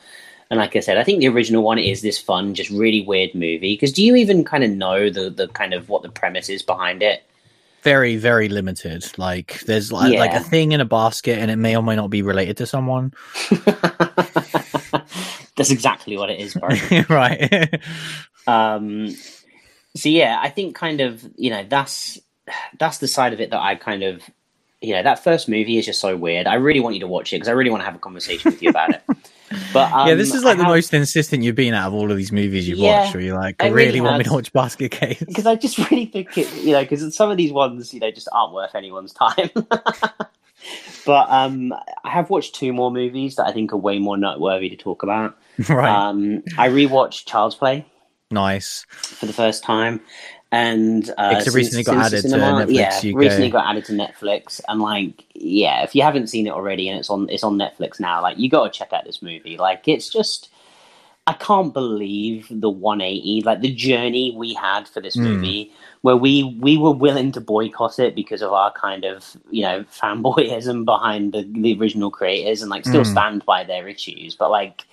And 0.51 0.59
like 0.59 0.77
I 0.77 0.81
said, 0.81 0.97
I 0.97 1.05
think 1.05 1.21
the 1.21 1.29
original 1.29 1.63
one 1.63 1.79
is 1.79 2.03
this 2.03 2.19
fun, 2.19 2.55
just 2.55 2.71
really 2.71 3.01
weird 3.01 3.35
movie. 3.35 3.75
Because 3.75 3.93
do 3.93 4.05
you 4.05 4.15
even 4.17 4.45
kind 4.45 4.63
of 4.63 4.71
know 4.71 5.11
the 5.11 5.31
the 5.31 5.49
kind 5.49 5.75
of 5.75 5.89
what 5.89 6.03
the 6.03 6.09
premise 6.09 6.49
is 6.49 6.63
behind 6.63 7.03
it? 7.03 7.25
Very, 7.83 8.17
very 8.17 8.49
limited. 8.49 9.07
Like 9.17 9.61
there's 9.61 9.93
like, 9.93 10.19
like 10.19 10.33
a 10.33 10.41
thing 10.41 10.73
in 10.73 10.81
a 10.81 10.85
basket, 10.85 11.39
and 11.39 11.51
it 11.51 11.57
may 11.57 11.77
or 11.77 11.83
may 11.83 11.97
not 11.97 12.11
be 12.11 12.23
related 12.23 12.57
to 12.59 12.67
someone. 12.67 13.13
That's 15.57 15.71
exactly 15.71 16.17
what 16.17 16.31
it 16.31 16.39
is, 16.39 16.55
bro. 16.55 16.69
right. 17.09 17.81
um, 18.47 19.15
so 19.97 20.09
yeah, 20.09 20.39
I 20.41 20.51
think 20.51 20.77
kind 20.77 21.01
of 21.01 21.25
you 21.37 21.51
know 21.51 21.65
that's 21.69 22.19
that's 22.79 22.99
the 22.99 23.09
side 23.09 23.33
of 23.33 23.41
it 23.41 23.51
that 23.51 23.61
I 23.61 23.75
kind 23.75 24.03
of 24.03 24.23
you 24.81 24.95
know 24.95 25.03
that 25.03 25.25
first 25.25 25.49
movie 25.49 25.79
is 25.79 25.87
just 25.87 26.01
so 26.01 26.17
weird. 26.17 26.47
I 26.47 26.55
really 26.55 26.81
want 26.81 26.95
you 26.95 27.01
to 27.01 27.07
watch 27.07 27.33
it 27.33 27.37
because 27.37 27.49
I 27.49 27.53
really 27.53 27.71
want 27.71 27.81
to 27.81 27.87
have 27.87 27.97
a 27.97 27.99
conversation 27.99 28.53
with 28.53 28.63
you 28.63 28.71
about 28.71 28.91
it. 28.91 29.03
But 29.73 29.93
um, 29.93 30.09
yeah, 30.09 30.15
this 30.15 30.35
is 30.35 30.43
like 30.43 30.55
I 30.55 30.59
the 30.59 30.65
have- 30.65 30.73
most 30.73 30.93
insistent 30.93 31.43
you've 31.43 31.55
been 31.55 31.75
out 31.75 31.89
of 31.89 31.95
all 31.95 32.11
of 32.11 32.17
these 32.17 32.33
movies 32.33 32.69
you've 32.69 32.79
Yeah, 32.79 33.01
watched. 33.03 33.15
Where 33.15 33.23
you're 33.23 33.37
like, 33.39 33.63
I 33.63 33.69
really 33.69 33.87
really 33.87 34.01
want 34.01 34.19
me 34.19 34.25
to 34.25 34.33
watch 34.33 34.53
Basket 34.53 34.91
Case. 34.91 35.19
because 35.21 35.47
I 35.47 35.55
just 35.55 35.79
really 35.91 36.07
think 36.07 36.37
it, 36.37 36.53
you 36.55 36.73
know, 36.73 36.83
because 36.83 37.15
some 37.15 37.31
of 37.31 37.37
these 37.37 37.53
ones, 37.53 37.95
you 37.95 38.01
know, 38.01 38.11
just 38.11 38.29
aren't 38.33 38.53
worth 38.55 38.75
anyone's 38.75 39.13
time. 39.13 39.51
but 41.07 41.31
um, 41.31 41.73
I 42.05 42.11
have 42.11 42.31
watched 42.31 42.55
two 42.55 42.73
more 42.73 42.91
movies 42.91 43.37
that 43.37 43.47
I 43.47 43.53
think 43.53 43.73
are 43.73 43.77
way 43.77 43.99
more 43.99 44.17
noteworthy 44.17 44.69
to 44.71 44.77
talk 44.77 45.03
about. 45.03 45.37
right. 45.69 46.09
Um, 46.09 46.43
I 46.59 46.69
rewatched 46.69 47.27
Child's 47.27 47.55
Play 47.55 47.87
nice. 48.31 48.85
for 48.91 49.27
the 49.27 49.33
first 49.33 49.63
time, 49.63 50.01
and 50.53 51.11
uh, 51.19 51.43
recently 51.53 51.83
got 51.85 51.97
added 52.07 52.23
to 52.23 52.29
Netflix 52.39 52.71
yeah, 53.05 53.11
UK. 53.11 53.17
recently 53.17 53.51
got 53.51 53.67
added 53.69 53.85
to 53.87 53.93
Netflix, 53.93 54.61
and 54.69 54.81
like, 54.81 55.25
yeah, 55.35 55.83
if 55.83 55.95
you 55.95 56.03
haven't 56.03 56.29
seen 56.29 56.47
it 56.47 56.51
already, 56.53 56.89
and 56.89 56.99
it's 56.99 57.11
on 57.11 57.29
it's 57.29 57.43
on 57.45 57.57
Netflix 57.59 57.99
now, 57.99 58.23
like, 58.23 58.39
you 58.39 58.49
got 58.49 58.73
to 58.73 58.79
check 58.79 58.93
out 58.93 59.05
this 59.05 59.23
movie. 59.23 59.57
Like, 59.57 59.89
it's 59.89 60.09
just, 60.09 60.49
I 61.27 61.33
can't 61.33 61.75
believe 61.75 62.47
the 62.49 62.71
180, 62.71 63.43
like 63.43 63.61
the 63.61 63.75
journey 63.75 64.33
we 64.37 64.55
had 64.55 64.87
for 64.87 65.01
this 65.01 65.17
Mm. 65.17 65.23
movie, 65.35 65.73
where 66.03 66.17
we 66.17 66.45
we 66.61 66.77
were 66.79 66.93
willing 66.93 67.33
to 67.33 67.41
boycott 67.41 67.99
it 67.99 68.15
because 68.15 68.41
of 68.41 68.53
our 68.53 68.73
kind 68.73 69.05
of 69.05 69.37
you 69.51 69.63
know 69.63 69.85
fanboyism 70.01 70.85
behind 70.85 71.33
the 71.33 71.43
the 71.43 71.77
original 71.79 72.11
creators, 72.11 72.63
and 72.63 72.71
like 72.71 72.87
still 72.87 73.03
Mm. 73.03 73.11
stand 73.11 73.45
by 73.47 73.65
their 73.65 73.89
issues, 73.89 74.35
but 74.37 74.51
like. 74.51 74.85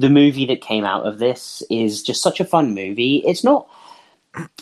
The 0.00 0.08
movie 0.08 0.46
that 0.46 0.60
came 0.60 0.84
out 0.84 1.06
of 1.08 1.18
this 1.18 1.60
is 1.70 2.04
just 2.04 2.22
such 2.22 2.38
a 2.38 2.44
fun 2.44 2.72
movie. 2.72 3.16
It's 3.26 3.42
not 3.42 3.66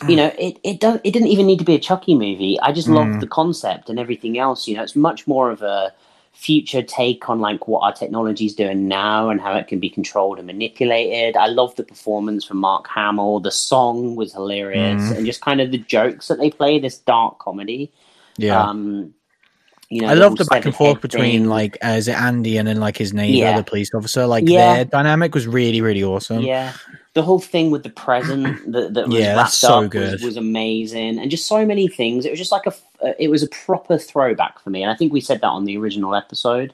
you 0.07 0.15
know, 0.15 0.31
it 0.39 0.59
it 0.63 0.79
don't 0.79 1.01
it 1.03 1.11
didn't 1.11 1.27
even 1.29 1.45
need 1.47 1.59
to 1.59 1.65
be 1.65 1.75
a 1.75 1.79
Chucky 1.79 2.15
movie. 2.15 2.59
I 2.61 2.71
just 2.71 2.87
Mm. 2.87 2.95
love 2.95 3.21
the 3.21 3.27
concept 3.27 3.89
and 3.89 3.99
everything 3.99 4.37
else. 4.37 4.67
You 4.67 4.75
know, 4.75 4.83
it's 4.83 4.95
much 4.95 5.27
more 5.27 5.49
of 5.51 5.61
a 5.61 5.93
future 6.33 6.83
take 6.83 7.27
on 7.29 7.39
like 7.39 7.67
what 7.67 7.79
our 7.81 7.91
technology 7.91 8.45
is 8.45 8.53
doing 8.53 8.87
now 8.87 9.29
and 9.29 9.41
how 9.41 9.55
it 9.55 9.67
can 9.67 9.79
be 9.79 9.89
controlled 9.89 10.37
and 10.37 10.45
manipulated. 10.45 11.35
I 11.35 11.47
love 11.47 11.75
the 11.75 11.83
performance 11.83 12.45
from 12.45 12.57
Mark 12.57 12.87
Hamill. 12.87 13.39
The 13.39 13.49
song 13.51 14.15
was 14.15 14.33
hilarious, 14.33 15.01
Mm. 15.01 15.17
and 15.17 15.25
just 15.25 15.41
kind 15.41 15.61
of 15.61 15.71
the 15.71 15.79
jokes 15.79 16.27
that 16.27 16.37
they 16.37 16.51
play. 16.51 16.77
This 16.79 16.97
dark 16.99 17.39
comedy. 17.39 17.91
Yeah. 18.37 18.61
Um, 18.61 19.13
you 19.89 20.01
know, 20.01 20.09
I 20.09 20.13
love 20.15 20.35
the 20.35 20.43
back 20.45 20.65
and 20.65 20.75
forth 20.75 20.99
between 21.01 21.31
thing. 21.43 21.45
like 21.49 21.77
uh, 21.83 21.91
is 21.97 22.07
it 22.09 22.15
Andy 22.15 22.57
and 22.57 22.67
then 22.67 22.79
like 22.79 22.97
his 22.97 23.13
neighbor, 23.13 23.37
Yeah. 23.37 23.57
the 23.57 23.63
police 23.63 23.89
officer. 23.95 24.27
Like 24.27 24.43
Yeah. 24.47 24.75
their 24.75 24.85
dynamic 24.85 25.33
was 25.33 25.47
really, 25.47 25.79
really 25.81 26.03
awesome. 26.03 26.41
yeah 26.43 26.73
the 27.17 27.23
whole 27.23 27.39
thing 27.39 27.71
with 27.71 27.83
the 27.83 27.89
present 27.89 28.45
that, 28.71 28.93
that 28.93 29.09
was 29.09 29.19
Yeah, 29.19 29.35
wrapped 29.35 29.63
so 29.63 29.73
up 29.73 29.89
good. 29.89 30.13
Was, 30.13 30.21
was 30.21 30.37
amazing 30.37 31.19
and 31.19 31.31
just 31.31 31.47
so 31.47 31.65
many 31.65 31.87
things 31.87 32.25
it 32.25 32.29
was 32.29 32.39
just 32.39 32.51
like 32.51 32.67
a 32.67 32.73
uh, 33.03 33.13
it 33.19 33.29
was 33.29 33.41
a 33.43 33.47
proper 33.47 33.97
throwback 33.97 34.59
for 34.59 34.69
me 34.69 34.83
and 34.83 34.91
i 34.91 34.95
think 34.95 35.11
we 35.11 35.19
said 35.19 35.41
that 35.41 35.47
on 35.47 35.65
the 35.65 35.77
original 35.77 36.15
episode 36.15 36.73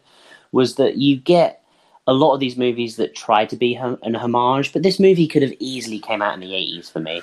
was 0.52 0.76
that 0.76 0.98
you 0.98 1.16
get 1.16 1.64
a 2.08 2.14
lot 2.14 2.34
of 2.34 2.42
these 2.42 2.58
movies 2.58 2.98
that 2.98 3.16
try 3.16 3.46
to 3.46 3.56
be 3.56 3.74
an 3.76 4.16
homage 4.16 4.74
but 4.74 4.84
this 4.84 5.00
movie 5.00 5.28
could 5.28 5.42
have 5.42 5.54
easily 5.60 6.00
came 6.00 6.22
out 6.22 6.34
in 6.34 6.42
the 6.42 6.52
80s 6.52 6.92
for 6.92 7.00
me 7.00 7.22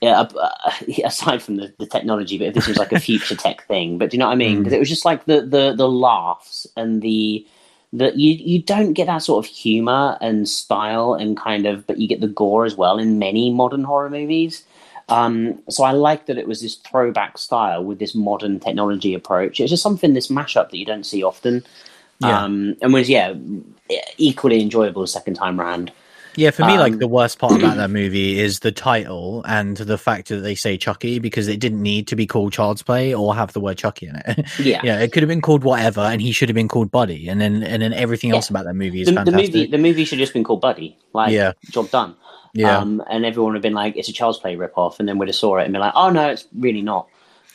yeah, 0.00 0.20
uh, 0.20 0.28
uh, 0.66 0.72
aside 1.04 1.42
from 1.42 1.56
the, 1.56 1.72
the 1.78 1.86
technology, 1.86 2.38
but 2.38 2.48
if 2.48 2.54
this 2.54 2.66
was 2.68 2.78
like 2.78 2.92
a 2.92 2.96
future 3.08 3.34
tech 3.34 3.66
thing, 3.66 3.98
but 3.98 4.10
do 4.10 4.16
you 4.16 4.18
know 4.18 4.26
what 4.26 4.32
I 4.32 4.36
mean? 4.36 4.58
Because 4.58 4.72
it 4.74 4.78
was 4.78 4.88
just 4.88 5.04
like 5.04 5.24
the, 5.24 5.42
the 5.42 5.74
the 5.76 5.88
laughs 5.88 6.66
and 6.76 7.00
the 7.00 7.46
that 7.94 8.18
you 8.18 8.32
you 8.32 8.60
don't 8.60 8.92
get 8.92 9.06
that 9.06 9.18
sort 9.18 9.44
of 9.44 9.50
humor 9.50 10.18
and 10.20 10.48
style 10.48 11.14
and 11.14 11.36
kind 11.36 11.64
of 11.64 11.86
but 11.86 11.98
you 11.98 12.08
get 12.08 12.20
the 12.20 12.26
gore 12.26 12.64
as 12.64 12.76
well 12.76 12.98
in 12.98 13.18
many 13.18 13.52
modern 13.52 13.84
horror 13.84 14.10
movies. 14.10 14.64
Um, 15.10 15.62
so 15.68 15.84
i 15.84 15.92
like 15.92 16.26
that 16.26 16.38
it 16.38 16.48
was 16.48 16.62
this 16.62 16.76
throwback 16.76 17.36
style 17.36 17.84
with 17.84 17.98
this 17.98 18.14
modern 18.14 18.58
technology 18.58 19.12
approach. 19.12 19.60
It's 19.60 19.70
just 19.70 19.82
something 19.82 20.14
this 20.14 20.28
mashup 20.28 20.70
that 20.70 20.78
you 20.78 20.86
don't 20.86 21.04
see 21.04 21.22
often. 21.22 21.64
Yeah. 22.20 22.44
um, 22.44 22.76
and 22.80 22.92
was 22.92 23.10
yeah 23.10 23.34
equally 24.18 24.62
enjoyable 24.62 25.02
the 25.02 25.08
second 25.08 25.34
time 25.34 25.58
round 25.58 25.92
Yeah, 26.36 26.50
for 26.50 26.64
me, 26.64 26.78
like 26.78 26.94
Um, 26.94 26.98
the 26.98 27.08
worst 27.08 27.38
part 27.38 27.56
about 27.56 27.76
that 27.76 27.90
movie 28.00 28.38
is 28.38 28.60
the 28.60 28.72
title 28.72 29.42
and 29.46 29.76
the 29.76 29.98
fact 29.98 30.28
that 30.28 30.36
they 30.38 30.54
say 30.54 30.76
Chucky 30.76 31.18
because 31.18 31.48
it 31.48 31.60
didn't 31.60 31.82
need 31.82 32.08
to 32.08 32.16
be 32.16 32.26
called 32.26 32.52
Child's 32.52 32.82
Play 32.82 33.14
or 33.14 33.34
have 33.34 33.52
the 33.52 33.60
word 33.60 33.78
Chucky 33.78 34.06
in 34.06 34.16
it. 34.16 34.46
yeah. 34.58 34.80
Yeah, 34.82 35.00
it 35.00 35.12
could 35.12 35.22
have 35.22 35.28
been 35.28 35.42
called 35.42 35.64
whatever, 35.64 36.00
and 36.00 36.20
he 36.20 36.32
should 36.32 36.48
have 36.48 36.54
been 36.54 36.68
called 36.68 36.90
Buddy, 36.90 37.28
and 37.28 37.40
then 37.40 37.62
and 37.62 37.82
then 37.82 37.92
everything 37.92 38.30
else 38.32 38.50
about 38.50 38.64
that 38.64 38.74
movie 38.74 39.00
is 39.00 39.06
the, 39.06 39.12
the 39.12 39.16
fantastic. 39.24 39.54
movie 39.54 39.66
the 39.66 39.78
movie 39.78 40.04
should 40.04 40.18
have 40.18 40.24
just 40.24 40.32
been 40.32 40.44
called 40.44 40.60
buddy. 40.60 40.96
Like 41.12 41.32
Yeah. 41.32 41.52
job 41.70 41.90
done. 41.90 42.16
Yeah, 42.56 42.78
um, 42.78 43.02
and 43.10 43.24
everyone 43.26 43.52
would 43.52 43.56
have 43.56 43.62
been 43.62 43.74
like 43.74 43.96
it's 43.96 44.08
a 44.08 44.12
child's 44.12 44.38
play 44.38 44.54
rip-off. 44.54 45.00
And 45.00 45.08
then 45.08 45.18
we'd 45.18 45.28
have 45.28 45.34
saw 45.34 45.56
it 45.58 45.64
and 45.64 45.72
be 45.72 45.78
like 45.78 45.92
oh 45.96 46.10
no 46.10 46.28
it's 46.30 46.46
really 46.56 46.82
not 46.82 47.08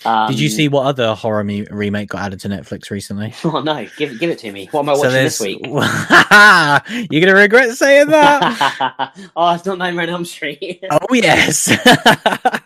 um, 0.06 0.30
did 0.30 0.40
you 0.40 0.50
see 0.50 0.68
what 0.68 0.86
other 0.86 1.14
horror 1.14 1.44
me- 1.44 1.68
remake 1.70 2.10
got 2.10 2.22
added 2.22 2.40
to 2.42 2.50
Netflix 2.50 2.90
recently? 2.90 3.34
Oh 3.52 3.62
no! 3.62 3.88
Give 3.98 4.20
give 4.20 4.30
it 4.30 4.38
to 4.40 4.52
me. 4.52 4.68
What 4.70 4.82
am 4.82 4.90
I 4.90 4.94
watching 4.94 5.12
this 5.12 5.40
week? 5.40 5.60
You're 5.66 7.22
gonna 7.26 7.34
regret 7.34 7.76
saying 7.76 8.08
that. 8.08 9.12
oh, 9.36 9.56
it's 9.56 9.66
not 9.66 9.80
Nightmare 9.80 10.04
on 10.04 10.10
Elm 10.10 10.26
Street. 10.26 10.84
oh 10.92 11.14
yes. 11.14 11.68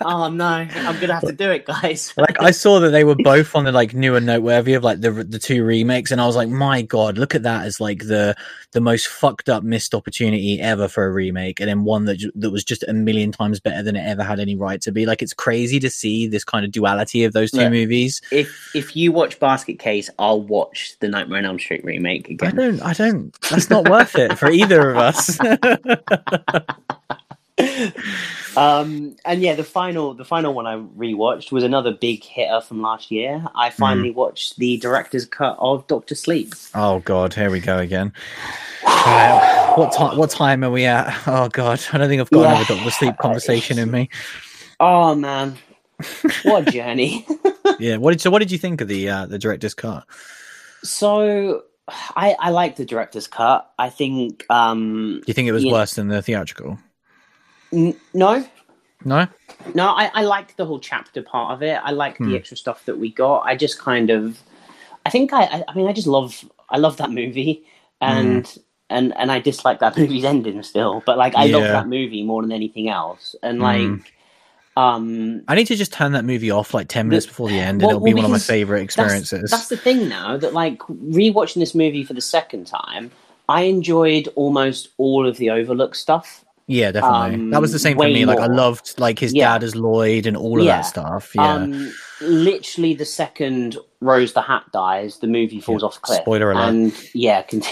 oh 0.02 0.30
no! 0.30 0.46
I'm 0.46 1.00
gonna 1.00 1.14
have 1.14 1.26
to 1.26 1.32
do 1.32 1.52
it, 1.52 1.66
guys. 1.66 2.14
like 2.18 2.42
I 2.42 2.52
saw 2.52 2.82
that 2.82 2.90
they 2.90 3.06
were 3.06 3.16
both 3.16 3.56
on 3.56 3.64
the 3.64 3.72
like 3.72 3.94
new 3.94 4.16
and 4.16 4.26
noteworthy 4.26 4.74
of 4.74 4.84
like 4.84 5.00
the 5.00 5.12
the 5.12 5.40
two 5.40 5.64
remakes, 5.64 6.12
and 6.12 6.20
I 6.20 6.26
was 6.26 6.36
like, 6.36 6.50
my 6.50 6.82
god, 6.82 7.18
look 7.18 7.34
at 7.34 7.44
that 7.44 7.66
as 7.66 7.80
like 7.80 8.00
the 8.00 8.36
the 8.74 8.82
most 8.82 9.08
fucked 9.08 9.48
up 9.48 9.64
missed 9.64 9.96
opportunity 9.96 10.60
ever 10.60 10.90
for 10.90 11.06
a 11.06 11.12
remake, 11.12 11.62
and 11.62 11.70
then 11.70 11.86
one 11.86 12.06
that 12.06 12.20
that 12.36 12.52
was 12.52 12.66
just 12.66 12.84
a 12.84 12.94
million 12.94 13.32
times 13.32 13.60
better 13.62 13.84
than 13.84 13.96
it 13.96 14.06
ever 14.06 14.24
had 14.24 14.40
any 14.40 14.56
right 14.56 14.82
to 14.82 14.92
be. 14.92 15.06
Like 15.06 15.22
it's 15.22 15.34
crazy 15.34 15.80
to 15.80 15.90
see 15.90 16.28
this 16.28 16.44
kind 16.44 16.66
of 16.66 16.72
duality 16.72 17.23
of 17.26 17.34
those 17.34 17.52
two 17.52 17.58
Look, 17.62 17.72
movies. 17.72 18.22
if 18.32 18.76
if 18.76 18.96
you 18.96 19.12
watch 19.12 19.40
Basket 19.40 19.80
Case, 19.80 20.10
I'll 20.20 20.42
watch 20.42 20.96
the 21.00 21.08
Nightmare 21.08 21.40
on 21.40 21.46
Elm 21.46 21.60
Street 21.60 21.84
remake 21.84 22.30
again. 22.30 22.60
I 22.60 22.64
don't, 22.64 22.82
I 22.82 22.94
don't. 22.94 23.42
That's 23.50 23.70
not 23.70 23.90
worth 23.90 24.16
it 24.18 24.38
for 24.38 24.50
either 24.50 24.92
of 24.92 24.98
us. 24.98 25.40
um, 28.58 29.16
and 29.26 29.42
yeah, 29.42 29.56
the 29.56 29.64
final 29.64 30.14
the 30.14 30.26
final 30.26 30.54
one 30.54 30.68
I 30.68 30.76
rewatched 30.78 31.52
was 31.52 31.64
another 31.64 31.92
big 31.94 32.24
hitter 32.24 32.62
from 32.62 32.82
last 32.82 33.12
year. 33.12 33.46
I 33.56 33.70
finally 33.70 34.12
watched 34.12 34.58
the 34.58 34.78
director's 34.78 35.26
cut 35.26 35.58
of 35.60 35.86
Doctor 35.88 36.16
Sleep. 36.16 36.54
oh 36.76 37.00
god, 37.00 37.34
here 37.34 37.50
we 37.52 37.60
go 37.60 37.80
again. 37.80 38.14
Right, 38.86 39.74
what 39.76 39.94
time? 39.94 40.18
What 40.18 40.30
time 40.30 40.64
are 40.64 40.72
we 40.72 40.86
at? 40.86 41.14
Oh 41.28 41.50
god, 41.50 41.82
I 41.94 41.98
don't 41.98 42.10
think 42.10 42.22
I've 42.22 42.30
got 42.32 42.42
Yeah. 42.42 42.50
another 42.56 42.76
Doctor 42.76 42.92
Sleep 42.92 43.18
conversation 43.18 43.80
in 43.80 43.92
me. 43.92 44.10
Oh 44.80 45.16
man, 45.16 45.58
what 46.44 46.68
a 46.68 46.72
journey! 46.72 47.26
Yeah. 47.80 47.98
What 47.98 48.12
did 48.12 48.22
so? 48.22 48.30
What 48.30 48.40
did 48.40 48.52
you 48.52 48.58
think 48.60 48.82
of 48.82 48.88
the 48.88 49.10
uh, 49.10 49.26
the 49.26 49.40
director's 49.40 49.74
cut? 49.74 50.06
So 50.84 51.64
I 52.16 52.36
I 52.40 52.50
like 52.52 52.76
the 52.76 52.86
director's 52.86 53.28
cut. 53.28 53.72
I 53.80 53.90
think 53.90 54.46
um 54.50 55.22
Do 55.22 55.24
you 55.28 55.34
think 55.34 55.48
it 55.48 55.54
was 55.54 55.64
Yeah. 55.64 55.72
worse 55.74 55.94
than 55.96 56.08
the 56.08 56.22
theatrical? 56.22 56.78
n- 57.72 57.96
no 58.14 58.46
No. 59.06 59.28
no 59.74 59.88
I 59.90 60.12
I 60.14 60.22
liked 60.24 60.58
the 60.58 60.66
whole 60.66 60.80
chapter 60.80 61.22
part 61.24 61.54
of 61.54 61.64
it. 61.64 61.80
I 61.84 61.92
liked 61.92 62.18
Hmm. 62.18 62.30
the 62.30 62.36
extra 62.38 62.58
stuff 62.58 62.86
that 62.86 63.00
we 63.00 63.12
got. 63.12 63.40
I 63.46 63.56
just 63.56 63.80
kind 63.80 64.10
of 64.10 64.40
I 65.06 65.10
think 65.10 65.34
I 65.34 65.44
I, 65.44 65.64
I 65.70 65.74
mean 65.76 65.88
I 65.88 65.94
just 65.94 66.08
love 66.08 66.44
I 66.70 66.78
love 66.78 66.98
that 66.98 67.12
movie 67.12 67.66
and 68.02 68.46
and 68.90 69.16
and 69.18 69.32
I 69.32 69.40
dislike 69.40 69.80
that 69.80 69.98
movie's 70.02 70.26
ending 70.26 70.62
still. 70.64 71.02
But 71.06 71.18
like 71.18 71.36
I 71.36 71.46
love 71.48 71.64
that 71.64 71.88
movie 71.88 72.24
more 72.24 72.42
than 72.44 72.52
anything 72.52 72.88
else. 72.90 73.36
And 73.42 73.58
Hmm. 73.58 73.64
like 73.64 74.13
um 74.78 75.42
I 75.48 75.56
need 75.56 75.68
to 75.68 75.76
just 75.76 75.94
turn 75.94 76.14
that 76.14 76.26
movie 76.26 76.50
off 76.52 76.74
like 76.74 76.88
ten 76.88 77.08
minutes 77.08 77.26
before 77.26 77.50
the 77.50 77.60
end, 77.60 77.82
and 77.82 77.82
Well- 77.84 77.90
it'll 77.98 78.04
be 78.04 78.14
well, 78.14 78.24
one 78.24 78.26
of 78.26 78.32
my 78.32 78.40
favorite 78.40 78.82
experiences. 78.82 79.52
that's 79.52 79.68
the 79.68 79.78
thing 79.78 80.10
now 80.10 80.38
that 80.38 80.54
like 80.54 80.80
rewatching 80.80 81.56
this 81.60 81.76
movie 81.76 82.04
for 82.04 82.14
the 82.14 82.22
second 82.22 82.66
time, 82.68 83.12
I 83.50 83.62
enjoyed 83.64 84.30
almost 84.36 84.90
all 84.98 85.28
of 85.28 85.38
the 85.38 85.50
overlook 85.52 85.96
stuff. 85.96 86.44
yeah, 86.68 86.92
definitely. 86.92 87.36
um, 87.36 87.50
that 87.52 87.60
was 87.62 87.72
the 87.74 87.78
same 87.80 87.98
for 87.98 88.06
me. 88.06 88.26
Like 88.26 88.40
I 88.40 88.48
loved 88.48 88.98
like 89.00 89.20
his 89.20 89.34
Yeah. 89.34 89.50
dad 89.54 89.64
as 89.64 89.76
Lloyd 89.76 90.26
and 90.26 90.38
all 90.38 90.60
of 90.60 90.66
Yeah. 90.66 90.78
that 90.78 90.86
stuff. 90.86 91.32
Yeah. 91.36 91.54
Um, 91.56 91.94
literally, 92.22 92.94
the 92.96 93.06
second 93.06 93.78
Rose 94.00 94.32
the 94.34 94.42
Hat 94.42 94.64
dies, 94.72 95.18
the 95.20 95.28
movie 95.28 95.60
falls 95.60 95.82
Yeah. 95.82 95.88
off 95.88 96.02
cliff. 96.02 96.20
Spoiler 96.22 96.52
alert. 96.52 96.70
And 96.70 96.94
yeah, 97.14 97.42
conti- 97.42 97.68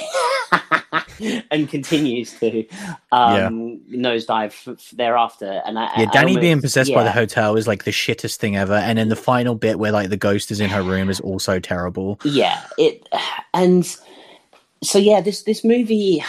and 1.52 1.70
continues 1.70 2.34
to 2.40 2.66
um, 3.12 3.80
nosedive 3.92 4.68
f- 4.78 4.92
thereafter. 4.92 5.62
And 5.66 5.80
I, 5.80 5.90
yeah, 5.98 6.06
Danny 6.12 6.32
almost- 6.32 6.42
being 6.42 6.62
possessed 6.62 6.94
by 6.94 7.04
the 7.04 7.12
hotel 7.12 7.56
is 7.58 7.68
like 7.68 7.84
the 7.86 7.92
shittest 7.92 8.38
thing 8.38 8.56
ever, 8.58 8.74
and 8.74 8.98
then 8.98 9.10
the 9.10 9.16
final 9.16 9.56
bit 9.56 9.80
where 9.80 9.92
like 9.92 10.10
the 10.10 10.18
ghost 10.18 10.52
is 10.52 10.60
in 10.60 10.70
her 10.70 10.84
room 10.84 11.10
is 11.10 11.20
also 11.20 11.60
terrible. 11.60 12.20
yeah 12.24 12.62
it 12.78 13.08
and 13.54 13.98
so 14.84 14.98
yeah 14.98 15.22
this 15.22 15.44
this 15.44 15.64
movie 15.64 16.24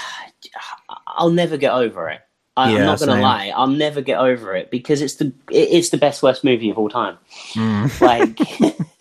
i'll 1.06 1.30
never 1.30 1.56
get 1.56 1.72
over 1.72 2.08
it 2.10 2.20
I, 2.56 2.70
Yeah, 2.72 2.78
i'm 2.80 2.84
not 2.86 2.98
gonna 3.00 3.12
same. 3.12 3.22
lie 3.22 3.52
i'll 3.56 3.66
never 3.66 4.00
get 4.02 4.18
over 4.18 4.54
it 4.54 4.70
because 4.70 5.00
it's 5.00 5.14
the 5.14 5.26
it- 5.50 5.68
it's 5.72 5.88
the 5.88 5.96
best 5.96 6.22
worst 6.22 6.44
movie 6.44 6.68
of 6.70 6.78
all 6.78 6.88
time 6.90 7.16
Mm. 7.54 8.00
like 8.00 8.36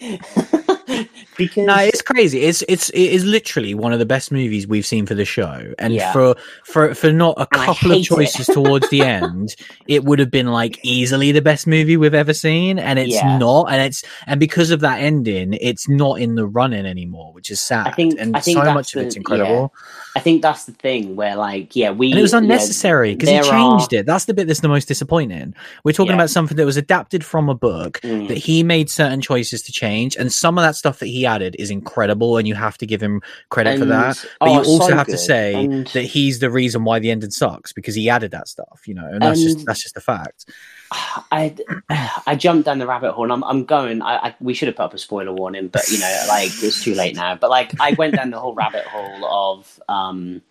because 1.38 1.66
No, 1.66 1.76
it's 1.78 2.00
crazy. 2.14 2.41
It's 2.41 2.64
it's 2.68 2.89
it 2.89 2.99
is 3.01 3.26
literally 3.26 3.74
one 3.74 3.93
of 3.93 3.99
the 3.99 4.05
best 4.05 4.32
movies 4.32 4.68
we've 4.68 4.86
seen 4.86 5.05
for 5.05 5.14
the 5.16 5.26
show, 5.26 5.74
and 5.80 5.93
Yeah. 5.93 6.12
for 6.14 6.36
for 6.64 6.93
for 6.95 7.12
not 7.12 7.36
a 7.38 7.47
And 7.51 7.62
couple 7.66 7.91
of 7.93 8.03
choices 8.03 8.45
towards 8.47 8.89
the 8.89 9.01
end, 9.01 9.55
it 9.88 10.03
would 10.03 10.20
have 10.20 10.32
been 10.32 10.47
like 10.51 10.80
easily 10.84 11.32
the 11.32 11.41
best 11.41 11.68
movie 11.68 11.97
we've 11.97 12.14
ever 12.14 12.34
seen, 12.34 12.80
and 12.80 12.99
it's 12.99 13.14
Yeah. 13.16 13.38
not, 13.38 13.72
and 13.72 13.82
it's 13.82 14.03
and 14.28 14.39
because 14.39 14.72
of 14.72 14.80
that 14.82 14.99
ending, 15.01 15.53
it's 15.62 15.88
not 15.89 16.20
in 16.20 16.36
the 16.36 16.45
running 16.45 16.86
anymore, 16.86 17.34
which 17.34 17.49
is 17.51 17.59
sad. 17.62 17.88
I 17.88 17.91
think- 17.91 18.16
and 18.20 18.36
I 18.36 18.39
think 18.39 18.57
so 18.64 18.74
much 18.74 18.95
of 18.95 19.01
the- 19.01 19.07
it's 19.07 19.16
incredible, 19.16 19.74
i 20.16 20.20
think 20.20 20.41
that's 20.41 20.66
the 20.66 20.74
thing 20.74 21.16
where 21.16 21.38
like 21.38 21.74
yeah 21.74 21.89
we 21.89 22.12
and 22.12 22.20
it 22.20 22.22
was 22.22 22.34
you 22.34 22.39
know, 22.39 22.43
unnecessary 22.43 23.16
because 23.16 23.30
he 23.30 23.36
changed 23.49 23.93
are- 23.93 23.99
it. 23.99 24.05
That's 24.05 24.26
the 24.26 24.34
bit 24.34 24.45
that's 24.47 24.59
the 24.59 24.68
most 24.68 24.88
disappointing. 24.89 25.53
We're 25.86 25.93
talking 25.93 26.12
Yeah. 26.12 26.16
about 26.16 26.30
something 26.30 26.57
that 26.57 26.66
was 26.66 26.76
adapted 26.78 27.24
from 27.24 27.47
a 27.47 27.55
book 27.55 27.99
Mm. 28.03 28.28
that 28.28 28.38
he 28.38 28.62
made 28.64 28.89
certain 28.89 29.22
choices 29.22 29.62
to 29.64 29.72
change, 29.72 30.18
and 30.18 30.32
some 30.34 30.57
of 30.57 30.64
that 30.64 30.76
stuff 30.76 30.99
that 30.99 31.05
he 31.07 31.26
added 31.26 31.55
is 31.59 31.70
incredible, 31.72 32.00
and 32.09 32.47
you 32.47 32.55
have 32.55 32.77
to 32.79 32.85
give 32.85 33.01
him 33.01 33.21
credit 33.49 33.79
for 33.79 33.85
that. 33.85 34.25
But 34.39 34.49
oh, 34.49 34.53
you 34.53 34.57
also 34.59 34.89
so 34.89 34.95
have 34.95 35.07
to 35.07 35.17
say 35.17 35.53
And- 35.53 35.87
that 35.87 36.03
he's 36.03 36.39
the 36.39 36.49
reason 36.49 36.83
why 36.83 36.99
the 36.99 37.11
ending 37.11 37.31
sucks 37.31 37.73
because 37.73 37.95
he 37.95 38.09
added 38.09 38.31
that 38.31 38.47
stuff, 38.47 38.81
you 38.85 38.93
know, 38.93 39.05
and 39.05 39.21
that's 39.21 39.41
just 39.41 39.65
that's 39.65 39.81
just 39.83 39.97
a 39.97 40.01
fact. 40.01 40.45
I 41.31 41.55
I 42.27 42.35
jumped 42.35 42.65
down 42.65 42.79
the 42.79 42.87
rabbit 42.87 43.11
hole. 43.13 43.23
and 43.25 43.33
I'm 43.33 43.43
I'm 43.43 43.65
going. 43.65 44.01
I, 44.01 44.27
I 44.27 44.35
we 44.39 44.53
should 44.53 44.67
have 44.67 44.75
put 44.75 44.83
up 44.83 44.93
a 44.93 44.97
spoiler 44.97 45.33
warning, 45.33 45.67
but 45.67 45.87
you 45.89 45.99
know, 45.99 46.25
like 46.27 46.49
it's 46.61 46.83
too 46.83 46.95
late 46.95 47.15
now. 47.15 47.35
But 47.35 47.49
like 47.49 47.79
I 47.79 47.93
went 47.93 48.15
down 48.15 48.31
the 48.31 48.39
whole 48.39 48.53
rabbit 48.55 48.85
hole 48.85 49.25
of 49.25 49.81
um 49.89 50.41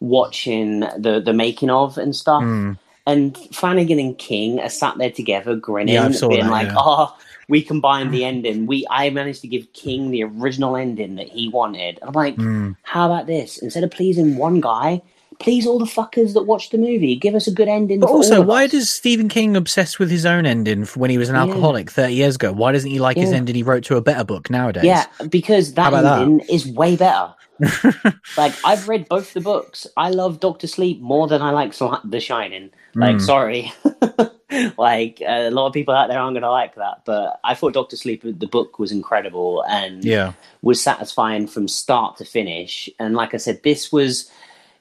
watching 0.00 0.80
the 0.80 1.22
the 1.24 1.32
making 1.32 1.70
of 1.70 1.98
and 1.98 2.14
stuff. 2.14 2.42
Mm. 2.42 2.78
And 3.04 3.36
Flanagan 3.52 3.98
and 3.98 4.16
King 4.16 4.60
are 4.60 4.68
sat 4.68 4.96
there 4.96 5.10
together, 5.10 5.56
grinning, 5.56 5.94
Yeah, 5.94 6.08
being 6.08 6.44
that, 6.44 6.50
like, 6.50 6.68
yeah. 6.68 6.74
"Oh, 6.76 7.16
we 7.48 7.62
combined 7.62 8.12
the 8.12 8.24
ending. 8.24 8.66
We 8.66 8.86
I 8.90 9.10
managed 9.10 9.40
to 9.42 9.48
give 9.48 9.72
King 9.72 10.10
the 10.10 10.24
original 10.24 10.76
ending 10.76 11.16
that 11.16 11.28
he 11.28 11.48
wanted." 11.48 11.98
And 12.00 12.08
I'm 12.08 12.14
like, 12.14 12.36
Mm. 12.36 12.76
"How 12.82 13.06
about 13.06 13.26
this? 13.26 13.58
Instead 13.58 13.84
of 13.84 13.90
pleasing 13.90 14.36
one 14.36 14.60
guy, 14.60 15.02
please 15.40 15.66
all 15.66 15.78
the 15.78 15.84
fuckers 15.86 16.34
that 16.34 16.42
watch 16.42 16.70
the 16.70 16.78
movie. 16.78 17.16
Give 17.16 17.34
us 17.34 17.46
a 17.46 17.50
good 17.50 17.68
ending." 17.68 18.00
But 18.00 18.08
for 18.08 18.16
also, 18.16 18.40
why 18.42 18.64
us." 18.66 18.70
does 18.70 18.90
Stephen 18.90 19.28
King 19.28 19.56
obsess 19.56 19.98
with 19.98 20.10
his 20.10 20.24
own 20.24 20.46
ending 20.46 20.84
when 20.94 21.10
he 21.10 21.18
was 21.18 21.28
an 21.28 21.34
Yeah. 21.34 21.42
alcoholic 21.42 21.90
30 21.90 22.14
years 22.14 22.36
ago? 22.36 22.52
Why 22.52 22.72
doesn't 22.72 22.90
he 22.90 22.98
like 23.00 23.16
his 23.16 23.32
ending 23.32 23.54
he 23.54 23.62
wrote 23.62 23.84
to 23.84 23.96
a 23.96 24.00
better 24.00 24.24
book 24.24 24.48
nowadays? 24.50 24.84
Yeah, 24.84 25.06
because 25.28 25.74
that 25.74 25.90
that? 25.90 26.22
ending 26.22 26.46
is 26.48 26.66
way 26.66 26.96
better. 26.96 27.34
like 28.36 28.54
I've 28.64 28.88
read 28.88 29.08
both 29.08 29.32
the 29.34 29.40
books. 29.40 29.86
I 29.96 30.10
love 30.10 30.40
Doctor 30.40 30.66
Sleep 30.66 31.00
more 31.00 31.28
than 31.28 31.42
I 31.42 31.50
like 31.50 31.72
The 32.04 32.20
Shining. 32.20 32.70
Like, 32.94 33.16
Mm. 33.16 33.20
sorry, 33.20 33.72
like 34.78 35.20
a 35.26 35.50
lot 35.50 35.66
of 35.68 35.72
people 35.72 35.94
out 35.94 36.08
there 36.08 36.18
aren't 36.18 36.34
going 36.34 36.42
to 36.42 36.50
like 36.50 36.74
that, 36.76 37.04
but 37.04 37.40
I 37.44 37.54
thought 37.54 37.72
Doctor 37.74 37.96
Sleep, 37.96 38.22
the 38.24 38.46
book, 38.46 38.78
was 38.78 38.92
incredible 38.92 39.62
and 39.68 40.04
Yeah. 40.04 40.32
was 40.62 40.80
satisfying 40.82 41.46
from 41.46 41.68
start 41.68 42.16
to 42.18 42.24
finish. 42.24 42.88
And 42.98 43.14
like 43.14 43.34
I 43.34 43.38
said, 43.38 43.62
this 43.62 43.90
was. 43.92 44.30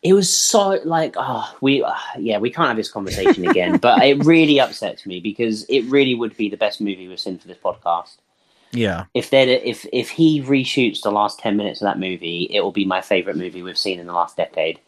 It 0.04 0.14
was 0.14 0.36
so 0.36 0.80
like 0.84 1.14
oh 1.16 1.48
we 1.62 1.84
uh, 1.84 1.94
yeah 2.18 2.40
we 2.40 2.50
can't 2.50 2.70
have 2.70 2.76
this 2.76 2.90
conversation 2.90 3.48
again 3.48 3.78
but 3.78 4.04
it 4.04 4.26
really 4.26 4.60
upsets 4.60 5.06
me 5.06 5.20
because 5.20 5.64
it 5.70 5.82
really 5.84 6.16
would 6.16 6.36
be 6.36 6.50
the 6.50 6.58
best 6.58 6.82
movie 6.82 7.08
we've 7.08 7.20
seen 7.20 7.38
for 7.38 7.48
this 7.48 7.60
podcast 7.64 8.16
Yeah. 8.74 9.06
if 9.14 9.30
they 9.30 9.44
if 9.62 9.86
if 9.92 10.10
he 10.10 10.42
reshoots 10.42 11.02
the 11.02 11.12
last 11.12 11.40
10 11.40 11.58
minutes 11.58 11.82
of 11.82 11.86
that 11.86 12.00
movie 12.00 12.48
it 12.50 12.62
will 12.62 12.72
be 12.72 12.86
my 12.86 13.02
favorite 13.02 13.36
movie 13.38 13.62
we've 13.64 13.78
seen 13.78 14.00
in 14.00 14.08
the 14.08 14.14
last 14.14 14.38
decade 14.38 14.80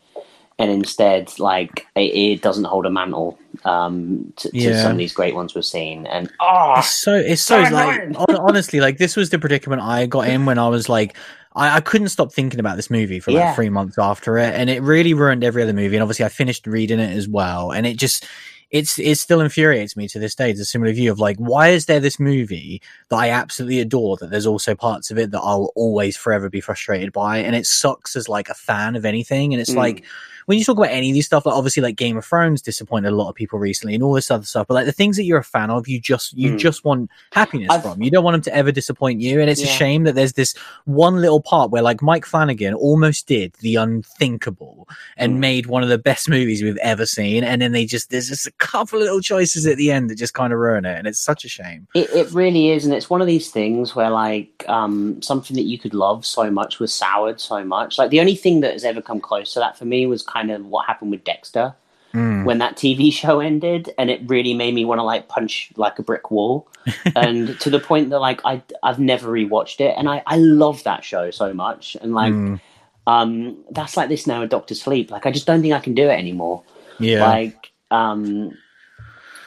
and 0.59 0.71
instead 0.71 1.37
like 1.39 1.87
it, 1.95 2.01
it 2.15 2.41
doesn't 2.41 2.65
hold 2.65 2.85
a 2.85 2.89
mantle 2.91 3.37
um 3.65 4.31
to, 4.37 4.49
to 4.51 4.57
Yeah. 4.57 4.81
some 4.81 4.91
of 4.93 4.97
these 4.97 5.13
great 5.13 5.35
ones 5.35 5.55
we've 5.55 5.65
seen 5.65 6.05
and 6.07 6.31
oh 6.39 6.75
It's 6.77 6.87
so 6.87 7.15
it's 7.15 7.41
so 7.41 7.63
so 7.63 7.71
like 7.71 8.15
honestly 8.39 8.79
like 8.79 8.97
this 8.97 9.15
was 9.15 9.29
the 9.29 9.39
predicament 9.39 9.81
I 9.81 10.05
got 10.05 10.27
in 10.27 10.45
when 10.45 10.57
I 10.59 10.67
was 10.69 10.89
like 10.89 11.15
I, 11.55 11.77
I 11.77 11.81
couldn't 11.81 12.09
stop 12.09 12.33
thinking 12.33 12.59
about 12.59 12.77
this 12.77 12.89
movie 12.89 13.19
for 13.19 13.31
like 13.31 13.41
Yeah. 13.41 13.53
three 13.55 13.69
months 13.69 13.97
after 13.99 14.37
it, 14.39 14.55
and 14.55 14.71
it 14.71 14.81
really 14.81 15.13
ruined 15.13 15.43
every 15.43 15.61
other 15.61 15.71
movie. 15.73 15.95
And 15.95 16.01
obviously, 16.01 16.25
I 16.25 16.29
finished 16.29 16.65
reading 16.65 16.99
it 16.99 17.15
as 17.15 17.27
well, 17.27 17.71
and 17.71 17.85
it 17.85 17.95
just 17.97 18.25
it's 18.73 18.97
it 18.97 19.17
still 19.19 19.39
infuriates 19.39 19.95
me 19.95 20.07
to 20.09 20.19
this 20.19 20.33
day. 20.33 20.49
It's 20.49 20.59
a 20.59 20.65
similar 20.65 20.91
view 20.91 21.11
of 21.11 21.19
like, 21.19 21.37
why 21.37 21.69
is 21.69 21.85
there 21.85 21.99
this 21.99 22.19
movie 22.19 22.81
that 23.09 23.15
I 23.17 23.29
absolutely 23.29 23.79
adore 23.79 24.17
that 24.17 24.31
there's 24.31 24.47
also 24.47 24.73
parts 24.73 25.11
of 25.11 25.17
it 25.19 25.29
that 25.31 25.39
I'll 25.39 25.71
always 25.75 26.17
forever 26.17 26.49
be 26.49 26.59
frustrated 26.59 27.13
by, 27.13 27.37
and 27.37 27.55
it 27.55 27.67
sucks 27.67 28.15
as 28.15 28.27
like 28.27 28.49
a 28.49 28.55
fan 28.55 28.95
of 28.95 29.05
anything. 29.05 29.53
And 29.53 29.61
it's 29.61 29.69
Mm. 29.71 29.75
like 29.77 30.03
when 30.45 30.57
you 30.57 30.63
talk 30.63 30.77
about 30.77 30.89
any 30.91 31.09
of 31.09 31.13
these 31.13 31.25
stuff, 31.25 31.45
like 31.45 31.55
obviously 31.55 31.81
like 31.83 31.95
Game 31.95 32.17
of 32.17 32.25
Thrones 32.25 32.61
disappointed 32.61 33.09
a 33.09 33.15
lot 33.15 33.29
of 33.29 33.35
people 33.35 33.59
recently, 33.59 33.93
and 33.95 34.03
all 34.03 34.13
this 34.13 34.29
other 34.31 34.45
stuff. 34.45 34.67
But 34.67 34.75
like 34.75 34.85
the 34.85 34.91
things 34.91 35.17
that 35.17 35.23
you're 35.23 35.39
a 35.39 35.43
fan 35.43 35.69
of, 35.69 35.87
you 35.87 35.99
just 35.99 36.33
you 36.37 36.51
Mm. 36.51 36.57
just 36.59 36.83
want 36.85 37.09
happiness 37.31 37.69
I've- 37.71 37.81
from. 37.83 38.01
You 38.03 38.11
don't 38.11 38.23
want 38.23 38.35
them 38.35 38.41
to 38.43 38.55
ever 38.55 38.71
disappoint 38.71 39.21
you, 39.21 39.39
and 39.41 39.49
it's 39.49 39.61
a 39.61 39.67
shame 39.67 40.03
that 40.03 40.15
there's 40.15 40.33
this 40.33 40.53
one 40.85 41.21
little 41.21 41.41
part 41.41 41.71
where 41.71 41.81
like 41.81 42.01
Mike 42.01 42.25
Flanagan 42.25 42.73
almost 42.73 43.27
did 43.27 43.53
the 43.61 43.75
unthinkable 43.77 44.87
and 45.17 45.33
Mm. 45.35 45.39
made 45.39 45.65
one 45.67 45.83
of 45.83 45.89
the 45.89 45.97
best 45.97 46.29
movies 46.29 46.61
we've 46.63 46.77
ever 46.77 47.05
seen, 47.05 47.43
and 47.43 47.61
then 47.61 47.71
they 47.71 47.85
just 47.85 48.09
there's 48.09 48.29
just 48.29 48.45
a 48.47 48.51
couple 48.53 48.99
of 48.99 49.03
little 49.03 49.21
choices 49.21 49.65
at 49.65 49.77
the 49.77 49.91
end 49.91 50.09
that 50.09 50.15
just 50.15 50.33
kind 50.33 50.53
of 50.53 50.59
ruin 50.59 50.85
it, 50.85 50.97
and 50.97 51.07
it's 51.07 51.19
such 51.19 51.45
a 51.45 51.49
shame. 51.49 51.87
It, 51.95 52.09
it 52.11 52.31
really 52.31 52.69
is, 52.69 52.85
and 52.85 52.93
it's 52.93 53.09
one 53.09 53.21
of 53.21 53.27
these 53.27 53.49
things 53.51 53.95
where 53.95 54.09
like 54.09 54.63
um, 54.67 55.21
something 55.21 55.55
that 55.55 55.63
you 55.63 55.77
could 55.77 55.93
love 55.93 56.25
so 56.25 56.49
much 56.49 56.79
was 56.79 56.93
soured 56.93 57.39
so 57.39 57.63
much. 57.63 57.97
Like 57.97 58.09
the 58.09 58.19
only 58.19 58.35
thing 58.35 58.61
that 58.61 58.73
has 58.73 58.83
ever 58.83 59.01
come 59.01 59.19
close 59.19 59.53
to 59.53 59.59
that 59.59 59.77
for 59.77 59.85
me 59.85 60.05
was 60.05 60.21
kind 60.33 60.51
of 60.51 60.65
what 60.65 60.85
happened 60.87 61.11
with 61.11 61.23
Dexter 61.23 61.75
Mm. 62.13 62.45
when 62.45 62.59
that 62.59 62.75
TV 62.75 63.11
show 63.11 63.39
ended, 63.39 63.91
and 63.97 64.11
it 64.11 64.21
really 64.27 64.53
made 64.53 64.75
me 64.75 64.85
want 64.85 64.99
to 64.99 65.03
like 65.03 65.27
punch 65.29 65.71
like 65.77 65.97
a 65.97 66.03
brick 66.03 66.29
wall, 66.29 66.67
and 67.15 67.59
to 67.59 67.69
the 67.71 67.79
point 67.79 68.11
that 68.11 68.19
like 68.19 68.39
I 68.45 68.61
I've 68.83 68.99
never 68.99 69.31
rewatched 69.31 69.79
it, 69.79 69.95
and 69.97 70.07
I 70.07 70.21
I 70.27 70.37
love 70.37 70.83
that 70.83 71.03
show 71.03 71.31
so 71.31 71.53
much, 71.53 71.97
and 72.01 72.13
like 72.13 72.33
Mm. 72.33 72.59
um 73.07 73.57
that's 73.71 73.97
like 73.97 74.09
this 74.09 74.27
now 74.27 74.41
with 74.41 74.51
Doctor 74.51 74.75
Sleep. 74.75 75.09
Like 75.09 75.25
I 75.25 75.31
just 75.31 75.47
don't 75.47 75.61
think 75.63 75.73
I 75.73 75.79
can 75.79 75.95
do 75.95 76.03
it 76.03 76.19
anymore 76.19 76.61
Yeah, 76.99 77.25
like 77.31 77.71
um 77.89 78.55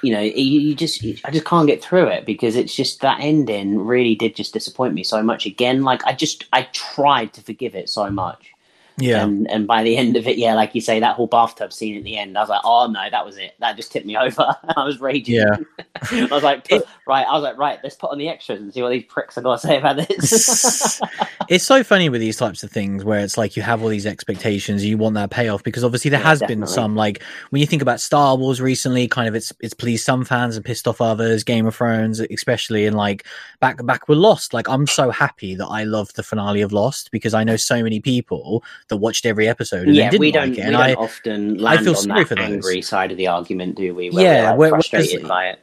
you 0.03 0.13
know 0.13 0.21
you, 0.21 0.61
you 0.61 0.75
just 0.75 1.03
i 1.25 1.31
just 1.31 1.45
can't 1.47 1.67
get 1.67 1.83
through 1.83 2.07
it 2.07 2.27
because 2.27 2.55
it's 2.55 2.75
just 2.75 3.01
that 3.01 3.19
ending 3.21 3.79
really 3.79 4.15
did 4.15 4.37
just 4.37 4.53
disappoint 4.53 4.95
me 4.95 5.03
so 5.03 5.23
much 5.23 5.47
again 5.47 5.83
like 5.83 6.05
i 6.05 6.13
just 6.13 6.45
i 6.53 6.63
tried 6.73 7.33
to 7.33 7.41
forgive 7.43 7.75
it 7.75 7.89
so 7.89 8.11
much 8.11 8.53
yeah. 8.99 9.23
and 9.23 9.51
and 9.51 9.67
by 9.67 9.83
the 9.83 9.97
end 9.97 10.17
of 10.17 10.27
it 10.27 10.39
yeah 10.39 10.55
like 10.55 10.75
you 10.75 10.81
say 10.81 10.99
that 11.01 11.15
whole 11.17 11.27
bathtub 11.27 11.73
scene 11.73 11.97
at 11.97 12.05
the 12.05 12.17
end 12.17 12.37
i 12.37 12.41
was 12.41 12.49
like 12.49 12.61
oh 12.65 12.87
no 12.91 13.09
that 13.11 13.25
was 13.27 13.37
it. 13.37 13.55
That 13.61 13.77
just 13.77 13.93
tipped 13.93 14.07
me 14.07 14.17
over. 14.27 14.57
I 14.77 14.85
was 14.85 15.01
raging. 15.01 15.35
Yeah. 15.37 15.57
i 16.13 16.29
was 16.31 16.43
like 16.43 16.69
right 17.07 17.27
i 17.27 17.33
was 17.33 17.43
like 17.43 17.59
right 17.59 17.79
let's 17.83 17.97
put 17.97 18.11
on 18.11 18.19
the 18.19 18.29
extras 18.29 18.61
and 18.61 18.73
see 18.73 18.83
what 18.83 18.91
these 18.91 19.05
pricks 19.05 19.37
are 19.37 19.43
going 19.43 19.59
to 19.59 19.67
say 19.67 19.79
about 19.79 19.97
this. 19.97 21.01
It's 21.49 21.65
so 21.65 21.85
funny 21.85 22.09
with 22.09 22.21
these 22.21 22.37
types 22.37 22.63
of 22.63 22.71
things 22.71 23.05
where 23.05 23.21
it's 23.21 23.37
like 23.39 23.57
you 23.57 23.63
have 23.63 23.83
all 23.83 23.89
these 23.89 24.07
expectations 24.07 24.85
you 24.85 24.99
want 24.99 25.15
that 25.15 25.31
payoff 25.31 25.63
because 25.63 25.85
obviously 25.85 26.11
there 26.11 26.21
Yeah, 26.21 26.27
has 26.29 26.43
been 26.43 26.67
some 26.67 26.97
like 26.97 27.23
when 27.51 27.61
you 27.61 27.67
think 27.67 27.83
about 27.83 28.01
star 28.01 28.37
wars 28.37 28.61
recently 28.61 29.07
kind 29.09 29.29
of 29.29 29.35
it's 29.35 29.53
it's 29.61 29.75
pleased 29.75 30.05
some 30.05 30.25
fans 30.25 30.57
and 30.57 30.65
pissed 30.65 30.89
off 30.89 31.01
others 31.01 31.45
game 31.45 31.67
of 31.67 31.75
thrones 31.77 32.21
especially 32.21 32.87
and 32.87 32.97
like 32.97 33.27
back 33.67 33.87
back 33.87 34.09
with 34.09 34.19
lost 34.19 34.55
like 34.55 34.69
i'm 34.69 34.87
so 34.87 35.11
happy 35.11 35.55
that 35.55 35.67
i 35.67 35.83
loved 35.83 36.15
the 36.17 36.23
finale 36.23 36.61
of 36.61 36.73
lost 36.73 37.11
because 37.11 37.35
i 37.35 37.43
know 37.43 37.57
so 37.57 37.83
many 37.83 38.01
people 38.01 38.63
that 38.89 38.97
watched 38.99 39.27
every 39.27 39.49
episode 39.49 39.87
and 39.89 39.97
yeah 39.97 40.11
didn't 40.11 40.21
we 40.21 40.31
don't 40.31 40.51
like 40.51 40.59
it 40.59 40.63
and 40.63 40.73
don't 40.73 40.81
i 40.81 40.95
often 40.95 41.59
land 41.59 41.85
feel 41.85 41.97
on 41.97 42.03
sorry 42.03 42.25
for 42.25 42.35
those. 42.37 42.45
angry 42.45 42.83
side 42.83 43.11
of 43.11 43.17
the 43.17 43.27
argument 43.27 43.77
do 43.77 43.95
we 43.95 44.11
where 44.11 44.25
Yeah, 44.25 44.55
we're, 44.55 44.71
like, 44.71 44.87
frustrated 44.87 45.27
by 45.27 45.49
it 45.49 45.59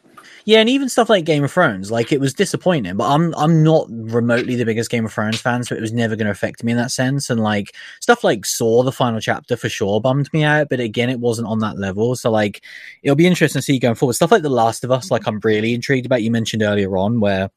Yeah, 0.45 0.59
and 0.59 0.69
even 0.69 0.89
stuff 0.89 1.09
like 1.09 1.23
Game 1.23 1.43
of 1.45 1.51
Thrones, 1.51 1.89
like 1.89 2.11
it 2.11 2.19
was 2.19 2.33
disappointing, 2.33 2.97
but 2.97 3.09
I'm 3.09 3.33
I'm 3.35 3.63
not 3.63 3.87
remotely 3.89 4.55
the 4.55 4.65
biggest 4.65 4.89
Game 4.89 5.05
of 5.05 5.13
Thrones 5.13 5.39
fan, 5.39 5.63
so 5.63 5.73
it 5.75 5.81
was 5.81 5.93
never 5.93 6.17
going 6.17 6.25
to 6.25 6.31
affect 6.31 6.63
me 6.63 6.73
in 6.73 6.77
that 6.77 6.91
sense. 6.91 7.29
And 7.29 7.39
like 7.41 7.73
stuff 8.01 8.23
like 8.25 8.45
Saw, 8.45 8.83
the 8.83 8.91
final 8.91 9.21
chapter 9.21 9.55
for 9.55 9.69
sure 9.69 10.01
bummed 10.01 10.31
me 10.33 10.43
out, 10.43 10.67
but 10.69 10.81
again, 10.81 11.09
it 11.09 11.19
wasn't 11.21 11.47
on 11.47 11.59
that 11.59 11.77
level. 11.79 12.15
So 12.15 12.29
like 12.29 12.61
it'll 13.03 13.15
be 13.15 13.27
interesting 13.27 13.59
to 13.59 13.63
see 13.63 13.79
going 13.79 13.95
forward. 13.95 14.13
Stuff 14.13 14.31
like 14.31 14.43
The 14.43 14.49
Last 14.49 14.83
of 14.83 14.91
Us, 14.91 15.11
like 15.11 15.25
I'm 15.27 15.39
really 15.43 15.73
intrigued 15.73 16.05
about. 16.05 16.23
You 16.23 16.31
mentioned 16.31 16.61
earlier 16.63 16.97
on 16.97 17.19
where 17.21 17.49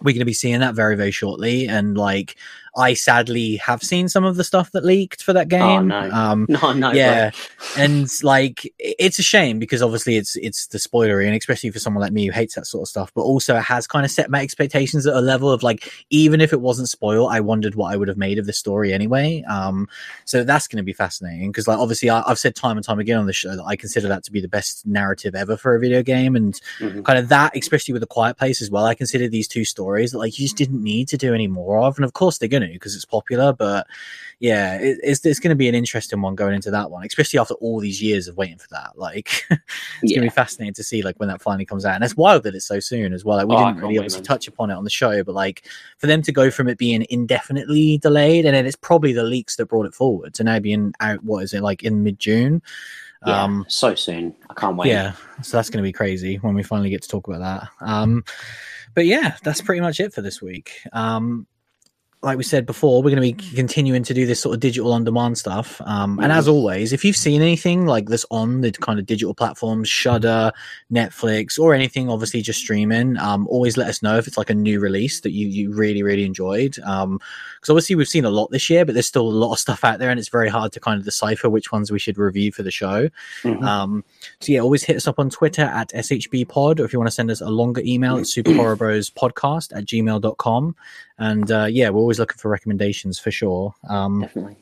we're 0.00 0.12
going 0.12 0.20
to 0.20 0.24
be 0.24 0.32
seeing 0.32 0.60
that 0.60 0.74
very 0.74 0.96
very 0.96 1.10
shortly, 1.10 1.66
and 1.68 1.96
like 1.96 2.36
I 2.76 2.94
sadly 2.94 3.56
have 3.56 3.82
seen 3.82 4.08
some 4.08 4.24
of 4.24 4.36
the 4.36 4.44
stuff 4.44 4.70
that 4.72 4.84
leaked 4.84 5.22
for 5.22 5.32
that 5.32 5.48
game. 5.48 5.60
Oh, 5.62 5.80
no. 5.82 6.10
Um, 6.10 6.46
no 6.48 6.72
no 6.72 6.92
yeah 6.92 7.30
and 7.76 8.08
like 8.22 8.72
it's 8.78 9.18
a 9.18 9.22
shame 9.22 9.58
because 9.58 9.82
obviously 9.82 10.16
it's 10.16 10.36
it's 10.36 10.68
the 10.68 10.78
spoilery 10.78 11.26
and 11.26 11.36
especially 11.36 11.70
for 11.70 11.78
someone 11.78 12.00
like 12.02 12.12
me 12.12 12.26
who 12.26 12.32
hates 12.32 12.54
that 12.54 12.66
sort 12.66 12.82
of 12.82 12.88
stuff 12.88 13.12
but 13.14 13.22
also 13.22 13.56
it 13.56 13.62
has 13.62 13.86
kind 13.86 14.04
of 14.04 14.10
set 14.10 14.30
my 14.30 14.40
expectations 14.40 15.06
at 15.06 15.14
a 15.14 15.20
level 15.20 15.50
of 15.50 15.62
like 15.62 15.90
even 16.10 16.40
if 16.40 16.52
it 16.52 16.60
wasn't 16.60 16.88
spoil 16.88 17.26
i 17.28 17.40
wondered 17.40 17.74
what 17.74 17.92
i 17.92 17.96
would 17.96 18.08
have 18.08 18.16
made 18.16 18.38
of 18.38 18.46
the 18.46 18.52
story 18.52 18.92
anyway 18.92 19.42
um 19.48 19.88
so 20.24 20.44
that's 20.44 20.68
going 20.68 20.76
to 20.78 20.82
be 20.82 20.92
fascinating 20.92 21.50
because 21.50 21.66
like 21.68 21.78
obviously 21.78 22.08
I, 22.08 22.22
i've 22.26 22.38
said 22.38 22.54
time 22.54 22.76
and 22.76 22.84
time 22.86 22.98
again 22.98 23.18
on 23.18 23.26
the 23.26 23.32
show 23.32 23.54
that 23.56 23.64
i 23.64 23.76
consider 23.76 24.08
that 24.08 24.22
to 24.24 24.32
be 24.32 24.40
the 24.40 24.48
best 24.48 24.86
narrative 24.86 25.34
ever 25.34 25.56
for 25.56 25.74
a 25.74 25.80
video 25.80 26.02
game 26.02 26.36
and 26.36 26.58
Mhm. 26.80 27.04
kind 27.04 27.18
of 27.18 27.28
that 27.28 27.56
especially 27.56 27.92
with 27.92 28.00
the 28.02 28.06
quiet 28.06 28.36
place 28.38 28.62
as 28.62 28.70
well 28.70 28.84
i 28.84 28.94
consider 28.94 29.28
these 29.28 29.48
two 29.48 29.64
stories 29.64 30.12
that 30.12 30.18
like 30.18 30.38
you 30.38 30.44
just 30.44 30.56
didn't 30.56 30.82
need 30.82 31.08
to 31.08 31.16
do 31.16 31.34
any 31.34 31.46
more 31.46 31.78
of 31.78 31.96
and 31.96 32.04
of 32.04 32.12
course 32.12 32.38
they're 32.38 32.48
going 32.48 32.62
to 32.62 32.65
because 32.74 32.94
it's 32.94 33.04
popular 33.04 33.52
but 33.52 33.86
yeah, 34.38 34.74
it, 34.76 34.98
it's 35.02 35.24
it's 35.24 35.40
going 35.40 35.48
to 35.50 35.56
be 35.56 35.66
an 35.66 35.74
interesting 35.74 36.20
one 36.20 36.34
going 36.34 36.54
into 36.54 36.70
that 36.70 36.90
one, 36.90 37.06
especially 37.06 37.38
after 37.38 37.54
all 37.54 37.80
these 37.80 38.02
years 38.02 38.28
of 38.28 38.36
waiting 38.36 38.58
for 38.58 38.68
that. 38.70 38.90
Like, 38.96 39.44
it's 39.50 40.12
going 40.12 40.16
to 40.16 40.20
be 40.20 40.28
fascinating 40.28 40.74
to 40.74 40.84
see 40.84 41.00
like 41.00 41.16
when 41.18 41.30
that 41.30 41.40
finally 41.40 41.64
comes 41.64 41.86
out, 41.86 41.94
and 41.94 42.04
it's 42.04 42.18
wild 42.18 42.42
that 42.42 42.54
it's 42.54 42.66
so 42.66 42.78
soon 42.78 43.14
as 43.14 43.24
well. 43.24 43.38
Like, 43.38 43.46
we 43.48 43.54
Oh, 43.56 43.64
didn't 43.64 43.80
really 43.80 43.96
obviously 43.96 44.20
man. 44.20 44.24
touch 44.26 44.46
upon 44.46 44.70
it 44.70 44.74
on 44.74 44.84
the 44.84 44.90
show, 44.90 45.24
but 45.24 45.34
like 45.34 45.64
for 45.96 46.06
them 46.06 46.20
to 46.20 46.32
go 46.32 46.50
from 46.50 46.68
it 46.68 46.76
being 46.76 47.06
indefinitely 47.08 47.96
delayed, 47.96 48.44
and 48.44 48.54
then 48.54 48.66
it's 48.66 48.76
probably 48.76 49.14
the 49.14 49.22
leaks 49.24 49.56
that 49.56 49.66
brought 49.70 49.86
it 49.86 49.94
forward 49.94 50.34
to 50.34 50.44
now 50.44 50.58
being 50.58 50.92
out. 51.00 51.24
What 51.24 51.42
is 51.42 51.54
it 51.54 51.62
like 51.62 51.82
in 51.82 52.02
mid 52.02 52.18
June? 52.18 52.60
Yeah, 53.26 53.42
Um, 53.42 53.64
so 53.68 53.94
soon. 53.94 54.34
I 54.50 54.54
can't 54.54 54.76
wait. 54.76 54.88
yeah, 54.90 55.12
so 55.40 55.56
that's 55.56 55.70
going 55.70 55.82
to 55.82 55.88
be 55.88 55.92
crazy 55.92 56.36
when 56.36 56.54
we 56.54 56.62
finally 56.62 56.90
get 56.90 57.00
to 57.02 57.08
talk 57.08 57.26
about 57.26 57.40
that. 57.40 57.68
Um, 57.80 58.22
but 58.94 59.06
yeah, 59.06 59.36
that's 59.42 59.62
pretty 59.62 59.80
much 59.80 59.98
it 59.98 60.12
for 60.12 60.20
this 60.20 60.42
week. 60.42 60.72
Um, 60.92 61.46
like 62.22 62.38
we 62.38 62.44
said 62.44 62.66
before, 62.66 63.02
we're 63.02 63.14
going 63.14 63.34
to 63.34 63.36
be 63.36 63.54
continuing 63.54 64.02
to 64.02 64.14
do 64.14 64.26
this 64.26 64.40
sort 64.40 64.54
of 64.54 64.60
digital 64.60 64.92
on 64.92 65.04
demand 65.04 65.38
stuff. 65.38 65.80
Um, 65.84 66.18
and 66.18 66.32
as 66.32 66.48
always, 66.48 66.92
if 66.92 67.04
you've 67.04 67.16
seen 67.16 67.42
anything 67.42 67.86
like 67.86 68.08
this 68.08 68.24
on 68.30 68.62
the 68.62 68.72
kind 68.72 68.98
of 68.98 69.06
digital 69.06 69.34
platforms, 69.34 69.88
Shudder, 69.88 70.52
Netflix, 70.92 71.58
or 71.58 71.74
anything, 71.74 72.08
obviously 72.10 72.42
just 72.42 72.60
streaming, 72.60 73.16
um, 73.18 73.46
always 73.48 73.76
let 73.76 73.88
us 73.88 74.02
know 74.02 74.16
if 74.16 74.26
it's 74.26 74.38
like 74.38 74.50
a 74.50 74.54
new 74.54 74.80
release 74.80 75.20
that 75.20 75.32
you 75.32 75.46
you 75.46 75.72
really 75.72 76.02
really 76.02 76.24
enjoyed. 76.24 76.78
Um, 76.80 77.20
because 77.66 77.72
obviously 77.74 77.96
we've 77.96 78.06
seen 78.06 78.24
a 78.24 78.30
lot 78.30 78.52
this 78.52 78.70
year, 78.70 78.84
but 78.84 78.94
there's 78.94 79.08
still 79.08 79.26
a 79.26 79.28
lot 79.28 79.52
of 79.52 79.58
stuff 79.58 79.82
out 79.82 79.98
there, 79.98 80.08
and 80.10 80.20
it's 80.20 80.28
very 80.28 80.48
hard 80.48 80.70
to 80.72 80.78
kind 80.78 80.98
of 81.00 81.04
decipher 81.04 81.50
which 81.50 81.72
ones 81.72 81.90
we 81.90 81.98
should 81.98 82.16
review 82.16 82.52
for 82.52 82.62
the 82.62 82.70
show. 82.70 83.08
Mhm. 83.42 83.62
Um, 83.64 84.04
so 84.40 84.52
yeah, 84.52 84.60
always 84.60 84.84
hit 84.84 84.94
us 84.94 85.08
up 85.08 85.18
on 85.18 85.30
Twitter 85.30 85.62
at 85.62 85.92
SHB 85.92 86.44
Pod, 86.44 86.78
or 86.78 86.84
if 86.84 86.92
you 86.92 87.00
want 87.00 87.08
to 87.08 87.14
send 87.14 87.28
us 87.28 87.40
a 87.40 87.48
longer 87.50 87.82
email, 87.84 88.18
it's 88.18 88.32
Super 88.32 88.54
Horror 88.54 88.76
Bros 88.76 89.10
Podcast 89.10 89.76
at 89.76 89.84
gmail.com. 89.84 90.76
And 91.18 91.50
uh, 91.50 91.66
yeah, 91.68 91.90
we're 91.90 92.00
always 92.00 92.20
looking 92.20 92.38
for 92.38 92.50
recommendations 92.50 93.18
for 93.18 93.32
sure. 93.32 93.74
Um, 93.88 94.20
Definitely. 94.20 94.56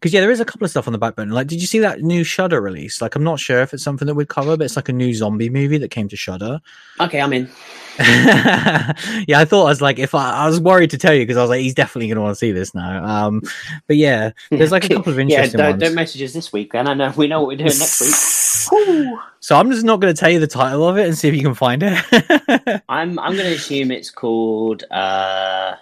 Because 0.00 0.14
yeah, 0.14 0.22
there 0.22 0.30
is 0.30 0.40
a 0.40 0.46
couple 0.46 0.64
of 0.64 0.70
stuff 0.70 0.88
on 0.88 0.92
the 0.92 0.98
back 0.98 1.14
burner. 1.14 1.34
Like, 1.34 1.46
did 1.46 1.60
you 1.60 1.66
see 1.66 1.78
that 1.80 2.00
new 2.00 2.24
Shudder 2.24 2.62
release? 2.62 3.02
Like, 3.02 3.16
I'm 3.16 3.22
not 3.22 3.38
sure 3.38 3.60
if 3.60 3.74
it's 3.74 3.82
something 3.82 4.06
that 4.06 4.14
we'd 4.14 4.28
cover, 4.28 4.56
but 4.56 4.64
it's 4.64 4.76
like 4.76 4.88
a 4.88 4.94
new 4.94 5.12
zombie 5.12 5.50
movie 5.50 5.76
that 5.76 5.90
came 5.90 6.08
to 6.08 6.16
Shudder. 6.16 6.58
Okay, 7.00 7.20
I'm 7.20 7.34
in. 7.34 7.50
yeah, 7.98 8.94
I 9.36 9.44
thought 9.44 9.66
I 9.66 9.68
was 9.68 9.82
like, 9.82 9.98
if 9.98 10.14
I, 10.14 10.44
I 10.44 10.46
was 10.46 10.58
worried 10.58 10.88
to 10.90 10.98
tell 10.98 11.12
you 11.12 11.24
because 11.24 11.36
I 11.36 11.42
was 11.42 11.50
like, 11.50 11.60
he's 11.60 11.74
definitely 11.74 12.08
going 12.08 12.16
to 12.16 12.22
want 12.22 12.32
to 12.32 12.38
see 12.38 12.50
this 12.50 12.74
now. 12.74 13.04
Um, 13.04 13.42
but 13.86 13.98
yeah, 13.98 14.30
there's 14.50 14.72
like 14.72 14.86
a 14.86 14.88
couple 14.88 15.12
of 15.12 15.18
yeah, 15.18 15.22
interesting 15.22 15.58
don't, 15.58 15.70
ones. 15.72 15.82
don't 15.82 15.94
message 15.94 16.22
us 16.22 16.32
this 16.32 16.50
week, 16.50 16.72
then. 16.72 16.88
I 16.88 16.94
know 16.94 17.12
we 17.14 17.28
know 17.28 17.40
what 17.40 17.48
we're 17.48 17.56
doing 17.58 17.78
next 17.78 18.00
week. 18.00 19.18
So 19.42 19.56
I'm 19.56 19.70
just 19.70 19.84
not 19.84 20.00
going 20.00 20.14
to 20.14 20.20
tell 20.20 20.28
you 20.28 20.38
the 20.38 20.46
title 20.46 20.86
of 20.86 20.98
it 20.98 21.06
and 21.06 21.16
see 21.16 21.26
if 21.28 21.34
you 21.34 21.40
can 21.40 21.54
find 21.54 21.82
it. 21.82 22.82
I'm 22.88 23.18
I'm 23.18 23.32
going 23.32 23.46
to 23.46 23.54
assume 23.54 23.90
it's 23.90 24.10
called. 24.10 24.84
Uh, 24.90 25.76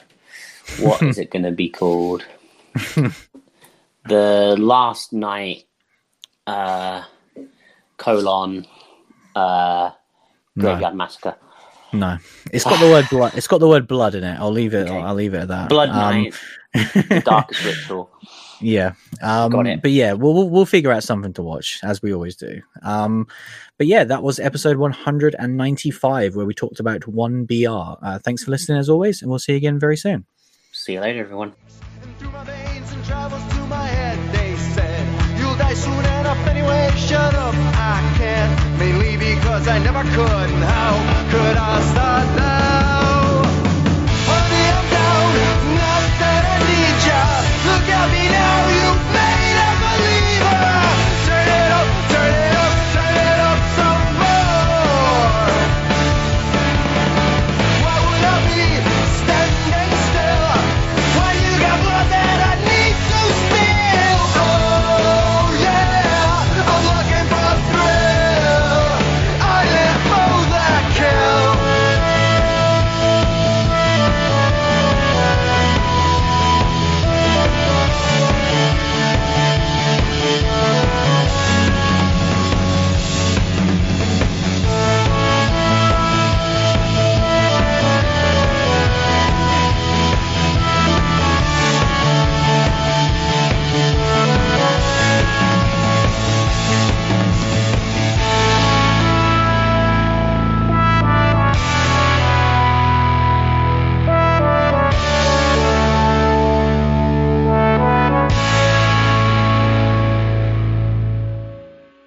what 0.79 1.03
is 1.03 1.19
it 1.19 1.31
going 1.31 1.43
to 1.43 1.51
be 1.51 1.69
called? 1.69 2.25
The 4.09 4.57
last 4.59 5.13
night. 5.13 5.65
Uh, 6.47 7.05
colon. 7.99 8.67
Uh, 9.35 9.91
graveyard 10.59 10.95
massacre. 10.95 11.37
no, 11.93 12.19
it's 12.53 12.65
got 12.65 12.81
the 12.81 12.87
word 12.87 13.07
blood. 13.11 13.35
It's 13.37 13.47
got 13.47 13.59
the 13.61 13.69
word 13.69 13.87
blood 13.87 14.15
in 14.15 14.25
it. 14.25 14.39
I'll 14.41 14.51
leave 14.51 14.75
it. 14.75 14.89
Okay. 14.89 14.99
I'll 14.99 15.15
leave 15.15 15.35
it 15.35 15.39
at 15.43 15.49
that. 15.49 15.69
Blood 15.69 15.91
Um, 15.91 15.95
night. 15.97 16.35
the 16.75 17.23
darkest 17.25 17.65
ritual. 17.65 18.11
Yeah. 18.61 18.95
Um, 19.23 19.53
Got 19.53 19.69
it. 19.69 19.83
But 19.83 19.93
yeah, 19.93 20.15
we'll, 20.15 20.35
we'll 20.35 20.51
we'll 20.51 20.67
figure 20.67 20.91
out 20.91 21.05
something 21.05 21.33
to 21.35 21.43
watch 21.45 21.79
as 21.85 22.03
we 22.03 22.13
always 22.13 22.35
do. 22.35 22.61
Um, 22.83 23.29
but 23.77 23.87
yeah, 23.87 24.03
that 24.03 24.25
was 24.25 24.41
episode 24.41 24.79
195 24.79 26.35
where 26.35 26.45
we 26.45 26.55
talked 26.55 26.81
about 26.81 27.07
one 27.07 27.45
BR. 27.45 27.69
Uh, 27.69 28.19
thanks 28.19 28.43
for 28.43 28.51
listening 28.51 28.79
as 28.79 28.89
always, 28.89 29.23
and 29.23 29.31
we'll 29.31 29.39
see 29.39 29.53
you 29.53 29.59
again 29.59 29.79
very 29.79 29.97
soon. 29.97 30.27
See 30.73 30.95
you 30.95 31.01
later, 31.01 31.21
everyone. 31.21 31.53
soon 35.79 36.05
enough 36.19 36.43
anyway. 36.49 36.91
Shut 36.97 37.35
up, 37.35 37.55
I 37.55 37.97
can't. 38.19 38.53
Mainly 38.79 39.17
because 39.17 39.69
I 39.69 39.79
never 39.79 40.03
could. 40.17 40.49
And 40.55 40.65
how 40.75 40.95
could 41.33 41.57
I 41.57 41.75
start 41.93 42.27
now? 42.35 43.47
Honey, 44.29 44.65
I'm 44.77 44.87
down. 44.97 45.31
Not 45.83 46.05
that 46.23 46.43
I 46.55 46.57
need 46.69 46.99
ya. 47.09 47.23
Look 47.69 47.87
at 47.99 48.07
me 48.15 48.25
now, 48.39 48.59
you 48.77 49.08